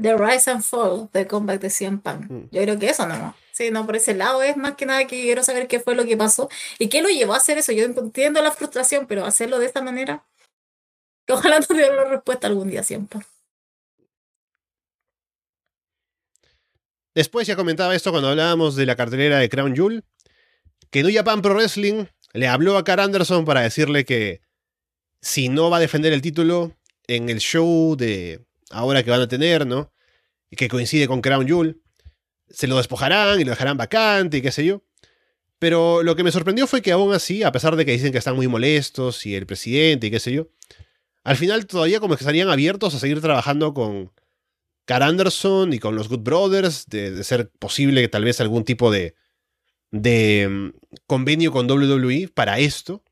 The 0.00 0.16
Rise 0.16 0.50
and 0.50 0.62
Fall 0.62 1.10
del 1.12 1.26
comeback 1.26 1.60
de 1.60 1.70
CM 1.70 1.98
Punk. 1.98 2.30
Mm. 2.30 2.48
Yo 2.50 2.62
creo 2.62 2.78
que 2.78 2.88
eso 2.88 3.06
no. 3.06 3.34
Sí, 3.52 3.70
no, 3.70 3.84
por 3.84 3.96
ese 3.96 4.14
lado 4.14 4.42
es 4.42 4.56
más 4.56 4.74
que 4.74 4.86
nada 4.86 5.00
que 5.06 5.20
quiero 5.20 5.42
saber 5.42 5.68
qué 5.68 5.80
fue 5.80 5.94
lo 5.94 6.06
que 6.06 6.16
pasó 6.16 6.48
y 6.78 6.88
qué 6.88 7.02
lo 7.02 7.10
llevó 7.10 7.34
a 7.34 7.36
hacer 7.36 7.58
eso. 7.58 7.72
Yo 7.72 7.84
entiendo 7.84 8.40
la 8.40 8.52
frustración, 8.52 9.06
pero 9.06 9.26
hacerlo 9.26 9.58
de 9.58 9.66
esta 9.66 9.82
manera, 9.82 10.24
que 11.26 11.32
ojalá 11.34 11.60
no 11.60 11.66
tuviera 11.66 11.94
la 11.94 12.04
respuesta 12.04 12.46
algún 12.46 12.70
día 12.70 12.82
siempre. 12.82 13.20
Después 17.20 17.46
ya 17.46 17.54
comentaba 17.54 17.94
esto 17.94 18.12
cuando 18.12 18.30
hablábamos 18.30 18.76
de 18.76 18.86
la 18.86 18.96
cartelera 18.96 19.36
de 19.36 19.50
Crown 19.50 19.76
Jewel, 19.76 20.04
que 20.90 21.02
New 21.02 21.14
Japan 21.14 21.42
Pro 21.42 21.52
Wrestling 21.52 22.06
le 22.32 22.48
habló 22.48 22.78
a 22.78 22.82
Carl 22.82 23.00
Anderson 23.00 23.44
para 23.44 23.60
decirle 23.60 24.06
que 24.06 24.40
si 25.20 25.50
no 25.50 25.68
va 25.68 25.76
a 25.76 25.80
defender 25.80 26.14
el 26.14 26.22
título 26.22 26.74
en 27.08 27.28
el 27.28 27.40
show 27.40 27.94
de 27.94 28.46
ahora 28.70 29.02
que 29.02 29.10
van 29.10 29.20
a 29.20 29.28
tener, 29.28 29.66
¿no? 29.66 29.92
Y 30.48 30.56
que 30.56 30.70
coincide 30.70 31.08
con 31.08 31.20
Crown 31.20 31.46
Jewel, 31.46 31.82
se 32.48 32.66
lo 32.66 32.78
despojarán 32.78 33.38
y 33.38 33.44
lo 33.44 33.50
dejarán 33.50 33.76
vacante 33.76 34.38
y 34.38 34.40
qué 34.40 34.50
sé 34.50 34.64
yo. 34.64 34.82
Pero 35.58 36.02
lo 36.02 36.16
que 36.16 36.24
me 36.24 36.32
sorprendió 36.32 36.66
fue 36.66 36.80
que 36.80 36.92
aún 36.92 37.12
así, 37.12 37.42
a 37.42 37.52
pesar 37.52 37.76
de 37.76 37.84
que 37.84 37.92
dicen 37.92 38.12
que 38.12 38.18
están 38.18 38.34
muy 38.34 38.48
molestos 38.48 39.26
y 39.26 39.34
el 39.34 39.44
presidente 39.44 40.06
y 40.06 40.10
qué 40.10 40.20
sé 40.20 40.32
yo, 40.32 40.48
al 41.22 41.36
final 41.36 41.66
todavía 41.66 42.00
como 42.00 42.16
que 42.16 42.24
estarían 42.24 42.48
abiertos 42.48 42.94
a 42.94 42.98
seguir 42.98 43.20
trabajando 43.20 43.74
con 43.74 44.10
Carl 44.90 45.04
Anderson 45.04 45.72
y 45.72 45.78
con 45.78 45.94
los 45.94 46.08
Good 46.08 46.24
Brothers, 46.24 46.86
de, 46.88 47.22
ser 47.22 47.48
posible 47.48 48.00
que 48.00 48.08
tal 48.08 48.24
vez 48.24 48.40
algún 48.40 48.64
tipo 48.64 48.90
de, 48.90 49.14
de 49.92 50.48
mm, 50.50 50.70
convenio 51.06 51.52
con 51.52 51.70
WWE 51.70 52.28
para 52.34 52.58
esto. 52.58 53.04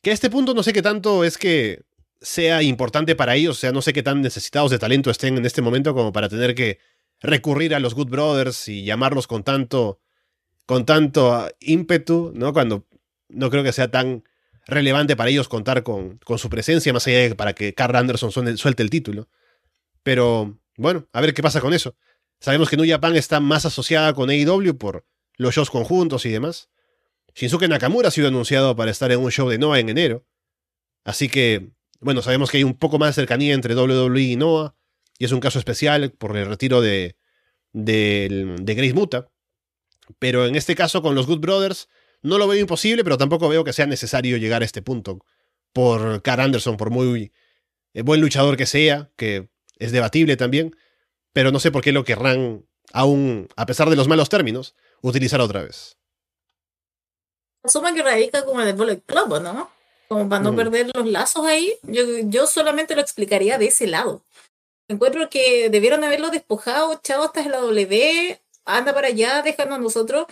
Que 0.00 0.08
a 0.08 0.14
este 0.14 0.30
punto 0.30 0.54
no 0.54 0.62
sé 0.62 0.72
qué 0.72 0.80
tanto 0.80 1.22
es 1.22 1.36
que 1.36 1.82
sea 2.22 2.62
importante 2.62 3.14
para 3.14 3.36
ellos, 3.36 3.58
o 3.58 3.60
sea, 3.60 3.72
no 3.72 3.82
sé 3.82 3.92
qué 3.92 4.02
tan 4.02 4.22
necesitados 4.22 4.70
de 4.70 4.78
talento 4.78 5.10
estén 5.10 5.36
en 5.36 5.44
este 5.44 5.60
momento 5.60 5.92
como 5.92 6.14
para 6.14 6.30
tener 6.30 6.54
que 6.54 6.78
recurrir 7.20 7.74
a 7.74 7.78
los 7.78 7.92
Good 7.94 8.08
Brothers 8.08 8.68
y 8.68 8.84
llamarlos 8.84 9.26
con 9.26 9.44
tanto 9.44 10.00
con 10.64 10.86
tanto 10.86 11.34
ah, 11.34 11.50
ímpetu, 11.60 12.32
¿no? 12.34 12.54
Cuando 12.54 12.86
no 13.28 13.50
creo 13.50 13.62
que 13.64 13.74
sea 13.74 13.90
tan 13.90 14.24
relevante 14.66 15.14
para 15.14 15.28
ellos 15.28 15.46
contar 15.46 15.82
con, 15.82 16.16
con 16.24 16.38
su 16.38 16.48
presencia, 16.48 16.94
más 16.94 17.06
allá 17.06 17.18
de 17.18 17.34
para 17.34 17.52
que 17.52 17.74
Carl 17.74 17.96
Anderson 17.96 18.32
suelte 18.56 18.82
el 18.82 18.88
título. 18.88 19.28
Pero, 20.08 20.58
bueno, 20.78 21.06
a 21.12 21.20
ver 21.20 21.34
qué 21.34 21.42
pasa 21.42 21.60
con 21.60 21.74
eso. 21.74 21.94
Sabemos 22.40 22.70
que 22.70 22.78
New 22.78 22.88
Japan 22.88 23.14
está 23.14 23.40
más 23.40 23.66
asociada 23.66 24.14
con 24.14 24.30
AEW 24.30 24.78
por 24.78 25.04
los 25.36 25.54
shows 25.54 25.68
conjuntos 25.68 26.24
y 26.24 26.30
demás. 26.30 26.70
Shinsuke 27.34 27.68
Nakamura 27.68 28.08
ha 28.08 28.10
sido 28.10 28.28
anunciado 28.28 28.74
para 28.74 28.90
estar 28.90 29.12
en 29.12 29.20
un 29.20 29.30
show 29.30 29.50
de 29.50 29.58
Noah 29.58 29.80
en 29.80 29.90
enero. 29.90 30.24
Así 31.04 31.28
que, 31.28 31.72
bueno, 32.00 32.22
sabemos 32.22 32.50
que 32.50 32.56
hay 32.56 32.64
un 32.64 32.72
poco 32.72 32.98
más 32.98 33.08
de 33.10 33.20
cercanía 33.20 33.52
entre 33.52 33.74
WWE 33.74 34.22
y 34.22 34.36
Noah. 34.36 34.74
Y 35.18 35.26
es 35.26 35.32
un 35.32 35.40
caso 35.40 35.58
especial 35.58 36.10
por 36.12 36.34
el 36.38 36.46
retiro 36.46 36.80
de, 36.80 37.18
de, 37.74 38.56
de 38.62 38.74
Grace 38.74 38.94
Muta. 38.94 39.28
Pero 40.18 40.46
en 40.46 40.56
este 40.56 40.74
caso, 40.74 41.02
con 41.02 41.16
los 41.16 41.26
Good 41.26 41.40
Brothers, 41.40 41.90
no 42.22 42.38
lo 42.38 42.48
veo 42.48 42.58
imposible, 42.58 43.04
pero 43.04 43.18
tampoco 43.18 43.50
veo 43.50 43.62
que 43.62 43.74
sea 43.74 43.84
necesario 43.84 44.38
llegar 44.38 44.62
a 44.62 44.64
este 44.64 44.80
punto. 44.80 45.18
Por 45.74 46.22
Carl 46.22 46.40
Anderson, 46.40 46.78
por 46.78 46.88
muy 46.88 47.30
eh, 47.92 48.00
buen 48.00 48.22
luchador 48.22 48.56
que 48.56 48.64
sea, 48.64 49.10
que 49.14 49.50
es 49.78 49.92
debatible 49.92 50.36
también. 50.36 50.76
Pero 51.32 51.52
no 51.52 51.60
sé 51.60 51.70
por 51.70 51.82
qué 51.82 51.92
lo 51.92 52.04
querrán, 52.04 52.66
aún 52.92 53.48
a 53.56 53.66
pesar 53.66 53.90
de 53.90 53.96
los 53.96 54.08
malos 54.08 54.28
términos, 54.28 54.74
utilizar 55.02 55.40
otra 55.40 55.62
vez. 55.62 55.96
Asumo 57.62 57.92
que 57.94 58.02
radica 58.02 58.44
como 58.44 58.60
en 58.62 58.68
el 58.68 58.74
Bullet 58.74 59.00
Club, 59.04 59.40
¿no? 59.42 59.70
Como 60.08 60.28
para 60.28 60.42
no 60.42 60.52
mm. 60.52 60.56
perder 60.56 60.90
los 60.94 61.06
lazos 61.06 61.44
ahí. 61.44 61.74
Yo, 61.82 62.02
yo 62.24 62.46
solamente 62.46 62.94
lo 62.94 63.00
explicaría 63.00 63.58
de 63.58 63.66
ese 63.66 63.86
lado. 63.86 64.22
Encuentro 64.88 65.28
que 65.28 65.68
debieron 65.68 66.02
haberlo 66.02 66.30
despojado, 66.30 66.98
chavo, 67.02 67.24
hasta 67.24 67.46
la 67.46 67.58
W, 67.58 68.40
anda 68.64 68.94
para 68.94 69.08
allá, 69.08 69.42
dejando 69.42 69.74
a 69.74 69.78
nosotros. 69.78 70.26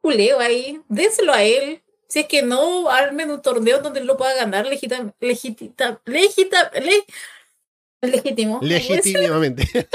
culeo 0.00 0.40
ahí, 0.40 0.80
déselo 0.88 1.32
a 1.32 1.44
él. 1.44 1.82
Si 2.08 2.20
es 2.20 2.26
que 2.26 2.42
no, 2.42 2.88
armen 2.90 3.30
un 3.30 3.42
torneo 3.42 3.80
donde 3.80 4.00
él 4.00 4.06
lo 4.06 4.16
pueda 4.16 4.34
ganar 4.34 4.66
legítimamente. 4.66 5.16
legita, 5.20 6.00
legita, 6.04 6.70
legítimo. 8.02 8.60
Legítimamente. 8.62 9.62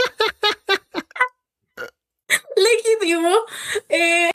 legítimo. 2.55 3.35
Eh, 3.89 4.31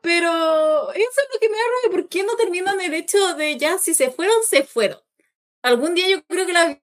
pero 0.00 0.92
eso 0.92 1.00
es 1.00 1.28
lo 1.34 1.40
que 1.40 1.48
me 1.48 1.56
da 1.56 1.62
rabia. 1.62 1.90
¿Por 1.90 2.08
qué 2.08 2.22
no 2.24 2.36
terminan 2.36 2.80
el 2.80 2.94
hecho 2.94 3.34
de 3.34 3.58
ya, 3.58 3.78
si 3.78 3.94
se 3.94 4.10
fueron, 4.10 4.36
se 4.48 4.64
fueron? 4.64 5.00
Algún 5.62 5.94
día 5.94 6.08
yo 6.08 6.24
creo 6.24 6.46
que 6.46 6.52
la 6.52 6.80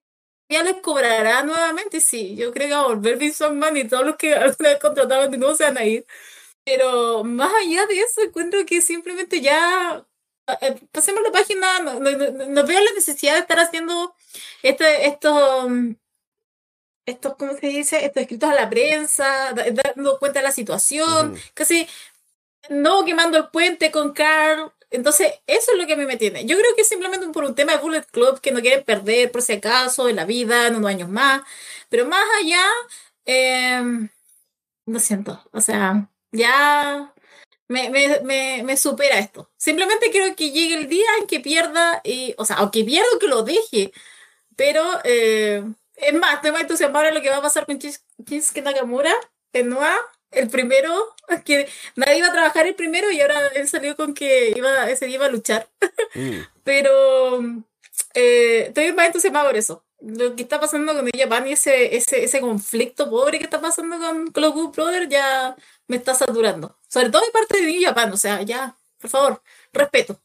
ya 0.50 0.62
les 0.62 0.76
cobrará 0.76 1.42
nuevamente, 1.42 2.00
sí. 2.00 2.34
Yo 2.36 2.52
creo 2.52 2.68
que 2.68 2.74
va 2.74 2.80
a 2.80 2.86
volver 2.86 3.18
Vince 3.18 3.48
Man 3.50 3.76
y 3.76 3.84
todos 3.86 4.04
los 4.06 4.16
que 4.16 4.34
alguna 4.34 4.70
vez 4.70 4.78
contrataron 4.80 5.30
de 5.30 5.38
nuevo 5.38 5.54
se 5.54 5.64
van 5.64 5.78
a 5.78 5.84
ir. 5.84 6.06
Pero 6.64 7.24
más 7.24 7.52
allá 7.62 7.86
de 7.86 8.00
eso, 8.00 8.22
encuentro 8.22 8.64
que 8.66 8.80
simplemente 8.80 9.40
ya 9.40 10.06
eh, 10.60 10.76
pasemos 10.92 11.22
la 11.22 11.32
página, 11.32 11.80
no, 11.80 12.00
no, 12.00 12.66
veo 12.66 12.80
la 12.80 12.92
necesidad 12.94 13.34
de 13.34 13.40
estar 13.40 13.58
haciendo 13.60 14.14
este, 14.62 15.06
estos 15.06 15.70
estos, 17.10 17.36
¿cómo 17.36 17.54
se 17.54 17.68
dice? 17.68 18.04
Estos 18.04 18.22
escritos 18.22 18.50
a 18.50 18.54
la 18.54 18.70
prensa, 18.70 19.52
dando 19.54 20.18
cuenta 20.18 20.40
de 20.40 20.44
la 20.44 20.52
situación, 20.52 21.36
casi 21.54 21.86
no 22.70 23.04
quemando 23.04 23.38
el 23.38 23.48
puente 23.48 23.90
con 23.90 24.12
Carl. 24.12 24.72
Entonces, 24.90 25.34
eso 25.46 25.72
es 25.72 25.78
lo 25.78 25.86
que 25.86 25.94
a 25.94 25.96
mí 25.96 26.06
me 26.06 26.16
tiene. 26.16 26.46
Yo 26.46 26.56
creo 26.56 26.74
que 26.74 26.82
es 26.82 26.88
simplemente 26.88 27.28
por 27.28 27.44
un 27.44 27.54
tema 27.54 27.72
de 27.72 27.78
Bullet 27.78 28.04
Club 28.10 28.40
que 28.40 28.52
no 28.52 28.60
quieren 28.60 28.84
perder, 28.84 29.30
por 29.30 29.42
si 29.42 29.54
acaso, 29.54 30.08
en 30.08 30.16
la 30.16 30.24
vida, 30.24 30.66
en 30.66 30.76
unos 30.76 30.90
años 30.90 31.08
más. 31.08 31.42
Pero 31.88 32.06
más 32.06 32.24
allá, 32.40 32.62
eh, 33.26 34.08
lo 34.86 34.98
siento. 35.00 35.42
O 35.52 35.60
sea, 35.60 36.08
ya 36.32 37.12
me, 37.68 37.90
me, 37.90 38.20
me, 38.22 38.62
me, 38.64 38.76
supera 38.76 39.18
esto. 39.18 39.50
Simplemente 39.56 40.10
quiero 40.10 40.34
que 40.36 40.50
llegue 40.50 40.74
el 40.74 40.88
día 40.88 41.06
en 41.20 41.26
que 41.26 41.40
pierda, 41.40 42.00
y, 42.04 42.34
o 42.38 42.44
sea, 42.44 42.56
aunque 42.56 42.84
pierda 42.84 43.08
que 43.20 43.28
lo 43.28 43.42
deje. 43.42 43.92
Pero 44.56 44.84
eh, 45.04 45.62
es 46.00 46.14
más, 46.14 46.34
estoy 46.34 46.52
más 46.52 46.62
entusiasmado 46.62 47.06
en 47.06 47.14
lo 47.14 47.22
que 47.22 47.30
va 47.30 47.38
a 47.38 47.42
pasar 47.42 47.66
con 47.66 47.78
Shinsuke 47.78 48.62
Nakamura 48.62 49.12
en 49.52 49.68
Noah, 49.68 49.98
el 50.30 50.48
primero, 50.48 51.14
que 51.44 51.68
nadie 51.96 52.18
iba 52.18 52.28
a 52.28 52.32
trabajar 52.32 52.66
el 52.66 52.74
primero 52.74 53.10
y 53.10 53.20
ahora 53.20 53.48
él 53.54 53.68
salió 53.68 53.96
con 53.96 54.14
que 54.14 54.52
iba, 54.56 54.90
ese 54.90 55.06
día 55.06 55.16
iba 55.16 55.26
a 55.26 55.30
luchar. 55.30 55.68
Mm. 56.14 56.40
Pero 56.64 57.40
eh, 58.14 58.66
estoy 58.68 58.92
más 58.92 59.06
entusiasmado 59.06 59.46
por 59.46 59.56
eso. 59.56 59.84
Lo 60.00 60.36
que 60.36 60.42
está 60.42 60.60
pasando 60.60 60.94
con 60.94 61.04
New 61.04 61.12
Japan 61.16 61.48
y 61.48 61.52
ese, 61.52 61.96
ese, 61.96 62.22
ese 62.22 62.40
conflicto 62.40 63.10
pobre 63.10 63.38
que 63.38 63.44
está 63.44 63.60
pasando 63.60 63.98
con, 63.98 64.26
Good 64.32 64.74
Brothers 64.74 65.08
ya 65.08 65.56
me 65.88 65.96
está 65.96 66.14
saturando. 66.14 66.76
Sobre 66.88 67.10
todo 67.10 67.24
de 67.24 67.32
parte 67.32 67.58
de 67.60 67.66
New 67.66 67.82
Japan, 67.82 68.12
o 68.12 68.16
sea, 68.16 68.42
ya, 68.42 68.76
por 69.00 69.10
favor, 69.10 69.42
respeto. 69.72 70.20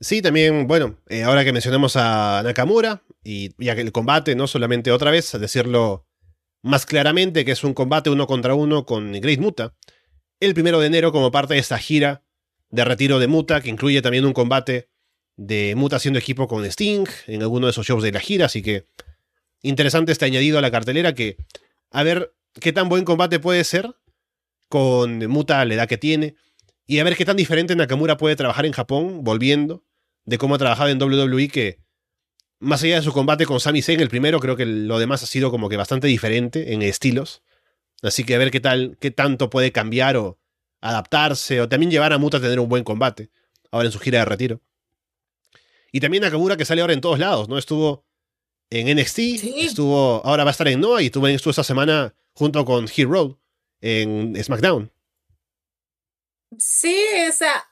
Sí, 0.00 0.22
también, 0.22 0.68
bueno, 0.68 1.00
eh, 1.08 1.24
ahora 1.24 1.44
que 1.44 1.52
mencionamos 1.52 1.96
a 1.96 2.40
Nakamura, 2.44 3.02
y 3.24 3.50
que 3.50 3.80
el 3.80 3.92
combate, 3.92 4.36
no 4.36 4.46
solamente 4.46 4.92
otra 4.92 5.10
vez, 5.10 5.34
a 5.34 5.38
decirlo 5.38 6.06
más 6.62 6.86
claramente, 6.86 7.44
que 7.44 7.52
es 7.52 7.64
un 7.64 7.74
combate 7.74 8.08
uno 8.08 8.26
contra 8.26 8.54
uno 8.54 8.86
con 8.86 9.12
Great 9.12 9.40
Muta, 9.40 9.74
el 10.40 10.54
primero 10.54 10.80
de 10.80 10.86
enero 10.86 11.10
como 11.10 11.30
parte 11.30 11.54
de 11.54 11.60
esta 11.60 11.78
gira 11.78 12.24
de 12.70 12.84
retiro 12.84 13.18
de 13.18 13.26
Muta, 13.26 13.60
que 13.60 13.70
incluye 13.70 14.00
también 14.00 14.24
un 14.24 14.32
combate 14.32 14.88
de 15.36 15.74
Muta 15.74 15.96
haciendo 15.96 16.18
equipo 16.18 16.46
con 16.46 16.64
Sting 16.64 17.06
en 17.26 17.42
alguno 17.42 17.66
de 17.66 17.72
esos 17.72 17.86
shows 17.86 18.02
de 18.02 18.12
la 18.12 18.20
gira, 18.20 18.46
así 18.46 18.62
que 18.62 18.86
interesante 19.62 20.12
este 20.12 20.26
añadido 20.26 20.58
a 20.58 20.62
la 20.62 20.70
cartelera 20.70 21.14
que 21.14 21.36
a 21.90 22.02
ver 22.02 22.34
qué 22.60 22.72
tan 22.72 22.88
buen 22.88 23.04
combate 23.04 23.40
puede 23.40 23.64
ser 23.64 23.94
con 24.68 25.26
Muta 25.26 25.64
la 25.64 25.74
edad 25.74 25.88
que 25.88 25.98
tiene 25.98 26.36
y 26.86 27.00
a 27.00 27.04
ver 27.04 27.16
qué 27.16 27.24
tan 27.24 27.36
diferente 27.36 27.74
Nakamura 27.74 28.16
puede 28.16 28.36
trabajar 28.36 28.66
en 28.66 28.72
Japón 28.72 29.24
volviendo 29.24 29.84
de 30.28 30.36
cómo 30.36 30.54
ha 30.54 30.58
trabajado 30.58 30.90
en 30.90 31.02
WWE, 31.02 31.48
que 31.48 31.78
más 32.60 32.82
allá 32.82 32.96
de 32.96 33.02
su 33.02 33.12
combate 33.14 33.46
con 33.46 33.60
Sami 33.60 33.80
Zayn, 33.80 34.00
el 34.00 34.10
primero, 34.10 34.40
creo 34.40 34.56
que 34.56 34.66
lo 34.66 34.98
demás 34.98 35.22
ha 35.22 35.26
sido 35.26 35.50
como 35.50 35.70
que 35.70 35.78
bastante 35.78 36.06
diferente 36.06 36.74
en 36.74 36.82
estilos. 36.82 37.42
Así 38.02 38.24
que 38.24 38.34
a 38.34 38.38
ver 38.38 38.50
qué 38.50 38.60
tal, 38.60 38.98
qué 39.00 39.10
tanto 39.10 39.48
puede 39.48 39.72
cambiar 39.72 40.18
o 40.18 40.38
adaptarse, 40.82 41.62
o 41.62 41.68
también 41.68 41.90
llevar 41.90 42.12
a 42.12 42.18
Muta 42.18 42.36
a 42.36 42.40
tener 42.40 42.60
un 42.60 42.68
buen 42.68 42.84
combate, 42.84 43.30
ahora 43.70 43.86
en 43.86 43.92
su 43.92 43.98
gira 43.98 44.18
de 44.18 44.26
retiro. 44.26 44.60
Y 45.92 46.00
también 46.00 46.22
Nakamura 46.22 46.58
que 46.58 46.66
sale 46.66 46.82
ahora 46.82 46.92
en 46.92 47.00
todos 47.00 47.18
lados, 47.18 47.48
¿no? 47.48 47.56
Estuvo 47.56 48.04
en 48.68 48.88
NXT, 48.98 49.16
Sí. 49.38 49.54
estuvo, 49.60 50.20
ahora 50.26 50.44
va 50.44 50.50
a 50.50 50.52
estar 50.52 50.68
en 50.68 50.80
Noah 50.80 51.00
y 51.00 51.06
estuvo, 51.06 51.26
estuvo 51.26 51.52
esta 51.52 51.64
semana 51.64 52.14
junto 52.34 52.66
con 52.66 52.86
Hero 52.94 53.40
en 53.80 54.36
SmackDown. 54.44 54.92
Sí, 56.58 56.96
o 57.28 57.32
sea, 57.32 57.64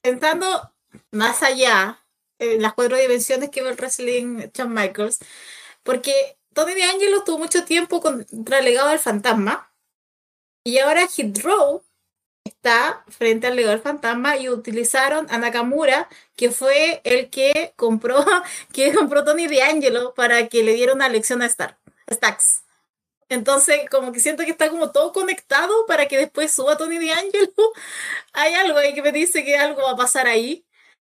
pensando 0.00 0.72
más 1.10 1.42
allá, 1.42 2.04
en 2.38 2.62
las 2.62 2.74
cuatro 2.74 2.96
dimensiones 2.96 3.50
que 3.50 3.62
ve 3.62 3.70
el 3.70 3.76
wrestling 3.76 4.50
Shawn 4.54 4.72
Michaels, 4.72 5.18
porque 5.82 6.38
Tony 6.54 6.74
D'Angelo 6.74 7.24
tuvo 7.24 7.38
mucho 7.38 7.64
tiempo 7.64 8.00
contra 8.00 8.58
el 8.58 8.64
legado 8.64 8.88
del 8.90 8.98
fantasma, 8.98 9.72
y 10.64 10.78
ahora 10.78 11.06
Hit 11.08 11.38
Row 11.42 11.82
está 12.44 13.04
frente 13.08 13.46
al 13.46 13.56
legado 13.56 13.74
del 13.74 13.82
fantasma 13.82 14.36
y 14.36 14.48
utilizaron 14.48 15.26
a 15.30 15.38
Nakamura, 15.38 16.08
que 16.36 16.50
fue 16.50 17.00
el 17.04 17.30
que 17.30 17.72
compró, 17.76 18.24
que 18.72 18.92
compró 18.94 19.24
Tony 19.24 19.46
D'Angelo 19.46 20.14
para 20.14 20.48
que 20.48 20.62
le 20.62 20.74
diera 20.74 20.94
una 20.94 21.08
lección 21.08 21.42
a 21.42 21.46
Star, 21.46 21.78
Stax. 22.10 22.62
Entonces, 23.30 23.88
como 23.90 24.12
que 24.12 24.20
siento 24.20 24.44
que 24.44 24.50
está 24.50 24.68
como 24.70 24.90
todo 24.90 25.12
conectado 25.12 25.86
para 25.86 26.08
que 26.08 26.18
después 26.18 26.52
suba 26.52 26.76
Tony 26.76 26.98
D'Angelo. 26.98 27.52
Hay 28.32 28.54
algo 28.54 28.78
ahí 28.78 28.92
que 28.94 29.02
me 29.02 29.12
dice 29.12 29.44
que 29.44 29.56
algo 29.56 29.82
va 29.82 29.92
a 29.92 29.96
pasar 29.96 30.26
ahí. 30.26 30.66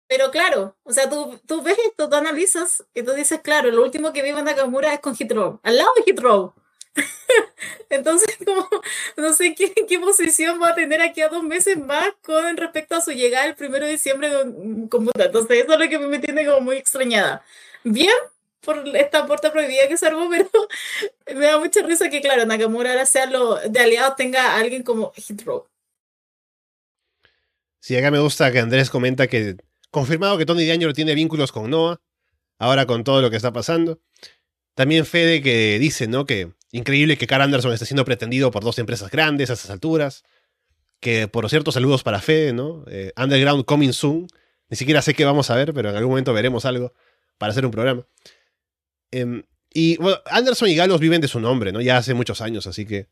Pero 0.09 0.30
claro, 0.30 0.74
o 0.84 0.92
sea, 0.92 1.09
tú, 1.09 1.38
tú 1.46 1.62
ves 1.62 1.76
esto, 1.86 2.09
tú 2.09 2.16
analizas 2.16 2.82
y 2.94 3.02
tú 3.02 3.12
dices, 3.12 3.40
claro, 3.42 3.70
lo 3.70 3.82
último 3.82 4.12
que 4.12 4.22
vive 4.22 4.42
Nakamura 4.42 4.94
es 4.94 5.00
con 5.00 5.14
Hit 5.14 5.30
Row, 5.32 5.61
al 5.62 5.76
lado 5.76 5.90
de 5.96 6.02
Hit 6.04 6.18
Row. 6.18 6.54
Entonces, 7.90 8.38
como, 8.44 8.66
no 9.18 9.34
sé 9.34 9.54
qué, 9.54 9.74
qué 9.86 9.98
posición 9.98 10.61
va 10.62 10.70
a 10.70 10.74
tener 10.74 11.02
aquí 11.02 11.20
a 11.20 11.28
dos 11.28 11.42
meses 11.42 11.76
más 11.78 12.09
con 12.22 12.56
respecto 12.56 12.96
a 12.96 13.02
su 13.02 13.12
llegada 13.12 13.46
el 13.46 13.54
primero 13.54 13.84
de 13.84 13.92
diciembre 13.92 14.32
con, 14.32 14.88
con. 14.88 15.11
Entonces, 15.14 15.64
eso 15.64 15.72
es 15.74 15.78
lo 15.78 15.88
que 15.88 15.98
me 15.98 16.18
tiene 16.18 16.46
como 16.46 16.62
muy 16.62 16.76
extrañada. 16.76 17.44
Bien, 17.84 18.14
por 18.62 18.88
esta 18.96 19.26
puerta 19.26 19.52
prohibida 19.52 19.88
que 19.88 19.98
se 19.98 20.06
armó, 20.06 20.28
pero 20.30 20.50
me 21.38 21.46
da 21.46 21.59
mucha 21.59 21.82
risa 21.82 22.09
que, 22.09 22.22
claro, 22.22 22.46
Nakamura 22.46 22.90
ahora 22.90 23.04
sea 23.04 23.26
lo 23.26 23.56
de 23.56 23.78
aliados 23.78 24.16
tenga 24.16 24.56
alguien 24.56 24.82
como 24.82 25.12
Hit 25.12 25.42
Row. 25.42 25.66
Sí, 27.80 27.96
acá 27.96 28.11
me 28.11 28.18
gusta 28.18 28.50
que 28.50 28.59
Andrés 28.59 28.90
comenta 28.90 29.28
que 29.28 29.56
confirmado 29.91 30.39
que 30.39 30.47
Tony 30.47 30.66
D'Angelo 30.66 30.93
tiene 30.93 31.14
vínculos 31.14 31.53
con 31.53 31.70
Noah, 31.70 32.01
ahora 32.59 32.86
con 32.86 33.05
todo 33.05 33.22
lo 33.22 33.30
que 33.30 33.36
está 33.36 33.53
pasando. 33.53 34.01
También 34.74 35.07
Fede 35.07 35.43
que 35.43 35.78
dice, 35.78 36.07
¿no? 36.07 36.24
Que 36.24 36.53
increíble 36.70 37.16
que 37.18 37.26
Carl 37.26 37.43
Anderson 37.43 37.72
esté 37.72 37.86
siendo 37.86 38.05
pretendido 38.05 38.51
por 38.51 38.62
dos 38.62 38.78
empresas 38.78 39.11
grandes 39.11 39.51
a 39.51 39.55
esas 39.55 39.70
alturas. 39.70 40.24
Que, 41.01 41.28
por 41.28 41.49
cierto, 41.49 41.72
saludos 41.72 42.03
para 42.03 42.20
Fede, 42.20 42.53
¿no? 42.53 42.84
Eh, 42.89 43.12
Underground 43.16 43.64
Coming 43.64 43.93
Soon. 43.93 44.28
Ni 44.68 44.76
siquiera 44.76 45.03
sé 45.03 45.14
qué 45.14 45.24
vamos 45.24 45.51
a 45.51 45.57
ver, 45.57 45.72
pero 45.72 45.91
en 45.91 45.97
algún 45.97 46.11
momento 46.11 46.32
veremos 46.32 46.64
algo 46.64 46.93
para 47.39 47.53
hacer 47.53 47.64
un 47.64 47.70
programa. 47.70 48.07
Em, 49.11 49.43
y 49.72 49.97
bueno, 49.97 50.18
Anderson 50.26 50.68
y 50.68 50.74
Galos 50.74 51.01
viven 51.01 51.20
de 51.20 51.28
su 51.28 51.41
nombre, 51.41 51.72
¿no? 51.72 51.80
Ya 51.80 51.97
hace 51.97 52.14
muchos 52.14 52.41
años, 52.41 52.66
así 52.66 52.84
que. 52.86 53.09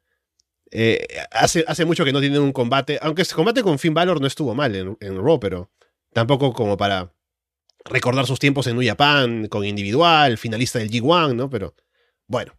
eh, 0.70 1.06
hace, 1.30 1.64
hace 1.68 1.84
mucho 1.84 2.04
que 2.04 2.12
no 2.12 2.20
tienen 2.20 2.42
un 2.42 2.52
combate. 2.52 2.98
Aunque 3.02 3.22
ese 3.22 3.34
combate 3.34 3.62
con 3.62 3.78
Finn 3.78 3.94
Balor 3.94 4.20
no 4.20 4.26
estuvo 4.26 4.54
mal 4.54 4.74
en, 4.74 4.96
en 5.00 5.16
Raw, 5.22 5.40
pero 5.40 5.70
tampoco 6.16 6.54
como 6.54 6.78
para 6.78 7.14
recordar 7.84 8.26
sus 8.26 8.38
tiempos 8.38 8.66
en 8.66 8.78
New 8.78 8.88
Japan, 8.88 9.48
con 9.48 9.66
individual, 9.66 10.38
finalista 10.38 10.78
del 10.78 10.90
G1, 10.90 11.36
¿no? 11.36 11.50
Pero 11.50 11.74
bueno. 12.26 12.58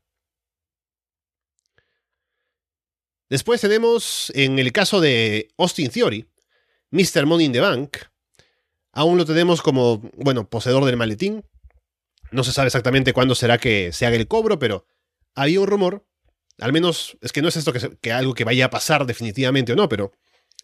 Después 3.27 3.59
tenemos, 3.59 4.31
en 4.35 4.59
el 4.59 4.71
caso 4.71 5.01
de 5.01 5.49
Austin 5.57 5.89
Theory, 5.89 6.29
Mr. 6.91 7.25
Money 7.25 7.47
in 7.47 7.51
the 7.51 7.59
Bank. 7.59 7.97
Aún 8.91 9.17
lo 9.17 9.25
tenemos 9.25 9.63
como, 9.63 10.07
bueno, 10.17 10.47
poseedor 10.47 10.85
del 10.85 10.95
maletín. 10.95 11.43
No 12.29 12.43
se 12.43 12.51
sabe 12.51 12.67
exactamente 12.67 13.11
cuándo 13.11 13.33
será 13.33 13.57
que 13.57 13.91
se 13.91 14.05
haga 14.05 14.17
el 14.17 14.27
cobro, 14.27 14.59
pero 14.59 14.85
había 15.33 15.61
un 15.61 15.67
rumor, 15.67 16.05
al 16.59 16.73
menos 16.73 17.17
es 17.21 17.31
que 17.31 17.41
no 17.41 17.47
es 17.47 17.55
esto 17.55 17.73
que, 17.73 17.97
que 18.01 18.11
algo 18.11 18.35
que 18.35 18.43
vaya 18.43 18.65
a 18.65 18.69
pasar 18.69 19.07
definitivamente 19.07 19.73
o 19.73 19.75
no, 19.75 19.89
pero 19.89 20.11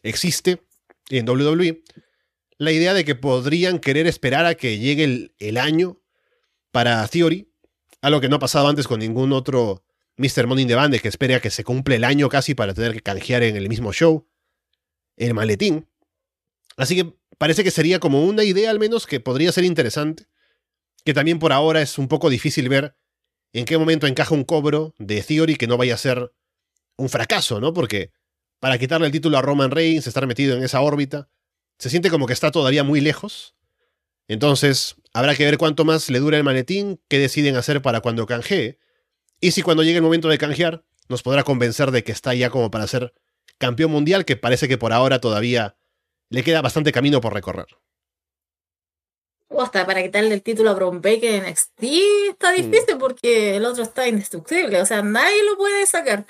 existe 0.04 0.62
en 1.10 1.28
WWE 1.28 1.82
la 2.64 2.72
idea 2.72 2.94
de 2.94 3.06
que 3.06 3.16
podrían 3.16 3.80
querer 3.80 4.08
esperar 4.08 4.46
a 4.46 4.56
que 4.56 4.80
llegue 4.80 5.04
el, 5.04 5.36
el 5.40 5.58
año 5.58 6.02
para 6.72 7.08
Theory, 7.08 7.52
algo 8.02 8.22
que 8.22 8.30
no 8.30 8.38
ha 8.38 8.40
pasado 8.40 8.68
antes 8.68 8.88
con 8.88 9.00
ningún 9.00 9.32
otro 9.32 9.84
Mr. 10.18 10.48
Money 10.48 10.64
in 10.64 10.68
the 10.68 10.76
Bank, 10.76 10.92
de 10.92 11.00
que 11.00 11.08
espere 11.08 11.36
a 11.36 11.42
que 11.42 11.50
se 11.50 11.64
cumple 11.64 11.96
el 11.96 12.04
año 12.04 12.30
casi 12.30 12.56
para 12.56 12.74
tener 12.74 12.94
que 12.94 13.02
canjear 13.02 13.44
en 13.44 13.56
el 13.56 13.70
mismo 13.70 13.94
show 13.94 14.28
el 15.18 15.34
maletín. 15.34 15.88
Así 16.78 16.96
que 16.96 17.14
parece 17.38 17.64
que 17.64 17.72
sería 17.72 18.00
como 18.00 18.24
una 18.24 18.44
idea 18.44 18.72
al 18.72 18.80
menos 18.80 19.06
que 19.08 19.20
podría 19.20 19.52
ser 19.52 19.64
interesante, 19.64 20.28
que 21.06 21.14
también 21.14 21.40
por 21.40 21.54
ahora 21.54 21.82
es 21.82 21.98
un 21.98 22.08
poco 22.08 22.30
difícil 22.30 22.70
ver 22.70 22.96
en 23.54 23.66
qué 23.66 23.78
momento 23.78 24.08
encaja 24.08 24.34
un 24.34 24.44
cobro 24.44 24.96
de 24.98 25.22
Theory 25.22 25.56
que 25.56 25.68
no 25.68 25.78
vaya 25.78 25.94
a 25.94 25.98
ser 25.98 26.34
un 26.98 27.10
fracaso, 27.10 27.60
¿no? 27.60 27.74
Porque 27.74 28.12
para 28.60 28.78
quitarle 28.78 29.08
el 29.08 29.12
título 29.12 29.38
a 29.38 29.42
Roman 29.42 29.72
Reigns, 29.72 30.08
estar 30.08 30.26
metido 30.26 30.58
en 30.58 30.64
esa 30.64 30.82
órbita, 30.82 31.30
se 31.80 31.90
siente 31.90 32.10
como 32.10 32.28
que 32.28 32.34
está 32.34 32.52
todavía 32.52 32.84
muy 32.84 33.02
lejos. 33.02 33.56
Entonces, 34.28 34.96
habrá 35.14 35.36
que 35.36 35.46
ver 35.46 35.58
cuánto 35.58 35.86
más 35.86 36.10
le 36.10 36.20
dura 36.20 36.38
el 36.38 36.44
maletín, 36.44 37.02
qué 37.10 37.20
deciden 37.20 37.56
hacer 37.56 37.82
para 37.82 38.02
cuando 38.02 38.26
canjee, 38.26 38.80
y 39.44 39.52
si 39.52 39.62
cuando 39.62 39.84
llegue 39.84 39.98
el 39.98 40.04
momento 40.04 40.30
de 40.30 40.38
canjear, 40.38 40.86
nos 41.10 41.22
podrá 41.22 41.44
convencer 41.44 41.92
de 41.92 42.04
que 42.04 42.14
está 42.14 42.34
ya 42.34 42.50
como 42.50 42.72
para 42.72 42.88
ser 42.88 43.14
campeón 43.58 43.92
mundial, 43.92 44.24
que 44.24 44.38
parece 44.38 44.68
que 44.70 44.78
por 44.78 44.94
ahora 44.94 45.20
todavía 45.20 45.76
le 46.30 46.44
queda 46.44 46.62
bastante 46.62 46.92
camino 46.92 47.20
por 47.20 47.34
recorrer. 47.34 47.68
O 49.50 49.62
hasta 49.62 49.86
para 49.86 50.02
quitarle 50.02 50.34
el 50.34 50.42
título 50.42 50.70
a 50.70 50.74
Braun 50.74 51.02
Baker 51.02 51.44
en 51.44 51.52
NXT 51.52 51.84
está 52.30 52.52
difícil 52.54 52.98
porque 52.98 53.58
el 53.58 53.66
otro 53.66 53.84
está 53.84 54.08
indestructible, 54.08 54.82
o 54.82 54.86
sea, 54.86 55.02
nadie 55.04 55.44
lo 55.44 55.58
puede 55.58 55.86
sacar. 55.86 56.26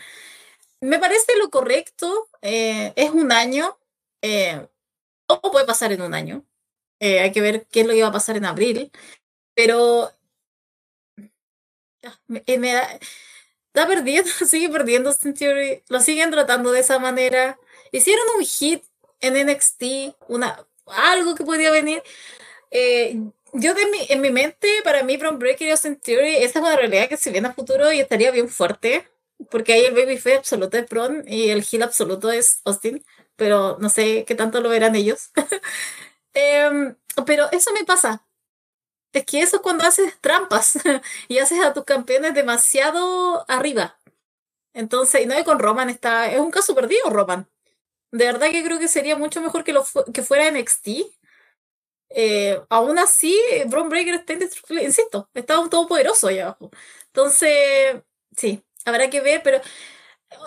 Me 0.82 1.00
parece 1.00 1.38
lo 1.40 1.50
correcto, 1.50 2.28
eh, 2.42 2.92
es 2.96 3.12
un 3.12 3.32
año, 3.32 3.78
eh, 4.22 4.68
todo 5.42 5.52
puede 5.52 5.66
pasar 5.66 5.92
en 5.92 6.02
un 6.02 6.14
año, 6.14 6.46
eh, 7.00 7.20
hay 7.20 7.32
que 7.32 7.42
ver 7.42 7.68
qué 7.72 7.82
es 7.82 7.88
lo 7.88 7.94
que 7.94 8.02
va 8.02 8.10
a 8.10 8.14
pasar 8.14 8.38
en 8.38 8.46
abril, 8.46 8.92
pero 9.56 10.12
me, 12.28 12.44
eh, 12.46 12.58
me 12.58 12.74
da, 12.74 13.88
perdiendo, 13.88 14.30
sigue 14.48 14.70
perdiendo 14.70 15.14
Theory, 15.14 15.84
lo 15.90 16.00
siguen 16.00 16.32
tratando 16.32 16.72
de 16.72 16.80
esa 16.80 17.00
manera, 17.00 17.60
hicieron 17.92 18.26
un 18.38 18.44
hit 18.44 18.84
en 19.22 19.48
NXT, 19.48 20.16
una, 20.28 20.66
algo 20.88 21.36
que 21.36 21.44
podía 21.44 21.72
venir. 21.72 22.04
Eh, 22.72 23.18
yo 23.54 23.74
de 23.74 23.86
mi, 23.88 24.00
en 24.10 24.22
mi 24.22 24.32
mente, 24.32 24.68
para 24.84 25.04
mí, 25.04 25.18
Braun 25.18 25.40
Breaker 25.40 25.68
y 25.68 25.72
Austin 25.72 25.98
Theory, 25.98 26.38
esa 26.38 26.60
es 26.60 26.66
una 26.66 26.76
realidad 26.76 27.08
que 27.08 27.18
se 27.18 27.32
viene 27.32 27.48
a 27.50 27.54
futuro 27.54 27.92
y 27.92 28.00
estaría 28.00 28.32
bien 28.32 28.50
fuerte, 28.50 29.08
porque 29.52 29.74
ahí 29.74 29.86
el 29.86 29.94
babyface 29.94 30.38
absoluto 30.38 30.78
es 30.78 30.90
Braun 30.90 31.24
y 31.28 31.50
el 31.50 31.64
heel 31.70 31.84
absoluto 31.84 32.32
es 32.32 32.62
Austin, 32.66 33.04
pero 33.36 33.78
no 33.80 33.90
sé 33.90 34.26
qué 34.26 34.36
tanto 34.36 34.62
lo 34.62 34.70
verán 34.70 34.96
ellos. 34.96 35.32
Em, 36.36 36.96
pero 37.28 37.48
eso 37.52 37.72
me 37.74 37.84
pasa. 37.86 38.26
Es 39.14 39.26
que 39.26 39.42
eso 39.42 39.58
es 39.58 39.62
cuando 39.62 39.86
haces 39.86 40.20
trampas 40.20 40.80
y 41.28 41.38
haces 41.38 41.60
a 41.64 41.74
tus 41.74 41.84
campeones 41.86 42.34
demasiado 42.34 43.46
arriba. 43.48 44.00
Entonces, 44.74 45.22
y 45.22 45.26
no 45.28 45.36
con 45.44 45.60
Roman, 45.60 45.90
está, 45.90 46.32
es 46.32 46.40
un 46.40 46.52
caso 46.52 46.76
perdido, 46.76 47.10
Roman. 47.10 47.48
De 48.12 48.26
verdad 48.26 48.52
que 48.52 48.64
creo 48.64 48.80
que 48.80 48.88
sería 48.88 49.16
mucho 49.16 49.42
mejor 49.42 49.64
que, 49.64 49.74
lo 49.74 49.86
que 50.14 50.24
fuera 50.24 50.50
NXT. 50.52 50.88
Eh, 52.10 52.62
aún 52.70 53.00
así, 53.00 53.40
Braun 53.68 53.90
Breaker 53.90 54.16
está 54.16 54.34
indestructible, 54.34 54.84
insisto, 54.84 55.30
está 55.34 55.60
un 55.60 55.70
todopoderoso 55.70 56.28
allá 56.28 56.44
abajo. 56.46 56.72
Entonces, 57.08 58.04
sí, 58.38 58.64
habrá 58.86 59.10
que 59.10 59.22
ver, 59.22 59.42
pero 59.44 59.62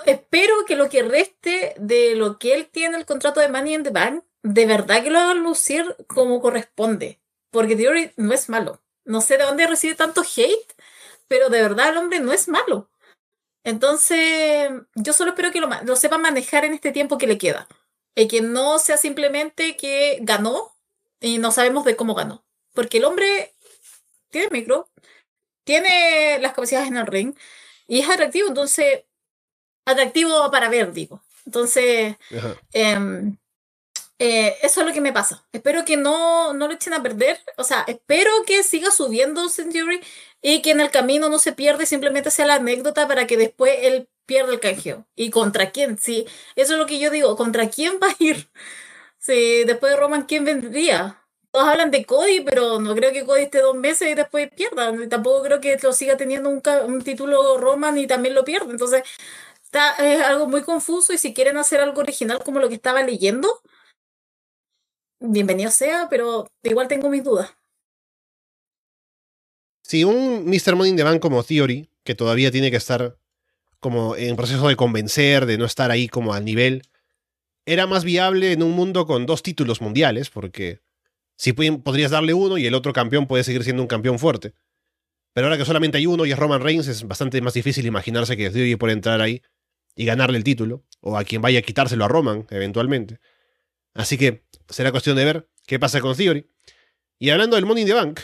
espero 0.05 0.64
que 0.66 0.76
lo 0.76 0.89
que 0.89 1.03
reste 1.03 1.74
de 1.78 2.14
lo 2.14 2.39
que 2.39 2.55
él 2.55 2.66
tiene 2.66 2.97
el 2.97 3.07
contrato 3.07 3.41
de 3.41 3.49
Money 3.49 3.74
in 3.74 3.82
the 3.82 3.91
Bank, 3.91 4.24
de 4.43 4.66
verdad 4.66 5.03
que 5.03 5.11
lo 5.11 5.18
hagan 5.18 5.43
lucir 5.43 5.97
como 6.07 6.41
corresponde. 6.41 7.20
Porque 7.51 7.76
Theory 7.76 8.12
no 8.16 8.34
es 8.34 8.49
malo. 8.49 8.82
No 9.05 9.20
sé 9.20 9.39
de 9.39 9.45
dónde 9.45 9.66
recibe 9.66 9.95
tanto 9.95 10.22
hate, 10.22 10.74
pero 11.28 11.49
de 11.49 11.62
verdad 11.62 11.91
el 11.91 11.97
hombre 11.97 12.20
no 12.20 12.32
es 12.32 12.49
malo. 12.49 12.91
Entonces, 13.64 14.70
yo 14.95 15.12
solo 15.12 15.30
espero 15.30 15.51
que 15.51 15.61
lo, 15.61 15.68
lo 15.84 15.97
sepa 15.97 16.18
manejar 16.18 16.64
en 16.64 16.74
este 16.74 16.93
tiempo 16.93 17.18
que 17.18 17.26
le 17.26 17.39
queda. 17.39 17.66
Y 18.14 18.28
que 18.28 18.41
no 18.41 18.78
sea 18.78 18.97
simplemente 18.97 19.76
que 19.76 20.18
ganó 20.22 20.72
y 21.20 21.39
no 21.39 21.51
sabemos 21.51 21.84
de 21.84 21.97
cómo 21.97 22.14
ganó. 22.14 22.45
Porque 22.72 22.99
el 22.99 23.05
hombre 23.05 23.55
tiene 24.30 24.49
micro, 24.51 24.89
tiene 25.64 26.39
las 26.41 26.53
capacidades 26.53 26.89
en 26.89 26.97
el 26.97 27.07
ring 27.07 27.34
y 27.89 28.01
es 28.01 28.09
atractivo, 28.09 28.49
entonces, 28.49 29.05
atractivo 29.87 30.51
para 30.51 30.68
ver, 30.68 30.93
digo. 30.93 31.22
Entonces, 31.47 32.16
em, 32.72 33.39
eh, 34.18 34.57
eso 34.62 34.80
es 34.80 34.87
lo 34.87 34.93
que 34.93 35.01
me 35.01 35.12
pasa. 35.12 35.45
Espero 35.53 35.84
que 35.84 35.97
no, 35.97 36.53
no 36.55 36.68
lo 36.68 36.74
echen 36.74 36.95
a 36.95 37.03
perder. 37.03 37.39
O 37.57 37.64
sea, 37.64 37.84
espero 37.87 38.30
que 38.47 38.62
siga 38.62 38.91
subiendo 38.91 39.49
Century 39.49 40.01
y 40.43 40.62
que 40.62 40.70
en 40.72 40.80
el 40.80 40.91
camino 40.91 41.28
no 41.28 41.39
se 41.39 41.53
pierda 41.53 41.82
y 41.82 41.87
simplemente 41.87 42.30
sea 42.30 42.47
la 42.47 42.55
anécdota 42.57 43.07
para 43.09 43.26
que 43.26 43.37
después 43.37 43.72
él 43.82 44.09
pierda 44.26 44.53
el 44.53 44.61
canjeo. 44.61 45.07
¿Y 45.14 45.30
contra 45.30 45.70
quién? 45.70 45.99
Sí, 45.99 46.26
eso 46.57 46.74
es 46.74 46.78
lo 46.78 46.87
que 46.87 46.99
yo 46.99 47.11
digo. 47.11 47.37
¿Contra 47.37 47.68
quién 47.70 47.99
va 48.03 48.09
a 48.09 48.16
ir? 48.18 48.49
Sí, 49.18 49.64
después 49.64 49.93
de 49.93 49.99
Roman, 49.99 50.24
¿quién 50.24 50.45
vendría? 50.45 51.22
Todos 51.51 51.68
hablan 51.68 51.91
de 51.91 52.05
Cody, 52.05 52.43
pero 52.43 52.80
no 52.80 52.95
creo 52.95 53.12
que 53.12 53.24
Cody 53.24 53.43
esté 53.43 53.61
dos 53.61 53.74
meses 53.74 54.09
y 54.11 54.14
después 54.14 54.51
pierda. 54.55 54.93
tampoco 55.09 55.43
creo 55.43 55.61
que 55.61 55.78
lo 55.82 55.93
siga 55.93 56.16
teniendo 56.16 56.49
un, 56.51 56.62
un 56.87 57.03
título 57.03 57.59
Roman 57.59 57.99
y 57.99 58.07
también 58.07 58.34
lo 58.34 58.45
pierda. 58.45 58.70
Entonces, 58.70 59.03
está, 59.67 59.95
es 59.97 60.23
algo 60.23 60.49
muy 60.49 60.62
confuso 60.62 61.12
y 61.12 61.19
si 61.19 61.35
quieren 61.35 61.57
hacer 61.59 61.81
algo 61.81 62.01
original 62.01 62.43
como 62.45 62.61
lo 62.61 62.69
que 62.69 62.77
estaba 62.77 63.03
leyendo, 63.03 63.49
bienvenido 65.21 65.71
sea, 65.71 66.09
pero 66.09 66.47
igual 66.62 66.89
tengo 66.89 67.11
mis 67.11 67.25
dudas. 67.25 67.51
Si 69.83 70.05
un 70.05 70.45
Mr. 70.47 70.75
Money 70.75 70.91
in 70.91 70.97
the 70.97 71.21
como 71.21 71.43
Theory, 71.43 71.89
que 72.03 72.14
todavía 72.14 72.51
tiene 72.51 72.71
que 72.71 72.77
estar 72.77 73.19
como 73.79 74.17
en 74.17 74.37
proceso 74.37 74.67
de 74.67 74.77
convencer, 74.77 75.47
de 75.47 75.59
no 75.59 75.64
estar 75.64 75.91
ahí 75.91 76.09
como 76.09 76.33
al 76.35 76.45
nivel, 76.45 76.83
era 77.67 77.87
más 77.87 78.05
viable 78.05 78.53
en 78.53 78.62
un 78.62 78.73
mundo 78.73 79.07
con 79.07 79.27
dos 79.27 79.43
títulos 79.43 79.81
mundiales, 79.81 80.31
porque 80.31 80.81
si 81.37 81.53
podrías 81.53 82.11
darle 82.11 82.35
uno 82.35 82.59
y 82.59 82.67
el 82.67 82.75
otro 82.75 82.93
campeón 82.93 83.27
puede 83.27 83.45
seguir 83.45 83.62
siendo 83.64 83.83
un 83.83 83.89
campeón 83.89 84.19
fuerte. 84.19 84.55
Pero 85.33 85.47
ahora 85.47 85.59
que 85.59 85.64
solamente 85.64 85.99
hay 85.99 86.07
uno 86.07 86.25
y 86.25 86.33
es 86.33 86.39
Roman 86.39 86.62
Reigns, 86.62 86.89
es 86.89 87.07
bastante 87.07 87.41
más 87.41 87.55
difícil 87.55 87.87
imaginarse 87.87 88.37
que 88.37 88.51
Theory 88.51 88.77
puede 88.77 88.95
entrar 88.95 89.21
ahí 89.21 89.43
y 89.97 90.05
ganarle 90.05 90.38
el 90.38 90.44
título, 90.44 90.84
o 91.01 91.16
a 91.16 91.24
quien 91.24 91.42
vaya 91.42 91.59
a 91.59 91.62
quitárselo 91.62 92.05
a 92.05 92.09
Roman, 92.09 92.47
eventualmente. 92.51 93.18
Así 93.94 94.18
que 94.18 94.44
será 94.68 94.92
cuestión 94.92 95.16
de 95.16 95.24
ver 95.24 95.49
qué 95.66 95.78
pasa 95.78 96.01
con 96.01 96.14
Theory. 96.14 96.47
Y 97.18 97.30
hablando 97.30 97.57
del 97.57 97.64
Money 97.64 97.82
in 97.82 97.88
the 97.88 97.94
Bank, 97.94 98.20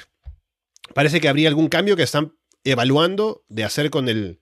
parece 0.95 1.21
que 1.21 1.29
habría 1.29 1.49
algún 1.49 1.69
cambio 1.69 1.97
que 1.97 2.03
están 2.03 2.37
evaluando 2.63 3.45
de 3.49 3.65
hacer 3.65 3.91
con 3.91 4.09
el, 4.09 4.41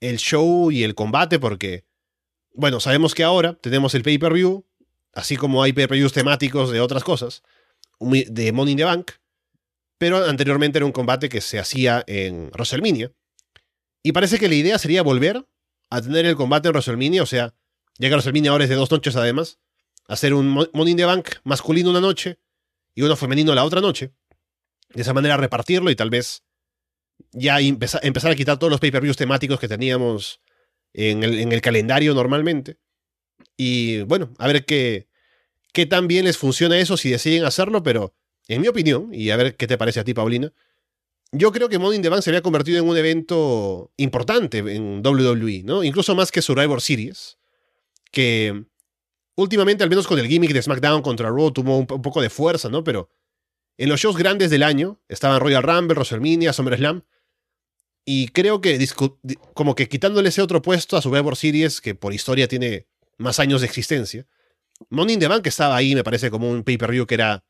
el 0.00 0.18
show 0.18 0.70
y 0.70 0.82
el 0.82 0.94
combate, 0.94 1.38
porque, 1.38 1.86
bueno, 2.52 2.80
sabemos 2.80 3.14
que 3.14 3.22
ahora 3.22 3.54
tenemos 3.54 3.94
el 3.94 4.02
pay-per-view, 4.02 4.66
así 5.14 5.36
como 5.36 5.62
hay 5.62 5.72
pay-per-views 5.72 6.12
temáticos 6.12 6.72
de 6.72 6.80
otras 6.80 7.04
cosas, 7.04 7.42
de 8.00 8.52
Money 8.52 8.72
in 8.72 8.78
the 8.78 8.84
Bank, 8.84 9.12
pero 9.98 10.24
anteriormente 10.24 10.78
era 10.78 10.84
un 10.86 10.92
combate 10.92 11.28
que 11.28 11.40
se 11.40 11.58
hacía 11.58 12.04
en 12.06 12.50
WrestleMania. 12.50 13.12
Y 14.02 14.12
parece 14.12 14.38
que 14.38 14.48
la 14.48 14.54
idea 14.54 14.78
sería 14.78 15.02
volver 15.02 15.46
a 15.90 16.00
tener 16.00 16.26
el 16.26 16.36
combate 16.36 16.68
en 16.68 16.72
WrestleMania, 16.72 17.22
o 17.22 17.26
sea, 17.26 17.54
ya 17.98 18.08
que 18.08 18.14
WrestleMania 18.14 18.50
ahora 18.50 18.64
es 18.64 18.70
de 18.70 18.76
dos 18.76 18.90
noches 18.90 19.16
además, 19.16 19.58
hacer 20.08 20.34
un 20.34 20.48
Money 20.48 20.92
in 20.92 20.96
the 20.96 21.04
Bank 21.04 21.28
masculino 21.44 21.90
una 21.90 22.00
noche 22.00 22.38
y 22.94 23.02
uno 23.02 23.16
femenino 23.16 23.54
la 23.54 23.64
otra 23.64 23.80
noche. 23.80 24.12
De 24.94 25.02
esa 25.02 25.12
manera 25.12 25.36
repartirlo 25.36 25.90
y 25.90 25.96
tal 25.96 26.10
vez 26.10 26.44
ya 27.32 27.60
empezar, 27.60 28.30
a 28.30 28.34
quitar 28.34 28.58
todos 28.58 28.70
los 28.70 28.80
pay-per-views 28.80 29.16
temáticos 29.16 29.58
que 29.58 29.68
teníamos 29.68 30.40
en 30.92 31.22
el, 31.22 31.38
en 31.38 31.52
el, 31.52 31.60
calendario 31.60 32.14
normalmente. 32.14 32.78
Y 33.56 34.02
bueno, 34.02 34.32
a 34.38 34.46
ver 34.46 34.64
qué, 34.64 35.08
qué 35.72 35.86
tan 35.86 36.08
bien 36.08 36.24
les 36.24 36.38
funciona 36.38 36.78
eso 36.78 36.96
si 36.96 37.10
deciden 37.10 37.44
hacerlo, 37.44 37.82
pero 37.82 38.14
en 38.48 38.60
mi 38.60 38.68
opinión, 38.68 39.10
y 39.12 39.30
a 39.30 39.36
ver 39.36 39.56
qué 39.56 39.66
te 39.66 39.76
parece 39.76 40.00
a 40.00 40.04
ti, 40.04 40.14
Paulina, 40.14 40.52
yo 41.32 41.52
creo 41.52 41.68
que 41.68 41.78
Money 41.78 41.96
in 41.96 42.02
the 42.02 42.08
Bank 42.08 42.22
se 42.22 42.30
había 42.30 42.42
convertido 42.42 42.78
en 42.78 42.88
un 42.88 42.96
evento 42.96 43.92
importante 43.96 44.58
en 44.58 45.04
WWE, 45.04 45.62
¿no? 45.64 45.84
Incluso 45.84 46.14
más 46.14 46.30
que 46.30 46.42
Survivor 46.42 46.80
Series, 46.80 47.38
que 48.12 48.64
últimamente, 49.34 49.84
al 49.84 49.90
menos 49.90 50.06
con 50.06 50.18
el 50.18 50.28
gimmick 50.28 50.52
de 50.52 50.62
SmackDown 50.62 51.02
contra 51.02 51.28
Raw, 51.28 51.50
tuvo 51.50 51.78
un, 51.78 51.86
poco 51.86 52.20
de 52.20 52.30
fuerza, 52.30 52.68
¿no? 52.68 52.84
Pero 52.84 53.10
en 53.76 53.88
los 53.88 54.00
shows 54.00 54.16
grandes 54.16 54.50
del 54.50 54.62
año 54.62 55.00
estaban 55.08 55.40
Royal 55.40 55.62
Rumble, 55.62 55.94
WrestleMania, 55.94 56.52
SummerSlam. 56.52 57.04
Y 58.04 58.28
creo 58.28 58.60
que 58.60 58.86
como 59.52 59.74
que 59.74 59.88
quitándole 59.88 60.28
ese 60.28 60.40
otro 60.40 60.62
puesto 60.62 60.96
a 60.96 61.02
Survivor 61.02 61.36
Series, 61.36 61.80
que 61.80 61.94
por 61.94 62.14
historia 62.14 62.46
tiene 62.46 62.86
más 63.18 63.40
años 63.40 63.62
de 63.62 63.66
existencia, 63.66 64.26
Money 64.90 65.14
in 65.14 65.20
the 65.20 65.28
Bank 65.28 65.46
estaba 65.46 65.76
ahí, 65.76 65.94
me 65.94 66.04
parece, 66.04 66.30
como 66.30 66.50
un 66.50 66.62
pay-per-view 66.62 67.06
que 67.06 67.14
era 67.14 67.44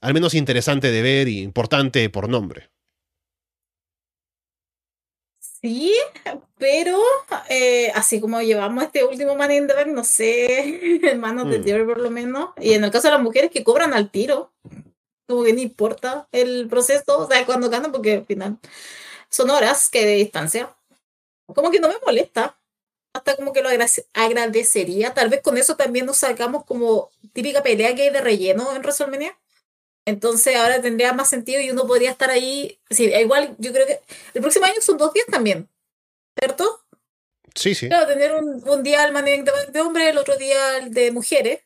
al 0.00 0.14
menos 0.14 0.34
interesante 0.34 0.90
de 0.90 1.00
ver 1.00 1.28
y 1.28 1.40
importante 1.40 2.10
por 2.10 2.28
nombre. 2.28 2.71
Sí, 5.62 5.94
pero 6.58 6.98
eh, 7.48 7.92
así 7.94 8.20
como 8.20 8.42
llevamos 8.42 8.82
este 8.82 9.04
último 9.04 9.36
Man 9.36 9.52
in 9.52 9.68
the 9.68 9.74
Bank, 9.74 9.88
no 9.88 10.02
sé, 10.02 11.00
en 11.08 11.20
manos 11.20 11.48
de 11.48 11.60
Theory 11.60 11.84
mm. 11.84 11.86
por 11.86 11.98
lo 11.98 12.10
menos. 12.10 12.50
Y 12.60 12.72
en 12.72 12.82
el 12.82 12.90
caso 12.90 13.06
de 13.06 13.14
las 13.14 13.22
mujeres 13.22 13.50
que 13.50 13.62
cobran 13.62 13.94
al 13.94 14.10
tiro, 14.10 14.52
como 15.28 15.44
que 15.44 15.52
no 15.52 15.60
importa 15.60 16.28
el 16.32 16.68
proceso, 16.68 17.18
o 17.18 17.28
sea, 17.28 17.46
cuando 17.46 17.70
ganan, 17.70 17.92
porque 17.92 18.14
al 18.14 18.26
final 18.26 18.58
son 19.28 19.50
horas 19.50 19.88
que 19.88 20.04
de 20.04 20.14
distancia. 20.16 20.74
Como 21.46 21.70
que 21.70 21.80
no 21.80 21.88
me 21.88 21.94
molesta. 22.04 22.58
Hasta 23.14 23.36
como 23.36 23.52
que 23.52 23.62
lo 23.62 23.68
agradecería. 24.14 25.14
Tal 25.14 25.28
vez 25.28 25.42
con 25.42 25.58
eso 25.58 25.76
también 25.76 26.06
nos 26.06 26.18
sacamos 26.18 26.64
como 26.64 27.10
típica 27.32 27.62
pelea 27.62 27.94
que 27.94 28.02
hay 28.04 28.10
de 28.10 28.20
relleno 28.20 28.74
en 28.74 28.82
WrestleMania. 28.82 29.38
Entonces 30.04 30.56
ahora 30.56 30.82
tendría 30.82 31.12
más 31.12 31.28
sentido 31.28 31.60
y 31.60 31.70
uno 31.70 31.86
podría 31.86 32.10
estar 32.10 32.30
ahí. 32.30 32.80
Sí, 32.90 33.04
igual 33.04 33.54
yo 33.58 33.72
creo 33.72 33.86
que 33.86 34.00
el 34.34 34.40
próximo 34.40 34.66
año 34.66 34.80
son 34.80 34.98
dos 34.98 35.12
días 35.12 35.26
también, 35.30 35.68
¿cierto? 36.38 36.80
Sí, 37.54 37.74
sí. 37.74 37.88
Claro, 37.88 38.06
tener 38.06 38.32
un, 38.34 38.66
un 38.68 38.82
día 38.82 39.04
al 39.04 39.12
de 39.72 39.80
hombres, 39.80 40.08
el 40.08 40.18
otro 40.18 40.36
día 40.36 40.78
el 40.78 40.92
de 40.92 41.12
mujeres. 41.12 41.60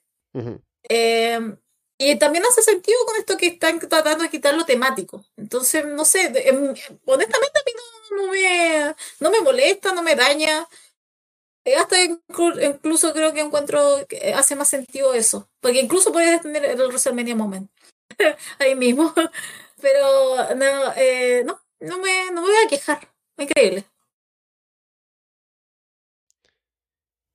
Em, 0.89 1.57
y 1.99 2.17
también 2.19 2.45
hace 2.45 2.63
sentido 2.63 2.99
con 3.07 3.17
esto 3.17 3.37
que 3.37 3.47
están 3.47 3.79
tratando 3.79 4.25
de 4.25 4.31
quitar 4.31 4.55
lo 4.55 4.65
temático. 4.65 5.25
Entonces, 5.37 5.87
no 5.87 6.05
sé, 6.05 6.33
em, 6.49 6.75
honestamente 7.07 7.59
a 7.59 7.65
mí 7.65 7.73
no, 8.11 8.31
me, 8.31 8.95
no 9.21 9.31
me 9.31 9.41
molesta, 9.41 9.93
no 9.93 10.03
me 10.03 10.15
daña. 10.15 10.67
Eh, 11.65 11.75
hasta 11.77 11.97
incluso 12.03 13.13
creo 13.13 13.33
que 13.33 13.41
encuentro 13.41 14.07
que 14.09 14.35
hace 14.35 14.55
más 14.55 14.69
sentido 14.69 15.15
eso. 15.15 15.49
Porque 15.61 15.81
incluso 15.81 16.13
puedes 16.13 16.41
tener 16.43 16.65
el 16.65 16.79
WrestleMania 16.79 17.35
Moment. 17.35 17.71
ahí 18.59 18.75
mismo. 18.75 19.13
Pero 19.81 20.55
no, 20.55 20.93
eh, 20.97 21.43
no, 21.45 21.61
no 21.81 21.99
me, 21.99 22.31
no 22.33 22.43
me 22.43 22.49
voy 22.49 22.57
a 22.65 22.69
quejar. 22.69 23.09
Increíble. 23.39 23.85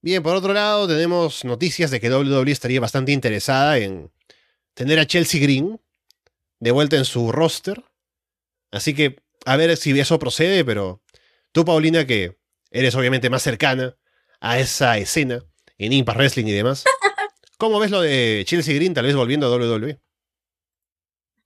Bien, 0.03 0.23
por 0.23 0.35
otro 0.35 0.51
lado, 0.51 0.87
tenemos 0.87 1.45
noticias 1.45 1.91
de 1.91 1.99
que 1.99 2.09
WWE 2.09 2.51
estaría 2.51 2.79
bastante 2.79 3.11
interesada 3.11 3.77
en 3.77 4.11
tener 4.73 4.97
a 4.97 5.05
Chelsea 5.05 5.39
Green 5.39 5.79
de 6.59 6.71
vuelta 6.71 6.95
en 6.95 7.05
su 7.05 7.31
roster. 7.31 7.83
Así 8.71 8.95
que 8.95 9.17
a 9.45 9.57
ver 9.57 9.77
si 9.77 9.97
eso 9.99 10.17
procede, 10.17 10.65
pero 10.65 11.03
tú, 11.51 11.65
Paulina, 11.65 12.07
que 12.07 12.37
eres 12.71 12.95
obviamente 12.95 13.29
más 13.29 13.43
cercana 13.43 13.95
a 14.39 14.59
esa 14.59 14.97
escena 14.97 15.43
en 15.77 15.93
Impact 15.93 16.17
Wrestling 16.17 16.45
y 16.45 16.51
demás, 16.51 16.83
¿cómo 17.57 17.79
ves 17.79 17.91
lo 17.91 18.01
de 18.01 18.43
Chelsea 18.47 18.73
Green 18.73 18.95
tal 18.95 19.05
vez 19.05 19.15
volviendo 19.15 19.45
a 19.47 19.55
WWE? 19.55 19.99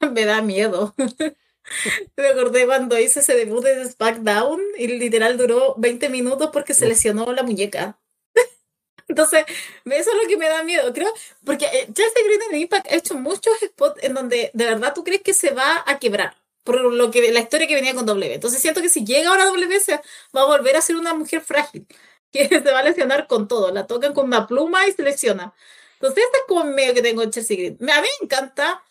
me 0.14 0.26
da 0.26 0.42
miedo. 0.42 0.94
Me 2.16 2.28
acordé 2.28 2.68
cuando 2.68 3.00
hice 3.00 3.22
ese 3.22 3.36
debut 3.36 3.64
de 3.64 3.86
SmackDown 3.86 4.62
y 4.78 4.86
literal 4.86 5.36
duró 5.36 5.74
20 5.78 6.10
minutos 6.10 6.52
porque 6.54 6.76
se 6.76 6.88
lesionó 6.88 7.34
la 7.34 7.42
muñeca. 7.42 8.00
Entonces, 9.08 9.46
eso 9.84 10.12
es 10.12 10.18
lo 10.22 10.30
que 10.30 10.38
me 10.38 10.48
da 10.48 10.62
miedo, 10.64 10.94
creo, 10.94 11.12
porque 11.44 11.66
eh, 11.66 11.88
Chelsea 11.92 12.24
Green 12.24 12.42
en 12.52 12.58
Impact 12.62 12.92
ha 12.92 12.96
hecho 12.96 13.16
muchos 13.16 13.54
spots 13.60 14.04
en 14.04 14.14
donde 14.14 14.52
de 14.54 14.66
verdad 14.66 14.94
tú 14.94 15.04
crees 15.04 15.24
que 15.24 15.34
se 15.34 15.52
va 15.52 15.84
a 15.88 15.98
quebrar 15.98 16.36
por 16.64 16.82
lo 16.82 17.12
que 17.12 17.32
la 17.32 17.40
historia 17.40 17.68
que 17.68 17.76
venía 17.76 17.96
con 17.96 18.06
W. 18.06 18.34
Entonces 18.34 18.62
siento 18.62 18.82
que 18.82 18.90
si 18.90 19.06
llega 19.06 19.30
ahora 19.30 19.46
W 19.46 19.80
se 19.80 20.02
va 20.36 20.42
a 20.42 20.46
volver 20.46 20.76
a 20.76 20.82
ser 20.82 20.98
una 20.98 21.14
mujer 21.14 21.42
frágil. 21.42 21.88
que 22.32 22.48
se 22.50 22.60
va 22.72 22.80
a 22.80 22.84
lesionar 22.84 23.28
con 23.28 23.48
todo. 23.48 23.72
La 23.72 23.88
tocan 23.88 24.14
con 24.14 24.26
una 24.26 24.48
pluma 24.48 24.88
y 24.88 24.92
se 24.92 25.04
lesiona. 25.04 25.54
Entonces, 25.94 26.24
este 26.26 26.38
es 26.40 26.44
como 26.48 26.66
medio 26.66 26.94
que 26.94 27.02
tengo 27.02 27.24
Chelsea 27.26 27.58
Green. 27.58 27.78
A 27.90 28.02
mí 28.02 28.08
me 28.20 28.26
encanta. 28.26 28.84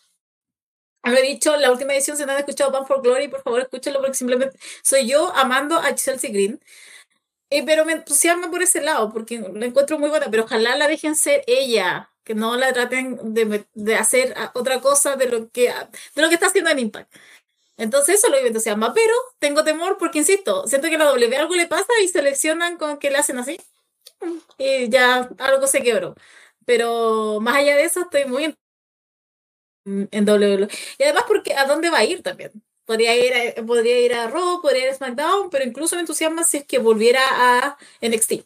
Haber 1.05 1.21
dicho, 1.23 1.55
la 1.57 1.71
última 1.71 1.93
edición, 1.93 2.17
si 2.17 2.25
no 2.25 2.31
han 2.31 2.39
escuchado 2.39 2.71
Band 2.71 2.87
for 2.87 3.01
Glory, 3.01 3.27
por 3.27 3.43
favor 3.43 3.61
escúchenlo 3.61 3.99
porque 3.99 4.15
simplemente 4.15 4.57
soy 4.83 5.07
yo 5.07 5.31
amando 5.35 5.77
a 5.77 5.93
Chelsea 5.93 6.31
Green. 6.31 6.59
Eh, 7.51 7.63
pero 7.65 7.85
me 7.85 7.93
entusiasma 7.93 8.49
por 8.51 8.63
ese 8.63 8.81
lado 8.81 9.11
porque 9.13 9.39
la 9.39 9.65
encuentro 9.67 9.99
muy 9.99 10.09
buena, 10.09 10.27
pero 10.31 10.43
ojalá 10.45 10.75
la 10.77 10.87
dejen 10.87 11.15
ser 11.15 11.43
ella, 11.47 12.11
que 12.23 12.35
no 12.35 12.57
la 12.57 12.73
traten 12.73 13.33
de, 13.35 13.65
de 13.73 13.95
hacer 13.95 14.35
otra 14.55 14.81
cosa 14.81 15.15
de 15.15 15.27
lo, 15.29 15.49
que, 15.51 15.73
de 16.15 16.21
lo 16.21 16.29
que 16.29 16.35
está 16.35 16.47
haciendo 16.47 16.71
en 16.71 16.79
Impact. 16.79 17.13
Entonces 17.77 18.15
eso 18.17 18.29
lo 18.29 18.37
que 18.37 18.47
entusiasma, 18.47 18.93
pero 18.93 19.13
tengo 19.39 19.63
temor 19.63 19.97
porque, 19.99 20.19
insisto, 20.19 20.67
siento 20.67 20.89
que 20.89 20.97
la 20.97 21.05
W 21.05 21.37
algo 21.37 21.55
le 21.55 21.67
pasa 21.67 21.91
y 22.03 22.07
seleccionan 22.09 22.77
con 22.77 22.99
que 22.99 23.11
le 23.11 23.17
hacen 23.19 23.39
así 23.39 23.59
y 24.57 24.89
ya 24.89 25.29
algo 25.39 25.67
se 25.67 25.81
quebró. 25.81 26.15
Pero 26.65 27.39
más 27.41 27.57
allá 27.57 27.75
de 27.75 27.83
eso, 27.85 28.01
estoy 28.01 28.25
muy 28.25 28.55
en, 29.85 30.09
en 30.11 30.25
W. 30.25 30.67
Y 30.97 31.03
además 31.03 31.23
porque 31.27 31.53
a 31.53 31.65
dónde 31.65 31.89
va 31.89 31.99
a 31.99 32.05
ir 32.05 32.21
también. 32.21 32.51
Podría 32.85 33.15
ir 33.15 33.33
a, 33.33 33.65
podría 33.65 33.99
ir 33.99 34.13
a 34.13 34.27
Raw, 34.27 34.61
podría 34.61 34.83
ir 34.83 34.89
a 34.89 34.95
SmackDown, 34.95 35.49
pero 35.49 35.65
incluso 35.65 35.95
me 35.95 36.01
entusiasma 36.01 36.43
si 36.43 36.57
es 36.57 36.65
que 36.65 36.77
volviera 36.77 37.21
a 37.31 37.77
NXT. 38.01 38.45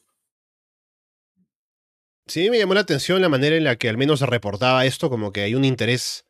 Sí, 2.27 2.49
me 2.49 2.59
llamó 2.59 2.75
la 2.75 2.81
atención 2.81 3.21
la 3.21 3.29
manera 3.29 3.55
en 3.57 3.63
la 3.63 3.75
que 3.75 3.89
al 3.89 3.97
menos 3.97 4.19
se 4.19 4.27
reportaba 4.27 4.85
esto, 4.85 5.09
como 5.09 5.33
que 5.33 5.41
hay 5.41 5.55
un 5.55 5.65
interés 5.65 6.25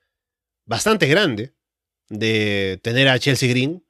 bastante 0.65 1.07
grande 1.07 1.53
de 2.07 2.79
tener 2.81 3.09
a 3.09 3.19
Chelsea 3.19 3.49
Green. 3.49 3.85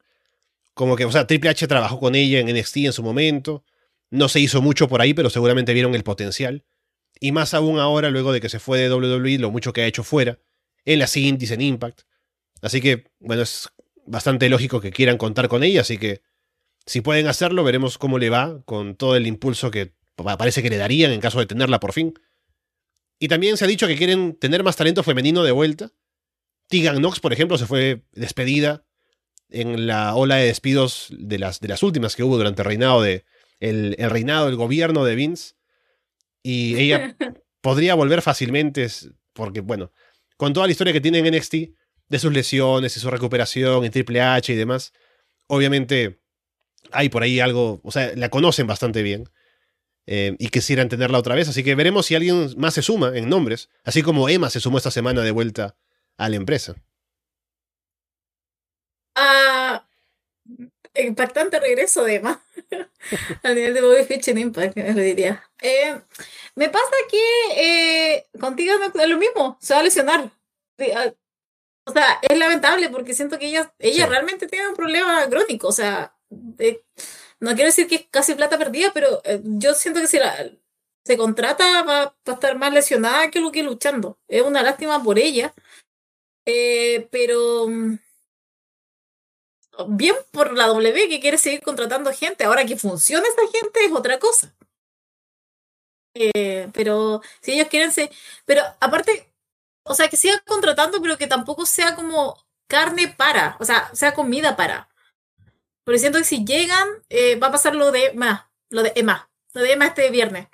Como 0.73 0.95
que, 0.95 1.05
o 1.05 1.11
sea, 1.11 1.27
Triple 1.27 1.51
H 1.51 1.67
trabajó 1.67 1.99
con 1.99 2.15
ella 2.15 2.39
en 2.39 2.47
NXT 2.47 2.77
en 2.77 2.93
su 2.93 3.03
momento. 3.03 3.63
No 4.09 4.27
se 4.27 4.39
hizo 4.39 4.61
mucho 4.61 4.87
por 4.87 5.01
ahí, 5.01 5.13
pero 5.13 5.29
seguramente 5.29 5.73
vieron 5.73 5.93
el 5.95 6.03
potencial. 6.03 6.65
Y 7.19 7.31
más 7.31 7.53
aún 7.53 7.79
ahora, 7.79 8.09
luego 8.09 8.33
de 8.33 8.41
que 8.41 8.49
se 8.49 8.59
fue 8.59 8.79
de 8.79 8.93
WWE, 8.93 9.37
lo 9.39 9.51
mucho 9.51 9.71
que 9.71 9.81
ha 9.81 9.87
hecho 9.87 10.03
fuera, 10.03 10.39
en 10.85 10.99
las 10.99 11.15
indies, 11.15 11.51
en 11.51 11.61
Impact. 11.61 12.01
Así 12.61 12.81
que, 12.81 13.11
bueno, 13.19 13.43
es 13.43 13.69
bastante 14.05 14.49
lógico 14.49 14.81
que 14.81 14.91
quieran 14.91 15.17
contar 15.17 15.47
con 15.47 15.63
ella, 15.63 15.81
así 15.81 15.97
que 15.97 16.21
si 16.85 17.01
pueden 17.01 17.27
hacerlo, 17.27 17.63
veremos 17.63 17.97
cómo 17.97 18.17
le 18.17 18.29
va 18.29 18.61
con 18.65 18.95
todo 18.95 19.15
el 19.15 19.27
impulso 19.27 19.69
que 19.69 19.93
parece 20.15 20.63
que 20.63 20.69
le 20.69 20.77
darían 20.77 21.11
en 21.11 21.21
caso 21.21 21.39
de 21.39 21.45
tenerla 21.45 21.79
por 21.79 21.93
fin. 21.93 22.13
Y 23.19 23.27
también 23.27 23.57
se 23.57 23.65
ha 23.65 23.67
dicho 23.67 23.87
que 23.87 23.97
quieren 23.97 24.35
tener 24.35 24.63
más 24.63 24.75
talento 24.75 25.03
femenino 25.03 25.43
de 25.43 25.51
vuelta. 25.51 25.91
Tegan 26.67 26.97
Knox, 26.97 27.19
por 27.19 27.33
ejemplo, 27.33 27.57
se 27.57 27.67
fue 27.67 28.03
despedida 28.11 28.85
en 29.49 29.87
la 29.87 30.15
ola 30.15 30.37
de 30.37 30.45
despidos 30.45 31.07
de 31.11 31.39
las, 31.39 31.59
de 31.59 31.67
las 31.67 31.83
últimas 31.83 32.15
que 32.15 32.23
hubo 32.23 32.37
durante 32.37 32.61
el 32.61 32.67
reinado 32.67 33.01
de 33.01 33.25
el, 33.59 33.95
el 33.99 34.09
reinado 34.09 34.45
del 34.45 34.55
gobierno 34.55 35.03
de 35.03 35.15
Vince. 35.15 35.55
Y 36.41 36.75
ella 36.77 37.15
podría 37.61 37.95
volver 37.95 38.21
fácilmente 38.21 38.87
porque, 39.33 39.61
bueno, 39.61 39.91
con 40.39 40.53
toda 40.53 40.67
la 40.67 40.71
historia 40.71 40.93
que 40.93 41.01
tiene 41.01 41.17
en 41.17 41.35
NXT, 41.35 41.53
de 42.07 42.17
sus 42.17 42.31
lesiones 42.31 42.95
y 42.95 43.01
su 43.01 43.11
recuperación 43.11 43.83
en 43.83 43.91
Triple 43.91 44.21
H 44.21 44.53
y 44.53 44.55
demás. 44.55 44.93
Obviamente 45.47 46.21
hay 46.93 47.09
por 47.09 47.23
ahí 47.23 47.41
algo, 47.41 47.81
o 47.83 47.91
sea, 47.91 48.13
la 48.15 48.29
conocen 48.29 48.65
bastante 48.65 49.03
bien 49.03 49.29
eh, 50.07 50.37
y 50.39 50.47
quisieran 50.47 50.87
tenerla 50.87 51.17
otra 51.17 51.35
vez, 51.35 51.49
así 51.49 51.61
que 51.61 51.75
veremos 51.75 52.05
si 52.05 52.15
alguien 52.15 52.53
más 52.55 52.73
se 52.73 52.81
suma 52.81 53.11
en 53.17 53.27
nombres, 53.27 53.69
así 53.83 54.01
como 54.01 54.29
Emma 54.29 54.49
se 54.49 54.61
sumó 54.61 54.77
esta 54.77 54.91
semana 54.91 55.23
de 55.23 55.31
vuelta 55.31 55.75
a 56.15 56.29
la 56.29 56.37
empresa. 56.37 56.73
Ah, 59.15 59.88
impactante 61.03 61.59
regreso 61.59 62.03
de 62.03 62.15
Emma 62.15 62.43
al 63.43 63.55
nivel 63.55 63.73
de 63.73 63.81
Bobby 63.81 64.03
Fitch 64.03 64.29
en 64.29 64.37
Impact, 64.37 64.77
lo 64.77 65.01
diría. 65.01 65.43
Eh, 65.61 65.99
me 66.55 66.69
pasa 66.69 66.91
que 67.09 68.15
eh, 68.15 68.27
contigo 68.39 68.73
es 68.93 69.07
lo 69.09 69.17
mismo, 69.17 69.57
se 69.61 69.73
va 69.73 69.79
a 69.79 69.83
lesionar. 69.83 70.31
Ah, 70.95 71.13
o 71.85 71.91
sea, 71.91 72.19
es 72.21 72.37
lamentable 72.37 72.89
porque 72.89 73.13
siento 73.13 73.39
que 73.39 73.47
ella, 73.47 73.73
ella 73.79 74.05
realmente 74.05 74.47
tiene 74.47 74.67
un 74.67 74.75
problema 74.75 75.27
crónico. 75.29 75.67
O 75.67 75.71
sea, 75.71 76.15
no 77.39 77.55
quiero 77.55 77.65
decir 77.65 77.87
que 77.87 77.95
es 77.95 78.05
casi 78.11 78.35
plata 78.35 78.57
perdida, 78.57 78.91
pero 78.93 79.21
eh, 79.25 79.41
yo 79.43 79.73
siento 79.73 79.99
que 79.99 80.07
si 80.07 80.19
la, 80.19 80.51
se 81.03 81.17
contrata 81.17 81.83
va, 81.83 82.15
a 82.25 82.31
estar 82.31 82.57
más 82.57 82.73
lesionada 82.73 83.31
que 83.31 83.39
lo 83.39 83.51
que 83.51 83.63
luchando. 83.63 84.19
Es 84.27 84.43
una 84.43 84.61
lástima 84.61 85.03
por 85.03 85.17
ella. 85.17 85.53
Eh, 86.45 87.07
pero 87.11 87.67
mm, 87.67 87.97
bien 89.87 90.15
por 90.31 90.53
la 90.53 90.67
W 90.67 91.09
que 91.09 91.19
quiere 91.19 91.37
seguir 91.37 91.61
contratando 91.61 92.11
gente. 92.13 92.43
Ahora 92.43 92.65
que 92.65 92.77
funcione 92.77 93.27
esa 93.27 93.51
gente 93.51 93.85
es 93.85 93.91
otra 93.91 94.19
cosa. 94.19 94.53
Eh, 96.13 96.69
pero 96.73 97.21
si 97.41 97.53
ellos 97.53 97.67
quieren 97.69 97.91
ser. 97.91 98.11
Pero 98.45 98.61
aparte, 98.79 99.31
o 99.83 99.93
sea, 99.95 100.07
que 100.09 100.17
siga 100.17 100.39
contratando, 100.45 101.01
pero 101.01 101.17
que 101.17 101.27
tampoco 101.27 101.65
sea 101.65 101.95
como 101.95 102.37
carne 102.67 103.07
para, 103.07 103.57
o 103.59 103.65
sea, 103.65 103.89
sea 103.93 104.13
comida 104.13 104.55
para. 104.55 104.89
Porque 105.83 105.99
siento 105.99 106.19
que 106.19 106.25
si 106.25 106.45
llegan, 106.45 106.87
eh, 107.09 107.35
va 107.37 107.47
a 107.47 107.51
pasar 107.51 107.75
lo 107.75 107.91
de 107.91 108.07
Emma, 108.07 108.51
lo 108.69 108.83
de 108.83 108.93
Emma, 108.95 109.29
lo 109.53 109.61
de 109.61 109.73
Emma 109.73 109.87
este 109.87 110.09
viernes, 110.11 110.47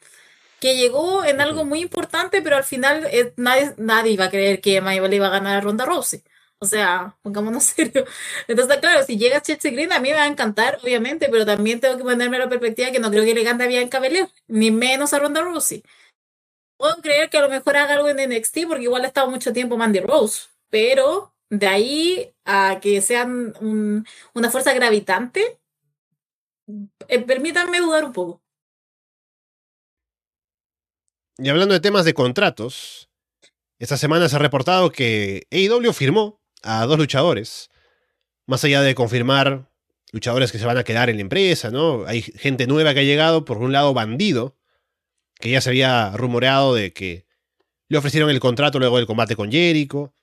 que 0.60 0.78
llegó 0.78 1.26
en 1.26 1.42
algo 1.42 1.66
muy 1.66 1.82
importante, 1.82 2.42
pero 2.42 2.56
al 2.58 2.64
final 2.64 3.06
eh, 3.12 3.34
nadie, 3.38 3.74
nadie 3.78 4.14
iba 4.14 4.26
a 4.26 4.30
creer 4.30 4.62
que 4.62 4.78
Emma 4.78 4.94
le 4.94 5.16
iba 5.16 5.28
a 5.28 5.32
ganar 5.32 5.58
a 5.58 5.62
Ronda 5.62 5.86
Rousey. 5.86 6.24
O 6.60 6.66
sea, 6.66 7.18
pongámonos 7.22 7.64
serio. 7.76 8.06
Entonces, 8.48 8.78
claro, 8.78 9.04
si 9.04 9.18
llega 9.18 9.42
Chelsea 9.42 9.72
Green, 9.72 9.92
a 9.92 10.00
mí 10.00 10.10
me 10.10 10.16
va 10.16 10.24
a 10.24 10.28
encantar, 10.28 10.80
obviamente, 10.84 11.28
pero 11.30 11.46
también 11.46 11.80
tengo 11.80 11.98
que 11.98 12.04
ponerme 12.04 12.40
la 12.40 12.50
perspectiva 12.50 12.92
que 12.92 13.00
no 13.00 13.12
creo 13.12 13.26
que 13.26 13.34
le 13.34 13.44
gane 13.44 13.64
a 13.64 13.68
Bianca 13.68 14.00
Belair, 14.00 14.30
ni 14.48 14.72
menos 14.72 15.14
a 15.14 15.20
Ronda 15.20 15.42
Rousey 15.42 15.84
puedo 16.78 17.02
creer 17.02 17.30
que 17.30 17.38
a 17.38 17.42
lo 17.42 17.50
mejor 17.50 17.78
haga 17.78 17.96
algo 17.96 18.10
en 18.10 18.18
NXT 18.30 18.60
porque 18.68 18.84
igual 18.84 19.04
ha 19.04 19.08
estado 19.08 19.30
mucho 19.30 19.54
tiempo 19.54 19.78
Mandy 19.78 20.00
Rose, 20.00 20.50
pero 20.70 21.34
de 21.50 21.68
ahí 21.68 22.34
a 22.46 22.80
que 22.82 23.02
sean 23.02 23.54
una 24.34 24.52
fuerza 24.52 24.74
gravitante, 24.74 25.60
eh, 27.08 27.20
permítanme 27.22 27.80
dudar 27.80 28.06
un 28.06 28.14
poco. 28.14 28.42
Y 31.38 31.50
hablando 31.50 31.74
de 31.74 31.82
temas 31.82 32.06
de 32.06 32.14
contratos, 32.14 33.10
esta 33.80 33.98
semana 33.98 34.30
se 34.30 34.38
ha 34.38 34.40
reportado 34.40 34.90
que 34.90 35.48
AEW 35.52 35.92
firmó 35.92 36.40
a 36.66 36.86
dos 36.86 36.98
luchadores, 36.98 37.70
más 38.46 38.64
allá 38.64 38.82
de 38.82 38.96
confirmar 38.96 39.70
luchadores 40.12 40.52
que 40.52 40.60
se 40.60 40.66
van 40.66 40.78
a 40.78 40.84
quedar 40.84 41.10
en 41.10 41.18
la 41.18 41.22
empresa, 41.22 41.72
¿no? 41.72 42.06
Hay 42.08 42.22
gente 42.22 42.68
nueva 42.68 42.94
que 42.94 43.02
ha 43.02 43.04
llegado, 43.04 43.46
por 43.46 43.58
un 43.58 43.72
lado 43.72 43.94
Bandido, 43.94 44.58
que 45.40 45.50
ya 45.50 45.62
se 45.62 45.70
había 45.70 46.12
rumoreado 46.16 46.74
de 46.74 46.94
que 46.94 47.26
le 47.88 47.98
ofrecieron 47.98 48.30
el 48.30 48.40
contrato 48.40 48.80
luego 48.80 48.98
del 48.98 49.06
combate 49.06 49.36
con 49.36 49.52
Jericho, 49.52 50.14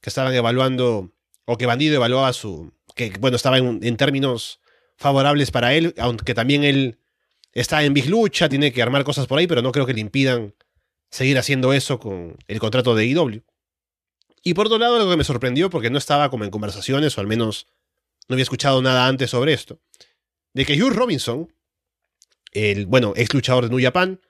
que 0.00 0.10
estaban 0.10 0.34
evaluando, 0.34 1.12
o 1.44 1.56
que 1.56 1.66
Bandido 1.66 1.94
evaluaba 1.94 2.32
su, 2.32 2.72
que 2.94 3.12
bueno, 3.20 3.36
estaba 3.36 3.58
en, 3.58 3.96
términos 3.96 4.60
favorables 4.96 5.50
para 5.50 5.74
él, 5.74 5.94
aunque 5.98 6.34
también 6.34 6.64
él 6.64 6.98
está 7.52 7.84
en 7.84 7.94
Big 7.94 8.08
Lucha, 8.08 8.48
tiene 8.48 8.72
que 8.72 8.82
armar 8.82 9.04
cosas 9.04 9.26
por 9.26 9.38
ahí, 9.38 9.46
pero 9.46 9.62
no 9.62 9.72
creo 9.72 9.86
que 9.86 9.94
le 9.94 10.00
impidan 10.00 10.54
seguir 11.10 11.38
haciendo 11.38 11.72
eso 11.72 12.00
con 12.00 12.36
el 12.48 12.58
contrato 12.58 12.94
de 12.94 13.06
IW. 13.06 13.42
Y 14.46 14.54
por 14.54 14.66
otro 14.66 14.78
lado, 14.78 14.94
algo 14.94 15.10
que 15.10 15.16
me 15.16 15.24
sorprendió, 15.24 15.70
porque 15.70 15.90
no 15.90 15.98
estaba 15.98 16.30
como 16.30 16.44
en 16.44 16.52
conversaciones, 16.52 17.18
o 17.18 17.20
al 17.20 17.26
menos 17.26 17.66
no 18.28 18.34
había 18.34 18.44
escuchado 18.44 18.80
nada 18.80 19.08
antes 19.08 19.30
sobre 19.30 19.52
esto, 19.52 19.80
de 20.54 20.64
que 20.64 20.80
Hugh 20.80 20.92
Robinson, 20.92 21.52
el, 22.52 22.86
bueno, 22.86 23.12
ex 23.16 23.34
luchador 23.34 23.64
de 23.64 23.70
New 23.70 23.82
Japan, 23.82 24.20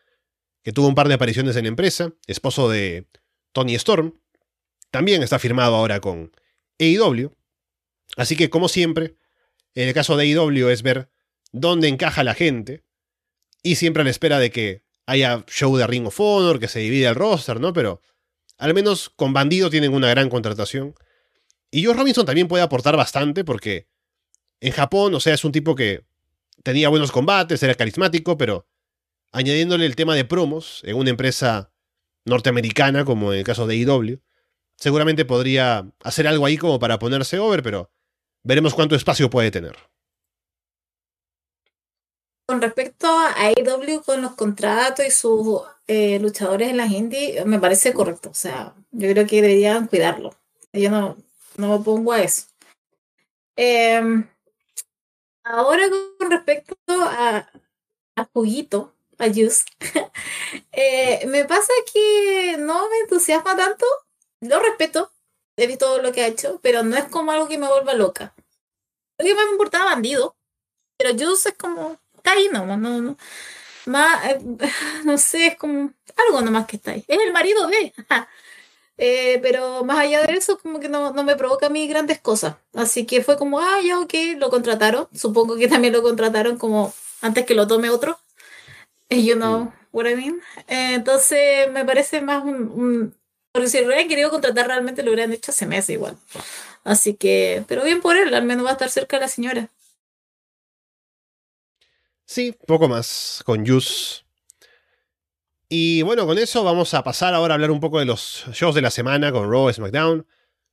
que 0.62 0.72
tuvo 0.72 0.88
un 0.88 0.94
par 0.94 1.08
de 1.08 1.14
apariciones 1.14 1.54
en 1.56 1.64
la 1.64 1.68
empresa, 1.68 2.14
esposo 2.26 2.70
de 2.70 3.06
Tony 3.52 3.74
Storm, 3.74 4.18
también 4.90 5.22
está 5.22 5.38
firmado 5.38 5.76
ahora 5.76 6.00
con 6.00 6.32
AEW. 6.78 7.36
Así 8.16 8.36
que, 8.36 8.48
como 8.48 8.70
siempre, 8.70 9.16
en 9.74 9.88
el 9.88 9.92
caso 9.92 10.16
de 10.16 10.24
AEW 10.24 10.70
es 10.70 10.82
ver 10.82 11.10
dónde 11.52 11.88
encaja 11.88 12.24
la 12.24 12.32
gente 12.32 12.84
y 13.62 13.74
siempre 13.74 14.00
a 14.00 14.04
la 14.04 14.12
espera 14.12 14.38
de 14.38 14.50
que 14.50 14.82
haya 15.04 15.44
show 15.46 15.76
de 15.76 15.86
Ring 15.86 16.06
of 16.06 16.18
Honor, 16.18 16.58
que 16.58 16.68
se 16.68 16.78
divide 16.78 17.06
el 17.06 17.16
roster, 17.16 17.60
¿no? 17.60 17.74
Pero 17.74 18.00
al 18.58 18.74
menos 18.74 19.10
con 19.10 19.32
Bandido 19.32 19.70
tienen 19.70 19.92
una 19.92 20.08
gran 20.10 20.28
contratación. 20.28 20.94
Y 21.70 21.84
Joe 21.84 21.94
Robinson 21.94 22.26
también 22.26 22.48
puede 22.48 22.62
aportar 22.62 22.96
bastante 22.96 23.44
porque 23.44 23.88
en 24.60 24.72
Japón, 24.72 25.14
o 25.14 25.20
sea, 25.20 25.34
es 25.34 25.44
un 25.44 25.52
tipo 25.52 25.74
que 25.74 26.04
tenía 26.62 26.88
buenos 26.88 27.12
combates, 27.12 27.62
era 27.62 27.74
carismático, 27.74 28.36
pero 28.38 28.66
añadiéndole 29.32 29.86
el 29.86 29.96
tema 29.96 30.14
de 30.14 30.24
promos 30.24 30.80
en 30.84 30.96
una 30.96 31.10
empresa 31.10 31.72
norteamericana, 32.24 33.04
como 33.04 33.32
en 33.32 33.40
el 33.40 33.44
caso 33.44 33.66
de 33.66 33.76
IW, 33.76 34.20
seguramente 34.76 35.24
podría 35.24 35.90
hacer 36.02 36.26
algo 36.26 36.46
ahí 36.46 36.56
como 36.56 36.78
para 36.78 36.98
ponerse 36.98 37.38
over, 37.38 37.62
pero 37.62 37.90
veremos 38.42 38.74
cuánto 38.74 38.94
espacio 38.94 39.30
puede 39.30 39.50
tener. 39.50 39.76
Con 42.46 42.62
respecto 42.62 43.08
a 43.08 43.50
IW 43.50 44.02
con 44.02 44.22
los 44.22 44.34
contratos 44.34 45.04
y 45.04 45.10
sus 45.10 45.62
eh, 45.86 46.18
luchadores 46.20 46.70
en 46.70 46.76
las 46.76 46.90
indies, 46.90 47.44
me 47.46 47.58
parece 47.60 47.92
correcto. 47.92 48.30
O 48.30 48.34
sea, 48.34 48.74
yo 48.92 49.08
creo 49.10 49.26
que 49.26 49.42
deberían 49.42 49.86
cuidarlo. 49.88 50.34
Yo 50.72 50.90
no, 50.90 51.16
no 51.56 51.68
me 51.68 51.74
opongo 51.74 52.12
a 52.12 52.22
eso. 52.22 52.46
Em, 53.56 54.28
ahora 55.44 55.88
con 56.18 56.30
respecto 56.30 56.76
a, 56.88 57.48
a 58.16 58.24
Juguito, 58.32 58.94
a 59.18 59.26
Juice. 59.26 59.64
Eh, 60.78 61.26
me 61.26 61.44
pasa 61.46 61.72
que 61.92 62.56
no 62.58 62.88
me 62.90 62.98
entusiasma 62.98 63.56
tanto. 63.56 63.86
Lo 64.40 64.60
respeto, 64.60 65.10
he 65.56 65.66
visto 65.66 66.02
lo 66.02 66.12
que 66.12 66.22
ha 66.22 66.26
hecho, 66.28 66.60
pero 66.62 66.82
no 66.82 66.96
es 66.96 67.06
como 67.06 67.32
algo 67.32 67.48
que 67.48 67.58
me 67.58 67.66
vuelva 67.66 67.94
loca. 67.94 68.34
Lo 69.18 69.24
que 69.24 69.34
más 69.34 69.46
me 69.46 69.52
importaba 69.52 69.86
bandido, 69.86 70.36
pero 70.98 71.10
Juice 71.12 71.50
es 71.50 71.56
como, 71.56 71.98
está 72.14 72.32
ahí 72.32 72.48
nomás, 72.52 72.78
no, 72.78 73.00
no, 73.00 73.16
más, 73.86 74.24
eh, 74.26 74.38
no 75.04 75.18
sé, 75.18 75.48
es 75.48 75.56
como 75.56 75.92
algo 76.16 76.40
nomás 76.42 76.66
que 76.66 76.76
está 76.76 76.92
ahí. 76.92 77.04
Es 77.08 77.18
el 77.20 77.32
marido 77.32 77.66
de, 77.66 77.92
eh, 78.98 79.38
pero 79.42 79.84
más 79.84 79.98
allá 79.98 80.22
de 80.22 80.34
eso, 80.34 80.58
como 80.58 80.80
que 80.80 80.88
no, 80.88 81.12
no, 81.12 81.22
me 81.24 81.36
provoca 81.36 81.66
a 81.66 81.70
mí 81.70 81.86
grandes 81.86 82.18
cosas. 82.20 82.56
Así 82.74 83.06
que 83.06 83.22
fue 83.22 83.36
como, 83.36 83.60
ah, 83.60 83.78
ya, 83.84 83.98
ok, 84.00 84.14
lo 84.38 84.50
contrataron. 84.50 85.08
Supongo 85.14 85.56
que 85.56 85.68
también 85.68 85.92
lo 85.92 86.02
contrataron 86.02 86.58
como 86.58 86.94
antes 87.20 87.44
que 87.46 87.54
lo 87.54 87.66
tome 87.66 87.90
otro. 87.90 88.18
You 89.10 89.36
know 89.36 89.72
what 89.92 90.06
I 90.06 90.16
mean. 90.16 90.40
Eh, 90.68 90.94
entonces, 90.94 91.70
me 91.72 91.84
parece 91.84 92.20
más 92.20 92.44
un, 92.44 93.14
Porque 93.52 93.68
si 93.68 93.80
lo 93.80 93.86
hubieran 93.86 94.08
querido 94.08 94.30
contratar 94.30 94.66
realmente, 94.68 95.02
lo 95.02 95.10
hubieran 95.12 95.32
hecho 95.32 95.52
hace 95.52 95.66
meses 95.66 95.90
igual. 95.90 96.16
Así 96.84 97.14
que, 97.14 97.64
pero 97.68 97.84
bien 97.84 98.00
por 98.00 98.16
él, 98.16 98.34
al 98.34 98.44
menos 98.44 98.64
va 98.66 98.70
a 98.70 98.72
estar 98.74 98.90
cerca 98.90 99.16
de 99.16 99.22
la 99.22 99.28
señora. 99.28 99.70
Sí, 102.26 102.56
poco 102.66 102.88
más 102.88 103.40
con 103.46 103.64
Yus. 103.64 104.26
Y 105.68 106.02
bueno, 106.02 106.26
con 106.26 106.38
eso 106.38 106.64
vamos 106.64 106.92
a 106.92 107.04
pasar 107.04 107.34
ahora 107.34 107.54
a 107.54 107.56
hablar 107.56 107.70
un 107.70 107.78
poco 107.78 108.00
de 108.00 108.04
los 108.04 108.44
shows 108.52 108.74
de 108.74 108.82
la 108.82 108.90
semana 108.90 109.30
con 109.30 109.48
Raw 109.48 109.70
y 109.70 109.74
SmackDown. 109.74 110.26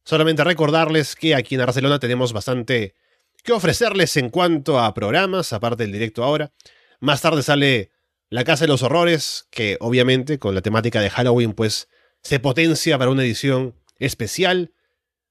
Solamente 0.03 0.43
recordarles 0.43 1.15
que 1.15 1.35
aquí 1.35 1.53
en 1.53 1.61
Barcelona 1.61 1.99
tenemos 1.99 2.33
bastante 2.33 2.95
que 3.43 3.51
ofrecerles 3.51 4.17
en 4.17 4.29
cuanto 4.29 4.79
a 4.79 4.95
programas, 4.95 5.53
aparte 5.53 5.83
del 5.83 5.91
directo 5.91 6.23
ahora. 6.23 6.51
Más 6.99 7.21
tarde 7.21 7.43
sale 7.43 7.91
La 8.29 8.43
Casa 8.43 8.63
de 8.63 8.69
los 8.69 8.81
Horrores, 8.81 9.47
que 9.51 9.77
obviamente 9.79 10.39
con 10.39 10.55
la 10.55 10.61
temática 10.61 11.01
de 11.01 11.11
Halloween 11.11 11.53
pues 11.53 11.87
se 12.23 12.39
potencia 12.39 12.97
para 12.97 13.11
una 13.11 13.23
edición 13.23 13.75
especial. 13.99 14.73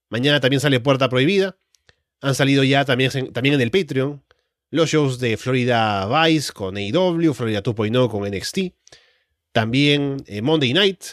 Mañana 0.09 0.39
también 0.39 0.61
sale 0.61 0.79
Puerta 0.79 1.09
Prohibida. 1.09 1.57
Han 2.20 2.37
salido 2.37 2.62
ya 2.62 2.85
también, 2.85 3.33
también 3.33 3.57
en 3.57 3.61
el 3.61 3.73
Patreon 3.73 4.23
los 4.73 4.89
shows 4.89 5.18
de 5.18 5.37
Florida 5.37 6.07
Vice 6.07 6.51
con 6.51 6.79
AEW, 6.79 7.35
Florida 7.35 7.62
2.0 7.62 8.11
con 8.11 8.27
NXT, 8.27 8.75
también 9.53 10.25
eh, 10.27 10.41
Monday 10.41 10.73
Night, 10.73 11.05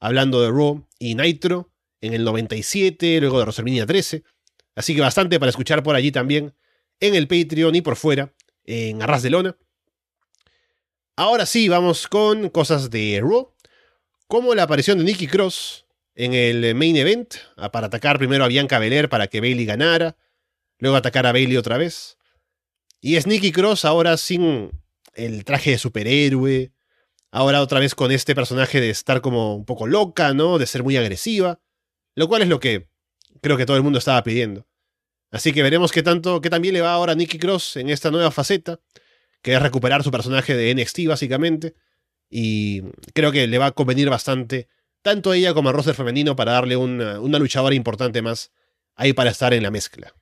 hablando 0.00 0.40
de 0.40 0.48
Raw 0.48 0.88
y 0.98 1.14
Nitro 1.14 1.70
en 2.00 2.14
el 2.14 2.24
97, 2.24 3.20
luego 3.20 3.36
de 3.36 3.44
WrestleMania 3.44 3.84
13. 3.84 4.24
Así 4.74 4.94
que 4.94 5.02
bastante 5.02 5.38
para 5.38 5.50
escuchar 5.50 5.82
por 5.82 5.94
allí 5.94 6.10
también 6.10 6.54
en 7.00 7.14
el 7.14 7.28
Patreon 7.28 7.74
y 7.74 7.82
por 7.82 7.96
fuera 7.96 8.32
en 8.64 9.02
Arras 9.02 9.22
de 9.22 9.28
Lona. 9.28 9.58
Ahora 11.14 11.44
sí, 11.44 11.68
vamos 11.68 12.08
con 12.08 12.48
cosas 12.48 12.88
de 12.88 13.20
Raw, 13.22 13.54
como 14.26 14.54
la 14.54 14.62
aparición 14.62 14.96
de 14.96 15.04
Nikki 15.04 15.26
Cross 15.26 15.84
en 16.14 16.32
el 16.32 16.74
main 16.74 16.96
event, 16.96 17.34
para 17.72 17.88
atacar 17.88 18.16
primero 18.16 18.42
a 18.42 18.48
Bianca 18.48 18.78
Belair 18.78 19.10
para 19.10 19.26
que 19.26 19.42
Bailey 19.42 19.66
ganara, 19.66 20.16
luego 20.78 20.96
atacar 20.96 21.26
a 21.26 21.32
Bailey 21.32 21.58
otra 21.58 21.76
vez. 21.76 22.16
Y 23.04 23.16
es 23.16 23.26
Nikki 23.26 23.50
Cross 23.50 23.84
ahora 23.84 24.16
sin 24.16 24.70
el 25.14 25.44
traje 25.44 25.72
de 25.72 25.78
superhéroe. 25.78 26.72
Ahora 27.32 27.60
otra 27.60 27.80
vez 27.80 27.96
con 27.96 28.12
este 28.12 28.36
personaje 28.36 28.80
de 28.80 28.90
estar 28.90 29.20
como 29.20 29.56
un 29.56 29.64
poco 29.64 29.88
loca, 29.88 30.32
¿no? 30.34 30.56
De 30.56 30.68
ser 30.68 30.84
muy 30.84 30.96
agresiva. 30.96 31.60
Lo 32.14 32.28
cual 32.28 32.42
es 32.42 32.48
lo 32.48 32.60
que 32.60 32.88
creo 33.40 33.56
que 33.56 33.66
todo 33.66 33.76
el 33.76 33.82
mundo 33.82 33.98
estaba 33.98 34.22
pidiendo. 34.22 34.68
Así 35.32 35.52
que 35.52 35.64
veremos 35.64 35.90
qué 35.90 36.04
tanto, 36.04 36.40
qué 36.40 36.48
también 36.48 36.74
le 36.74 36.80
va 36.80 36.92
ahora 36.92 37.12
a 37.12 37.14
Nikki 37.16 37.40
Cross 37.40 37.78
en 37.78 37.90
esta 37.90 38.12
nueva 38.12 38.30
faceta, 38.30 38.78
que 39.42 39.52
es 39.52 39.60
recuperar 39.60 40.04
su 40.04 40.12
personaje 40.12 40.54
de 40.54 40.72
NXT 40.72 41.06
básicamente. 41.08 41.74
Y 42.30 42.82
creo 43.14 43.32
que 43.32 43.48
le 43.48 43.58
va 43.58 43.66
a 43.66 43.72
convenir 43.72 44.10
bastante, 44.10 44.68
tanto 45.02 45.32
a 45.32 45.36
ella 45.36 45.54
como 45.54 45.70
a 45.70 45.72
roster 45.72 45.96
femenino, 45.96 46.36
para 46.36 46.52
darle 46.52 46.76
una, 46.76 47.18
una 47.18 47.40
luchadora 47.40 47.74
importante 47.74 48.22
más 48.22 48.52
ahí 48.94 49.12
para 49.12 49.30
estar 49.30 49.52
en 49.54 49.64
la 49.64 49.72
mezcla. 49.72 50.14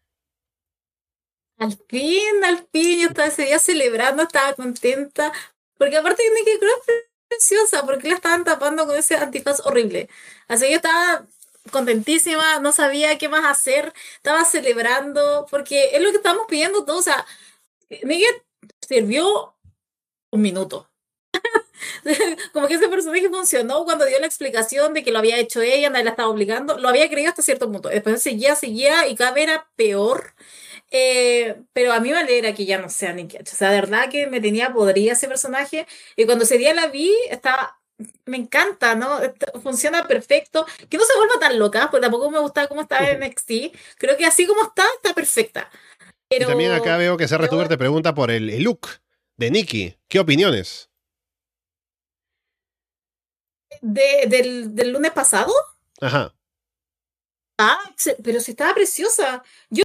Al 1.60 1.78
fin, 1.88 2.42
al 2.44 2.66
fin, 2.72 3.00
yo 3.02 3.08
estaba 3.08 3.28
ese 3.28 3.42
día 3.44 3.58
celebrando, 3.58 4.22
estaba 4.22 4.54
contenta. 4.54 5.30
Porque 5.76 5.96
aparte 5.98 6.22
Nikki 6.34 6.58
Cross 6.58 6.88
es 6.88 7.04
preciosa, 7.28 7.84
porque 7.84 8.08
la 8.08 8.14
estaban 8.14 8.44
tapando 8.44 8.86
con 8.86 8.96
ese 8.96 9.16
antifaz 9.16 9.60
horrible. 9.66 10.08
Así 10.48 10.64
que 10.64 10.70
yo 10.70 10.76
estaba 10.76 11.26
contentísima, 11.70 12.60
no 12.60 12.72
sabía 12.72 13.18
qué 13.18 13.28
más 13.28 13.44
hacer, 13.44 13.92
estaba 14.16 14.44
celebrando, 14.46 15.46
porque 15.50 15.90
es 15.94 16.02
lo 16.02 16.10
que 16.10 16.16
estamos 16.16 16.46
pidiendo 16.48 16.84
todos. 16.86 17.00
O 17.00 17.02
sea, 17.02 17.26
Miguel 18.04 18.42
sirvió 18.80 19.54
un 20.30 20.42
minuto. 20.42 20.90
Como 22.52 22.68
que 22.68 22.74
ese 22.74 22.88
personaje 22.88 23.28
funcionó 23.28 23.84
cuando 23.84 24.04
dio 24.06 24.18
la 24.20 24.26
explicación 24.26 24.94
de 24.94 25.02
que 25.02 25.12
lo 25.12 25.18
había 25.18 25.38
hecho 25.38 25.60
ella, 25.62 25.90
nadie 25.90 26.04
la 26.04 26.10
estaba 26.10 26.28
obligando, 26.28 26.78
lo 26.78 26.88
había 26.88 27.08
creído 27.10 27.30
hasta 27.30 27.42
cierto 27.42 27.70
punto. 27.70 27.88
Después 27.88 28.22
seguía, 28.22 28.54
seguía 28.56 29.08
y 29.08 29.16
cada 29.16 29.32
vez 29.32 29.44
era 29.44 29.68
peor. 29.76 30.34
Eh, 30.90 31.62
pero 31.72 31.92
a 31.92 32.00
mí 32.00 32.10
me 32.10 32.18
alegra 32.18 32.52
que 32.52 32.66
ya 32.66 32.78
no 32.78 32.88
sea 32.88 33.12
Nicky 33.12 33.38
O 33.38 33.44
sea, 33.44 33.70
de 33.70 33.80
verdad 33.80 34.10
que 34.10 34.26
me 34.26 34.40
tenía 34.40 34.72
podrida 34.72 35.12
ese 35.12 35.28
personaje. 35.28 35.86
Y 36.16 36.26
cuando 36.26 36.44
ese 36.44 36.58
día 36.58 36.74
la 36.74 36.88
vi, 36.88 37.12
estaba. 37.30 37.76
Me 38.24 38.38
encanta, 38.38 38.94
¿no? 38.94 39.20
Funciona 39.62 40.06
perfecto. 40.08 40.66
Que 40.88 40.96
no 40.96 41.04
se 41.04 41.16
vuelva 41.16 41.38
tan 41.38 41.58
loca, 41.58 41.88
porque 41.90 42.02
tampoco 42.02 42.30
me 42.30 42.38
gustaba 42.38 42.66
cómo 42.66 42.82
estaba 42.82 43.08
en 43.08 43.20
NXT. 43.20 43.76
Creo 43.98 44.16
que 44.16 44.24
así 44.24 44.46
como 44.46 44.62
está, 44.62 44.84
está 44.96 45.14
perfecta. 45.14 45.70
Pero... 46.28 46.44
Y 46.44 46.48
también 46.48 46.72
acá 46.72 46.96
veo 46.96 47.16
que 47.16 47.26
CRTuber 47.26 47.68
te 47.68 47.76
pregunta 47.76 48.14
por 48.14 48.30
el, 48.30 48.62
look 48.62 48.88
de 49.36 49.50
Nikki. 49.50 49.96
¿Qué 50.08 50.18
opiniones? 50.18 50.88
De, 53.82 54.24
del, 54.28 54.74
del 54.74 54.92
lunes 54.92 55.10
pasado. 55.12 55.52
Ajá. 56.00 56.34
Ah, 57.62 57.78
pero 58.24 58.40
si 58.40 58.52
estaba 58.52 58.72
preciosa. 58.74 59.42
Yo, 59.68 59.84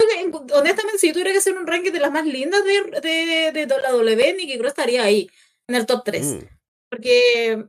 honestamente, 0.54 0.98
si 0.98 1.08
yo 1.08 1.14
tuviera 1.14 1.34
que 1.34 1.40
hacer 1.40 1.58
un 1.58 1.68
ranking 1.68 1.92
de 1.92 2.00
las 2.00 2.12
más 2.12 2.26
lindas 2.26 2.64
de, 2.64 3.02
de, 3.02 3.52
de 3.52 3.68
la 3.68 3.92
W, 3.92 4.34
Nikki 4.34 4.58
Cross 4.58 4.70
estaría 4.70 5.04
ahí, 5.04 5.30
en 5.68 5.76
el 5.76 5.86
top 5.86 6.06
3. 6.06 6.26
Mm. 6.26 6.40
Porque 6.90 7.66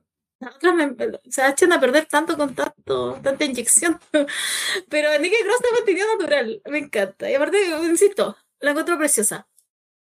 se 1.29 1.49
echan 1.49 1.73
a 1.73 1.81
perder 1.81 2.07
tanto 2.07 2.37
con 2.37 2.55
tanto, 2.55 3.19
tanta 3.21 3.45
inyección. 3.45 3.99
Pero 4.89 5.19
Nikki 5.19 5.43
Cross 5.43 5.57
está 5.57 5.75
mantenido 5.75 6.07
natural. 6.17 6.63
Me 6.67 6.79
encanta. 6.79 7.29
Y 7.29 7.35
aparte, 7.35 7.59
insisto, 7.83 8.37
la 8.61 8.71
encuentro 8.71 8.97
preciosa. 8.99 9.49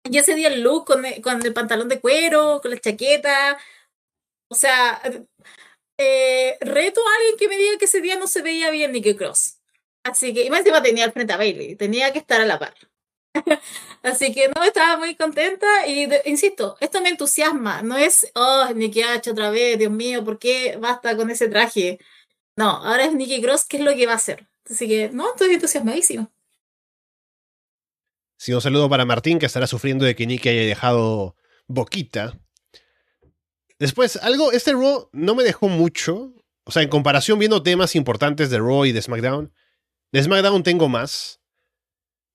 Y 0.02 0.18
ese 0.18 0.34
día 0.34 0.48
el 0.48 0.62
look 0.62 0.86
con 0.86 1.04
el, 1.04 1.22
con 1.22 1.40
el 1.46 1.54
pantalón 1.54 1.88
de 1.88 2.00
cuero, 2.00 2.58
con 2.60 2.72
la 2.72 2.80
chaqueta. 2.80 3.58
O 4.50 4.56
sea, 4.56 5.00
eh, 5.98 6.58
reto 6.60 7.00
a 7.00 7.16
alguien 7.18 7.36
que 7.38 7.48
me 7.48 7.58
diga 7.58 7.78
que 7.78 7.84
ese 7.84 8.00
día 8.00 8.18
no 8.18 8.26
se 8.26 8.42
veía 8.42 8.70
bien 8.70 8.90
Nikki 8.90 9.14
Cross. 9.14 9.60
Así 10.04 10.34
que, 10.34 10.44
y 10.44 10.50
más 10.50 10.60
encima 10.60 10.82
tenía 10.82 11.04
al 11.04 11.12
frente 11.12 11.32
a 11.32 11.38
Bailey, 11.38 11.76
tenía 11.76 12.12
que 12.12 12.18
estar 12.18 12.40
a 12.40 12.46
la 12.46 12.58
par. 12.58 12.74
Así 14.02 14.32
que 14.32 14.48
no, 14.48 14.62
estaba 14.62 14.98
muy 14.98 15.16
contenta 15.16 15.66
y 15.86 16.08
insisto, 16.26 16.76
esto 16.80 17.00
me 17.00 17.08
entusiasma, 17.08 17.82
no 17.82 17.96
es, 17.96 18.30
oh, 18.34 18.68
Nikki 18.74 19.02
H 19.02 19.30
otra 19.30 19.50
vez, 19.50 19.78
Dios 19.78 19.90
mío, 19.90 20.22
¿por 20.24 20.38
qué 20.38 20.76
basta 20.76 21.16
con 21.16 21.30
ese 21.30 21.48
traje? 21.48 21.98
No, 22.56 22.68
ahora 22.68 23.06
es 23.06 23.14
Nikki 23.14 23.42
Cross, 23.42 23.64
¿qué 23.64 23.78
es 23.78 23.82
lo 23.82 23.94
que 23.94 24.06
va 24.06 24.12
a 24.12 24.16
hacer? 24.16 24.46
Así 24.70 24.86
que, 24.86 25.08
no, 25.08 25.30
estoy 25.30 25.54
entusiasmadísimo. 25.54 26.30
Sí, 28.36 28.52
un 28.52 28.60
saludo 28.60 28.90
para 28.90 29.06
Martín, 29.06 29.38
que 29.38 29.46
estará 29.46 29.66
sufriendo 29.66 30.04
de 30.04 30.14
que 30.14 30.26
Nikki 30.26 30.50
haya 30.50 30.66
dejado 30.66 31.34
boquita. 31.66 32.38
Después, 33.78 34.16
algo, 34.16 34.52
este 34.52 34.72
Raw 34.72 35.08
no 35.12 35.34
me 35.34 35.44
dejó 35.44 35.68
mucho. 35.68 36.34
O 36.64 36.70
sea, 36.70 36.82
en 36.82 36.88
comparación 36.88 37.38
viendo 37.38 37.62
temas 37.62 37.94
importantes 37.94 38.50
de 38.50 38.58
Raw 38.58 38.84
y 38.84 38.92
de 38.92 39.02
SmackDown, 39.02 39.52
de 40.14 40.22
SmackDown 40.22 40.62
tengo 40.62 40.88
más. 40.88 41.40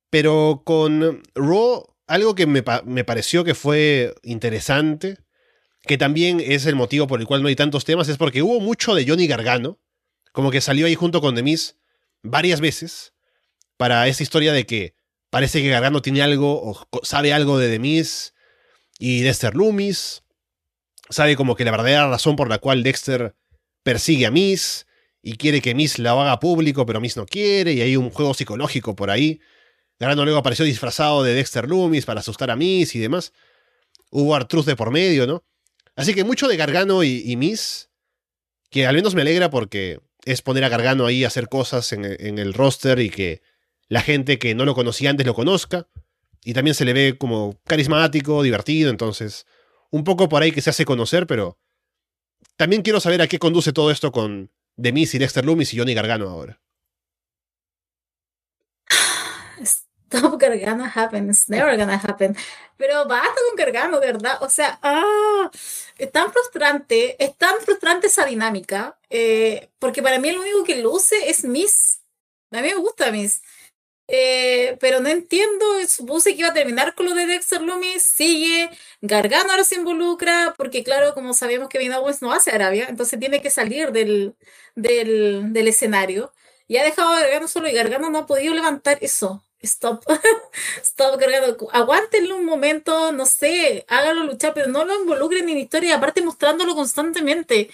Pero 0.10 0.64
con 0.66 1.24
Raw, 1.34 1.86
algo 2.08 2.36
que 2.36 2.46
me, 2.46 2.62
pareció 2.62 3.46
que 3.46 3.56
fue 3.56 4.14
interesante, 4.22 5.18
que 5.84 5.98
también 5.98 6.42
es 6.42 6.66
el 6.66 6.76
motivo 6.76 7.08
por 7.08 7.22
el 7.22 7.26
cual 7.26 7.42
no 7.42 7.48
hay 7.48 7.56
tantos 7.56 7.86
temas, 7.86 8.10
es 8.10 8.18
porque 8.18 8.42
hubo 8.42 8.60
mucho 8.60 8.96
de 8.96 9.08
Johnny 9.08 9.28
Gargano, 9.28 9.80
como 10.34 10.52
que 10.52 10.60
salió 10.60 10.88
ahí 10.88 10.96
junto 10.96 11.22
con 11.22 11.36
Demis 11.36 11.78
varias 12.22 12.60
veces, 12.60 13.14
para 13.78 14.10
esa 14.10 14.24
historia 14.24 14.52
de 14.52 14.66
que 14.66 14.96
parece 15.30 15.62
que 15.62 15.70
Gargano 15.70 16.02
tiene 16.02 16.22
algo, 16.22 16.62
o 16.62 16.88
sabe 17.04 17.32
algo 17.32 17.58
de 17.60 17.70
Demis 17.70 18.34
y 18.98 19.22
Dexter 19.22 19.56
Loomis, 19.56 20.24
sabe 21.10 21.38
como 21.38 21.56
que 21.56 21.64
la 21.64 21.72
verdadera 21.72 22.10
razón 22.10 22.36
por 22.36 22.50
la 22.50 22.58
cual 22.58 22.84
Dexter 22.84 23.38
persigue 23.84 24.26
a 24.26 24.32
Miss, 24.32 24.86
y 25.22 25.38
quiere 25.38 25.62
que 25.62 25.76
Miss 25.76 26.00
la 26.00 26.12
haga 26.12 26.40
público, 26.40 26.86
pero 26.86 27.02
Miss 27.02 27.18
no 27.18 27.26
quiere, 27.26 27.74
y 27.74 27.82
hay 27.82 27.96
un 27.96 28.10
juego 28.10 28.34
psicológico 28.34 28.96
por 28.96 29.10
ahí. 29.10 29.42
Gargano 30.00 30.24
luego 30.24 30.40
apareció 30.40 30.66
disfrazado 30.66 31.24
de 31.24 31.34
Dexter 31.34 31.68
Loomis 31.68 32.06
para 32.06 32.22
asustar 32.22 32.52
a 32.52 32.56
Miss 32.56 32.96
y 32.96 33.00
demás. 33.00 33.34
Hubo 34.12 34.34
Artruz 34.36 34.66
de 34.66 34.76
por 34.76 34.92
medio, 34.92 35.28
¿no? 35.28 35.44
Así 35.96 36.14
que 36.14 36.24
mucho 36.24 36.48
de 36.48 36.56
Gargano 36.56 37.04
y, 37.04 37.36
Miss, 37.36 37.90
que 38.70 38.88
al 38.88 38.96
menos 38.96 39.14
me 39.14 39.22
alegra 39.22 39.50
porque 39.50 40.00
es 40.24 40.42
poner 40.42 40.64
a 40.64 40.70
Gargano 40.70 41.06
ahí 41.06 41.26
a 41.26 41.28
hacer 41.28 41.50
cosas 41.50 41.92
en, 41.92 42.06
en 42.06 42.40
el 42.40 42.54
roster 42.54 43.00
y 43.00 43.10
que 43.10 43.42
la 43.90 44.02
gente 44.02 44.40
que 44.40 44.56
no 44.56 44.64
lo 44.64 44.76
conocía 44.76 45.10
antes 45.10 45.28
lo 45.28 45.34
conozca. 45.34 45.88
Y 46.46 46.54
también 46.54 46.74
se 46.74 46.86
le 46.86 46.94
ve 46.94 47.18
como 47.18 47.60
carismático, 47.66 48.42
divertido, 48.44 48.90
entonces 48.90 49.46
un 49.92 50.04
poco 50.06 50.30
por 50.30 50.42
ahí 50.42 50.52
que 50.52 50.62
se 50.62 50.70
hace 50.70 50.86
conocer, 50.86 51.28
pero 51.28 51.58
también 52.56 52.82
quiero 52.82 53.00
saber 53.00 53.22
a 53.22 53.28
qué 53.28 53.40
conduce 53.40 53.74
todo 53.74 53.92
esto 53.92 54.12
con 54.12 54.52
Demis 54.80 55.14
y 55.14 55.20
Dexter 55.20 55.46
Loomis 55.46 55.74
y 55.74 55.78
Johnny 55.78 55.94
Gargano 55.94 56.30
ahora. 56.30 56.60
Stop 59.62 60.40
Gargano 60.40 60.86
happen, 60.96 61.30
it's 61.30 61.50
never 61.50 61.78
gonna 61.78 61.98
happen. 62.02 62.36
Pero 62.78 63.06
basta 63.06 63.36
con 63.48 63.58
Gargano, 63.58 64.00
¿verdad? 64.00 64.42
O 64.42 64.50
sea, 64.50 64.80
ah, 64.82 65.52
es 65.98 66.12
tan 66.12 66.32
frustrante, 66.32 67.22
es 67.24 67.38
tan 67.38 67.60
frustrante 67.60 68.08
esa 68.08 68.26
dinámica, 68.26 68.98
eh, 69.10 69.70
porque 69.80 70.02
para 70.02 70.18
mí 70.18 70.32
lo 70.32 70.42
único 70.42 70.64
que 70.64 70.82
luce 70.82 71.30
es 71.30 71.44
Miss. 71.44 72.00
A 72.52 72.62
mí 72.62 72.70
me 72.70 72.76
gusta 72.76 73.12
Miss. 73.12 73.42
Eh, 74.12 74.76
pero 74.80 75.00
no 75.02 75.10
entiendo, 75.10 75.66
supuse 75.88 76.34
que 76.34 76.40
iba 76.40 76.50
a 76.50 76.54
terminar 76.54 76.96
con 76.96 77.06
lo 77.06 77.14
de 77.14 77.28
Dexter 77.28 77.62
Loomis, 77.62 78.02
sigue, 78.02 78.70
Gargano 79.02 79.52
ahora 79.52 79.64
se 79.64 79.76
involucra, 79.76 80.56
porque 80.58 80.84
claro, 80.84 81.14
como 81.14 81.34
sabemos 81.36 81.70
que 81.70 81.78
Vin 81.78 81.94
Owens 81.94 82.22
no 82.24 82.34
hace 82.34 82.50
Arabia, 82.52 82.88
entonces 82.90 83.20
tiene 83.20 83.40
que 83.42 83.52
salir 83.52 83.92
del, 83.92 84.36
del, 84.76 85.54
del 85.54 85.68
escenario. 85.68 86.34
Y 86.68 86.78
ha 86.78 86.84
dejado 86.84 87.10
a 87.10 87.20
Gargano 87.22 87.48
solo 87.48 87.68
y 87.70 87.74
Gargano 87.74 88.10
no 88.10 88.20
ha 88.20 88.26
podido 88.26 88.54
levantar 88.54 88.98
eso. 89.02 89.44
Stop, 89.62 90.04
stop 90.82 91.20
Gargano, 91.20 91.56
aguántenlo 91.72 92.38
un 92.38 92.46
momento, 92.46 93.12
no 93.12 93.26
sé, 93.28 93.86
hágalo 93.90 94.24
luchar, 94.24 94.54
pero 94.54 94.68
no 94.68 94.86
lo 94.86 94.96
involucren 95.02 95.50
en 95.50 95.58
historia, 95.58 95.96
aparte 95.98 96.22
mostrándolo 96.22 96.74
constantemente. 96.76 97.70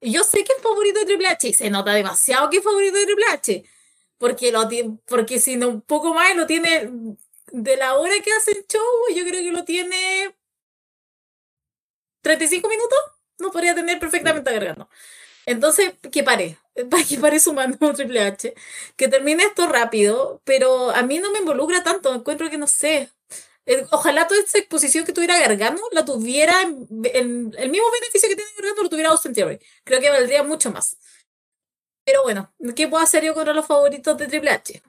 Yo 0.00 0.24
sé 0.24 0.44
que 0.44 0.52
es 0.56 0.62
favorito 0.62 1.00
de 1.00 1.06
Triple 1.06 1.28
H, 1.28 1.52
se 1.54 1.70
nota 1.70 1.92
demasiado 1.92 2.50
que 2.50 2.58
es 2.58 2.64
favorito 2.64 2.96
de 2.96 3.04
Triple 3.06 3.24
H 3.32 3.64
porque, 4.18 4.52
lo, 4.52 4.68
porque 5.06 5.40
si 5.40 5.56
no 5.56 5.68
un 5.68 5.80
poco 5.82 6.14
más 6.14 6.36
lo 6.36 6.46
tiene 6.46 6.90
de 7.52 7.76
la 7.76 7.94
hora 7.94 8.14
que 8.22 8.32
hace 8.32 8.52
el 8.52 8.66
show, 8.66 8.82
yo 9.14 9.24
creo 9.24 9.42
que 9.42 9.52
lo 9.52 9.64
tiene 9.64 10.34
35 12.22 12.68
minutos, 12.68 12.98
no 13.38 13.50
podría 13.50 13.74
tener 13.74 13.98
perfectamente 13.98 14.50
agregando. 14.50 14.88
Entonces, 15.46 15.94
que 16.12 16.22
pare, 16.22 16.58
que 17.08 17.18
pare 17.18 17.40
su 17.40 17.54
mano 17.54 17.76
Triple 17.96 18.20
H, 18.20 18.54
que 18.96 19.08
termine 19.08 19.44
esto 19.44 19.66
rápido, 19.66 20.42
pero 20.44 20.90
a 20.90 21.02
mí 21.02 21.18
no 21.18 21.30
me 21.32 21.38
involucra 21.38 21.82
tanto, 21.82 22.14
encuentro 22.14 22.50
que 22.50 22.58
no 22.58 22.66
sé. 22.66 23.10
Eh, 23.66 23.86
ojalá 23.90 24.26
toda 24.26 24.40
esta 24.40 24.58
exposición 24.58 25.04
que 25.04 25.12
tuviera 25.12 25.38
Gargano 25.38 25.80
la 25.92 26.04
tuviera 26.04 26.62
en, 26.62 27.54
el 27.58 27.70
mismo 27.70 27.86
beneficio 27.92 28.28
que 28.28 28.36
tiene 28.36 28.50
Gargano 28.56 28.82
lo 28.82 28.88
tuviera 28.88 29.10
Austin 29.10 29.34
Theory. 29.34 29.58
Creo 29.84 30.00
que 30.00 30.10
valdría 30.10 30.42
mucho 30.42 30.70
más. 30.70 30.98
Pero 32.08 32.22
bueno, 32.22 32.50
¿qué 32.74 32.88
puedo 32.88 33.04
hacer 33.04 33.22
yo 33.22 33.34
contra 33.34 33.52
los 33.52 33.66
favoritos 33.66 34.16
de 34.16 34.28
Triple 34.28 34.50
H? 34.50 34.82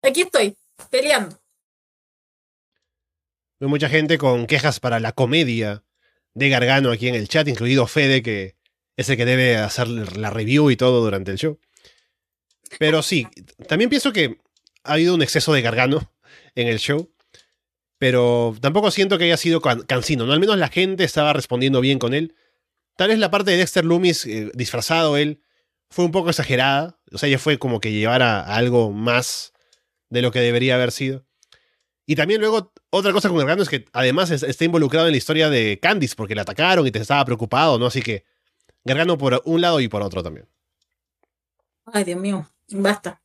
aquí 0.00 0.20
estoy, 0.20 0.56
peleando. 0.88 1.36
Hay 3.58 3.66
mucha 3.66 3.88
gente 3.88 4.16
con 4.16 4.46
quejas 4.46 4.78
para 4.78 5.00
la 5.00 5.10
comedia 5.10 5.82
de 6.34 6.48
Gargano 6.50 6.92
aquí 6.92 7.08
en 7.08 7.16
el 7.16 7.26
chat, 7.26 7.48
incluido 7.48 7.88
Fede, 7.88 8.22
que 8.22 8.54
es 8.96 9.08
el 9.08 9.16
que 9.16 9.24
debe 9.24 9.56
hacer 9.56 9.88
la 9.88 10.30
review 10.30 10.70
y 10.70 10.76
todo 10.76 11.02
durante 11.02 11.32
el 11.32 11.38
show. 11.38 11.58
Pero 12.78 13.02
sí, 13.02 13.26
también 13.66 13.90
pienso 13.90 14.12
que 14.12 14.38
ha 14.84 14.92
habido 14.92 15.16
un 15.16 15.22
exceso 15.22 15.52
de 15.52 15.62
Gargano 15.62 16.12
en 16.54 16.68
el 16.68 16.78
show. 16.78 17.10
Pero 17.98 18.56
tampoco 18.60 18.92
siento 18.92 19.18
que 19.18 19.24
haya 19.24 19.36
sido 19.36 19.60
cansino, 19.60 20.26
¿no? 20.26 20.32
Al 20.32 20.38
menos 20.38 20.58
la 20.58 20.68
gente 20.68 21.02
estaba 21.02 21.32
respondiendo 21.32 21.80
bien 21.80 21.98
con 21.98 22.14
él. 22.14 22.36
Tal 22.94 23.08
vez 23.08 23.18
la 23.18 23.32
parte 23.32 23.50
de 23.50 23.56
Dexter 23.56 23.84
Loomis, 23.84 24.26
eh, 24.26 24.52
disfrazado 24.54 25.16
él, 25.16 25.40
fue 25.94 26.04
un 26.04 26.10
poco 26.10 26.28
exagerada. 26.28 26.98
O 27.12 27.18
sea, 27.18 27.28
ya 27.28 27.38
fue 27.38 27.56
como 27.56 27.78
que 27.78 27.92
llevara 27.92 28.40
a 28.40 28.56
algo 28.56 28.90
más 28.90 29.52
de 30.10 30.22
lo 30.22 30.32
que 30.32 30.40
debería 30.40 30.74
haber 30.74 30.90
sido. 30.90 31.24
Y 32.04 32.16
también 32.16 32.40
luego, 32.40 32.72
otra 32.90 33.12
cosa 33.12 33.28
con 33.28 33.38
Gargano 33.38 33.62
es 33.62 33.68
que 33.68 33.84
además 33.92 34.32
está 34.32 34.64
involucrado 34.64 35.06
en 35.06 35.12
la 35.12 35.18
historia 35.18 35.48
de 35.48 35.78
Candice, 35.80 36.16
porque 36.16 36.34
le 36.34 36.40
atacaron 36.40 36.84
y 36.84 36.90
te 36.90 36.98
estaba 36.98 37.24
preocupado, 37.24 37.78
¿no? 37.78 37.86
Así 37.86 38.02
que 38.02 38.24
Gargano 38.82 39.16
por 39.16 39.40
un 39.44 39.60
lado 39.60 39.78
y 39.78 39.86
por 39.86 40.02
otro 40.02 40.20
también. 40.20 40.48
Ay, 41.86 42.02
Dios 42.02 42.18
mío, 42.18 42.50
basta. 42.70 43.22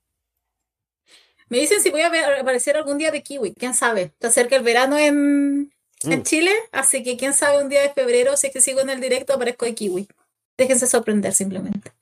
Me 1.49 1.57
dicen 1.57 1.81
si 1.81 1.89
voy 1.89 2.01
a 2.01 2.11
aparecer 2.39 2.77
algún 2.77 2.99
día 2.99 3.09
de 3.09 3.23
Kiwi, 3.23 3.55
quién 3.55 3.73
sabe. 3.73 4.03
Está 4.03 4.29
cerca 4.29 4.55
el 4.55 4.63
verano 4.63 4.95
en, 4.99 5.73
en 6.03 6.19
mm. 6.19 6.23
Chile, 6.23 6.51
así 6.71 7.01
que 7.01 7.17
quién 7.17 7.33
sabe 7.33 7.63
un 7.63 7.69
día 7.69 7.81
de 7.81 7.89
febrero, 7.89 8.37
si 8.37 8.47
es 8.47 8.53
que 8.53 8.61
sigo 8.61 8.81
en 8.81 8.91
el 8.91 9.01
directo, 9.01 9.33
aparezco 9.33 9.65
de 9.65 9.73
Kiwi. 9.73 10.07
Déjense 10.55 10.85
sorprender 10.85 11.33
simplemente. 11.33 11.98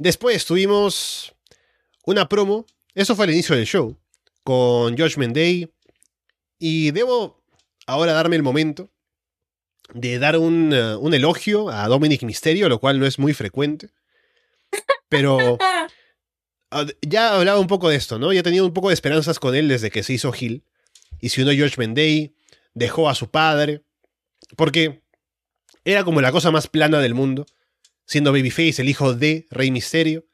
Después 0.00 0.46
tuvimos 0.46 1.34
una 2.06 2.26
promo, 2.26 2.64
eso 2.94 3.14
fue 3.14 3.26
el 3.26 3.32
inicio 3.32 3.54
del 3.54 3.66
show, 3.66 3.98
con 4.42 4.96
Judgment 4.96 5.36
Day. 5.36 5.70
Y 6.58 6.90
debo 6.92 7.44
ahora 7.86 8.14
darme 8.14 8.36
el 8.36 8.42
momento 8.42 8.88
de 9.92 10.18
dar 10.18 10.38
un, 10.38 10.72
uh, 10.72 10.98
un 10.98 11.12
elogio 11.12 11.68
a 11.68 11.86
Dominic 11.86 12.22
Mysterio, 12.22 12.70
lo 12.70 12.80
cual 12.80 12.98
no 12.98 13.04
es 13.04 13.18
muy 13.18 13.34
frecuente. 13.34 13.90
Pero 15.10 15.56
uh, 15.56 15.58
ya 17.02 17.36
hablaba 17.36 17.60
un 17.60 17.66
poco 17.66 17.90
de 17.90 17.96
esto, 17.96 18.18
¿no? 18.18 18.32
Ya 18.32 18.42
tenía 18.42 18.64
un 18.64 18.72
poco 18.72 18.88
de 18.88 18.94
esperanzas 18.94 19.38
con 19.38 19.54
él 19.54 19.68
desde 19.68 19.90
que 19.90 20.02
se 20.02 20.14
hizo 20.14 20.32
Hill. 20.34 20.64
Y 21.20 21.28
se 21.28 21.42
unió 21.42 21.52
Judgment 21.52 21.94
Day, 21.94 22.34
dejó 22.72 23.10
a 23.10 23.14
su 23.14 23.30
padre. 23.30 23.82
Porque 24.56 25.02
era 25.84 26.04
como 26.04 26.22
la 26.22 26.32
cosa 26.32 26.50
más 26.50 26.68
plana 26.68 27.00
del 27.00 27.12
mundo 27.12 27.44
siendo 28.10 28.32
Babyface 28.32 28.82
el 28.82 28.88
hijo 28.88 29.14
de 29.14 29.46
Rey 29.50 29.70
Misterio 29.70 30.26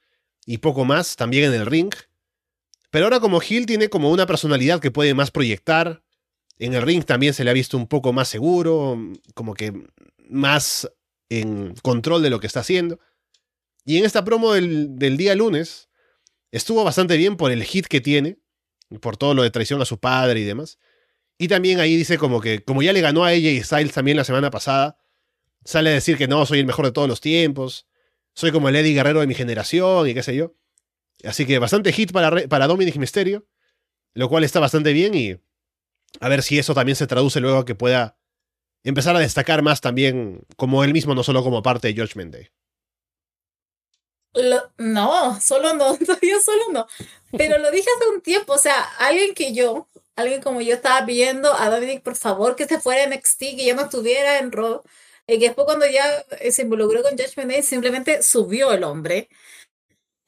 y 0.47 0.59
poco 0.59 0.87
más, 0.87 1.15
también 1.15 1.53
en 1.53 1.61
el 1.61 1.67
ring. 1.67 1.93
Pero 2.91 3.05
ahora 3.05 3.21
como 3.21 3.43
Hill 3.47 3.67
tiene 3.67 3.91
como 3.91 4.11
una 4.11 4.25
personalidad 4.25 4.81
que 4.81 4.91
puede 4.91 5.13
más 5.13 5.31
proyectar. 5.31 6.03
En 6.59 6.73
el 6.73 6.81
ring 6.81 7.05
también 7.05 7.35
se 7.35 7.45
le 7.45 7.51
ha 7.51 7.53
visto 7.53 7.77
un 7.77 7.87
poco 7.87 8.15
más 8.15 8.29
seguro, 8.29 8.99
como 9.35 9.53
que 9.53 9.75
más 10.27 10.91
en 11.29 11.75
control 11.83 12.23
de 12.23 12.31
lo 12.31 12.41
que 12.41 12.47
está 12.47 12.61
haciendo. 12.61 12.99
Y 13.85 13.99
en 13.99 14.07
esta 14.07 14.25
promo 14.25 14.55
del, 14.55 14.99
del 14.99 15.19
día 15.19 15.35
lunes 15.35 15.91
estuvo 16.53 16.83
bastante 16.83 17.19
bien 17.19 17.37
por 17.37 17.53
el 17.53 17.63
hit 17.63 17.89
que 17.89 18.01
tiene, 18.01 18.39
por 19.03 19.19
todo 19.19 19.35
lo 19.35 19.43
de 19.43 19.51
traición 19.51 19.83
a 19.83 19.85
su 19.85 20.01
padre 20.01 20.41
y 20.41 20.45
demás. 20.45 20.79
Y 21.37 21.49
también 21.49 21.79
ahí 21.81 21.95
dice 21.95 22.17
como 22.17 22.41
que, 22.41 22.65
como 22.65 22.83
ya 22.83 22.95
le 22.95 23.03
ganó 23.03 23.23
a 23.23 23.35
ella 23.35 23.51
y 23.51 23.63
Styles 23.63 23.93
también 23.93 24.17
la 24.17 24.25
semana 24.25 24.51
pasada, 24.51 24.97
sale 25.67 25.91
a 25.91 25.95
decir 25.95 26.17
que 26.17 26.29
no, 26.29 26.47
soy 26.47 26.61
el 26.61 26.67
mejor 26.67 26.87
de 26.87 26.93
todos 26.93 27.09
los 27.09 27.21
tiempos, 27.21 27.87
soy 28.35 28.53
como 28.53 28.69
el 28.69 28.77
Eddie 28.77 28.95
Guerrero 28.95 29.21
de 29.21 29.27
mi 29.27 29.35
generación 29.35 30.09
y 30.09 30.15
qué 30.15 30.23
sé 30.23 30.35
yo. 30.35 30.55
Así 31.25 31.47
que 31.47 31.59
bastante 31.59 31.93
hit 31.93 32.13
para, 32.13 32.49
para 32.49 32.67
Dominic 32.67 32.97
Mysterio, 32.97 33.47
lo 34.15 34.29
cual 34.29 34.45
está 34.45 34.61
bastante 34.61 34.93
bien 34.93 35.15
y 35.15 35.37
a 36.21 36.29
ver 36.29 36.43
si 36.43 36.59
eso 36.59 36.75
también 36.75 36.97
se 36.97 37.07
traduce 37.07 37.41
luego 37.41 37.59
a 37.59 37.65
que 37.65 37.75
pueda 37.75 38.17
empezar 38.85 39.17
a 39.17 39.21
destacar 39.21 39.63
más 39.63 39.81
también 39.81 40.47
como 40.57 40.85
él 40.85 40.93
mismo, 40.93 41.15
no 41.15 41.25
solo 41.25 41.43
como 41.43 41.63
parte 41.63 41.93
de 41.93 42.01
Judgment 42.01 42.33
Day. 42.33 42.49
no, 44.79 45.41
solo 45.41 45.75
no, 45.75 45.97
todavía 46.07 46.41
solo 46.41 46.65
no. 46.73 46.87
Pero 47.37 47.59
lo 47.59 47.71
dije 47.71 47.89
hace 47.97 48.11
un 48.11 48.21
tiempo, 48.21 48.53
o 48.53 48.59
sea, 48.59 48.81
alguien 48.99 49.35
que 49.35 49.53
yo, 49.53 49.89
alguien 50.15 50.41
como 50.41 50.61
yo 50.61 50.75
estaba 50.75 51.05
pidiendo 51.05 51.53
a 51.53 51.69
Dominic, 51.71 52.03
por 52.03 52.17
favor, 52.17 52.55
que 52.55 52.67
se 52.67 52.79
fuera 52.79 53.03
en 53.03 53.11
NXT, 53.11 53.39
que 53.39 53.65
ya 53.65 53.75
no 53.75 53.83
estuviera 53.83 54.39
en 54.39 54.53
Raw, 54.53 54.83
y 55.27 55.39
que 55.39 55.47
después 55.47 55.65
cuando 55.65 55.87
ya 55.87 56.25
eh, 56.41 56.53
se 56.53 56.63
involucró 56.63 57.03
con 57.03 57.19
Judgment 57.19 57.51
Day, 57.51 57.63
simplemente 57.63 58.23
subió 58.23 58.73
el 58.73 58.85
hombre. 58.85 59.29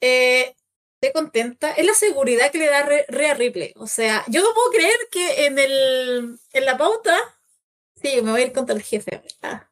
Eh, 0.01 0.55
estoy 1.01 1.13
contenta. 1.13 1.71
Es 1.71 1.85
la 1.85 1.93
seguridad 1.93 2.51
que 2.51 2.57
le 2.57 2.67
da 2.67 2.87
Rhea 3.07 3.33
Ripley. 3.33 3.73
O 3.77 3.87
sea, 3.87 4.23
yo 4.27 4.41
no 4.41 4.53
puedo 4.53 4.71
creer 4.71 4.97
que 5.11 5.45
en, 5.45 5.59
el, 5.59 6.39
en 6.53 6.65
la 6.65 6.77
pauta... 6.77 7.17
Sí, 8.01 8.21
me 8.21 8.31
voy 8.31 8.41
a 8.41 8.45
ir 8.45 8.53
contra 8.53 8.73
el 8.73 8.81
jefe, 8.81 9.21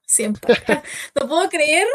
siempre. 0.05 0.53
no 1.15 1.29
puedo 1.29 1.47
creer, 1.47 1.87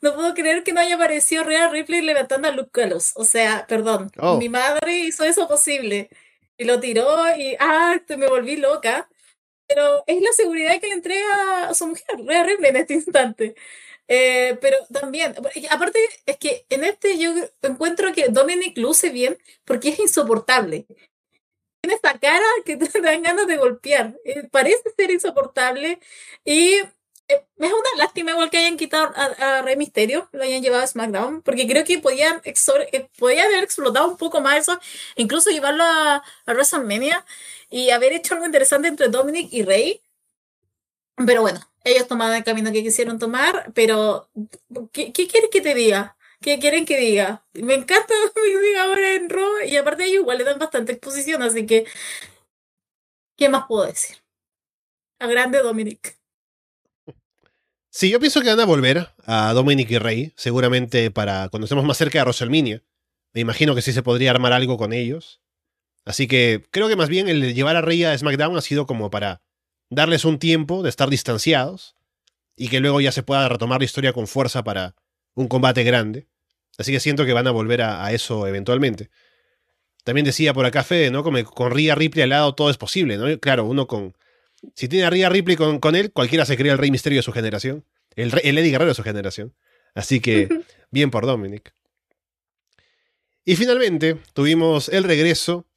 no 0.00 0.12
puedo 0.12 0.34
creer 0.34 0.64
que 0.64 0.72
no 0.72 0.80
haya 0.80 0.96
aparecido 0.96 1.44
Rhea 1.44 1.68
Ripley 1.68 2.02
levantando 2.02 2.48
a 2.48 2.50
Luke 2.50 2.70
Gallows. 2.72 3.12
O 3.14 3.24
sea, 3.24 3.64
perdón, 3.68 4.10
oh. 4.18 4.38
mi 4.38 4.48
madre 4.48 4.98
hizo 4.98 5.22
eso 5.22 5.46
posible. 5.46 6.10
Y 6.56 6.64
lo 6.64 6.80
tiró 6.80 7.16
y, 7.36 7.56
ah, 7.60 7.96
me 8.08 8.26
volví 8.26 8.56
loca 8.56 9.08
pero 9.68 10.02
es 10.06 10.20
la 10.22 10.32
seguridad 10.32 10.80
que 10.80 10.88
le 10.88 10.94
entrega 10.94 11.68
a 11.68 11.74
su 11.74 11.86
mujer, 11.86 12.06
Rhea 12.26 12.44
Ripley 12.44 12.70
en 12.70 12.76
este 12.76 12.94
instante. 12.94 13.54
Eh, 14.08 14.56
pero 14.62 14.78
también, 14.90 15.34
aparte, 15.70 15.98
es 16.26 16.38
que 16.38 16.66
en 16.70 16.84
este 16.84 17.18
yo 17.18 17.34
encuentro 17.62 18.12
que 18.14 18.28
Dominic 18.28 18.78
luce 18.78 19.10
bien 19.10 19.38
porque 19.64 19.90
es 19.90 19.98
insoportable. 19.98 20.86
Tiene 21.82 21.94
esta 21.94 22.18
cara 22.18 22.44
que 22.64 22.76
te 22.78 23.00
dan 23.00 23.22
ganas 23.22 23.46
de 23.46 23.56
golpear. 23.58 24.16
Eh, 24.24 24.48
parece 24.50 24.82
ser 24.96 25.10
insoportable 25.10 26.00
y 26.44 26.74
eh, 27.28 27.44
es 27.58 27.72
una 27.72 27.90
lástima 27.98 28.30
igual 28.32 28.50
que 28.50 28.58
hayan 28.58 28.78
quitado 28.78 29.12
a, 29.14 29.62
Rey 29.62 29.76
Misterio, 29.76 30.28
lo 30.32 30.42
hayan 30.42 30.62
llevado 30.62 30.82
a 30.82 30.86
SmackDown, 30.86 31.42
porque 31.42 31.68
creo 31.68 31.84
que 31.84 31.98
podían, 31.98 32.40
podían 33.18 33.46
haber 33.46 33.64
explotado 33.64 34.08
un 34.08 34.16
poco 34.16 34.40
más 34.40 34.58
eso, 34.58 34.80
incluso 35.16 35.50
llevarlo 35.50 35.84
a, 35.84 36.16
a 36.46 36.52
WrestleMania 36.52 37.24
y 37.70 37.90
haber 37.90 38.12
hecho 38.12 38.34
algo 38.34 38.46
interesante 38.46 38.88
entre 38.88 39.08
Dominic 39.08 39.52
y 39.52 39.62
Rey. 39.62 40.02
Pero 41.26 41.42
bueno, 41.42 41.60
ellos 41.84 42.06
tomaron 42.06 42.36
el 42.36 42.44
camino 42.44 42.72
que 42.72 42.82
quisieron 42.82 43.18
tomar, 43.18 43.72
pero 43.74 44.28
¿qué, 44.92 45.12
qué 45.12 45.26
quieres 45.26 45.50
que 45.50 45.60
te 45.60 45.74
diga? 45.74 46.16
¿Qué 46.40 46.58
quieren 46.60 46.86
que 46.86 46.98
diga? 46.98 47.44
Me 47.54 47.74
encanta 47.74 48.14
diga 48.62 48.84
ahora 48.84 49.14
en 49.14 49.28
Raw 49.28 49.62
y 49.66 49.76
aparte 49.76 50.04
ellos 50.04 50.22
igual 50.22 50.38
le 50.38 50.44
dan 50.44 50.58
bastante 50.58 50.92
exposición, 50.92 51.42
así 51.42 51.66
que 51.66 51.86
¿Qué 53.38 53.48
más 53.48 53.66
puedo 53.68 53.86
decir? 53.86 54.16
A 55.20 55.28
grande 55.28 55.60
Dominic. 55.60 56.18
Sí, 57.88 58.10
yo 58.10 58.18
pienso 58.18 58.42
que 58.42 58.48
van 58.48 58.58
a 58.58 58.66
volver 58.66 59.14
a 59.26 59.52
Dominic 59.52 59.88
y 59.92 59.98
Rey, 59.98 60.32
seguramente 60.36 61.12
para 61.12 61.48
cuando 61.48 61.66
estemos 61.66 61.84
más 61.84 61.96
cerca 61.96 62.18
de 62.18 62.24
WrestleMania. 62.24 62.82
Me 63.32 63.40
imagino 63.40 63.76
que 63.76 63.82
sí 63.82 63.92
se 63.92 64.02
podría 64.02 64.32
armar 64.32 64.52
algo 64.52 64.76
con 64.76 64.92
ellos. 64.92 65.40
Así 66.08 66.26
que 66.26 66.64
creo 66.70 66.88
que 66.88 66.96
más 66.96 67.10
bien 67.10 67.28
el 67.28 67.52
llevar 67.52 67.76
a 67.76 67.82
Rey 67.82 68.02
a 68.02 68.16
SmackDown 68.16 68.56
ha 68.56 68.62
sido 68.62 68.86
como 68.86 69.10
para 69.10 69.42
darles 69.90 70.24
un 70.24 70.38
tiempo 70.38 70.82
de 70.82 70.88
estar 70.88 71.10
distanciados 71.10 71.96
y 72.56 72.68
que 72.68 72.80
luego 72.80 73.02
ya 73.02 73.12
se 73.12 73.22
pueda 73.22 73.46
retomar 73.46 73.80
la 73.80 73.84
historia 73.84 74.14
con 74.14 74.26
fuerza 74.26 74.64
para 74.64 74.94
un 75.34 75.48
combate 75.48 75.84
grande. 75.84 76.26
Así 76.78 76.92
que 76.92 77.00
siento 77.00 77.26
que 77.26 77.34
van 77.34 77.46
a 77.46 77.50
volver 77.50 77.82
a, 77.82 78.10
eso 78.10 78.46
eventualmente. 78.46 79.10
También 80.02 80.24
decía 80.24 80.54
por 80.54 80.64
acá 80.64 80.82
Fede, 80.82 81.10
¿no? 81.10 81.22
Como 81.22 81.44
con 81.44 81.72
Rhea 81.72 81.94
Ripley 81.94 82.22
al 82.22 82.30
lado 82.30 82.54
todo 82.54 82.70
es 82.70 82.78
posible, 82.78 83.18
¿no? 83.18 83.38
Claro, 83.38 83.66
uno 83.66 83.86
con... 83.86 84.16
Si 84.74 84.88
tiene 84.88 85.04
a 85.04 85.10
Rhea 85.10 85.28
Ripley 85.28 85.58
con, 85.58 85.78
con 85.78 85.94
él, 85.94 86.10
cualquiera 86.10 86.46
se 86.46 86.56
crea 86.56 86.72
el 86.72 86.78
Rey 86.78 86.90
Misterio 86.90 87.18
de 87.18 87.22
su 87.22 87.32
generación. 87.32 87.84
El, 88.16 88.32
el 88.44 88.56
Eddie 88.56 88.70
Guerrero 88.70 88.92
de 88.92 88.94
su 88.94 89.02
generación. 89.02 89.54
Así 89.94 90.20
que, 90.20 90.48
bien 90.90 91.10
por 91.10 91.26
Dominic. 91.26 91.74
Y 93.44 93.56
finalmente 93.56 94.16
tuvimos 94.32 94.88
el 94.88 95.04
regreso 95.04 95.67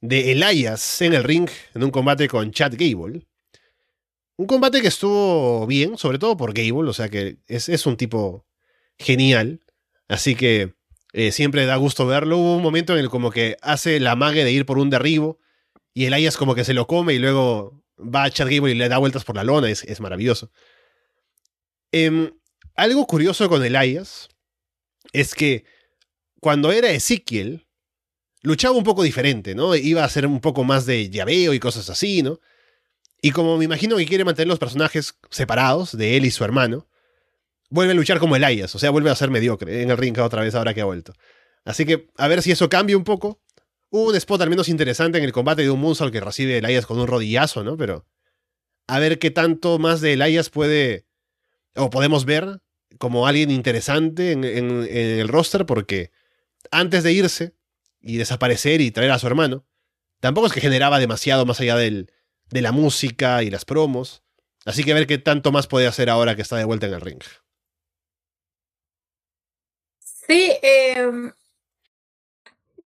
de 0.00 0.32
Elias 0.32 1.00
en 1.02 1.14
el 1.14 1.24
ring 1.24 1.48
en 1.74 1.84
un 1.84 1.90
combate 1.90 2.28
con 2.28 2.50
Chad 2.50 2.74
Gable. 2.76 3.26
Un 4.36 4.46
combate 4.46 4.82
que 4.82 4.88
estuvo 4.88 5.66
bien, 5.66 5.96
sobre 5.96 6.18
todo 6.18 6.36
por 6.36 6.52
Gable, 6.52 6.90
o 6.90 6.92
sea 6.92 7.08
que 7.08 7.38
es, 7.46 7.86
un 7.86 7.96
tipo 7.96 8.46
genial. 8.98 9.60
Así 10.08 10.34
que 10.34 10.74
eh, 11.12 11.32
siempre 11.32 11.64
da 11.64 11.76
gusto 11.76 12.06
verlo. 12.06 12.36
Hubo 12.36 12.56
un 12.56 12.62
momento 12.62 12.92
en 12.92 12.98
el 12.98 13.08
como 13.08 13.30
que 13.30 13.56
hace 13.62 13.98
la 13.98 14.14
mague 14.14 14.44
de 14.44 14.52
ir 14.52 14.66
por 14.66 14.78
un 14.78 14.90
derribo 14.90 15.38
y 15.94 16.04
Elias 16.04 16.36
como 16.36 16.54
que 16.54 16.64
se 16.64 16.74
lo 16.74 16.86
come 16.86 17.14
y 17.14 17.18
luego 17.18 17.82
va 17.98 18.24
a 18.24 18.30
Chad 18.30 18.50
Gable 18.50 18.72
y 18.72 18.74
le 18.74 18.90
da 18.90 18.98
vueltas 18.98 19.24
por 19.24 19.36
la 19.36 19.44
lona. 19.44 19.70
Es, 19.70 20.00
maravilloso. 20.00 20.50
Em, 21.90 22.30
algo 22.74 23.06
curioso 23.06 23.48
con 23.48 23.64
Elias 23.64 24.28
es 25.14 25.34
que 25.34 25.64
cuando 26.40 26.72
era 26.72 26.90
Ezequiel, 26.90 27.65
luchaba 28.46 28.76
un 28.76 28.84
poco 28.84 29.02
diferente, 29.02 29.56
¿no? 29.56 29.74
Iba 29.74 30.04
a 30.04 30.08
ser 30.08 30.24
un 30.24 30.40
poco 30.40 30.62
más 30.62 30.86
de 30.86 31.10
llaveo 31.10 31.52
y 31.52 31.58
cosas 31.58 31.90
así, 31.90 32.22
¿no? 32.22 32.38
Y 33.20 33.32
como 33.32 33.58
me 33.58 33.64
imagino 33.64 33.96
que 33.96 34.06
quiere 34.06 34.24
mantener 34.24 34.46
los 34.46 34.60
personajes 34.60 35.18
separados 35.30 35.96
de 35.96 36.16
él 36.16 36.24
y 36.24 36.30
su 36.30 36.44
hermano, 36.44 36.86
vuelve 37.70 37.92
a 37.92 37.96
luchar 37.96 38.20
como 38.20 38.36
Elias, 38.36 38.72
o 38.76 38.78
sea, 38.78 38.90
vuelve 38.90 39.10
a 39.10 39.16
ser 39.16 39.30
mediocre 39.30 39.82
en 39.82 39.90
el 39.90 39.96
ring 39.96 40.16
otra 40.20 40.42
vez 40.42 40.54
ahora 40.54 40.74
que 40.74 40.80
ha 40.80 40.84
vuelto. 40.84 41.12
Así 41.64 41.84
que 41.84 42.08
a 42.16 42.28
ver 42.28 42.40
si 42.40 42.52
eso 42.52 42.68
cambia 42.68 42.96
un 42.96 43.02
poco. 43.02 43.40
Hubo 43.90 44.10
un 44.10 44.16
spot 44.16 44.40
al 44.42 44.50
menos 44.50 44.68
interesante 44.68 45.18
en 45.18 45.24
el 45.24 45.32
combate 45.32 45.62
de 45.62 45.70
un 45.70 45.80
Moonsault 45.80 46.12
que 46.12 46.20
recibe 46.20 46.58
Elias 46.58 46.86
con 46.86 47.00
un 47.00 47.08
rodillazo, 47.08 47.64
¿no? 47.64 47.76
Pero 47.76 48.06
a 48.86 49.00
ver 49.00 49.18
qué 49.18 49.32
tanto 49.32 49.80
más 49.80 50.00
de 50.00 50.12
Elias 50.12 50.50
puede 50.50 51.04
o 51.74 51.90
podemos 51.90 52.24
ver 52.24 52.60
como 52.98 53.26
alguien 53.26 53.50
interesante 53.50 54.30
en, 54.30 54.44
en 54.44 54.86
el 54.86 55.26
roster 55.26 55.66
porque 55.66 56.12
antes 56.70 57.02
de 57.02 57.12
irse 57.12 57.55
y 58.06 58.16
desaparecer 58.18 58.80
y 58.80 58.90
traer 58.90 59.10
a 59.10 59.18
su 59.18 59.26
hermano, 59.26 59.66
tampoco 60.20 60.46
es 60.46 60.52
que 60.52 60.60
generaba 60.60 60.98
demasiado 60.98 61.44
más 61.46 61.60
allá 61.60 61.76
del, 61.76 62.12
de 62.50 62.62
la 62.62 62.72
música 62.72 63.42
y 63.42 63.50
las 63.50 63.64
promos. 63.64 64.22
Así 64.64 64.84
que 64.84 64.92
a 64.92 64.94
ver 64.94 65.06
qué 65.06 65.18
tanto 65.18 65.52
más 65.52 65.66
puede 65.66 65.86
hacer 65.86 66.10
ahora 66.10 66.36
que 66.36 66.42
está 66.42 66.56
de 66.56 66.64
vuelta 66.64 66.86
en 66.86 66.94
el 66.94 67.00
ring. 67.00 67.22
Sí, 70.26 70.52
em, 70.62 71.32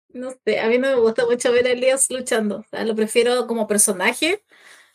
no 0.10 0.32
sé, 0.46 0.60
a 0.60 0.68
mí 0.68 0.78
no 0.78 0.90
me 0.90 0.96
gusta 0.96 1.26
mucho 1.26 1.52
ver 1.52 1.68
a 1.68 1.72
Elias 1.72 2.10
luchando. 2.10 2.66
lo 2.72 2.96
prefiero 2.96 3.48
como 3.48 3.68
personaje, 3.68 4.44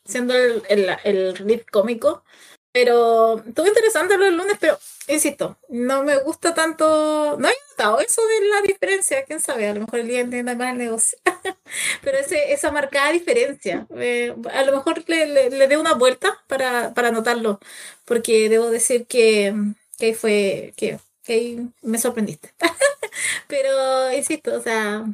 siendo 0.04 0.34
el, 0.34 0.62
el, 0.68 0.96
el 1.04 1.66
cómico. 1.70 2.24
Pero 2.72 3.38
estuvo 3.46 3.68
interesante 3.68 4.18
lo 4.18 4.24
del 4.24 4.36
lunes, 4.36 4.56
pero 4.60 4.78
insisto, 5.06 5.58
no 5.68 6.02
me 6.02 6.18
gusta 6.22 6.54
tanto. 6.54 7.36
No 7.38 7.48
he 7.48 7.52
notado 7.75 8.01
eso 8.01 8.22
de 8.27 8.49
la 8.49 8.62
diferencia, 8.62 9.25
quién 9.25 9.41
sabe, 9.41 9.68
a 9.68 9.75
lo 9.75 9.81
mejor 9.81 10.01
el 10.01 10.09
día 10.09 10.20
entiende 10.20 10.55
más 10.55 10.72
el 10.72 10.79
negocio. 10.79 11.18
pero 12.03 12.18
ese, 12.18 12.53
esa 12.53 12.70
marcada 12.70 13.12
diferencia, 13.12 13.87
eh, 13.97 14.35
a 14.53 14.62
lo 14.62 14.72
mejor 14.72 15.03
le, 15.09 15.51
le, 15.51 15.68
dé 15.68 15.77
una 15.77 15.95
vuelta 15.95 16.43
para, 16.47 16.95
para 16.95 17.11
notarlo, 17.11 17.61
porque 18.05 18.49
debo 18.49 18.70
decir 18.70 19.07
que, 19.07 19.55
que 19.99 20.14
fue. 20.14 20.72
que, 20.77 20.99
que 21.25 21.62
me 21.83 21.99
sorprendiste. 21.99 22.53
pero 23.49 24.12
insisto, 24.12 24.55
o 24.57 24.61
sea, 24.62 25.05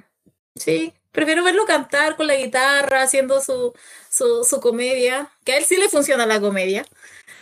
sí, 0.56 0.92
prefiero 1.12 1.44
verlo 1.44 1.64
cantar 1.66 2.16
con 2.16 2.26
la 2.26 2.36
guitarra, 2.36 3.02
haciendo 3.02 3.40
su, 3.40 3.72
su, 4.10 4.44
su 4.44 4.60
comedia, 4.60 5.30
que 5.44 5.52
a 5.52 5.58
él 5.58 5.64
sí 5.64 5.76
le 5.76 5.88
funciona 5.88 6.26
la 6.26 6.40
comedia. 6.40 6.84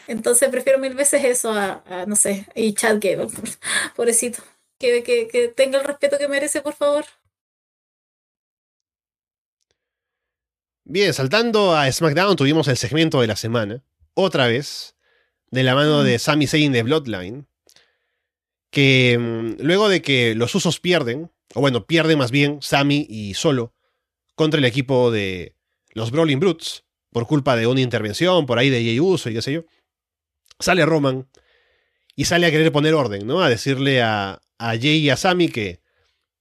Entonces 0.06 0.48
prefiero 0.50 0.78
mil 0.78 0.94
veces 0.94 1.24
eso 1.24 1.52
a, 1.52 1.82
no 2.06 2.16
sé, 2.16 2.46
y 2.54 2.74
Chad 2.74 2.98
Gable, 3.00 3.28
pobrecito. 3.96 4.42
Que, 4.78 5.02
que, 5.02 5.48
tenga 5.48 5.80
el 5.80 5.84
respeto 5.84 6.18
que 6.18 6.28
merece, 6.28 6.62
por 6.62 6.74
favor. 6.74 7.04
Bien, 10.84 11.12
saltando 11.12 11.74
a 11.74 11.90
SmackDown, 11.90 12.36
tuvimos 12.36 12.68
el 12.68 12.76
segmento 12.76 13.20
de 13.20 13.26
la 13.26 13.36
semana, 13.36 13.84
otra 14.14 14.46
vez, 14.46 14.96
de 15.50 15.62
la 15.64 15.74
mano 15.74 16.02
de. 16.04 16.18
Sami 16.18 16.46
Zayn 16.46 16.72
de 16.72 16.82
Bloodline, 16.82 17.46
que 18.70 19.18
mm, 19.18 19.62
luego 19.62 19.88
de 19.88 20.00
que 20.00 20.34
los 20.34 20.54
usos 20.54 20.80
pierden, 20.80 21.30
o 21.54 21.60
bueno, 21.60 21.86
pierden 21.86 22.18
más 22.18 22.30
bien 22.30 22.62
Sami 22.62 23.06
y 23.08 23.34
Solo, 23.34 23.74
contra 24.34 24.58
el 24.58 24.64
equipo 24.64 25.10
de 25.10 25.56
los 25.92 26.10
Brawling 26.10 26.40
Brutes, 26.40 26.84
por 27.10 27.26
culpa 27.26 27.56
de 27.56 27.66
una 27.66 27.80
intervención 27.80 28.46
por 28.46 28.58
ahí 28.58 28.70
de 28.70 28.82
Jey 28.82 29.00
Uso 29.00 29.28
y 29.28 29.34
qué 29.34 29.42
sé 29.42 29.52
yo, 29.52 29.64
sale 30.58 30.86
Roman 30.86 31.28
y 32.14 32.26
sale 32.26 32.46
a 32.46 32.50
querer 32.50 32.70
poner 32.72 32.94
orden, 32.94 33.26
¿no? 33.26 33.40
A 33.40 33.48
decirle 33.48 34.02
a, 34.02 34.40
a 34.58 34.70
Jay 34.70 34.98
y 34.98 35.10
a 35.10 35.16
Sammy 35.16 35.48
que 35.48 35.80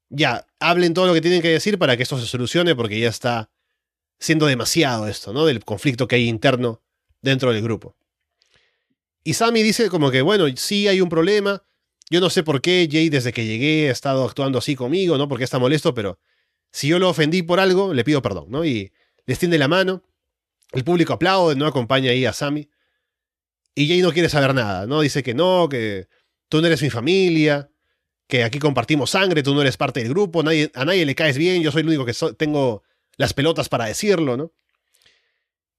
ya 0.09 0.45
hablen 0.59 0.93
todo 0.93 1.07
lo 1.07 1.13
que 1.13 1.21
tienen 1.21 1.41
que 1.41 1.49
decir 1.49 1.77
para 1.77 1.97
que 1.97 2.03
esto 2.03 2.19
se 2.19 2.25
solucione 2.25 2.75
porque 2.75 2.99
ya 2.99 3.09
está 3.09 3.49
siendo 4.19 4.47
demasiado 4.47 5.07
esto, 5.07 5.33
¿no? 5.33 5.45
Del 5.45 5.63
conflicto 5.63 6.07
que 6.07 6.15
hay 6.15 6.27
interno 6.27 6.81
dentro 7.21 7.53
del 7.53 7.61
grupo. 7.61 7.95
Y 9.23 9.33
Sammy 9.33 9.61
dice 9.61 9.89
como 9.89 10.09
que, 10.09 10.21
bueno, 10.21 10.45
sí 10.55 10.87
hay 10.87 11.01
un 11.01 11.09
problema. 11.09 11.63
Yo 12.09 12.21
no 12.21 12.29
sé 12.29 12.43
por 12.43 12.61
qué 12.61 12.87
Jay 12.89 13.09
desde 13.09 13.33
que 13.33 13.45
llegué 13.45 13.89
ha 13.89 13.91
estado 13.91 14.23
actuando 14.23 14.57
así 14.59 14.75
conmigo, 14.75 15.17
¿no? 15.17 15.27
Porque 15.27 15.43
está 15.43 15.59
molesto, 15.59 15.93
pero 15.93 16.19
si 16.71 16.87
yo 16.87 16.99
lo 16.99 17.09
ofendí 17.09 17.43
por 17.43 17.59
algo, 17.59 17.93
le 17.93 18.03
pido 18.03 18.21
perdón, 18.21 18.45
¿no? 18.49 18.63
Y 18.63 18.93
le 19.25 19.33
extiende 19.33 19.57
la 19.57 19.67
mano. 19.67 20.03
El 20.71 20.83
público 20.83 21.13
aplaude, 21.13 21.55
¿no? 21.55 21.65
Acompaña 21.65 22.11
ahí 22.11 22.25
a 22.25 22.33
Sammy. 22.33 22.69
Y 23.75 23.87
Jay 23.87 24.01
no 24.01 24.11
quiere 24.11 24.29
saber 24.29 24.55
nada, 24.55 24.87
¿no? 24.87 25.01
Dice 25.01 25.21
que 25.21 25.33
no, 25.33 25.67
que 25.69 26.07
tú 26.49 26.61
no 26.61 26.67
eres 26.67 26.81
mi 26.81 26.89
familia, 26.89 27.69
que 28.27 28.43
aquí 28.43 28.59
compartimos 28.59 29.11
sangre, 29.11 29.43
tú 29.43 29.53
no 29.55 29.61
eres 29.61 29.77
parte 29.77 30.01
del 30.01 30.09
grupo, 30.09 30.41
a 30.41 30.85
nadie 30.85 31.05
le 31.05 31.15
caes 31.15 31.37
bien, 31.37 31.61
yo 31.61 31.71
soy 31.71 31.81
el 31.81 31.87
único 31.87 32.05
que 32.05 32.13
tengo 32.37 32.83
las 33.15 33.33
pelotas 33.33 33.69
para 33.69 33.85
decirlo, 33.85 34.37
¿no? 34.37 34.51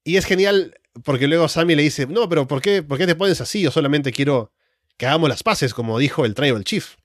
Y 0.03 0.17
es 0.17 0.25
genial 0.25 0.81
porque 1.05 1.29
luego 1.29 1.49
Sammy 1.49 1.75
le 1.75 1.83
dice, 1.83 2.07
no, 2.07 2.29
pero 2.29 2.49
¿por 2.49 2.63
qué, 2.63 2.83
¿por 2.83 2.99
qué 2.99 3.07
te 3.07 3.15
pones 3.15 3.41
así? 3.41 3.61
Yo 3.61 3.71
solamente 3.71 4.13
quiero 4.13 4.53
que 4.97 5.07
hagamos 5.07 5.29
las 5.29 5.43
paces, 5.43 5.75
como 5.75 5.99
dijo 5.99 6.25
el 6.25 6.35
Tribal 6.35 6.65
Chief. 6.65 6.97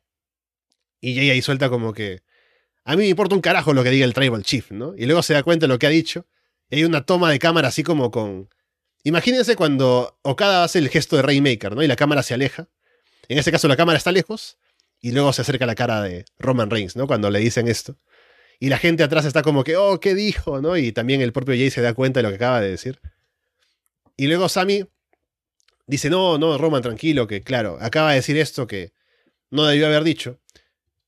Y 1.02 1.16
Jay 1.16 1.30
ahí 1.30 1.42
suelta 1.42 1.70
como 1.70 1.94
que, 1.94 2.22
a 2.86 2.96
mí 2.96 3.04
me 3.04 3.10
importa 3.10 3.36
un 3.36 3.42
carajo 3.42 3.74
lo 3.74 3.84
que 3.84 3.90
diga 3.90 4.06
el 4.06 4.14
Tribal 4.14 4.44
Chief, 4.44 4.72
¿no? 4.72 4.94
Y 4.98 5.06
luego 5.06 5.22
se 5.22 5.34
da 5.34 5.44
cuenta 5.44 5.66
de 5.66 5.74
lo 5.74 5.78
que 5.78 5.88
ha 5.88 5.90
dicho. 5.90 6.26
Y 6.70 6.78
hay 6.78 6.84
una 6.86 7.06
toma 7.06 7.30
de 7.30 7.40
cámara 7.40 7.68
así 7.68 7.84
como 7.84 8.10
con 8.10 8.50
Imagínense 9.04 9.58
cuando 9.58 10.18
Okada 10.22 10.64
hace 10.64 10.80
el 10.80 10.90
gesto 10.90 11.18
de 11.18 11.24
Rainmaker, 11.24 11.76
¿no? 11.76 11.84
Y 11.84 11.88
la 11.88 11.98
cámara 11.98 12.24
se 12.24 12.34
aleja. 12.34 12.70
En 13.28 13.38
este 13.38 13.52
caso 13.52 13.68
la 13.68 13.76
cámara 13.76 13.98
está 13.98 14.12
lejos 14.12 14.58
y 15.04 15.12
luego 15.12 15.34
se 15.34 15.42
acerca 15.42 15.66
la 15.66 15.76
cara 15.76 16.02
de 16.02 16.24
Roman 16.40 16.70
Reigns, 16.70 16.96
¿no? 16.96 17.08
Cuando 17.08 17.30
le 17.30 17.40
dicen 17.40 17.68
esto. 17.68 17.98
Y 18.58 18.70
la 18.70 18.78
gente 18.78 19.04
atrás 19.04 19.26
está 19.26 19.42
como 19.42 19.66
que, 19.66 19.76
oh, 19.76 20.00
¿qué 20.00 20.16
dijo? 20.16 20.62
¿no? 20.62 20.78
Y 20.78 20.94
también 20.94 21.20
el 21.20 21.34
propio 21.34 21.56
Jay 21.56 21.70
se 21.70 21.82
da 21.82 21.94
cuenta 21.94 22.20
de 22.20 22.24
lo 22.24 22.30
que 22.30 22.36
acaba 22.36 22.62
de 22.62 22.70
decir. 22.70 23.02
Y 24.16 24.28
luego 24.28 24.48
Sammy 24.48 24.86
dice, 25.88 26.10
no, 26.10 26.38
no, 26.38 26.58
Roman, 26.58 26.82
tranquilo, 26.82 27.28
que 27.28 27.42
claro, 27.42 27.78
acaba 27.82 28.12
de 28.12 28.16
decir 28.16 28.38
esto 28.38 28.66
que 28.66 28.94
no 29.52 29.66
debió 29.66 29.88
haber 29.88 30.06
dicho. 30.06 30.40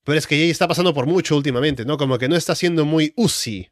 Pero 0.04 0.20
es 0.20 0.28
que 0.28 0.36
Jay 0.36 0.50
está 0.50 0.68
pasando 0.68 0.94
por 0.94 1.06
mucho 1.06 1.38
últimamente, 1.38 1.86
¿no? 1.86 1.98
Como 1.98 2.18
que 2.18 2.28
no 2.28 2.36
está 2.36 2.54
siendo 2.54 2.84
muy 2.84 3.14
Uzi. 3.16 3.72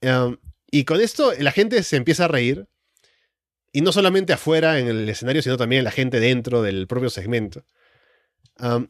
Um, 0.00 0.38
y 0.70 0.84
con 0.84 1.02
esto 1.02 1.34
la 1.38 1.52
gente 1.52 1.82
se 1.82 1.96
empieza 1.96 2.24
a 2.24 2.28
reír 2.28 2.66
y 3.72 3.82
no 3.82 3.92
solamente 3.92 4.32
afuera 4.32 4.78
en 4.78 4.88
el 4.88 5.06
escenario, 5.06 5.42
sino 5.42 5.58
también 5.58 5.84
la 5.84 5.90
gente 5.90 6.18
dentro 6.18 6.62
del 6.62 6.86
propio 6.86 7.10
segmento. 7.10 7.66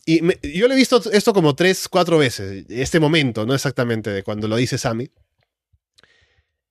Y 0.05 0.21
yo 0.57 0.69
le 0.69 0.75
he 0.75 0.77
visto 0.77 1.01
esto 1.13 1.33
como 1.33 1.55
tres, 1.55 1.89
cuatro 1.89 2.19
veces, 2.19 2.67
este 2.69 3.01
momento, 3.01 3.47
no 3.47 3.55
exactamente 3.55 4.11
de 4.11 4.23
cuando 4.23 4.49
lo 4.49 4.57
dice 4.57 4.79
Sammy. 4.79 5.11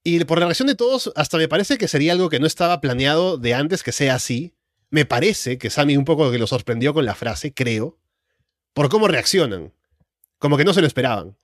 Y 0.03 0.23
por 0.25 0.39
la 0.39 0.45
reacción 0.45 0.67
de 0.67 0.75
todos, 0.75 1.11
hasta 1.15 1.37
me 1.37 1.47
parece 1.47 1.77
que 1.77 1.87
sería 1.87 2.13
algo 2.13 2.29
que 2.29 2.39
no 2.39 2.47
estaba 2.47 2.81
planeado 2.81 3.37
de 3.37 3.53
antes 3.53 3.83
que 3.83 3.91
sea 3.91 4.15
así. 4.15 4.55
Me 4.89 5.05
parece 5.05 5.57
que 5.57 5.69
Sammy 5.69 5.95
un 5.95 6.05
poco 6.05 6.31
que 6.31 6.39
lo 6.39 6.47
sorprendió 6.47 6.93
con 6.93 7.05
la 7.05 7.15
frase, 7.15 7.53
creo, 7.53 7.99
por 8.73 8.89
cómo 8.89 9.07
reaccionan. 9.07 9.73
Como 10.39 10.57
que 10.57 10.65
no 10.65 10.73
se 10.73 10.81
lo 10.81 10.87
esperaban. 10.87 11.37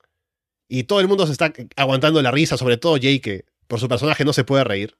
Y 0.68 0.84
todo 0.84 1.00
el 1.00 1.08
mundo 1.08 1.24
se 1.26 1.32
está 1.32 1.52
aguantando 1.76 2.20
la 2.20 2.32
risa, 2.32 2.56
sobre 2.56 2.76
todo 2.76 2.98
Jay, 3.00 3.20
que 3.20 3.46
por 3.68 3.80
su 3.80 3.88
personaje 3.88 4.24
no 4.24 4.32
se 4.32 4.44
puede 4.44 4.64
reír. 4.64 4.96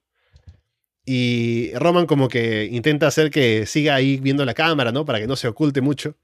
Y 1.04 1.72
Roman 1.74 2.06
como 2.06 2.28
que 2.28 2.68
intenta 2.70 3.08
hacer 3.08 3.30
que 3.30 3.66
siga 3.66 3.96
ahí 3.96 4.18
viendo 4.18 4.44
la 4.44 4.54
cámara, 4.54 4.92
¿no? 4.92 5.04
Para 5.04 5.18
que 5.18 5.26
no 5.26 5.36
se 5.36 5.48
oculte 5.48 5.80
mucho 5.80 6.16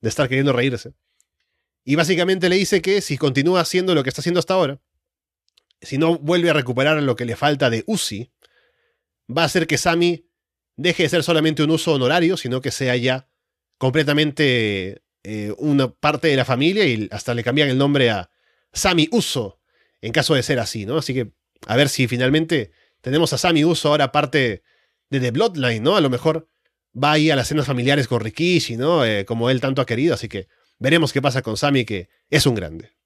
de 0.00 0.08
estar 0.08 0.28
queriendo 0.28 0.52
reírse. 0.52 0.94
Y 1.84 1.94
básicamente 1.94 2.48
le 2.48 2.56
dice 2.56 2.82
que 2.82 3.00
si 3.00 3.16
continúa 3.16 3.60
haciendo 3.60 3.94
lo 3.94 4.02
que 4.02 4.08
está 4.08 4.20
haciendo 4.20 4.40
hasta 4.40 4.54
ahora, 4.54 4.80
si 5.80 5.98
no 5.98 6.18
vuelve 6.18 6.50
a 6.50 6.52
recuperar 6.52 7.00
lo 7.02 7.16
que 7.16 7.24
le 7.24 7.36
falta 7.36 7.70
de 7.70 7.84
Uzi, 7.86 8.32
va 9.30 9.42
a 9.42 9.46
hacer 9.46 9.66
que 9.66 9.78
Sammy 9.78 10.28
deje 10.76 11.04
de 11.04 11.08
ser 11.08 11.22
solamente 11.22 11.62
un 11.62 11.70
uso 11.70 11.92
honorario, 11.92 12.36
sino 12.36 12.60
que 12.60 12.70
sea 12.70 12.96
ya 12.96 13.28
completamente 13.78 15.02
eh, 15.22 15.54
una 15.58 15.92
parte 15.92 16.28
de 16.28 16.36
la 16.36 16.44
familia 16.44 16.84
y 16.86 17.08
hasta 17.10 17.34
le 17.34 17.44
cambian 17.44 17.68
el 17.68 17.78
nombre 17.78 18.10
a 18.10 18.30
Sammy 18.72 19.08
Uso, 19.10 19.60
en 20.00 20.12
caso 20.12 20.34
de 20.34 20.42
ser 20.42 20.58
así, 20.58 20.86
¿no? 20.86 20.98
Así 20.98 21.14
que 21.14 21.32
a 21.66 21.76
ver 21.76 21.88
si 21.88 22.06
finalmente 22.08 22.70
tenemos 23.00 23.32
a 23.32 23.38
Sammy 23.38 23.64
Uso 23.64 23.88
ahora 23.88 24.12
parte 24.12 24.62
de 25.10 25.20
The 25.20 25.30
Bloodline, 25.30 25.82
¿no? 25.82 25.96
A 25.96 26.00
lo 26.00 26.10
mejor 26.10 26.48
va 27.02 27.12
ahí 27.12 27.30
a 27.30 27.36
las 27.36 27.48
cenas 27.48 27.66
familiares 27.66 28.08
con 28.08 28.20
Rikishi, 28.20 28.76
¿no? 28.76 29.04
Eh, 29.04 29.24
como 29.24 29.50
él 29.50 29.60
tanto 29.60 29.82
ha 29.82 29.86
querido, 29.86 30.14
así 30.14 30.28
que 30.28 30.48
veremos 30.78 31.12
qué 31.12 31.22
pasa 31.22 31.42
con 31.42 31.56
Sammy, 31.56 31.84
que 31.84 32.08
es 32.30 32.46
un 32.46 32.54
grande. 32.54 32.96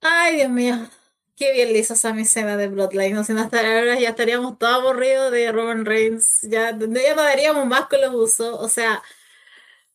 Ay, 0.00 0.36
Dios 0.36 0.50
mío. 0.50 0.88
Qué 1.36 1.52
bien 1.52 1.72
le 1.72 1.78
hizo 1.78 1.94
Sammy 1.94 2.24
Cena 2.24 2.56
de 2.56 2.68
Bloodline. 2.68 3.16
O 3.16 3.24
sea, 3.24 3.40
hasta 3.40 3.58
ahora 3.58 3.98
ya 3.98 4.10
estaríamos 4.10 4.58
todos 4.58 4.74
aburridos 4.74 5.30
de 5.32 5.50
Roman 5.50 5.84
Reigns. 5.84 6.40
Ya, 6.42 6.76
ya 6.78 7.14
no 7.14 7.22
daríamos 7.22 7.66
más 7.66 7.86
con 7.86 8.00
los 8.00 8.14
usos. 8.14 8.56
O 8.60 8.68
sea, 8.68 9.02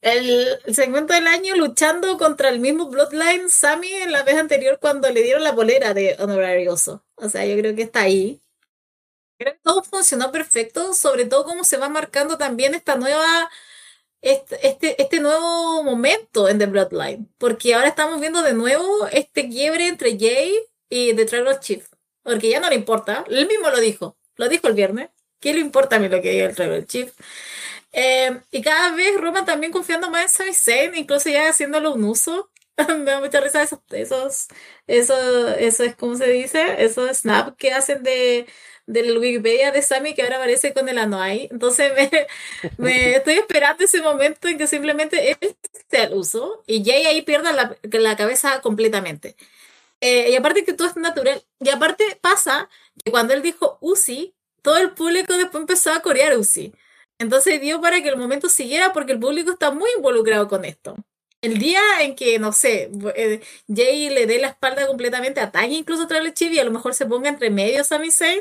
el, 0.02 0.60
segmento 0.74 1.14
del 1.14 1.28
año 1.28 1.56
luchando 1.56 2.18
contra 2.18 2.50
el 2.50 2.60
mismo 2.60 2.90
Bloodline, 2.90 3.50
Sammy 3.50 3.92
en 3.94 4.12
la 4.12 4.24
vez 4.24 4.36
anterior 4.36 4.80
cuando 4.80 5.10
le 5.10 5.24
dieron 5.24 5.44
la 5.44 5.56
polera 5.56 5.94
de 5.94 6.16
Honorary 6.20 6.68
Oso. 6.68 7.06
O 7.16 7.30
sea, 7.30 7.46
yo 7.46 7.58
creo 7.58 7.76
que 7.76 7.84
está 7.84 8.02
ahí. 8.02 8.42
Creo 9.38 9.54
que 9.54 9.60
todo 9.64 9.84
funcionó 9.84 10.32
perfecto, 10.32 10.94
sobre 10.94 11.26
todo 11.26 11.46
cómo 11.46 11.64
se 11.64 11.78
va 11.78 11.90
marcando 11.90 12.38
también 12.38 12.74
esta 12.74 12.96
nueva, 12.96 13.50
este, 14.22 14.68
este, 14.68 15.02
este 15.02 15.20
nuevo 15.20 15.84
momento 15.84 16.50
en 16.50 16.60
The 16.60 16.66
Bloodline. 16.68 17.30
Porque 17.38 17.76
ahora 17.76 17.90
estamos 17.90 18.20
viendo 18.22 18.42
de 18.44 18.54
nuevo 18.54 19.08
este 19.12 19.50
quiebre 19.50 19.88
entre 19.88 20.18
Jay 20.20 20.56
y 20.90 21.14
The 21.16 21.26
Tribal 21.26 21.60
Chief. 21.60 21.88
Porque 22.24 22.50
ya 22.50 22.60
no 22.60 22.70
le 22.70 22.76
importa. 22.76 23.26
Él 23.30 23.48
mismo 23.48 23.70
lo 23.70 23.80
dijo. 23.80 24.18
Lo 24.36 24.50
dijo 24.50 24.68
el 24.68 24.74
viernes. 24.76 25.10
¿Qué 25.40 25.54
le 25.54 25.60
importa 25.62 25.98
a 25.98 26.00
mí 26.00 26.10
lo 26.10 26.22
que 26.22 26.32
diga 26.32 26.46
el 26.48 26.56
Tribal 26.56 26.88
Chief? 26.88 27.14
Eh, 27.92 28.42
y 28.52 28.62
cada 28.62 28.92
vez 28.96 29.20
Roman 29.20 29.46
también 29.46 29.72
confiando 29.72 30.10
más 30.10 30.24
en 30.24 30.30
Sami 30.30 30.54
Zayn, 30.54 30.96
incluso 30.96 31.30
ya 31.30 31.50
haciéndolo 31.50 31.94
un 31.94 32.04
uso. 32.06 32.52
Me 32.88 33.06
da 33.06 33.20
mucha 33.20 33.40
risa 33.42 33.64
esos, 33.64 33.80
esos, 33.92 34.48
eso, 34.88 35.48
eso 35.56 35.84
es 35.84 35.96
como 35.96 36.16
se 36.16 36.28
dice, 36.28 36.84
esos 36.84 37.18
snaps 37.18 37.56
que 37.58 37.74
hacen 37.74 38.04
de, 38.04 38.48
del 38.88 39.18
Wikipedia 39.18 39.72
de 39.72 39.82
Sammy 39.84 40.16
que 40.16 40.24
ahora 40.24 40.38
aparece 40.38 40.74
con 40.74 40.90
el 40.90 40.98
Anoai. 40.98 41.50
Entonces 41.52 41.94
me, 41.96 42.28
me 42.78 43.16
estoy 43.18 43.36
esperando 43.36 43.84
ese 43.84 44.02
momento 44.02 44.48
en 44.48 44.58
que 44.58 44.68
simplemente 44.68 45.32
él 45.32 45.58
el 45.92 46.14
uso 46.14 46.64
y 46.68 46.84
Jay 46.84 47.06
ahí 47.06 47.22
pierda 47.22 47.52
la, 47.54 47.78
la 47.84 48.16
cabeza 48.18 48.62
completamente. 48.62 49.36
Eh, 50.02 50.32
y 50.32 50.36
aparte 50.36 50.66
que 50.66 50.74
todo 50.74 50.88
es 50.88 50.96
natural. 50.96 51.44
Y 51.60 51.70
aparte 51.70 52.18
pasa 52.22 52.70
que 53.04 53.12
cuando 53.12 53.34
él 53.34 53.42
dijo 53.42 53.78
Uzi, 53.82 54.36
todo 54.62 54.78
el 54.78 54.94
público 54.94 55.38
después 55.38 55.62
empezó 55.62 55.92
a 55.92 56.02
corear 56.02 56.38
Uzi. 56.38 56.74
Entonces 57.20 57.62
dio 57.62 57.82
para 57.82 58.02
que 58.02 58.10
el 58.10 58.18
momento 58.18 58.50
siguiera 58.50 58.94
porque 58.94 59.14
el 59.14 59.20
público 59.20 59.52
está 59.52 59.72
muy 59.72 59.90
involucrado 59.98 60.48
con 60.48 60.66
esto. 60.66 60.96
El 61.42 61.60
día 61.60 61.80
en 62.02 62.16
que, 62.16 62.40
no 62.40 62.52
sé, 62.52 62.90
eh, 63.16 63.42
Jay 63.74 64.10
le 64.10 64.26
dé 64.26 64.40
la 64.40 64.48
espalda 64.48 64.88
completamente, 64.88 65.40
ataque 65.40 65.68
incluso 65.68 66.04
a 66.04 66.34
Chief 66.34 66.52
y 66.52 66.60
a 66.60 66.64
lo 66.64 66.72
mejor 66.72 66.96
se 66.96 67.06
ponga 67.06 67.30
entre 67.30 67.52
medio 67.52 67.84
Sami 67.84 68.10
Zayn, 68.12 68.40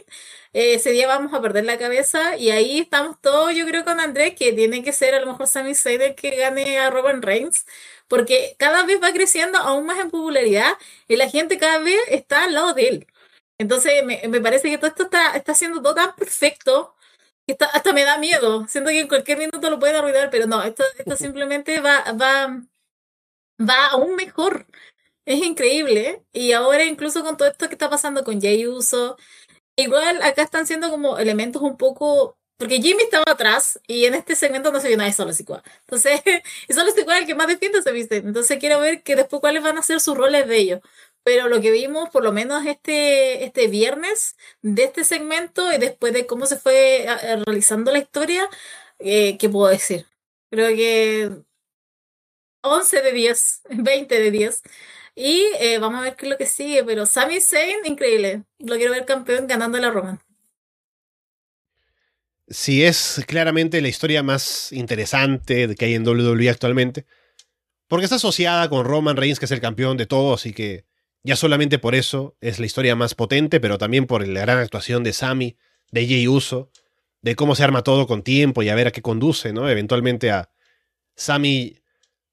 eh, 0.54 0.74
ese 0.74 0.90
día 0.92 1.06
vamos 1.06 1.34
a 1.34 1.42
perder 1.42 1.66
la 1.66 1.76
cabeza 1.78 2.36
y 2.38 2.50
ahí 2.50 2.78
estamos 2.80 3.20
todos, 3.20 3.54
yo 3.54 3.66
creo, 3.66 3.84
con 3.84 4.00
Andrés, 4.00 4.34
que 4.34 4.52
tiene 4.54 4.82
que 4.82 4.92
ser 4.92 5.14
a 5.14 5.20
lo 5.20 5.26
mejor 5.26 5.46
Sami 5.46 5.74
Zayn 5.74 6.00
el 6.00 6.14
que 6.14 6.36
gane 6.36 6.78
a 6.78 6.88
Roman 6.90 7.20
Reigns, 7.22 7.66
porque 8.08 8.56
cada 8.58 8.84
vez 8.86 8.98
va 9.02 9.12
creciendo 9.12 9.58
aún 9.58 9.84
más 9.86 9.98
en 9.98 10.10
popularidad 10.10 10.72
y 11.06 11.16
la 11.16 11.28
gente 11.28 11.58
cada 11.58 11.78
vez 11.78 12.00
está 12.08 12.44
al 12.44 12.54
lado 12.54 12.72
de 12.74 12.88
él. 12.88 13.06
Entonces 13.58 14.04
me, 14.04 14.22
me 14.28 14.40
parece 14.40 14.70
que 14.70 14.78
todo 14.78 14.88
esto 14.88 15.04
está, 15.04 15.36
está 15.36 15.52
haciendo 15.52 15.82
todo 15.82 15.94
tan 15.94 16.14
perfecto 16.16 16.94
hasta 17.72 17.92
me 17.92 18.04
da 18.04 18.18
miedo. 18.18 18.66
Siento 18.68 18.90
que 18.90 19.00
en 19.00 19.08
cualquier 19.08 19.38
minuto 19.38 19.70
lo 19.70 19.78
pueden 19.78 19.96
arruinar, 19.96 20.30
pero 20.30 20.46
no, 20.46 20.62
esto, 20.62 20.84
esto 20.98 21.16
simplemente 21.16 21.80
va, 21.80 22.04
va, 22.12 22.62
va 23.60 23.86
aún 23.86 24.16
mejor. 24.16 24.66
Es 25.26 25.44
increíble. 25.44 26.22
Y 26.32 26.52
ahora 26.52 26.84
incluso 26.84 27.22
con 27.24 27.36
todo 27.36 27.48
esto 27.48 27.68
que 27.68 27.74
está 27.74 27.90
pasando 27.90 28.24
con 28.24 28.40
Jay 28.40 28.66
Uso, 28.66 29.16
igual 29.76 30.22
acá 30.22 30.42
están 30.42 30.66
siendo 30.66 30.90
como 30.90 31.18
elementos 31.18 31.62
un 31.62 31.76
poco... 31.76 32.38
Porque 32.58 32.80
Jimmy 32.80 33.02
estaba 33.02 33.24
atrás 33.28 33.80
y 33.86 34.06
en 34.06 34.14
este 34.14 34.34
segmento 34.34 34.72
no 34.72 34.80
se 34.80 34.88
vio 34.88 34.96
nada 34.96 35.10
de 35.10 35.14
Solo 35.16 35.32
Sikoa. 35.34 35.62
Entonces, 35.80 36.22
y 36.68 36.72
Solo 36.72 36.90
Sikoa 36.92 37.16
es 37.16 37.22
el 37.22 37.26
que 37.26 37.34
más 37.34 37.48
defiende 37.48 37.82
se 37.82 37.92
viste. 37.92 38.16
Entonces 38.16 38.58
quiero 38.58 38.80
ver 38.80 39.02
que 39.02 39.16
después 39.16 39.40
cuáles 39.40 39.62
van 39.62 39.78
a 39.78 39.82
ser 39.82 40.00
sus 40.00 40.16
roles 40.16 40.48
de 40.48 40.56
ellos 40.58 40.80
pero 41.26 41.48
lo 41.48 41.60
que 41.60 41.72
vimos 41.72 42.08
por 42.10 42.22
lo 42.22 42.30
menos 42.32 42.64
este, 42.66 43.44
este 43.44 43.66
viernes 43.66 44.36
de 44.62 44.84
este 44.84 45.02
segmento 45.04 45.72
y 45.72 45.78
después 45.78 46.12
de 46.12 46.24
cómo 46.24 46.46
se 46.46 46.56
fue 46.56 47.04
realizando 47.44 47.90
la 47.90 47.98
historia, 47.98 48.48
eh, 49.00 49.36
¿qué 49.36 49.48
puedo 49.48 49.68
decir? 49.68 50.06
Creo 50.50 50.68
que 50.76 51.32
11 52.68 53.02
de 53.02 53.12
10, 53.12 53.62
20 53.70 54.20
de 54.20 54.30
10. 54.30 54.62
Y 55.14 55.46
eh, 55.60 55.78
vamos 55.78 56.00
a 56.00 56.02
ver 56.02 56.16
qué 56.16 56.26
es 56.26 56.30
lo 56.30 56.36
que 56.36 56.46
sigue, 56.46 56.84
pero 56.84 57.06
Sami 57.06 57.40
Zayn, 57.40 57.78
increíble. 57.84 58.42
Lo 58.58 58.76
quiero 58.76 58.92
ver 58.92 59.06
campeón 59.06 59.46
ganando 59.46 59.78
la 59.78 59.90
Roma. 59.90 60.20
Sí, 62.48 62.84
es 62.84 63.24
claramente 63.26 63.80
la 63.80 63.88
historia 63.88 64.22
más 64.22 64.72
interesante 64.72 65.74
que 65.74 65.84
hay 65.84 65.94
en 65.94 66.06
WWE 66.06 66.48
actualmente. 66.48 67.06
Porque 67.88 68.04
está 68.04 68.16
asociada 68.16 68.68
con 68.68 68.84
Roman 68.84 69.16
Reigns, 69.16 69.38
que 69.38 69.46
es 69.46 69.50
el 69.52 69.60
campeón 69.60 69.96
de 69.96 70.06
todos 70.06 70.46
y 70.46 70.52
que 70.52 70.84
ya 71.22 71.34
solamente 71.34 71.78
por 71.78 71.94
eso 71.94 72.36
es 72.40 72.58
la 72.60 72.66
historia 72.66 72.94
más 72.94 73.14
potente, 73.14 73.58
pero 73.58 73.78
también 73.78 74.06
por 74.06 74.26
la 74.26 74.40
gran 74.40 74.58
actuación 74.58 75.02
de 75.02 75.12
Sammy, 75.12 75.56
de 75.90 76.06
Jay 76.06 76.28
Uso, 76.28 76.70
de 77.22 77.34
cómo 77.34 77.56
se 77.56 77.64
arma 77.64 77.82
todo 77.82 78.06
con 78.06 78.22
tiempo 78.22 78.62
y 78.62 78.68
a 78.68 78.74
ver 78.74 78.86
a 78.86 78.90
qué 78.92 79.02
conduce, 79.02 79.52
¿no? 79.52 79.68
Eventualmente 79.68 80.30
a 80.30 80.50
Sammy, 81.16 81.80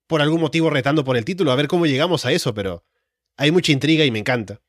por 0.07 0.21
algún 0.21 0.41
motivo, 0.41 0.69
retando 0.69 1.03
por 1.03 1.17
el 1.17 1.25
título, 1.25 1.51
a 1.51 1.55
ver 1.55 1.67
cómo 1.67 1.85
llegamos 1.85 2.25
a 2.25 2.31
eso, 2.31 2.53
pero 2.53 2.83
hay 3.37 3.51
mucha 3.51 3.71
intriga 3.71 4.05
y 4.05 4.11
me 4.11 4.19
encanta. 4.19 4.61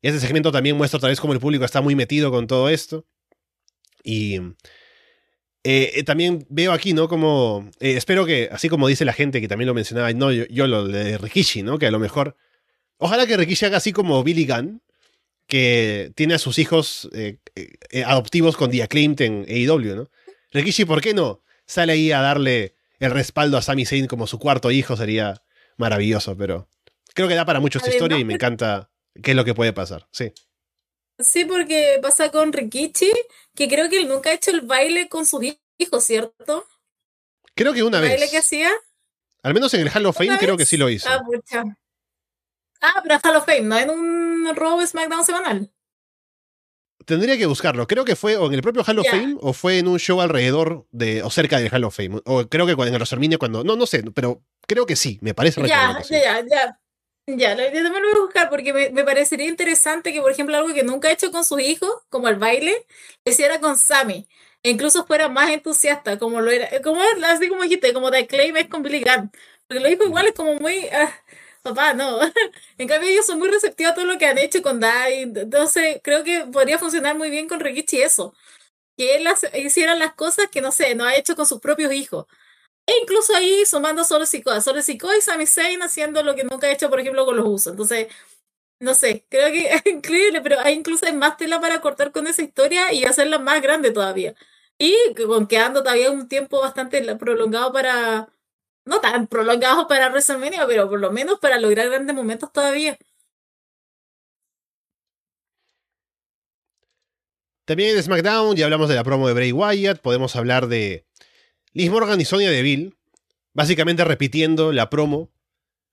Y 0.00 0.08
este 0.08 0.20
segmento 0.20 0.52
también 0.52 0.76
muestra 0.76 0.98
otra 0.98 1.08
vez 1.08 1.20
cómo 1.20 1.32
el 1.32 1.40
público 1.40 1.64
está 1.64 1.80
muy 1.80 1.94
metido 1.94 2.30
con 2.30 2.46
todo 2.46 2.68
esto. 2.68 3.04
Y 4.04 4.36
eh, 5.64 5.92
eh, 5.96 6.02
también 6.04 6.46
veo 6.48 6.72
aquí, 6.72 6.94
¿no? 6.94 7.08
Como. 7.08 7.68
Eh, 7.80 7.96
espero 7.96 8.24
que, 8.24 8.48
así 8.52 8.68
como 8.68 8.86
dice 8.86 9.04
la 9.04 9.12
gente 9.12 9.40
que 9.40 9.48
también 9.48 9.66
lo 9.66 9.74
mencionaba, 9.74 10.12
no, 10.12 10.30
yo, 10.32 10.66
lo 10.66 10.86
de 10.86 11.18
Rikishi, 11.18 11.62
¿no? 11.62 11.78
Que 11.78 11.86
a 11.86 11.90
lo 11.90 11.98
mejor 11.98 12.36
Ojalá 13.00 13.26
que 13.26 13.36
Rikishi 13.36 13.66
haga 13.66 13.76
así 13.76 13.92
como 13.92 14.24
Billy 14.24 14.44
Gunn, 14.44 14.82
que 15.46 16.10
tiene 16.16 16.34
a 16.34 16.38
sus 16.38 16.58
hijos 16.58 17.08
adoptivos 18.04 18.56
con 18.56 18.72
The 18.72 18.82
Acclaimed 18.82 19.20
en 19.20 19.46
AEW, 19.48 19.94
¿no? 19.94 20.10
Rikishi, 20.52 20.84
¿por 20.84 21.00
qué 21.00 21.14
no? 21.14 21.42
Sale 21.64 21.92
ahí 21.92 22.10
a 22.10 22.20
darle 22.20 22.74
el 22.98 23.10
respaldo 23.10 23.56
a 23.56 23.62
Sami 23.62 23.86
Zayn 23.86 24.06
como 24.06 24.26
su 24.26 24.38
cuarto 24.38 24.70
hijo, 24.70 24.96
sería 24.96 25.42
maravilloso, 25.76 26.36
pero 26.36 26.68
creo 27.14 27.28
que 27.28 27.34
da 27.34 27.44
para 27.44 27.60
mucho 27.60 27.78
esta 27.78 27.90
historia 27.90 28.18
y 28.18 28.24
me 28.24 28.34
encanta 28.34 28.90
qué 29.22 29.32
es 29.32 29.36
lo 29.36 29.44
que 29.44 29.54
puede 29.54 29.72
pasar, 29.72 30.08
sí. 30.10 30.32
Sí, 31.18 31.44
porque 31.44 31.98
pasa 32.00 32.30
con 32.30 32.52
Rikichi, 32.52 33.10
que 33.54 33.68
creo 33.68 33.88
que 33.88 33.98
él 33.98 34.08
nunca 34.08 34.30
ha 34.30 34.34
hecho 34.34 34.52
el 34.52 34.60
baile 34.60 35.08
con 35.08 35.26
sus 35.26 35.42
hijos, 35.76 36.04
¿cierto? 36.04 36.66
Creo 37.54 37.72
que 37.72 37.82
una 37.82 38.00
vez. 38.00 38.12
¿El 38.12 38.18
baile 38.18 38.30
que 38.30 38.38
hacía? 38.38 38.70
Al 39.42 39.54
menos 39.54 39.74
en 39.74 39.80
el 39.80 39.90
Hall 39.90 40.06
of 40.06 40.16
Fame 40.16 40.38
creo 40.38 40.56
que 40.56 40.66
sí 40.66 40.76
lo 40.76 40.88
hizo. 40.88 41.08
Ah, 41.08 41.22
pucha. 41.24 41.64
Ah, 42.80 43.00
pero 43.02 43.18
Hall 43.24 43.36
of 43.36 43.46
Fame, 43.46 43.62
no 43.62 43.78
en 43.78 43.90
un 43.90 44.54
Raw 44.54 44.84
SmackDown 44.86 45.24
semanal. 45.24 45.72
Tendría 47.08 47.38
que 47.38 47.46
buscarlo. 47.46 47.86
Creo 47.86 48.04
que 48.04 48.16
fue 48.16 48.36
o 48.36 48.48
en 48.48 48.52
el 48.52 48.60
propio 48.60 48.84
Hall 48.86 48.98
of 48.98 49.08
Fame 49.08 49.36
o 49.40 49.54
fue 49.54 49.78
en 49.78 49.88
un 49.88 49.98
show 49.98 50.20
alrededor 50.20 50.84
de 50.90 51.22
o 51.22 51.30
cerca 51.30 51.58
del 51.58 51.72
Hall 51.72 51.84
of 51.84 51.96
Fame. 51.96 52.20
O 52.26 52.46
creo 52.46 52.66
que 52.66 52.72
en 52.72 52.80
el 52.80 52.94
WrestleMania 52.96 53.38
cuando. 53.38 53.64
No, 53.64 53.76
no 53.76 53.86
sé, 53.86 54.04
pero 54.14 54.42
creo 54.66 54.84
que 54.84 54.94
sí, 54.94 55.18
me 55.22 55.32
parece 55.32 55.66
Ya, 55.66 56.02
ya, 56.02 56.44
ya. 56.46 56.78
Ya, 57.26 57.54
yo 57.54 57.82
también 57.82 58.02
lo 58.02 58.08
voy 58.08 58.18
a 58.18 58.24
buscar 58.24 58.50
porque 58.50 58.74
me, 58.74 58.90
me, 58.90 59.04
parecería 59.04 59.46
interesante 59.46 60.12
que, 60.12 60.20
por 60.20 60.30
ejemplo, 60.30 60.56
algo 60.56 60.72
que 60.72 60.82
nunca 60.82 61.08
ha 61.08 61.12
hecho 61.12 61.30
con 61.30 61.44
sus 61.44 61.60
hijos, 61.60 61.90
como 62.10 62.28
el 62.28 62.36
baile, 62.36 62.86
lo 63.24 63.32
hiciera 63.32 63.58
con 63.58 63.78
Sammy. 63.78 64.26
E 64.62 64.70
incluso 64.70 65.06
fuera 65.06 65.28
más 65.30 65.50
entusiasta, 65.50 66.18
como 66.18 66.42
lo 66.42 66.50
era, 66.50 66.68
como 66.82 67.00
así 67.24 67.48
como 67.48 67.62
dijiste, 67.62 67.94
como 67.94 68.10
de 68.10 68.26
Claim 68.26 68.56
es 68.56 68.68
con 68.68 68.82
Billy 68.82 69.00
Gunn. 69.02 69.30
Porque 69.66 69.82
lo 69.82 69.88
dijo 69.88 70.04
igual 70.04 70.26
es 70.26 70.32
como 70.34 70.54
muy. 70.56 70.88
Ah, 70.92 71.10
papá, 71.68 71.94
no. 71.94 72.20
en 72.78 72.88
cambio, 72.88 73.10
ellos 73.10 73.26
son 73.26 73.38
muy 73.38 73.48
receptivos 73.48 73.92
a 73.92 73.94
todo 73.94 74.06
lo 74.06 74.18
que 74.18 74.26
han 74.26 74.38
hecho 74.38 74.62
con 74.62 74.80
Dai. 74.80 75.22
Entonces, 75.22 76.00
creo 76.02 76.24
que 76.24 76.46
podría 76.52 76.78
funcionar 76.78 77.16
muy 77.16 77.30
bien 77.30 77.48
con 77.48 77.60
Rikichi 77.60 78.02
eso. 78.02 78.34
Que 78.96 79.16
él 79.16 79.28
hiciera 79.64 79.94
las 79.96 80.14
cosas 80.14 80.48
que, 80.50 80.60
no 80.62 80.72
sé, 80.72 80.94
no 80.94 81.04
ha 81.04 81.16
hecho 81.16 81.36
con 81.36 81.46
sus 81.46 81.60
propios 81.60 81.92
hijos. 81.92 82.26
E 82.86 82.92
incluso 83.02 83.34
ahí 83.36 83.66
sumando 83.66 84.04
solo 84.04 84.26
Sikoa. 84.26 84.60
Solo 84.62 84.82
Sikoa 84.82 85.16
y 85.16 85.22
Sami 85.22 85.46
Zayn 85.46 85.82
haciendo 85.82 86.22
lo 86.24 86.34
que 86.36 86.44
nunca 86.44 86.68
ha 86.68 86.72
hecho, 86.72 86.90
por 86.90 87.00
ejemplo, 87.00 87.26
con 87.26 87.36
los 87.36 87.46
usos. 87.46 87.72
Entonces, 87.72 88.08
No 88.80 88.94
sé, 88.94 89.26
creo 89.28 89.50
que 89.50 89.68
es 89.74 89.86
increíble, 89.86 90.40
pero 90.42 90.60
hay 90.60 90.74
incluso 90.74 91.12
más 91.14 91.36
tela 91.36 91.60
para 91.60 91.80
cortar 91.80 92.12
con 92.12 92.26
esa 92.26 92.42
historia 92.42 92.92
y 92.92 93.04
hacerla 93.04 93.38
más 93.38 93.60
grande 93.62 93.90
todavía. 93.92 94.34
Y 94.78 94.94
con 95.26 95.46
quedando 95.48 95.82
todavía 95.82 96.10
un 96.12 96.28
tiempo 96.28 96.60
bastante 96.60 97.02
prolongado 97.16 97.72
para. 97.72 98.28
No 98.88 99.02
tan 99.02 99.26
prolongado 99.26 99.86
para 99.86 100.08
WrestleMania, 100.08 100.66
pero 100.66 100.88
por 100.88 100.98
lo 100.98 101.12
menos 101.12 101.38
para 101.38 101.58
lograr 101.58 101.90
grandes 101.90 102.16
momentos 102.16 102.50
todavía. 102.50 102.96
También 107.66 107.94
en 107.94 108.02
SmackDown 108.02 108.56
ya 108.56 108.64
hablamos 108.64 108.88
de 108.88 108.94
la 108.94 109.04
promo 109.04 109.28
de 109.28 109.34
Bray 109.34 109.52
Wyatt, 109.52 110.00
podemos 110.00 110.36
hablar 110.36 110.68
de 110.68 111.04
Liz 111.74 111.90
Morgan 111.90 112.18
y 112.18 112.24
Sonia 112.24 112.50
Deville, 112.50 112.94
básicamente 113.52 114.06
repitiendo 114.06 114.72
la 114.72 114.88
promo, 114.88 115.30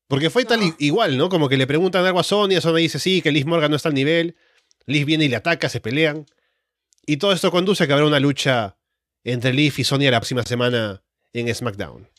porque 0.07 0.29
fue 0.29 0.45
tal 0.45 0.61
igual, 0.79 1.17
¿no? 1.17 1.27
Como 1.27 1.49
que 1.49 1.57
le 1.57 1.67
preguntan 1.67 2.05
algo 2.05 2.21
a 2.21 2.23
Sonia, 2.23 2.61
Sonia 2.61 2.79
dice 2.79 2.99
sí, 2.99 3.21
que 3.21 3.33
Liz 3.33 3.45
Morgan 3.45 3.71
no 3.71 3.75
está 3.75 3.89
al 3.89 3.95
nivel, 3.95 4.37
Liz 4.85 5.05
viene 5.05 5.25
y 5.25 5.27
le 5.27 5.35
ataca, 5.35 5.67
se 5.67 5.81
pelean, 5.81 6.27
y 7.05 7.17
todo 7.17 7.33
esto 7.33 7.51
conduce 7.51 7.83
a 7.83 7.87
que 7.87 7.93
habrá 7.93 8.05
una 8.05 8.21
lucha 8.21 8.77
entre 9.25 9.51
Liv 9.51 9.73
y 9.75 9.83
Sonia 9.83 10.11
la 10.11 10.21
próxima 10.21 10.43
semana 10.43 11.03
en 11.33 11.53
SmackDown. 11.53 12.14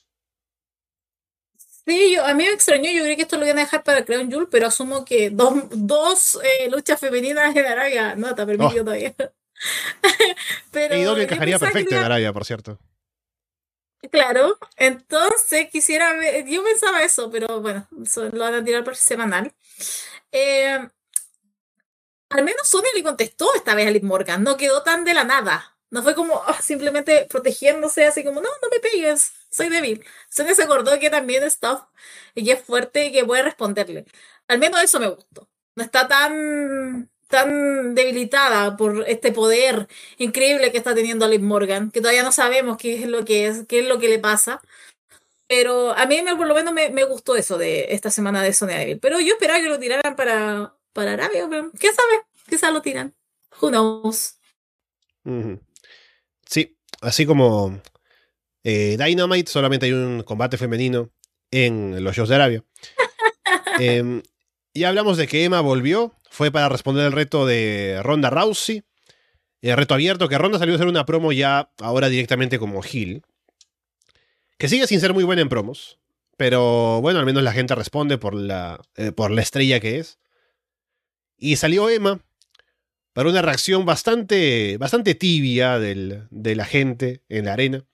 Sí, 1.86 2.14
yo, 2.14 2.24
a 2.24 2.34
mí 2.34 2.44
me 2.44 2.50
extrañó, 2.50 2.90
yo 2.90 3.04
creí 3.04 3.14
que 3.14 3.22
esto 3.22 3.36
lo 3.36 3.44
iban 3.44 3.58
a 3.58 3.62
dejar 3.62 3.84
para 3.84 4.04
Crown 4.04 4.28
Jewel, 4.28 4.48
pero 4.50 4.66
asumo 4.66 5.04
que 5.04 5.30
dos, 5.30 5.54
dos 5.70 6.40
eh, 6.42 6.68
luchas 6.68 6.98
femeninas 6.98 7.54
en 7.54 7.64
Arabia 7.64 8.16
no 8.16 8.28
está 8.30 8.44
permitido 8.44 8.82
oh. 8.82 8.84
todavía. 8.86 9.14
pero, 10.72 10.96
y 10.96 11.02
doble 11.02 11.24
encajaría 11.24 11.60
perfecto 11.60 11.94
en 11.94 12.02
Arabia, 12.02 12.32
por 12.32 12.44
cierto. 12.44 12.78
Claro, 14.10 14.58
entonces 14.76 15.68
quisiera 15.70 16.12
ver, 16.14 16.44
yo 16.46 16.62
pensaba 16.64 17.02
eso, 17.02 17.30
pero 17.30 17.60
bueno, 17.60 17.86
lo 17.90 18.38
van 18.38 18.54
a 18.54 18.64
tirar 18.64 18.82
por 18.82 18.96
semanal. 18.96 19.52
Eh, 20.32 20.88
al 22.30 22.44
menos 22.44 22.68
Sonia 22.68 22.90
le 22.94 23.02
contestó 23.02 23.54
esta 23.54 23.74
vez 23.74 23.86
a 23.86 23.90
Liv 23.90 24.02
Morgan, 24.02 24.42
no 24.42 24.56
quedó 24.56 24.82
tan 24.82 25.04
de 25.04 25.14
la 25.14 25.24
nada. 25.24 25.76
No 25.90 26.02
fue 26.02 26.14
como 26.16 26.42
ah, 26.46 26.60
simplemente 26.60 27.26
protegiéndose, 27.30 28.06
así 28.06 28.24
como, 28.24 28.40
no, 28.40 28.48
no 28.60 28.68
me 28.70 28.80
pegues, 28.80 29.32
soy 29.56 29.70
débil. 29.70 30.04
Sonia 30.28 30.54
se 30.54 30.64
acordó 30.64 30.98
que 30.98 31.08
también 31.08 31.42
es 31.42 31.58
tough 31.58 31.80
y 32.34 32.44
que 32.44 32.52
es 32.52 32.62
fuerte 32.62 33.06
y 33.06 33.12
que 33.12 33.24
puede 33.24 33.42
responderle. 33.42 34.04
Al 34.48 34.58
menos 34.58 34.82
eso 34.82 35.00
me 35.00 35.08
gustó. 35.08 35.48
No 35.74 35.82
está 35.82 36.06
tan, 36.08 37.10
tan 37.28 37.94
debilitada 37.94 38.76
por 38.76 39.08
este 39.08 39.32
poder 39.32 39.88
increíble 40.18 40.70
que 40.72 40.78
está 40.78 40.94
teniendo 40.94 41.26
Liv 41.26 41.42
Morgan, 41.42 41.90
que 41.90 42.00
todavía 42.00 42.22
no 42.22 42.32
sabemos 42.32 42.76
qué 42.76 43.02
es 43.02 43.08
lo 43.08 43.24
que 43.24 43.46
es, 43.46 43.66
qué 43.66 43.80
es 43.80 43.86
lo 43.86 43.98
que 43.98 44.08
le 44.08 44.18
pasa. 44.18 44.60
Pero 45.48 45.92
a 45.96 46.04
mí 46.06 46.22
por 46.36 46.46
lo 46.46 46.54
menos 46.54 46.74
me, 46.74 46.90
me 46.90 47.04
gustó 47.04 47.36
eso 47.36 47.56
de 47.56 47.94
esta 47.94 48.10
semana 48.10 48.42
de 48.42 48.52
Sonia 48.52 48.78
Deville. 48.78 49.00
Pero 49.00 49.20
yo 49.20 49.34
esperaba 49.34 49.60
que 49.60 49.68
lo 49.68 49.78
tiraran 49.78 50.16
para, 50.16 50.74
para 50.92 51.12
Arabia, 51.12 51.46
pero 51.48 51.70
¿quién 51.78 51.94
sabe? 51.94 52.24
Quizás 52.48 52.72
lo 52.72 52.82
tiran. 52.82 53.14
Who 53.60 53.70
knows? 53.70 54.38
Sí, 56.44 56.76
así 57.00 57.24
como 57.24 57.80
eh, 58.68 58.97
Dynamite, 58.98 59.48
solamente 59.48 59.86
hay 59.86 59.93
un 59.93 60.24
combate 60.24 60.59
femenino 60.59 61.12
en 61.52 62.02
los 62.02 62.16
shows 62.16 62.28
de 62.28 62.34
Arabia. 62.34 62.64
eh, 63.80 64.22
y 64.72 64.82
hablamos 64.82 65.16
de 65.16 65.28
que 65.28 65.44
Emma 65.44 65.60
volvió, 65.60 66.16
fue 66.30 66.51
para 66.51 66.68
responder 66.68 67.06
el 67.06 67.12
reto 67.12 67.47
de 67.47 68.01
Ronda 68.02 68.28
Rousey, 68.28 68.82
el 69.62 69.76
reto 69.76 69.94
abierto, 69.94 70.28
que 70.28 70.36
Ronda 70.36 70.59
salió 70.59 70.74
a 70.74 70.78
hacer 70.78 70.88
una 70.88 71.06
promo 71.06 71.30
ya 71.30 71.70
ahora 71.78 72.09
directamente 72.09 72.59
como 72.59 72.82
Hill, 72.84 73.22
que 74.59 74.68
sigue 74.68 74.88
sin 74.88 74.98
ser 74.98 75.14
muy 75.14 75.22
buena 75.22 75.43
en 75.43 75.48
promos, 75.48 76.01
pero 76.36 77.01
bueno, 77.01 77.20
al 77.20 77.24
menos 77.24 77.44
la 77.44 77.52
gente 77.52 77.76
responde 77.76 78.18
por 78.18 78.34
la, 78.34 78.80
eh, 78.97 79.12
por 79.12 79.30
la 79.30 79.43
estrella 79.43 79.78
que 79.78 80.01
es. 80.01 80.18
Y 81.38 81.55
salió 81.55 81.88
Emma 81.88 82.20
para 83.12 83.28
una 83.28 83.43
reacción 83.43 83.86
bastante, 83.86 84.76
bastante 84.76 85.14
tibia 85.14 85.78
del, 85.78 86.26
de 86.30 86.56
la 86.56 86.64
gente 86.64 87.22
en 87.28 87.44
la 87.44 87.52
arena. 87.52 87.86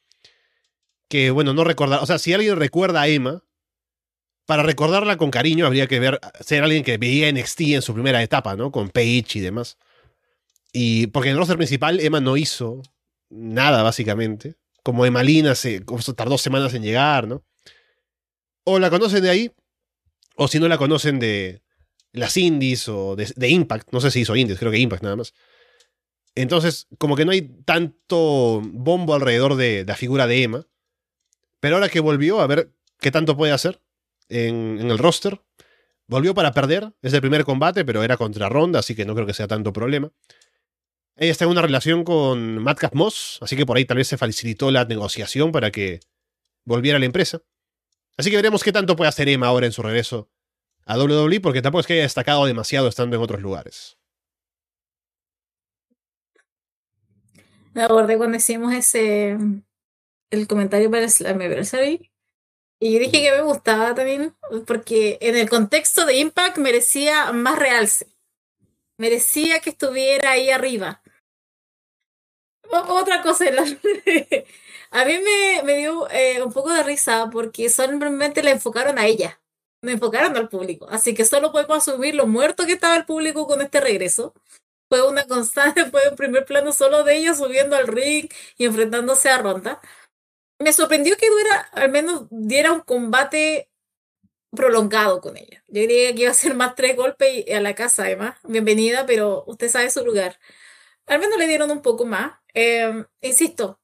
Que 1.12 1.30
bueno, 1.30 1.52
no 1.52 1.62
recordar, 1.62 2.02
o 2.02 2.06
sea, 2.06 2.18
si 2.18 2.32
alguien 2.32 2.56
recuerda 2.56 3.02
a 3.02 3.08
Emma, 3.08 3.44
para 4.46 4.62
recordarla 4.62 5.18
con 5.18 5.30
cariño 5.30 5.66
habría 5.66 5.86
que 5.86 6.00
ver, 6.00 6.18
ser 6.40 6.62
alguien 6.62 6.84
que 6.84 6.96
veía 6.96 7.30
NXT 7.30 7.60
en 7.60 7.82
su 7.82 7.92
primera 7.92 8.22
etapa, 8.22 8.56
¿no? 8.56 8.72
Con 8.72 8.88
Paige 8.88 9.38
y 9.38 9.40
demás. 9.42 9.76
Y 10.72 11.08
porque 11.08 11.28
en 11.28 11.34
el 11.34 11.38
roster 11.38 11.58
principal 11.58 12.00
Emma 12.00 12.20
no 12.20 12.38
hizo 12.38 12.80
nada, 13.28 13.82
básicamente. 13.82 14.54
Como 14.82 15.04
Emma 15.04 15.22
Lina 15.22 15.54
se 15.54 15.80
tardó 16.16 16.38
semanas 16.38 16.72
en 16.72 16.82
llegar, 16.82 17.28
¿no? 17.28 17.44
O 18.64 18.78
la 18.78 18.88
conocen 18.88 19.22
de 19.22 19.28
ahí, 19.28 19.52
o 20.36 20.48
si 20.48 20.60
no 20.60 20.66
la 20.66 20.78
conocen 20.78 21.18
de, 21.18 21.60
las 22.12 22.38
indies 22.38 22.88
o 22.88 23.16
de, 23.16 23.48
Impact. 23.50 23.92
No 23.92 24.00
sé 24.00 24.10
si 24.10 24.20
hizo 24.20 24.34
indies, 24.34 24.58
creo 24.58 24.72
que 24.72 24.78
Impact 24.78 25.02
nada 25.02 25.16
más. 25.16 25.34
Entonces, 26.34 26.86
como 26.96 27.16
que 27.16 27.26
no 27.26 27.32
hay 27.32 27.42
tanto 27.42 28.62
bombo 28.64 29.14
alrededor 29.14 29.56
de, 29.56 29.84
la 29.86 29.94
figura 29.94 30.26
de 30.26 30.42
Emma. 30.42 30.66
Pero 31.62 31.76
ahora 31.76 31.88
que 31.88 32.00
volvió, 32.00 32.40
a 32.40 32.48
ver 32.48 32.72
qué 32.98 33.12
tanto 33.12 33.36
puede 33.36 33.52
hacer 33.52 33.80
en, 34.28 34.80
el 34.80 34.98
roster. 34.98 35.40
Volvió 36.08 36.34
para 36.34 36.50
perder, 36.50 36.92
es 37.02 37.12
el 37.12 37.20
primer 37.20 37.44
combate, 37.44 37.84
pero 37.84 38.02
era 38.02 38.16
contra 38.16 38.48
Ronda, 38.48 38.80
así 38.80 38.96
que 38.96 39.04
no 39.04 39.14
creo 39.14 39.28
que 39.28 39.32
sea 39.32 39.46
tanto 39.46 39.72
problema. 39.72 40.10
Ella 41.14 41.30
está 41.30 41.44
en 41.44 41.52
una 41.52 41.62
relación 41.62 42.02
con 42.02 42.58
Madcap 42.58 42.94
Moss, 42.94 43.38
así 43.42 43.56
que 43.56 43.64
por 43.64 43.76
ahí 43.76 43.84
tal 43.84 43.98
vez 43.98 44.08
se 44.08 44.18
facilitó 44.18 44.72
la 44.72 44.84
negociación 44.86 45.52
para 45.52 45.70
que 45.70 46.00
volviera 46.64 46.96
a 46.96 46.98
la 46.98 47.06
empresa. 47.06 47.42
Así 48.16 48.28
que 48.28 48.36
veremos 48.36 48.64
qué 48.64 48.72
tanto 48.72 48.96
puede 48.96 49.10
hacer 49.10 49.28
Emma 49.28 49.46
ahora 49.46 49.66
en 49.66 49.72
su 49.72 49.82
regreso 49.82 50.28
a 50.84 50.98
WWE 50.98 51.40
porque 51.40 51.62
tampoco 51.62 51.82
es 51.82 51.86
que 51.86 51.92
haya 51.92 52.02
destacado 52.02 52.44
demasiado 52.44 52.88
estando 52.88 53.14
en 53.14 53.22
otros 53.22 53.40
lugares. 53.40 53.98
Me 57.72 57.84
acordé 57.84 58.16
cuando 58.16 58.36
hicimos 58.36 58.74
ese 58.74 59.38
el 60.32 60.48
comentario 60.48 60.90
para 60.90 61.08
Slammiversary 61.08 62.10
y 62.80 62.98
dije 62.98 63.22
que 63.22 63.30
me 63.30 63.42
gustaba 63.42 63.94
también 63.94 64.34
porque 64.66 65.18
en 65.20 65.36
el 65.36 65.48
contexto 65.48 66.04
de 66.04 66.16
Impact 66.16 66.58
merecía 66.58 67.30
más 67.32 67.58
realce. 67.58 68.08
Merecía 68.98 69.60
que 69.60 69.70
estuviera 69.70 70.32
ahí 70.32 70.50
arriba. 70.50 71.00
otra 72.70 73.22
cosa, 73.22 73.44
a 74.90 75.04
mí 75.04 75.18
me, 75.18 75.62
me 75.62 75.76
dio 75.78 76.10
eh, 76.10 76.42
un 76.42 76.52
poco 76.52 76.72
de 76.72 76.82
risa 76.82 77.30
porque 77.30 77.68
solamente 77.68 78.42
la 78.42 78.50
enfocaron 78.50 78.98
a 78.98 79.06
ella 79.06 79.38
me 79.82 79.92
enfocaron 79.92 80.36
al 80.36 80.48
público. 80.48 80.86
Así 80.88 81.14
que 81.14 81.24
solo 81.24 81.52
podemos 81.52 81.76
asumir 81.76 82.14
lo 82.14 82.26
muerto 82.26 82.64
que 82.66 82.72
estaba 82.72 82.96
el 82.96 83.04
público 83.04 83.46
con 83.46 83.60
este 83.60 83.80
regreso. 83.80 84.32
Fue 84.88 85.06
una 85.06 85.26
constante, 85.26 85.84
fue 85.90 86.00
un 86.08 86.16
primer 86.16 86.44
plano 86.44 86.72
solo 86.72 87.04
de 87.04 87.18
ellos 87.18 87.38
subiendo 87.38 87.76
al 87.76 87.88
ring 87.88 88.28
y 88.56 88.64
enfrentándose 88.64 89.28
a 89.28 89.38
Ronda. 89.38 89.80
Me 90.62 90.72
sorprendió 90.72 91.16
que 91.16 91.28
dura, 91.28 91.68
al 91.72 91.90
menos 91.90 92.28
diera 92.30 92.72
un 92.72 92.82
combate 92.82 93.68
prolongado 94.52 95.20
con 95.20 95.36
ella. 95.36 95.64
Yo 95.66 95.80
diría 95.80 96.14
que 96.14 96.22
iba 96.22 96.30
a 96.30 96.34
ser 96.34 96.54
más 96.54 96.76
tres 96.76 96.96
golpes 96.96 97.44
a 97.52 97.60
la 97.60 97.74
casa, 97.74 98.04
además. 98.04 98.36
Bienvenida, 98.44 99.04
pero 99.04 99.42
usted 99.48 99.68
sabe 99.68 99.90
su 99.90 100.04
lugar. 100.04 100.38
Al 101.06 101.18
menos 101.18 101.36
le 101.38 101.48
dieron 101.48 101.70
un 101.72 101.82
poco 101.82 102.06
más. 102.06 102.34
Em, 102.54 103.04
insisto, 103.20 103.80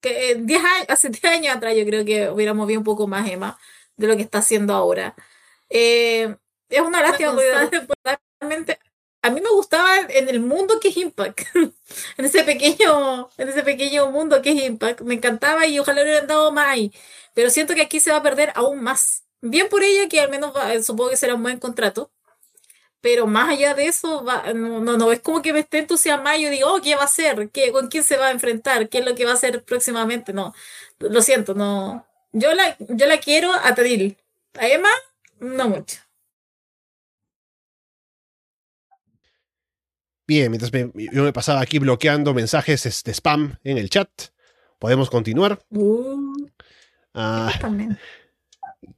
que 0.00 0.36
diez 0.36 0.64
años, 0.64 0.86
hace 0.88 1.10
10 1.10 1.24
años 1.26 1.56
atrás 1.56 1.74
yo 1.76 1.84
creo 1.84 2.04
que 2.06 2.30
hubiéramos 2.30 2.66
visto 2.66 2.80
un 2.80 2.84
poco 2.84 3.06
más 3.06 3.28
Emma 3.28 3.58
de 3.96 4.06
lo 4.06 4.16
que 4.16 4.22
está 4.22 4.38
haciendo 4.38 4.72
ahora. 4.74 5.14
Eh, 5.68 6.36
es 6.70 6.80
una 6.80 7.02
lástima 7.02 7.34
realmente 8.40 8.78
a 9.22 9.30
mí 9.30 9.40
me 9.40 9.50
gustaba 9.50 9.98
en 10.08 10.28
el 10.28 10.40
mundo 10.40 10.80
que 10.80 10.88
es 10.88 10.96
Impact, 10.96 11.40
en 12.16 12.24
ese 12.24 12.44
pequeño, 12.44 13.30
en 13.36 13.48
ese 13.48 13.62
pequeño 13.62 14.10
mundo 14.10 14.40
que 14.42 14.50
es 14.50 14.62
Impact, 14.64 15.02
me 15.02 15.14
encantaba 15.14 15.66
y 15.66 15.78
ojalá 15.78 16.02
hubieran 16.02 16.26
dado 16.26 16.52
más 16.52 16.68
ahí, 16.68 16.92
pero 17.34 17.50
siento 17.50 17.74
que 17.74 17.82
aquí 17.82 18.00
se 18.00 18.10
va 18.10 18.18
a 18.18 18.22
perder 18.22 18.52
aún 18.54 18.82
más. 18.82 19.24
Bien 19.42 19.68
por 19.68 19.82
ella 19.82 20.08
que 20.08 20.20
al 20.20 20.30
menos 20.30 20.52
supongo 20.84 21.10
que 21.10 21.16
será 21.16 21.34
un 21.34 21.42
buen 21.42 21.58
contrato, 21.58 22.10
pero 23.00 23.26
más 23.26 23.50
allá 23.50 23.74
de 23.74 23.86
eso, 23.86 24.22
no, 24.54 24.80
no, 24.80 24.96
no, 24.98 25.12
es 25.12 25.20
como 25.20 25.40
que 25.42 25.52
me 25.52 25.60
esté 25.60 25.78
entusiasmada 25.78 26.36
y 26.36 26.46
digo, 26.50 26.74
oh, 26.74 26.80
¿qué 26.82 26.94
va 26.96 27.02
a 27.02 27.04
hacer? 27.06 27.50
¿Qué, 27.50 27.72
¿Con 27.72 27.88
quién 27.88 28.04
se 28.04 28.16
va 28.18 28.28
a 28.28 28.30
enfrentar? 28.30 28.88
¿Qué 28.90 28.98
es 28.98 29.06
lo 29.06 29.14
que 29.14 29.24
va 29.24 29.32
a 29.32 29.34
hacer 29.34 29.64
próximamente? 29.64 30.32
No, 30.34 30.54
lo 30.98 31.22
siento, 31.22 31.54
no, 31.54 32.06
yo 32.32 32.54
la, 32.54 32.76
yo 32.78 33.06
la 33.06 33.18
quiero 33.18 33.52
a 33.52 33.74
Tadil. 33.74 34.18
A 34.54 34.68
Emma, 34.68 34.90
no 35.40 35.68
mucho. 35.68 36.09
Bien, 40.30 40.48
mientras 40.48 40.70
yo 40.70 41.24
me 41.24 41.32
pasaba 41.32 41.60
aquí 41.60 41.80
bloqueando 41.80 42.32
mensajes 42.34 42.84
de 42.84 42.90
este, 42.90 43.10
spam 43.10 43.56
en 43.64 43.78
el 43.78 43.90
chat, 43.90 44.08
podemos 44.78 45.10
continuar. 45.10 45.58
Uh, 45.70 46.46
ah, 47.14 47.52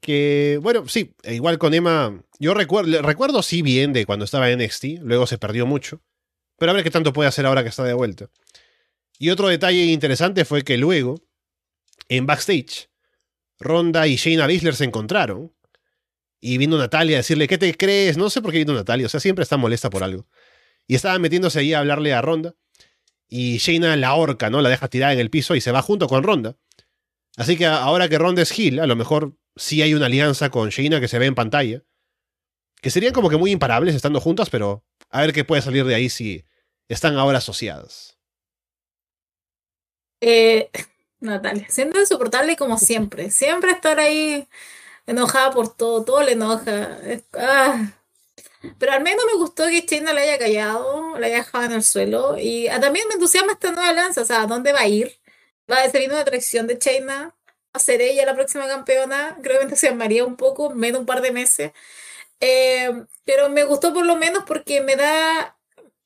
que, 0.03 0.59
bueno, 0.61 0.87
sí, 0.89 1.15
e 1.23 1.35
igual 1.35 1.57
con 1.57 1.73
Emma, 1.73 2.23
yo 2.39 2.53
recuerdo, 2.53 3.01
recuerdo 3.01 3.43
sí 3.43 3.63
bien 3.63 3.95
de 3.95 4.05
cuando 4.05 4.27
estaba 4.27 4.51
en 4.51 4.59
NXT, 4.63 4.85
luego 5.01 5.27
se 5.27 5.39
perdió 5.39 5.65
mucho, 5.65 6.03
pero 6.59 6.73
a 6.73 6.75
ver 6.75 6.85
qué 6.85 6.91
tanto 6.91 7.15
puede 7.15 7.31
hacer 7.31 7.47
ahora 7.47 7.63
que 7.63 7.71
está 7.71 7.85
de 7.85 7.95
vuelta. 7.95 8.29
Y 9.19 9.31
otro 9.31 9.49
detalle 9.49 9.87
interesante 9.87 10.45
fue 10.45 10.61
que 10.65 10.77
luego, 10.77 11.15
en 12.11 12.27
backstage, 12.27 12.91
Ronda 13.59 14.07
y 14.07 14.17
Shayna 14.17 14.47
Baszler 14.47 14.75
se 14.75 14.85
encontraron 14.85 15.51
Y 16.43 16.59
vino 16.59 16.77
Natalia 16.77 17.17
a 17.17 17.21
decirle, 17.21 17.49
¿qué 17.49 17.57
te 17.57 17.75
crees? 17.75 18.19
No 18.19 18.29
sé 18.29 18.43
por 18.43 18.53
qué 18.53 18.59
vino 18.59 18.75
Natalia, 18.75 19.07
o 19.07 19.09
sea, 19.09 19.19
siempre 19.19 19.45
está 19.45 19.57
molesta 19.57 19.89
por 19.89 20.05
algo. 20.05 20.27
Y 20.87 20.95
estaba 20.95 21.19
metiéndose 21.19 21.61
ahí 21.61 21.75
a 21.75 21.81
hablarle 21.81 22.13
a 22.13 22.23
Ronda. 22.23 22.55
Y 23.29 23.59
Shayna 23.59 23.97
la 23.97 24.15
horca, 24.15 24.51
¿no? 24.51 24.61
La 24.61 24.69
deja 24.69 24.89
tirada 24.89 25.13
en 25.13 25.19
el 25.19 25.31
piso 25.31 25.55
y 25.55 25.61
se 25.61 25.73
va 25.73 25.83
junto 25.83 26.07
con 26.07 26.23
Ronda. 26.23 26.57
Así 27.37 27.57
que 27.57 27.67
ahora 27.67 28.09
que 28.09 28.19
Ronda 28.19 28.43
es 28.43 28.59
Hill, 28.59 28.79
a 28.81 28.87
lo 28.87 28.97
mejor 28.97 29.35
sí 29.57 29.81
hay 29.83 29.95
una 29.95 30.07
alianza 30.07 30.51
con 30.51 30.69
Shayna 30.69 31.01
que 31.01 31.09
se 31.09 31.19
ve 31.19 31.27
en 31.27 31.35
pantalla. 31.35 31.83
Que 32.81 32.91
serían 32.91 33.13
como 33.13 33.31
que 33.31 33.37
muy 33.37 33.53
imparables 33.53 33.95
estando 33.95 34.21
juntas, 34.21 34.51
pero 34.51 34.85
a 35.09 35.21
ver 35.21 35.33
qué 35.33 35.45
puede 35.45 35.63
salir 35.63 35.85
de 35.85 35.95
ahí 35.95 36.11
si 36.11 36.45
están 36.89 37.17
ahora 37.17 37.39
asociadas. 37.39 38.19
Eh, 40.21 40.71
Natalia, 41.21 41.67
siendo 41.69 42.01
insoportable 42.01 42.57
como 42.57 42.77
siempre. 42.79 43.31
Siempre 43.31 43.71
estar 43.71 43.99
ahí 43.99 44.47
enojada 45.07 45.53
por 45.53 45.75
todo, 45.75 46.05
todo 46.05 46.23
le 46.23 46.33
enoja. 46.33 46.99
Ah. 47.35 47.93
Pero 48.79 48.93
al 48.93 49.03
menos 49.03 49.25
me 49.27 49.39
gustó 49.39 49.67
que 49.67 49.85
China 49.87 50.13
le 50.13 50.23
haya 50.23 50.39
callado, 50.39 51.19
le 51.19 51.27
haya 51.27 51.37
dejado 51.37 51.65
en 51.65 51.73
el 51.73 51.83
suelo. 51.85 52.39
Y 52.39 52.69
ah, 52.69 52.81
también 52.81 53.07
me 53.09 53.15
entusiasma 53.15 53.53
esta 53.53 53.73
nueva 53.73 53.93
lanza, 53.93 54.23
o 54.23 54.25
sea, 54.25 54.43
¿a 54.43 54.47
dónde 54.47 54.73
va 54.73 54.81
a 54.81 54.89
ir? 54.89 55.21
Va 55.71 55.79
a 55.83 55.91
ser 55.91 56.09
una 56.09 56.21
atracción 56.21 56.67
de 56.67 56.79
China, 56.79 57.35
a 57.73 57.79
ser 57.79 58.01
ella 58.03 58.27
la 58.27 58.35
próxima 58.35 58.67
campeona. 58.69 59.39
Creo 59.43 59.55
que 59.55 59.59
me 59.61 59.65
entusiasmaría 59.65 60.25
un 60.25 60.37
poco, 60.37 60.71
menos 60.71 61.01
un 61.01 61.07
par 61.07 61.23
de 61.23 61.33
meses. 61.33 61.73
Eh, 62.41 62.91
pero 63.25 63.49
me 63.51 63.65
gustó 63.65 63.95
por 63.95 64.07
lo 64.07 64.17
menos 64.17 64.45
porque 64.47 64.81
me 64.83 64.97
da, 64.97 65.57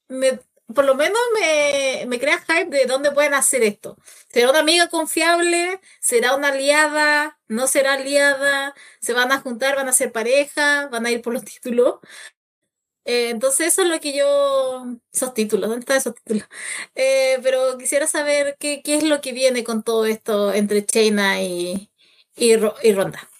me, 0.08 0.40
por 0.74 0.84
lo 0.84 0.94
menos 0.94 1.18
me, 1.40 2.04
me 2.08 2.18
crea 2.18 2.38
hype 2.40 2.66
de 2.76 2.86
dónde 2.86 3.12
pueden 3.12 3.34
hacer 3.34 3.62
esto. 3.62 3.96
¿Será 4.28 4.50
una 4.50 4.60
amiga 4.60 4.88
confiable? 4.88 5.80
¿Será 6.00 6.34
una 6.34 6.48
aliada? 6.48 7.38
¿No 7.48 7.66
será 7.68 7.94
aliada? 7.94 8.74
¿Se 9.00 9.12
van 9.14 9.32
a 9.32 9.40
juntar? 9.40 9.76
¿Van 9.76 9.88
a 9.88 9.92
ser 9.92 10.12
pareja? 10.12 10.88
¿Van 10.88 11.06
a 11.06 11.10
ir 11.10 11.22
por 11.22 11.32
los 11.32 11.44
títulos? 11.46 11.96
Eh, 13.06 13.30
entonces 13.30 13.68
eso 13.68 13.82
es 13.82 13.88
lo 13.88 14.00
que 14.00 14.16
yo... 14.16 14.84
Esos 15.12 15.32
títulos, 15.32 15.68
¿dónde 15.70 15.80
están 15.80 15.96
esos 15.96 16.14
títulos? 16.16 16.48
Eh, 16.94 17.38
pero 17.42 17.78
quisiera 17.78 18.06
saber 18.06 18.56
qué, 18.58 18.82
qué, 18.82 18.96
es 18.96 19.04
lo 19.04 19.20
que 19.20 19.32
viene 19.32 19.64
con 19.64 19.82
todo 19.84 20.06
esto 20.06 20.52
entre 20.52 20.84
Chaina 20.84 21.40
y, 21.40 21.88
y, 22.36 22.52
y 22.52 22.92
Ronda. 22.92 23.30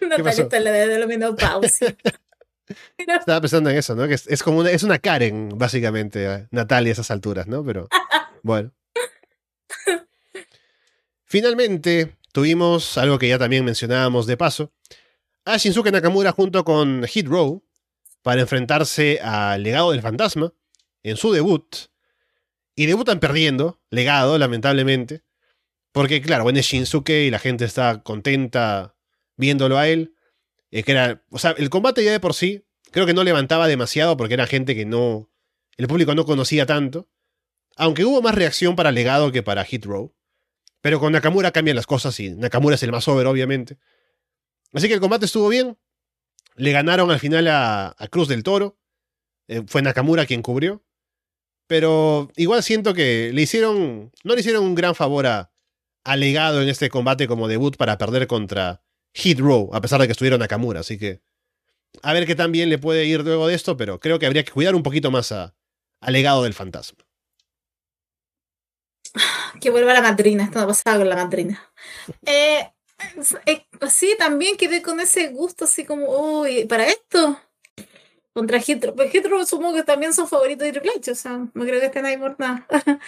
Natalia 0.00 0.60
le 0.60 0.70
de 0.70 0.98
la 0.98 1.06
menopausia. 1.06 1.96
Estaba 2.98 3.40
pensando 3.40 3.70
en 3.70 3.76
eso, 3.76 3.94
¿no? 3.94 4.08
Que 4.08 4.14
es, 4.14 4.42
como 4.42 4.60
una, 4.60 4.70
es 4.70 4.82
una 4.82 4.98
Karen, 4.98 5.50
básicamente, 5.56 6.26
eh, 6.26 6.48
Natalia 6.50 6.90
a 6.90 6.92
esas 6.92 7.10
alturas, 7.10 7.46
¿no? 7.46 7.64
Pero 7.64 7.88
bueno. 8.42 8.72
Finalmente, 11.24 12.17
tuvimos 12.38 12.96
algo 12.98 13.18
que 13.18 13.26
ya 13.26 13.36
también 13.36 13.64
mencionábamos 13.64 14.28
de 14.28 14.36
paso. 14.36 14.72
A 15.44 15.56
Shinsuke 15.56 15.90
Nakamura 15.90 16.30
junto 16.30 16.64
con 16.64 17.02
Hit 17.02 17.26
Row 17.26 17.64
para 18.22 18.42
enfrentarse 18.42 19.18
al 19.20 19.64
legado 19.64 19.90
del 19.90 20.02
fantasma 20.02 20.54
en 21.02 21.16
su 21.16 21.32
debut. 21.32 21.74
Y 22.76 22.86
debutan 22.86 23.18
perdiendo, 23.18 23.80
legado, 23.90 24.38
lamentablemente. 24.38 25.24
Porque, 25.90 26.22
claro, 26.22 26.44
bueno, 26.44 26.60
es 26.60 26.66
Shinsuke 26.66 27.24
y 27.26 27.30
la 27.32 27.40
gente 27.40 27.64
está 27.64 28.04
contenta 28.04 28.94
viéndolo 29.36 29.76
a 29.76 29.88
él. 29.88 30.14
Eh, 30.70 30.84
que 30.84 30.92
era, 30.92 31.24
o 31.30 31.40
sea, 31.40 31.56
el 31.58 31.70
combate 31.70 32.04
ya 32.04 32.12
de 32.12 32.20
por 32.20 32.34
sí, 32.34 32.68
creo 32.92 33.04
que 33.04 33.14
no 33.14 33.24
levantaba 33.24 33.66
demasiado 33.66 34.16
porque 34.16 34.34
era 34.34 34.46
gente 34.46 34.76
que 34.76 34.84
no, 34.84 35.28
el 35.76 35.88
público 35.88 36.14
no 36.14 36.24
conocía 36.24 36.66
tanto. 36.66 37.08
Aunque 37.74 38.04
hubo 38.04 38.22
más 38.22 38.36
reacción 38.36 38.76
para 38.76 38.92
Legado 38.92 39.32
que 39.32 39.42
para 39.42 39.64
Hit 39.64 39.86
Row. 39.86 40.14
Pero 40.80 41.00
con 41.00 41.12
Nakamura 41.12 41.50
cambian 41.50 41.76
las 41.76 41.86
cosas 41.86 42.18
y 42.20 42.30
Nakamura 42.30 42.76
es 42.76 42.82
el 42.82 42.92
más 42.92 43.08
over, 43.08 43.26
obviamente. 43.26 43.78
Así 44.72 44.88
que 44.88 44.94
el 44.94 45.00
combate 45.00 45.26
estuvo 45.26 45.48
bien. 45.48 45.76
Le 46.56 46.72
ganaron 46.72 47.10
al 47.10 47.20
final 47.20 47.46
a, 47.48 47.94
Cruz 48.10 48.28
del 48.28 48.42
Toro. 48.42 48.78
Eh, 49.48 49.62
fue 49.66 49.82
Nakamura 49.82 50.26
quien 50.26 50.42
cubrió. 50.42 50.84
Pero 51.66 52.30
igual 52.36 52.62
siento 52.62 52.94
que 52.94 53.30
le 53.32 53.42
hicieron. 53.42 54.12
No 54.24 54.34
le 54.34 54.40
hicieron 54.40 54.64
un 54.64 54.74
gran 54.74 54.94
favor 54.94 55.26
a, 55.26 55.50
a 56.04 56.16
Legado 56.16 56.62
en 56.62 56.68
este 56.68 56.88
combate 56.88 57.28
como 57.28 57.48
debut 57.48 57.76
para 57.76 57.98
perder 57.98 58.26
contra 58.26 58.82
Hit 59.14 59.40
Row, 59.40 59.70
a 59.72 59.80
pesar 59.80 60.00
de 60.00 60.06
que 60.06 60.12
estuvieron 60.12 60.40
Nakamura, 60.40 60.80
así 60.80 60.98
que 60.98 61.20
a 62.02 62.12
ver 62.12 62.26
qué 62.26 62.34
tan 62.34 62.52
bien 62.52 62.68
le 62.68 62.78
puede 62.78 63.04
ir 63.04 63.22
luego 63.22 63.46
de 63.46 63.54
esto, 63.54 63.76
pero 63.76 63.98
creo 63.98 64.18
que 64.18 64.26
habría 64.26 64.44
que 64.44 64.52
cuidar 64.52 64.74
un 64.74 64.82
poquito 64.82 65.10
más 65.10 65.32
a, 65.32 65.54
al 66.00 66.12
legado 66.12 66.44
del 66.44 66.54
fantasma. 66.54 67.07
Que 69.60 69.70
vuelva 69.70 69.92
la 69.92 70.02
madrina, 70.02 70.44
esto 70.44 70.60
no 70.60 70.66
pasaba 70.66 70.98
con 70.98 71.08
la 71.08 71.16
madrina. 71.16 71.72
Eh, 72.24 72.72
eh, 73.46 73.66
sí, 73.90 74.14
también 74.18 74.56
quedé 74.56 74.82
con 74.82 75.00
ese 75.00 75.28
gusto 75.28 75.64
así 75.64 75.84
como, 75.84 76.40
uy, 76.40 76.64
¿para 76.66 76.86
esto? 76.86 77.40
Contra 78.32 78.58
Hitro. 78.64 78.94
Pues 78.94 79.14
Hitro 79.14 79.44
supongo 79.46 79.74
que 79.74 79.82
también 79.84 80.14
son 80.14 80.28
favoritos 80.28 80.64
de 80.64 80.72
Triple 80.72 80.92
H, 80.96 81.10
o 81.10 81.14
sea, 81.14 81.38
no 81.52 81.64
creo 81.64 81.80
que 81.80 81.86
estén 81.86 82.06
ahí 82.06 82.16
por 82.16 82.38
nada. 82.38 82.66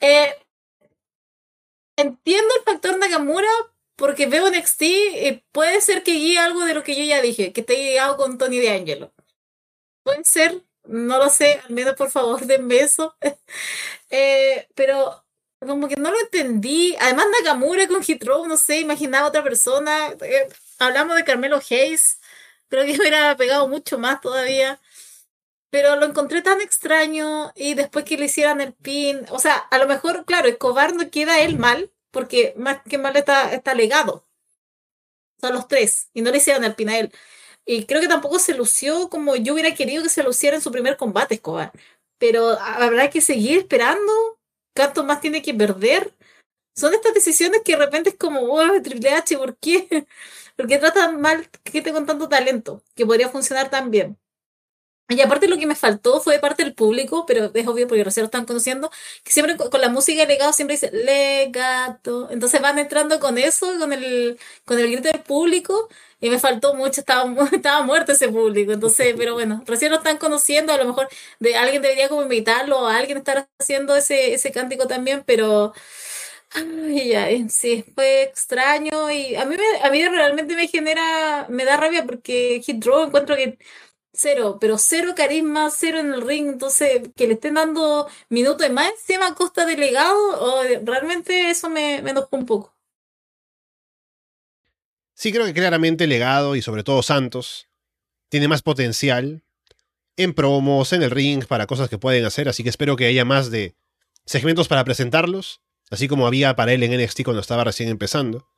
eh, 0.00 0.34
entiendo 1.96 2.54
el 2.56 2.62
factor 2.62 2.98
Nakamura, 2.98 3.48
porque 3.96 4.26
veo 4.26 4.48
NXT, 4.48 4.82
eh, 4.82 5.44
puede 5.52 5.80
ser 5.80 6.04
que 6.04 6.12
guíe 6.12 6.38
algo 6.38 6.64
de 6.64 6.74
lo 6.74 6.84
que 6.84 6.94
yo 6.94 7.02
ya 7.02 7.20
dije, 7.20 7.52
que 7.52 7.62
esté 7.62 7.74
guiado 7.74 8.16
con 8.16 8.38
Tony 8.38 8.58
de 8.58 8.70
Angelo. 8.70 9.12
Puede 10.04 10.24
ser, 10.24 10.62
no 10.84 11.18
lo 11.18 11.28
sé, 11.30 11.60
al 11.64 11.70
menos 11.74 11.94
por 11.96 12.10
favor 12.10 12.40
denme 12.46 12.78
eso. 12.78 13.16
eh, 14.10 14.68
pero 14.74 15.24
como 15.60 15.88
que 15.88 15.96
no 15.96 16.10
lo 16.10 16.20
entendí. 16.20 16.96
Además 17.00 17.26
Nakamura 17.38 17.86
con 17.88 18.02
Hit 18.02 18.22
no 18.24 18.56
sé, 18.56 18.80
imaginaba 18.80 19.28
otra 19.28 19.42
persona. 19.42 20.08
Eh, 20.20 20.48
hablamos 20.78 21.16
de 21.16 21.24
Carmelo 21.24 21.60
Hayes, 21.70 22.18
creo 22.68 22.84
que 22.84 22.92
hubiera 23.00 23.36
pegado 23.36 23.68
mucho 23.68 23.98
más 23.98 24.20
todavía. 24.20 24.80
Pero 25.70 25.96
lo 25.96 26.06
encontré 26.06 26.42
tan 26.42 26.60
extraño 26.62 27.52
y 27.54 27.74
después 27.74 28.04
que 28.04 28.16
le 28.16 28.26
hicieran 28.26 28.60
el 28.60 28.72
pin, 28.74 29.26
o 29.30 29.38
sea, 29.38 29.54
a 29.56 29.78
lo 29.78 29.86
mejor, 29.86 30.24
claro, 30.24 30.48
Escobar 30.48 30.94
no 30.94 31.10
queda 31.10 31.40
él 31.40 31.58
mal, 31.58 31.90
porque 32.10 32.54
más 32.56 32.80
que 32.88 32.96
mal 32.98 33.16
está, 33.16 33.52
está 33.52 33.74
legado. 33.74 34.24
Son 35.40 35.52
los 35.54 35.68
tres, 35.68 36.08
y 36.14 36.22
no 36.22 36.30
le 36.30 36.38
hicieron 36.38 36.64
el 36.64 36.74
pin 36.74 36.88
a 36.88 36.98
él. 36.98 37.12
Y 37.66 37.84
creo 37.86 38.00
que 38.00 38.08
tampoco 38.08 38.38
se 38.38 38.54
lució 38.54 39.10
como 39.10 39.36
yo 39.36 39.52
hubiera 39.54 39.74
querido 39.74 40.02
que 40.02 40.08
se 40.08 40.22
luciera 40.22 40.56
en 40.56 40.62
su 40.62 40.72
primer 40.72 40.96
combate, 40.96 41.34
Escobar. 41.34 41.72
Pero 42.18 42.58
habrá 42.60 43.10
que 43.10 43.20
seguir 43.20 43.58
esperando. 43.58 44.37
¿Cuánto 44.78 45.02
más 45.02 45.20
tiene 45.20 45.42
que 45.42 45.52
perder? 45.54 46.14
Son 46.76 46.94
estas 46.94 47.12
decisiones 47.12 47.62
que 47.64 47.72
de 47.72 47.78
repente 47.84 48.10
es 48.10 48.16
como, 48.16 48.42
oh, 48.42 48.80
Triple 48.80 49.10
H, 49.10 49.36
¿por 49.36 49.58
qué? 49.58 50.06
Porque 50.56 50.78
tratan 50.78 51.20
mal 51.20 51.50
gente 51.64 51.92
con 51.92 52.06
tanto 52.06 52.28
talento, 52.28 52.84
que 52.94 53.04
podría 53.04 53.28
funcionar 53.28 53.70
tan 53.70 53.90
bien. 53.90 54.16
Y 55.10 55.22
aparte 55.22 55.48
lo 55.48 55.56
que 55.56 55.66
me 55.66 55.74
faltó 55.74 56.20
fue 56.20 56.34
de 56.34 56.40
parte 56.40 56.62
del 56.62 56.74
público, 56.74 57.24
pero 57.26 57.50
es 57.54 57.66
obvio 57.66 57.88
porque 57.88 58.04
recién 58.04 58.22
lo 58.24 58.26
están 58.26 58.44
conociendo, 58.44 58.90
que 59.24 59.32
siempre 59.32 59.56
con 59.56 59.80
la 59.80 59.88
música 59.88 60.20
de 60.20 60.26
legado 60.26 60.52
siempre 60.52 60.74
dice 60.76 60.90
legato. 60.92 62.28
Entonces 62.30 62.60
van 62.60 62.78
entrando 62.78 63.18
con 63.18 63.38
eso, 63.38 63.78
con 63.78 63.94
el, 63.94 64.38
con 64.66 64.78
el 64.78 64.90
grito 64.90 65.08
del 65.08 65.22
público, 65.22 65.88
y 66.20 66.28
me 66.28 66.38
faltó 66.38 66.74
mucho, 66.74 67.00
estaba, 67.00 67.24
estaba 67.52 67.82
muerto 67.82 68.12
ese 68.12 68.28
público. 68.28 68.72
Entonces, 68.72 69.14
pero 69.16 69.32
bueno, 69.32 69.62
recién 69.66 69.90
lo 69.92 69.96
están 69.98 70.18
conociendo, 70.18 70.74
a 70.74 70.76
lo 70.76 70.84
mejor 70.84 71.08
de, 71.38 71.56
alguien 71.56 71.80
debería 71.80 72.08
como 72.10 72.22
invitarlo, 72.22 72.80
o 72.80 72.86
alguien 72.86 73.16
estar 73.18 73.48
haciendo 73.58 73.96
ese, 73.96 74.34
ese 74.34 74.52
cántico 74.52 74.86
también, 74.86 75.22
pero 75.26 75.72
Ay, 76.54 77.12
ay, 77.14 77.48
sí, 77.50 77.84
fue 77.94 78.22
extraño 78.22 79.10
y 79.10 79.36
a 79.36 79.44
mí, 79.44 79.56
me, 79.56 79.86
a 79.86 79.90
mí 79.90 80.02
realmente 80.08 80.56
me 80.56 80.66
genera, 80.66 81.46
me 81.50 81.64
da 81.66 81.76
rabia 81.76 82.04
porque 82.06 82.62
Hit 82.64 82.78
Draw 82.82 83.04
encuentro 83.06 83.36
que 83.36 83.58
cero, 84.18 84.58
pero 84.60 84.78
cero 84.78 85.12
carisma, 85.16 85.70
cero 85.70 86.00
en 86.00 86.12
el 86.12 86.22
ring, 86.22 86.48
entonces 86.48 87.08
que 87.14 87.26
le 87.28 87.34
estén 87.34 87.54
dando 87.54 88.08
minutos 88.28 88.68
más 88.70 88.90
encima 88.90 89.28
a 89.28 89.34
costa 89.34 89.64
de 89.64 89.76
legado, 89.76 90.18
o 90.40 90.62
realmente 90.84 91.50
eso 91.50 91.70
me, 91.70 92.02
me 92.02 92.10
enojó 92.10 92.36
un 92.36 92.44
poco. 92.44 92.74
Sí, 95.14 95.32
creo 95.32 95.46
que 95.46 95.54
claramente 95.54 96.06
legado 96.06 96.56
y 96.56 96.62
sobre 96.62 96.82
todo 96.82 97.02
Santos 97.02 97.68
tiene 98.28 98.48
más 98.48 98.62
potencial 98.62 99.42
en 100.16 100.34
promos, 100.34 100.92
en 100.92 101.02
el 101.02 101.12
ring, 101.12 101.44
para 101.46 101.66
cosas 101.66 101.88
que 101.88 101.98
pueden 101.98 102.24
hacer, 102.24 102.48
así 102.48 102.64
que 102.64 102.68
espero 102.70 102.96
que 102.96 103.06
haya 103.06 103.24
más 103.24 103.50
de 103.50 103.76
segmentos 104.26 104.66
para 104.66 104.84
presentarlos, 104.84 105.60
así 105.90 106.08
como 106.08 106.26
había 106.26 106.56
para 106.56 106.72
él 106.72 106.82
en 106.82 107.00
NXT 107.00 107.22
cuando 107.22 107.40
estaba 107.40 107.62
recién 107.62 107.88
empezando, 107.88 108.48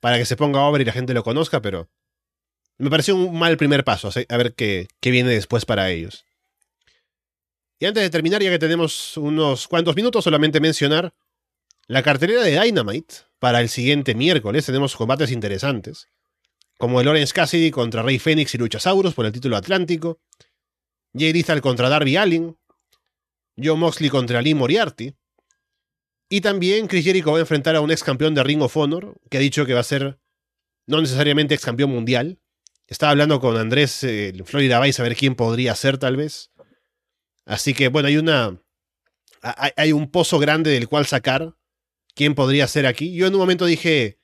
para 0.00 0.18
que 0.18 0.26
se 0.26 0.36
ponga 0.36 0.60
obra 0.60 0.82
y 0.82 0.84
la 0.84 0.92
gente 0.92 1.14
lo 1.14 1.24
conozca, 1.24 1.62
pero 1.62 1.88
me 2.78 2.90
pareció 2.90 3.16
un 3.16 3.38
mal 3.38 3.56
primer 3.56 3.84
paso, 3.84 4.10
a 4.28 4.36
ver 4.36 4.54
qué, 4.54 4.88
viene 5.02 5.30
después 5.30 5.64
para 5.64 5.90
ellos. 5.90 6.24
Y 7.78 7.86
antes 7.86 8.02
de 8.02 8.10
terminar, 8.10 8.42
ya 8.42 8.50
que 8.50 8.58
tenemos 8.58 9.16
unos 9.16 9.68
cuantos 9.68 9.96
minutos, 9.96 10.24
solamente 10.24 10.60
mencionar 10.60 11.14
la 11.86 12.02
cartelera 12.02 12.42
de 12.42 12.60
Dynamite 12.60 13.14
para 13.38 13.60
el 13.60 13.68
siguiente 13.68 14.14
miércoles. 14.14 14.66
Tenemos 14.66 14.96
combates 14.96 15.30
interesantes, 15.30 16.08
como 16.78 17.00
el 17.00 17.08
Orange 17.08 17.32
Cassidy 17.32 17.70
contra 17.70 18.02
Rey 18.02 18.18
Fénix 18.18 18.54
y 18.54 18.58
Luchasaurus 18.58 19.14
por 19.14 19.26
el 19.26 19.32
título 19.32 19.56
atlántico, 19.56 20.18
Jay 21.14 21.32
Lethal 21.32 21.60
contra 21.60 21.88
Darby 21.88 22.16
Allin, 22.16 22.56
Joe 23.56 23.76
Moxley 23.76 24.10
contra 24.10 24.42
Lee 24.42 24.54
Moriarty, 24.54 25.14
Y 26.28 26.40
también 26.40 26.88
Chris 26.88 27.04
Jericho 27.04 27.30
va 27.30 27.38
a 27.38 27.40
enfrentar 27.40 27.76
a 27.76 27.80
un 27.80 27.90
ex 27.90 28.02
campeón 28.02 28.34
de 28.34 28.42
Ring 28.42 28.60
of 28.62 28.76
Honor, 28.76 29.14
que 29.30 29.36
ha 29.38 29.40
dicho 29.40 29.64
que 29.64 29.74
va 29.74 29.80
a 29.80 29.84
ser 29.84 30.18
no 30.86 31.00
necesariamente 31.00 31.54
ex 31.54 31.64
campeón 31.64 31.90
mundial. 31.90 32.38
Estaba 32.88 33.10
hablando 33.10 33.40
con 33.40 33.56
Andrés 33.56 34.04
eh, 34.04 34.32
Florida 34.44 34.80
Vice 34.80 35.02
a 35.02 35.04
ver 35.04 35.16
quién 35.16 35.34
podría 35.34 35.74
ser, 35.74 35.98
tal 35.98 36.16
vez. 36.16 36.50
Así 37.44 37.74
que, 37.74 37.88
bueno, 37.88 38.08
hay 38.08 38.16
una. 38.16 38.60
Hay 39.42 39.92
un 39.92 40.10
pozo 40.10 40.38
grande 40.38 40.70
del 40.70 40.88
cual 40.88 41.06
sacar. 41.06 41.54
¿Quién 42.14 42.34
podría 42.34 42.66
ser 42.66 42.86
aquí? 42.86 43.14
Yo 43.14 43.26
en 43.26 43.34
un 43.34 43.40
momento 43.40 43.66
dije 43.66 44.18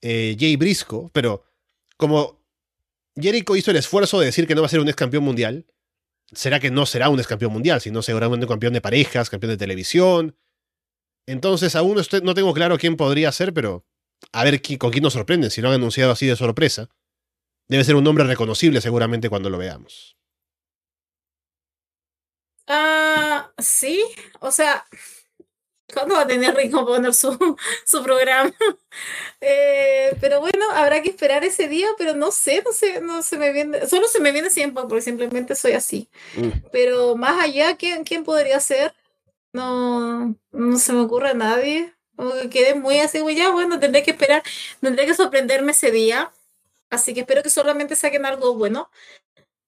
eh, 0.00 0.36
Jay 0.38 0.56
Brisco, 0.56 1.10
pero 1.12 1.44
como 1.96 2.42
Jericho 3.14 3.56
hizo 3.56 3.70
el 3.70 3.76
esfuerzo 3.76 4.18
de 4.18 4.26
decir 4.26 4.46
que 4.46 4.54
no 4.54 4.62
va 4.62 4.66
a 4.66 4.70
ser 4.70 4.80
un 4.80 4.88
ex 4.88 4.96
campeón 4.96 5.24
mundial, 5.24 5.66
será 6.32 6.60
que 6.60 6.70
no 6.70 6.86
será 6.86 7.08
un 7.08 7.18
ex 7.18 7.28
campeón 7.28 7.52
mundial, 7.52 7.80
sino 7.80 8.02
seguramente 8.02 8.46
un 8.46 8.50
campeón 8.50 8.72
de 8.72 8.80
parejas, 8.80 9.30
campeón 9.30 9.50
de 9.50 9.56
televisión. 9.56 10.36
Entonces, 11.26 11.76
aún 11.76 12.00
no, 12.22 12.34
tengo 12.34 12.54
claro 12.54 12.78
quién 12.78 12.96
podría 12.96 13.30
ser, 13.32 13.52
pero 13.52 13.86
a 14.32 14.44
ver 14.44 14.62
con 14.78 14.90
quién 14.90 15.02
nos 15.02 15.12
sorprenden, 15.12 15.50
si 15.50 15.60
lo 15.60 15.68
han 15.68 15.74
anunciado 15.74 16.12
así 16.12 16.26
de 16.26 16.36
sorpresa. 16.36 16.88
Debe 17.68 17.84
ser 17.84 17.96
un 17.96 18.04
nombre 18.04 18.24
reconocible 18.24 18.80
seguramente 18.80 19.28
cuando 19.28 19.50
lo 19.50 19.58
veamos. 19.58 20.16
Ah, 22.66 23.50
sí, 23.58 24.04
o 24.40 24.50
sea, 24.50 24.84
¿cuándo 25.92 26.14
va 26.14 26.22
a 26.22 26.26
tener 26.26 26.54
Ringo 26.54 26.84
poner 26.86 27.14
su, 27.14 27.56
su 27.86 28.02
programa? 28.02 28.52
Eh, 29.40 30.16
pero 30.20 30.40
bueno, 30.40 30.68
habrá 30.72 31.00
que 31.02 31.10
esperar 31.10 31.44
ese 31.44 31.68
día, 31.68 31.86
pero 31.96 32.14
no 32.14 32.32
sé, 32.32 32.62
no 32.64 32.72
sé, 32.72 33.00
no 33.00 33.22
se 33.22 33.38
me 33.38 33.52
viene, 33.52 33.86
solo 33.86 34.08
se 34.08 34.20
me 34.20 34.32
viene 34.32 34.50
siempre 34.50 34.82
porque 34.88 35.02
simplemente 35.02 35.54
soy 35.54 35.72
así. 35.72 36.08
Mm. 36.36 36.48
Pero 36.72 37.14
más 37.16 37.40
allá, 37.44 37.76
¿quién, 37.76 38.02
quién 38.02 38.24
podría 38.24 38.58
ser? 38.58 38.94
No, 39.52 40.34
no 40.52 40.78
se 40.78 40.92
me 40.92 41.00
ocurre 41.00 41.30
a 41.30 41.34
nadie. 41.34 41.94
Como 42.16 42.32
que 42.34 42.50
quedé 42.50 42.74
muy 42.74 42.98
así, 42.98 43.20
ya, 43.36 43.50
bueno, 43.52 43.78
tendré 43.78 44.02
que 44.02 44.10
esperar, 44.12 44.42
tendré 44.80 45.06
que 45.06 45.14
sorprenderme 45.14 45.72
ese 45.72 45.92
día. 45.92 46.32
Así 46.90 47.14
que 47.14 47.20
espero 47.20 47.42
que 47.42 47.50
solamente 47.50 47.96
saquen 47.96 48.24
algo 48.24 48.54
bueno. 48.54 48.90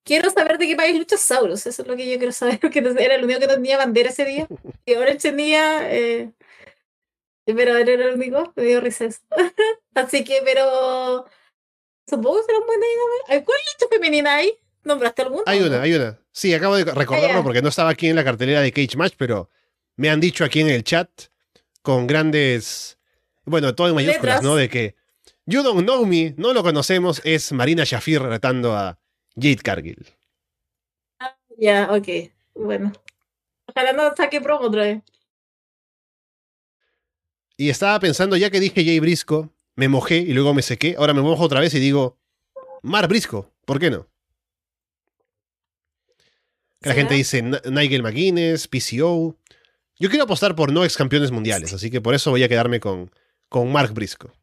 Quiero 0.03 0.29
saber 0.31 0.57
de 0.57 0.67
qué 0.67 0.75
país 0.75 0.97
lucha 0.97 1.17
Sauros, 1.17 1.65
eso 1.67 1.81
es 1.83 1.87
lo 1.87 1.95
que 1.95 2.09
yo 2.09 2.17
quiero 2.17 2.31
saber, 2.31 2.59
porque 2.61 2.79
era 2.79 3.15
el 3.15 3.23
único 3.23 3.39
que 3.39 3.47
no 3.47 3.53
tenía 3.53 3.77
bandera 3.77 4.09
ese 4.09 4.25
día. 4.25 4.47
Y 4.85 4.95
ahora 4.95 5.15
tenía, 5.17 5.93
eh, 5.93 6.31
pero 7.45 7.77
era 7.77 7.91
el 7.91 8.15
único, 8.15 8.51
me 8.55 8.63
dio 8.63 8.81
risa 8.81 9.07
Así 9.95 10.23
que, 10.23 10.41
pero 10.43 11.25
supongo 12.07 12.39
que 12.39 12.45
será 12.45 12.59
un 12.59 12.65
buen 12.65 12.79
¿Cuál 13.27 13.37
lucha 13.45 13.87
femenina 13.89 14.35
hay? 14.35 14.57
¿Nombraste 14.83 15.21
alguna? 15.21 15.43
Hay 15.45 15.61
una, 15.61 15.81
hay 15.81 15.93
una. 15.93 16.19
Sí, 16.31 16.53
acabo 16.53 16.75
de 16.75 16.85
recordarlo 16.85 17.39
ah, 17.39 17.43
porque 17.43 17.61
no 17.61 17.69
estaba 17.69 17.91
aquí 17.91 18.07
en 18.07 18.15
la 18.15 18.23
cartelera 18.23 18.61
de 18.61 18.71
Cage 18.71 18.97
Match, 18.97 19.13
pero 19.17 19.49
me 19.95 20.09
han 20.09 20.19
dicho 20.19 20.43
aquí 20.43 20.61
en 20.61 20.69
el 20.69 20.83
chat 20.83 21.09
con 21.83 22.07
grandes, 22.07 22.97
bueno, 23.45 23.75
todo 23.75 23.89
en 23.89 23.95
mayúsculas, 23.95 24.41
¿no? 24.41 24.55
De 24.55 24.69
que 24.69 24.95
You 25.51 25.63
Don't 25.63 25.83
Know 25.83 26.05
Me, 26.05 26.33
no 26.37 26.53
lo 26.53 26.63
conocemos, 26.63 27.21
es 27.25 27.51
Marina 27.51 27.83
Shafir 27.83 28.21
retando 28.21 28.73
a 28.73 28.97
Jade 29.35 29.57
Cargill. 29.57 30.05
Ah, 31.19 31.35
ya, 31.57 31.89
ok. 31.91 32.07
Bueno. 32.55 32.93
Ojalá 33.65 33.91
no 33.91 34.15
saque 34.15 34.39
promo 34.39 34.67
otra 34.67 34.83
vez. 34.83 35.01
Y 37.57 37.69
estaba 37.69 37.99
pensando, 37.99 38.37
ya 38.37 38.49
que 38.49 38.59
dije 38.59 38.85
Jay 38.85 38.99
Brisco, 38.99 39.49
me 39.75 39.89
mojé 39.89 40.17
y 40.17 40.33
luego 40.33 40.53
me 40.53 40.61
sequé, 40.61 40.95
ahora 40.97 41.13
me 41.13 41.21
mojo 41.21 41.43
otra 41.43 41.59
vez 41.59 41.73
y 41.73 41.79
digo, 41.79 42.17
Mar 42.81 43.07
Brisco, 43.07 43.51
¿por 43.65 43.79
qué 43.79 43.91
no? 43.91 44.07
la 46.83 46.93
gente 46.95 47.13
dice 47.13 47.43
Nigel 47.43 48.01
McGuinness, 48.01 48.67
PCO. 48.67 49.37
Yo 49.99 50.09
quiero 50.09 50.23
apostar 50.23 50.55
por 50.55 50.71
no 50.71 50.83
ex 50.83 50.97
campeones 50.97 51.29
mundiales, 51.29 51.73
así 51.73 51.91
que 51.91 52.01
por 52.01 52.15
eso 52.15 52.31
voy 52.31 52.43
a 52.43 52.49
quedarme 52.49 52.79
con, 52.79 53.11
con 53.49 53.71
Mark 53.71 53.93
Brisco. 53.93 54.33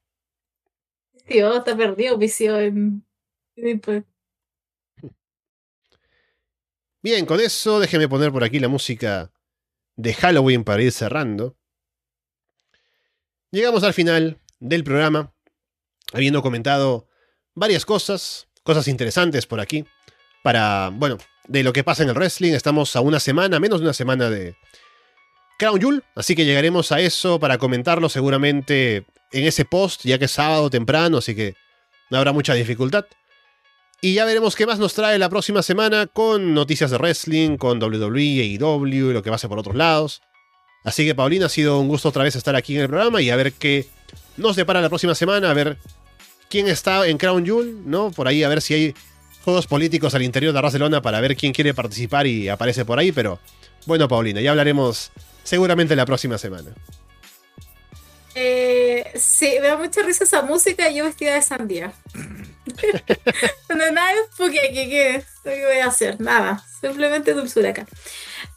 Tío, 1.28 1.58
está 1.58 1.76
perdido 1.76 2.18
PCO 2.18 2.58
en. 2.58 3.04
Bien, 7.02 7.26
con 7.26 7.40
eso 7.40 7.80
déjeme 7.80 8.08
poner 8.08 8.32
por 8.32 8.44
aquí 8.44 8.58
la 8.58 8.68
música 8.68 9.30
de 9.96 10.14
Halloween 10.14 10.64
para 10.64 10.82
ir 10.82 10.92
cerrando. 10.92 11.56
Llegamos 13.50 13.82
al 13.84 13.94
final 13.94 14.38
del 14.58 14.84
programa, 14.84 15.34
habiendo 16.12 16.40
comentado 16.40 17.08
varias 17.54 17.84
cosas, 17.84 18.48
cosas 18.62 18.88
interesantes 18.88 19.46
por 19.46 19.60
aquí, 19.60 19.84
para, 20.42 20.90
bueno, 20.94 21.18
de 21.46 21.62
lo 21.62 21.72
que 21.72 21.84
pasa 21.84 22.04
en 22.04 22.10
el 22.10 22.14
wrestling. 22.14 22.52
Estamos 22.52 22.94
a 22.96 23.00
una 23.00 23.20
semana, 23.20 23.60
menos 23.60 23.80
de 23.80 23.86
una 23.86 23.94
semana 23.94 24.30
de 24.30 24.56
Crown 25.58 25.80
Jewel, 25.80 26.04
así 26.14 26.34
que 26.34 26.44
llegaremos 26.44 26.92
a 26.92 27.00
eso 27.00 27.38
para 27.40 27.58
comentarlo 27.58 28.08
seguramente 28.08 29.04
en 29.32 29.44
ese 29.44 29.64
post, 29.64 30.02
ya 30.04 30.18
que 30.18 30.26
es 30.26 30.30
sábado 30.30 30.70
temprano, 30.70 31.18
así 31.18 31.34
que 31.34 31.54
no 32.10 32.18
habrá 32.18 32.32
mucha 32.32 32.54
dificultad. 32.54 33.04
Y 34.00 34.14
ya 34.14 34.24
veremos 34.24 34.54
qué 34.54 34.64
más 34.64 34.78
nos 34.78 34.94
trae 34.94 35.18
la 35.18 35.28
próxima 35.28 35.62
semana 35.62 36.06
con 36.06 36.54
noticias 36.54 36.90
de 36.90 36.98
wrestling, 36.98 37.56
con 37.56 37.82
WWE, 37.82 38.42
AEW 38.42 38.86
y 39.10 39.12
lo 39.12 39.22
que 39.22 39.30
pase 39.30 39.48
por 39.48 39.58
otros 39.58 39.74
lados. 39.74 40.22
Así 40.84 41.04
que 41.04 41.14
Paulina, 41.14 41.46
ha 41.46 41.48
sido 41.48 41.80
un 41.80 41.88
gusto 41.88 42.08
otra 42.08 42.22
vez 42.22 42.36
estar 42.36 42.54
aquí 42.54 42.76
en 42.76 42.82
el 42.82 42.88
programa 42.88 43.20
y 43.20 43.30
a 43.30 43.36
ver 43.36 43.52
qué 43.52 43.88
nos 44.36 44.54
depara 44.54 44.80
la 44.80 44.88
próxima 44.88 45.16
semana, 45.16 45.50
a 45.50 45.54
ver 45.54 45.78
quién 46.48 46.68
está 46.68 47.06
en 47.08 47.18
Crown 47.18 47.44
Jewel, 47.44 47.82
¿no? 47.84 48.10
Por 48.12 48.28
ahí 48.28 48.44
a 48.44 48.48
ver 48.48 48.62
si 48.62 48.74
hay 48.74 48.94
juegos 49.44 49.66
políticos 49.66 50.14
al 50.14 50.22
interior 50.22 50.52
de 50.52 50.60
Barcelona 50.60 51.02
para 51.02 51.20
ver 51.20 51.36
quién 51.36 51.52
quiere 51.52 51.74
participar 51.74 52.26
y 52.28 52.48
aparece 52.48 52.84
por 52.84 53.00
ahí, 53.00 53.10
pero 53.10 53.40
bueno, 53.86 54.06
Paulina, 54.06 54.40
ya 54.40 54.50
hablaremos 54.50 55.10
seguramente 55.42 55.96
la 55.96 56.06
próxima 56.06 56.38
semana. 56.38 56.70
Eh, 58.34 59.10
sí, 59.16 59.56
me 59.60 59.68
da 59.68 59.76
mucha 59.76 60.02
risa 60.02 60.24
esa 60.24 60.42
música 60.42 60.88
y 60.88 60.96
yo 60.96 61.04
vestida 61.04 61.34
de 61.34 61.42
sandía. 61.42 61.92
no, 63.68 63.90
nada 63.92 64.14
porque 64.36 64.60
¿qué, 64.72 65.24
¿qué 65.44 65.64
voy 65.64 65.78
a 65.78 65.86
hacer? 65.86 66.20
Nada, 66.20 66.64
simplemente 66.80 67.32
dulzura 67.34 67.70
acá. 67.70 67.86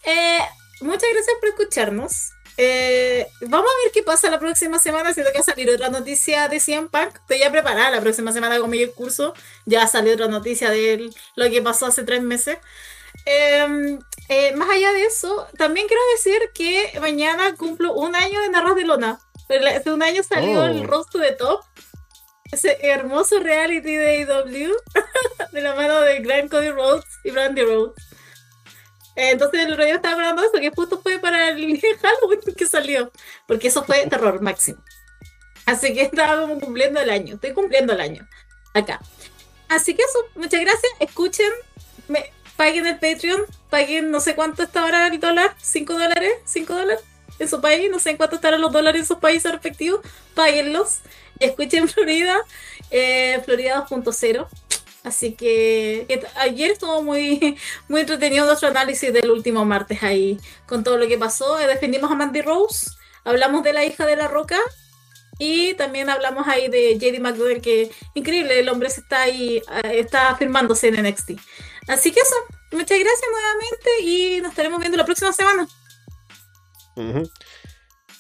Eh, 0.03 0.39
muchas 0.81 1.10
gracias 1.11 1.35
por 1.39 1.49
escucharnos. 1.49 2.31
Eh, 2.57 3.27
vamos 3.41 3.72
a 3.72 3.84
ver 3.84 3.91
qué 3.91 4.03
pasa 4.03 4.30
la 4.30 4.39
próxima 4.39 4.77
semana. 4.80 5.14
Siento 5.14 5.31
que 5.31 5.39
va 5.39 5.41
a 5.41 5.45
salir 5.45 5.69
otra 5.69 5.89
noticia 5.89 6.48
de 6.48 6.60
CM 6.60 6.89
Punk. 6.89 7.15
Estoy 7.15 7.39
ya 7.39 7.52
preparada 7.52 7.91
la 7.91 8.02
próxima 8.02 8.31
semana 8.31 8.60
con 8.60 8.69
mi 8.69 8.85
curso. 8.88 9.34
Ya 9.65 9.88
salió 9.88 10.14
otra 10.14 10.27
noticia 10.27 10.69
de 10.69 11.10
lo 11.35 11.49
que 11.49 11.61
pasó 11.61 11.88
hace 11.88 12.03
tres 12.03 12.22
meses. 12.22 12.57
Em, 13.26 13.99
eh, 14.30 14.53
más 14.56 14.69
allá 14.69 14.91
de 14.93 15.06
eso, 15.06 15.48
también 15.57 15.88
quiero 15.88 16.02
decir 16.15 16.39
que 16.53 16.99
mañana 16.99 17.56
cumplo 17.56 17.93
un 17.93 18.15
año 18.15 18.41
de 18.41 18.49
Narras 18.49 18.76
de 18.76 18.85
Lona. 18.85 19.19
Hace 19.76 19.91
un 19.91 20.02
año 20.03 20.23
salió 20.23 20.65
el 20.65 20.86
oh. 20.86 20.88
rostro 20.88 21.19
de 21.22 21.34
Top. 21.34 21.61
Ese 22.52 22.78
hermoso 22.82 23.40
reality 23.40 23.95
de 23.95 24.26
AEW 24.26 24.76
de 25.53 25.61
la 25.61 25.73
mano 25.73 26.02
de 26.02 26.19
Glenn 26.19 26.49
Cody 26.49 26.69
Rhodes 26.69 27.06
y 27.23 27.32
Brandy 27.32 27.61
Rhodes. 27.64 27.94
Entonces 29.15 29.65
el 29.65 29.78
rollo 29.78 29.95
estaba 29.95 30.15
hablando 30.15 30.41
de 30.41 30.48
eso, 30.48 30.60
que 30.60 30.72
justo 30.72 31.02
fue 31.02 31.19
para 31.19 31.49
el 31.49 31.80
Halloween 32.02 32.41
que 32.56 32.65
salió, 32.65 33.11
porque 33.45 33.69
eso 33.69 33.84
fue 33.84 34.06
terror 34.07 34.41
máximo. 34.41 34.84
Así 35.65 35.94
que 35.94 36.03
estaba 36.03 36.41
como 36.41 36.60
cumpliendo 36.60 36.99
el 36.99 37.10
año, 37.10 37.36
estoy 37.36 37.53
cumpliendo 37.53 37.94
el 37.94 38.02
año 38.02 38.28
acá. 38.73 38.99
Así 39.69 39.94
que 39.94 40.02
eso, 40.02 40.19
muchas 40.36 40.60
gracias, 40.61 40.91
escuchen, 40.99 41.52
me, 42.07 42.34
paguen 42.57 42.86
el 42.88 42.99
Patreon, 42.99 43.45
paguen 43.69 44.11
no 44.11 44.19
sé 44.19 44.36
cuánto 44.36 44.64
está 44.64 44.82
ahora 44.82 45.07
el 45.07 45.19
dólar, 45.19 45.56
5 45.61 45.94
dólares, 45.94 46.34
5 46.45 46.73
dólares 46.73 47.03
en 47.41 47.49
su 47.49 47.61
país, 47.61 47.89
no 47.91 47.99
sé 47.99 48.11
en 48.11 48.18
cuánto 48.18 48.35
estarán 48.35 48.61
los 48.61 48.72
dólares 48.72 49.01
en 49.01 49.07
sus 49.07 49.18
países 49.18 49.51
respectivos, 49.51 50.01
páguenlos, 50.34 50.99
escuchen 51.39 51.88
Florida, 51.88 52.38
eh, 52.91 53.41
Florida 53.45 53.85
2.0 53.88 54.47
Así 55.03 55.34
que, 55.34 56.05
ayer 56.35 56.72
estuvo 56.72 57.01
muy, 57.01 57.57
muy 57.88 58.01
entretenido 58.01 58.45
nuestro 58.45 58.69
análisis 58.69 59.11
del 59.11 59.31
último 59.31 59.65
martes 59.65 60.03
ahí, 60.03 60.39
con 60.68 60.84
todo 60.84 60.97
lo 60.97 61.07
que 61.07 61.18
pasó. 61.18 61.59
Eh, 61.59 61.68
defendimos 61.68 62.11
a 62.11 62.15
Mandy 62.15 62.41
Rose, 62.41 62.91
hablamos 63.23 63.63
de 63.63 63.73
la 63.73 63.84
hija 63.84 64.05
de 64.05 64.15
la 64.15 64.27
roca 64.27 64.59
y 65.39 65.73
también 65.73 66.09
hablamos 66.09 66.47
ahí 66.47 66.68
de 66.68 66.99
JD 66.99 67.19
McDowell, 67.19 67.61
que 67.61 67.89
increíble, 68.13 68.59
el 68.59 68.69
hombre 68.69 68.91
se 68.91 69.01
está 69.01 69.22
ahí, 69.22 69.57
eh, 69.57 69.99
está 69.99 70.35
firmándose 70.35 70.89
en 70.89 71.03
NXT. 71.03 71.31
Así 71.88 72.11
que 72.11 72.19
eso, 72.19 72.35
muchas 72.72 72.99
gracias 72.99 73.30
nuevamente 73.31 74.01
y 74.01 74.41
nos 74.41 74.51
estaremos 74.51 74.80
viendo 74.80 74.97
la 74.97 75.05
próxima 75.05 75.34
semana. 75.34 75.68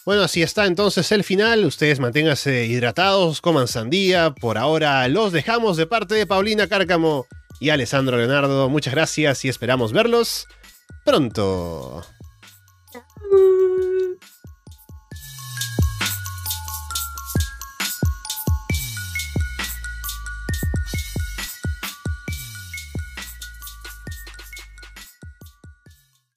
Bueno, 0.05 0.23
así 0.23 0.41
está 0.41 0.65
entonces 0.65 1.11
el 1.11 1.23
final. 1.23 1.65
Ustedes 1.65 1.99
manténganse 1.99 2.65
hidratados, 2.65 3.41
coman 3.41 3.67
sandía. 3.67 4.33
Por 4.33 4.57
ahora 4.57 5.07
los 5.07 5.31
dejamos 5.31 5.77
de 5.77 5.85
parte 5.87 6.15
de 6.15 6.25
Paulina 6.25 6.67
Cárcamo 6.67 7.27
y 7.59 7.69
Alessandro 7.69 8.17
Leonardo. 8.17 8.69
Muchas 8.69 8.93
gracias 8.93 9.45
y 9.45 9.49
esperamos 9.49 9.93
verlos 9.93 10.47
pronto. 11.05 12.03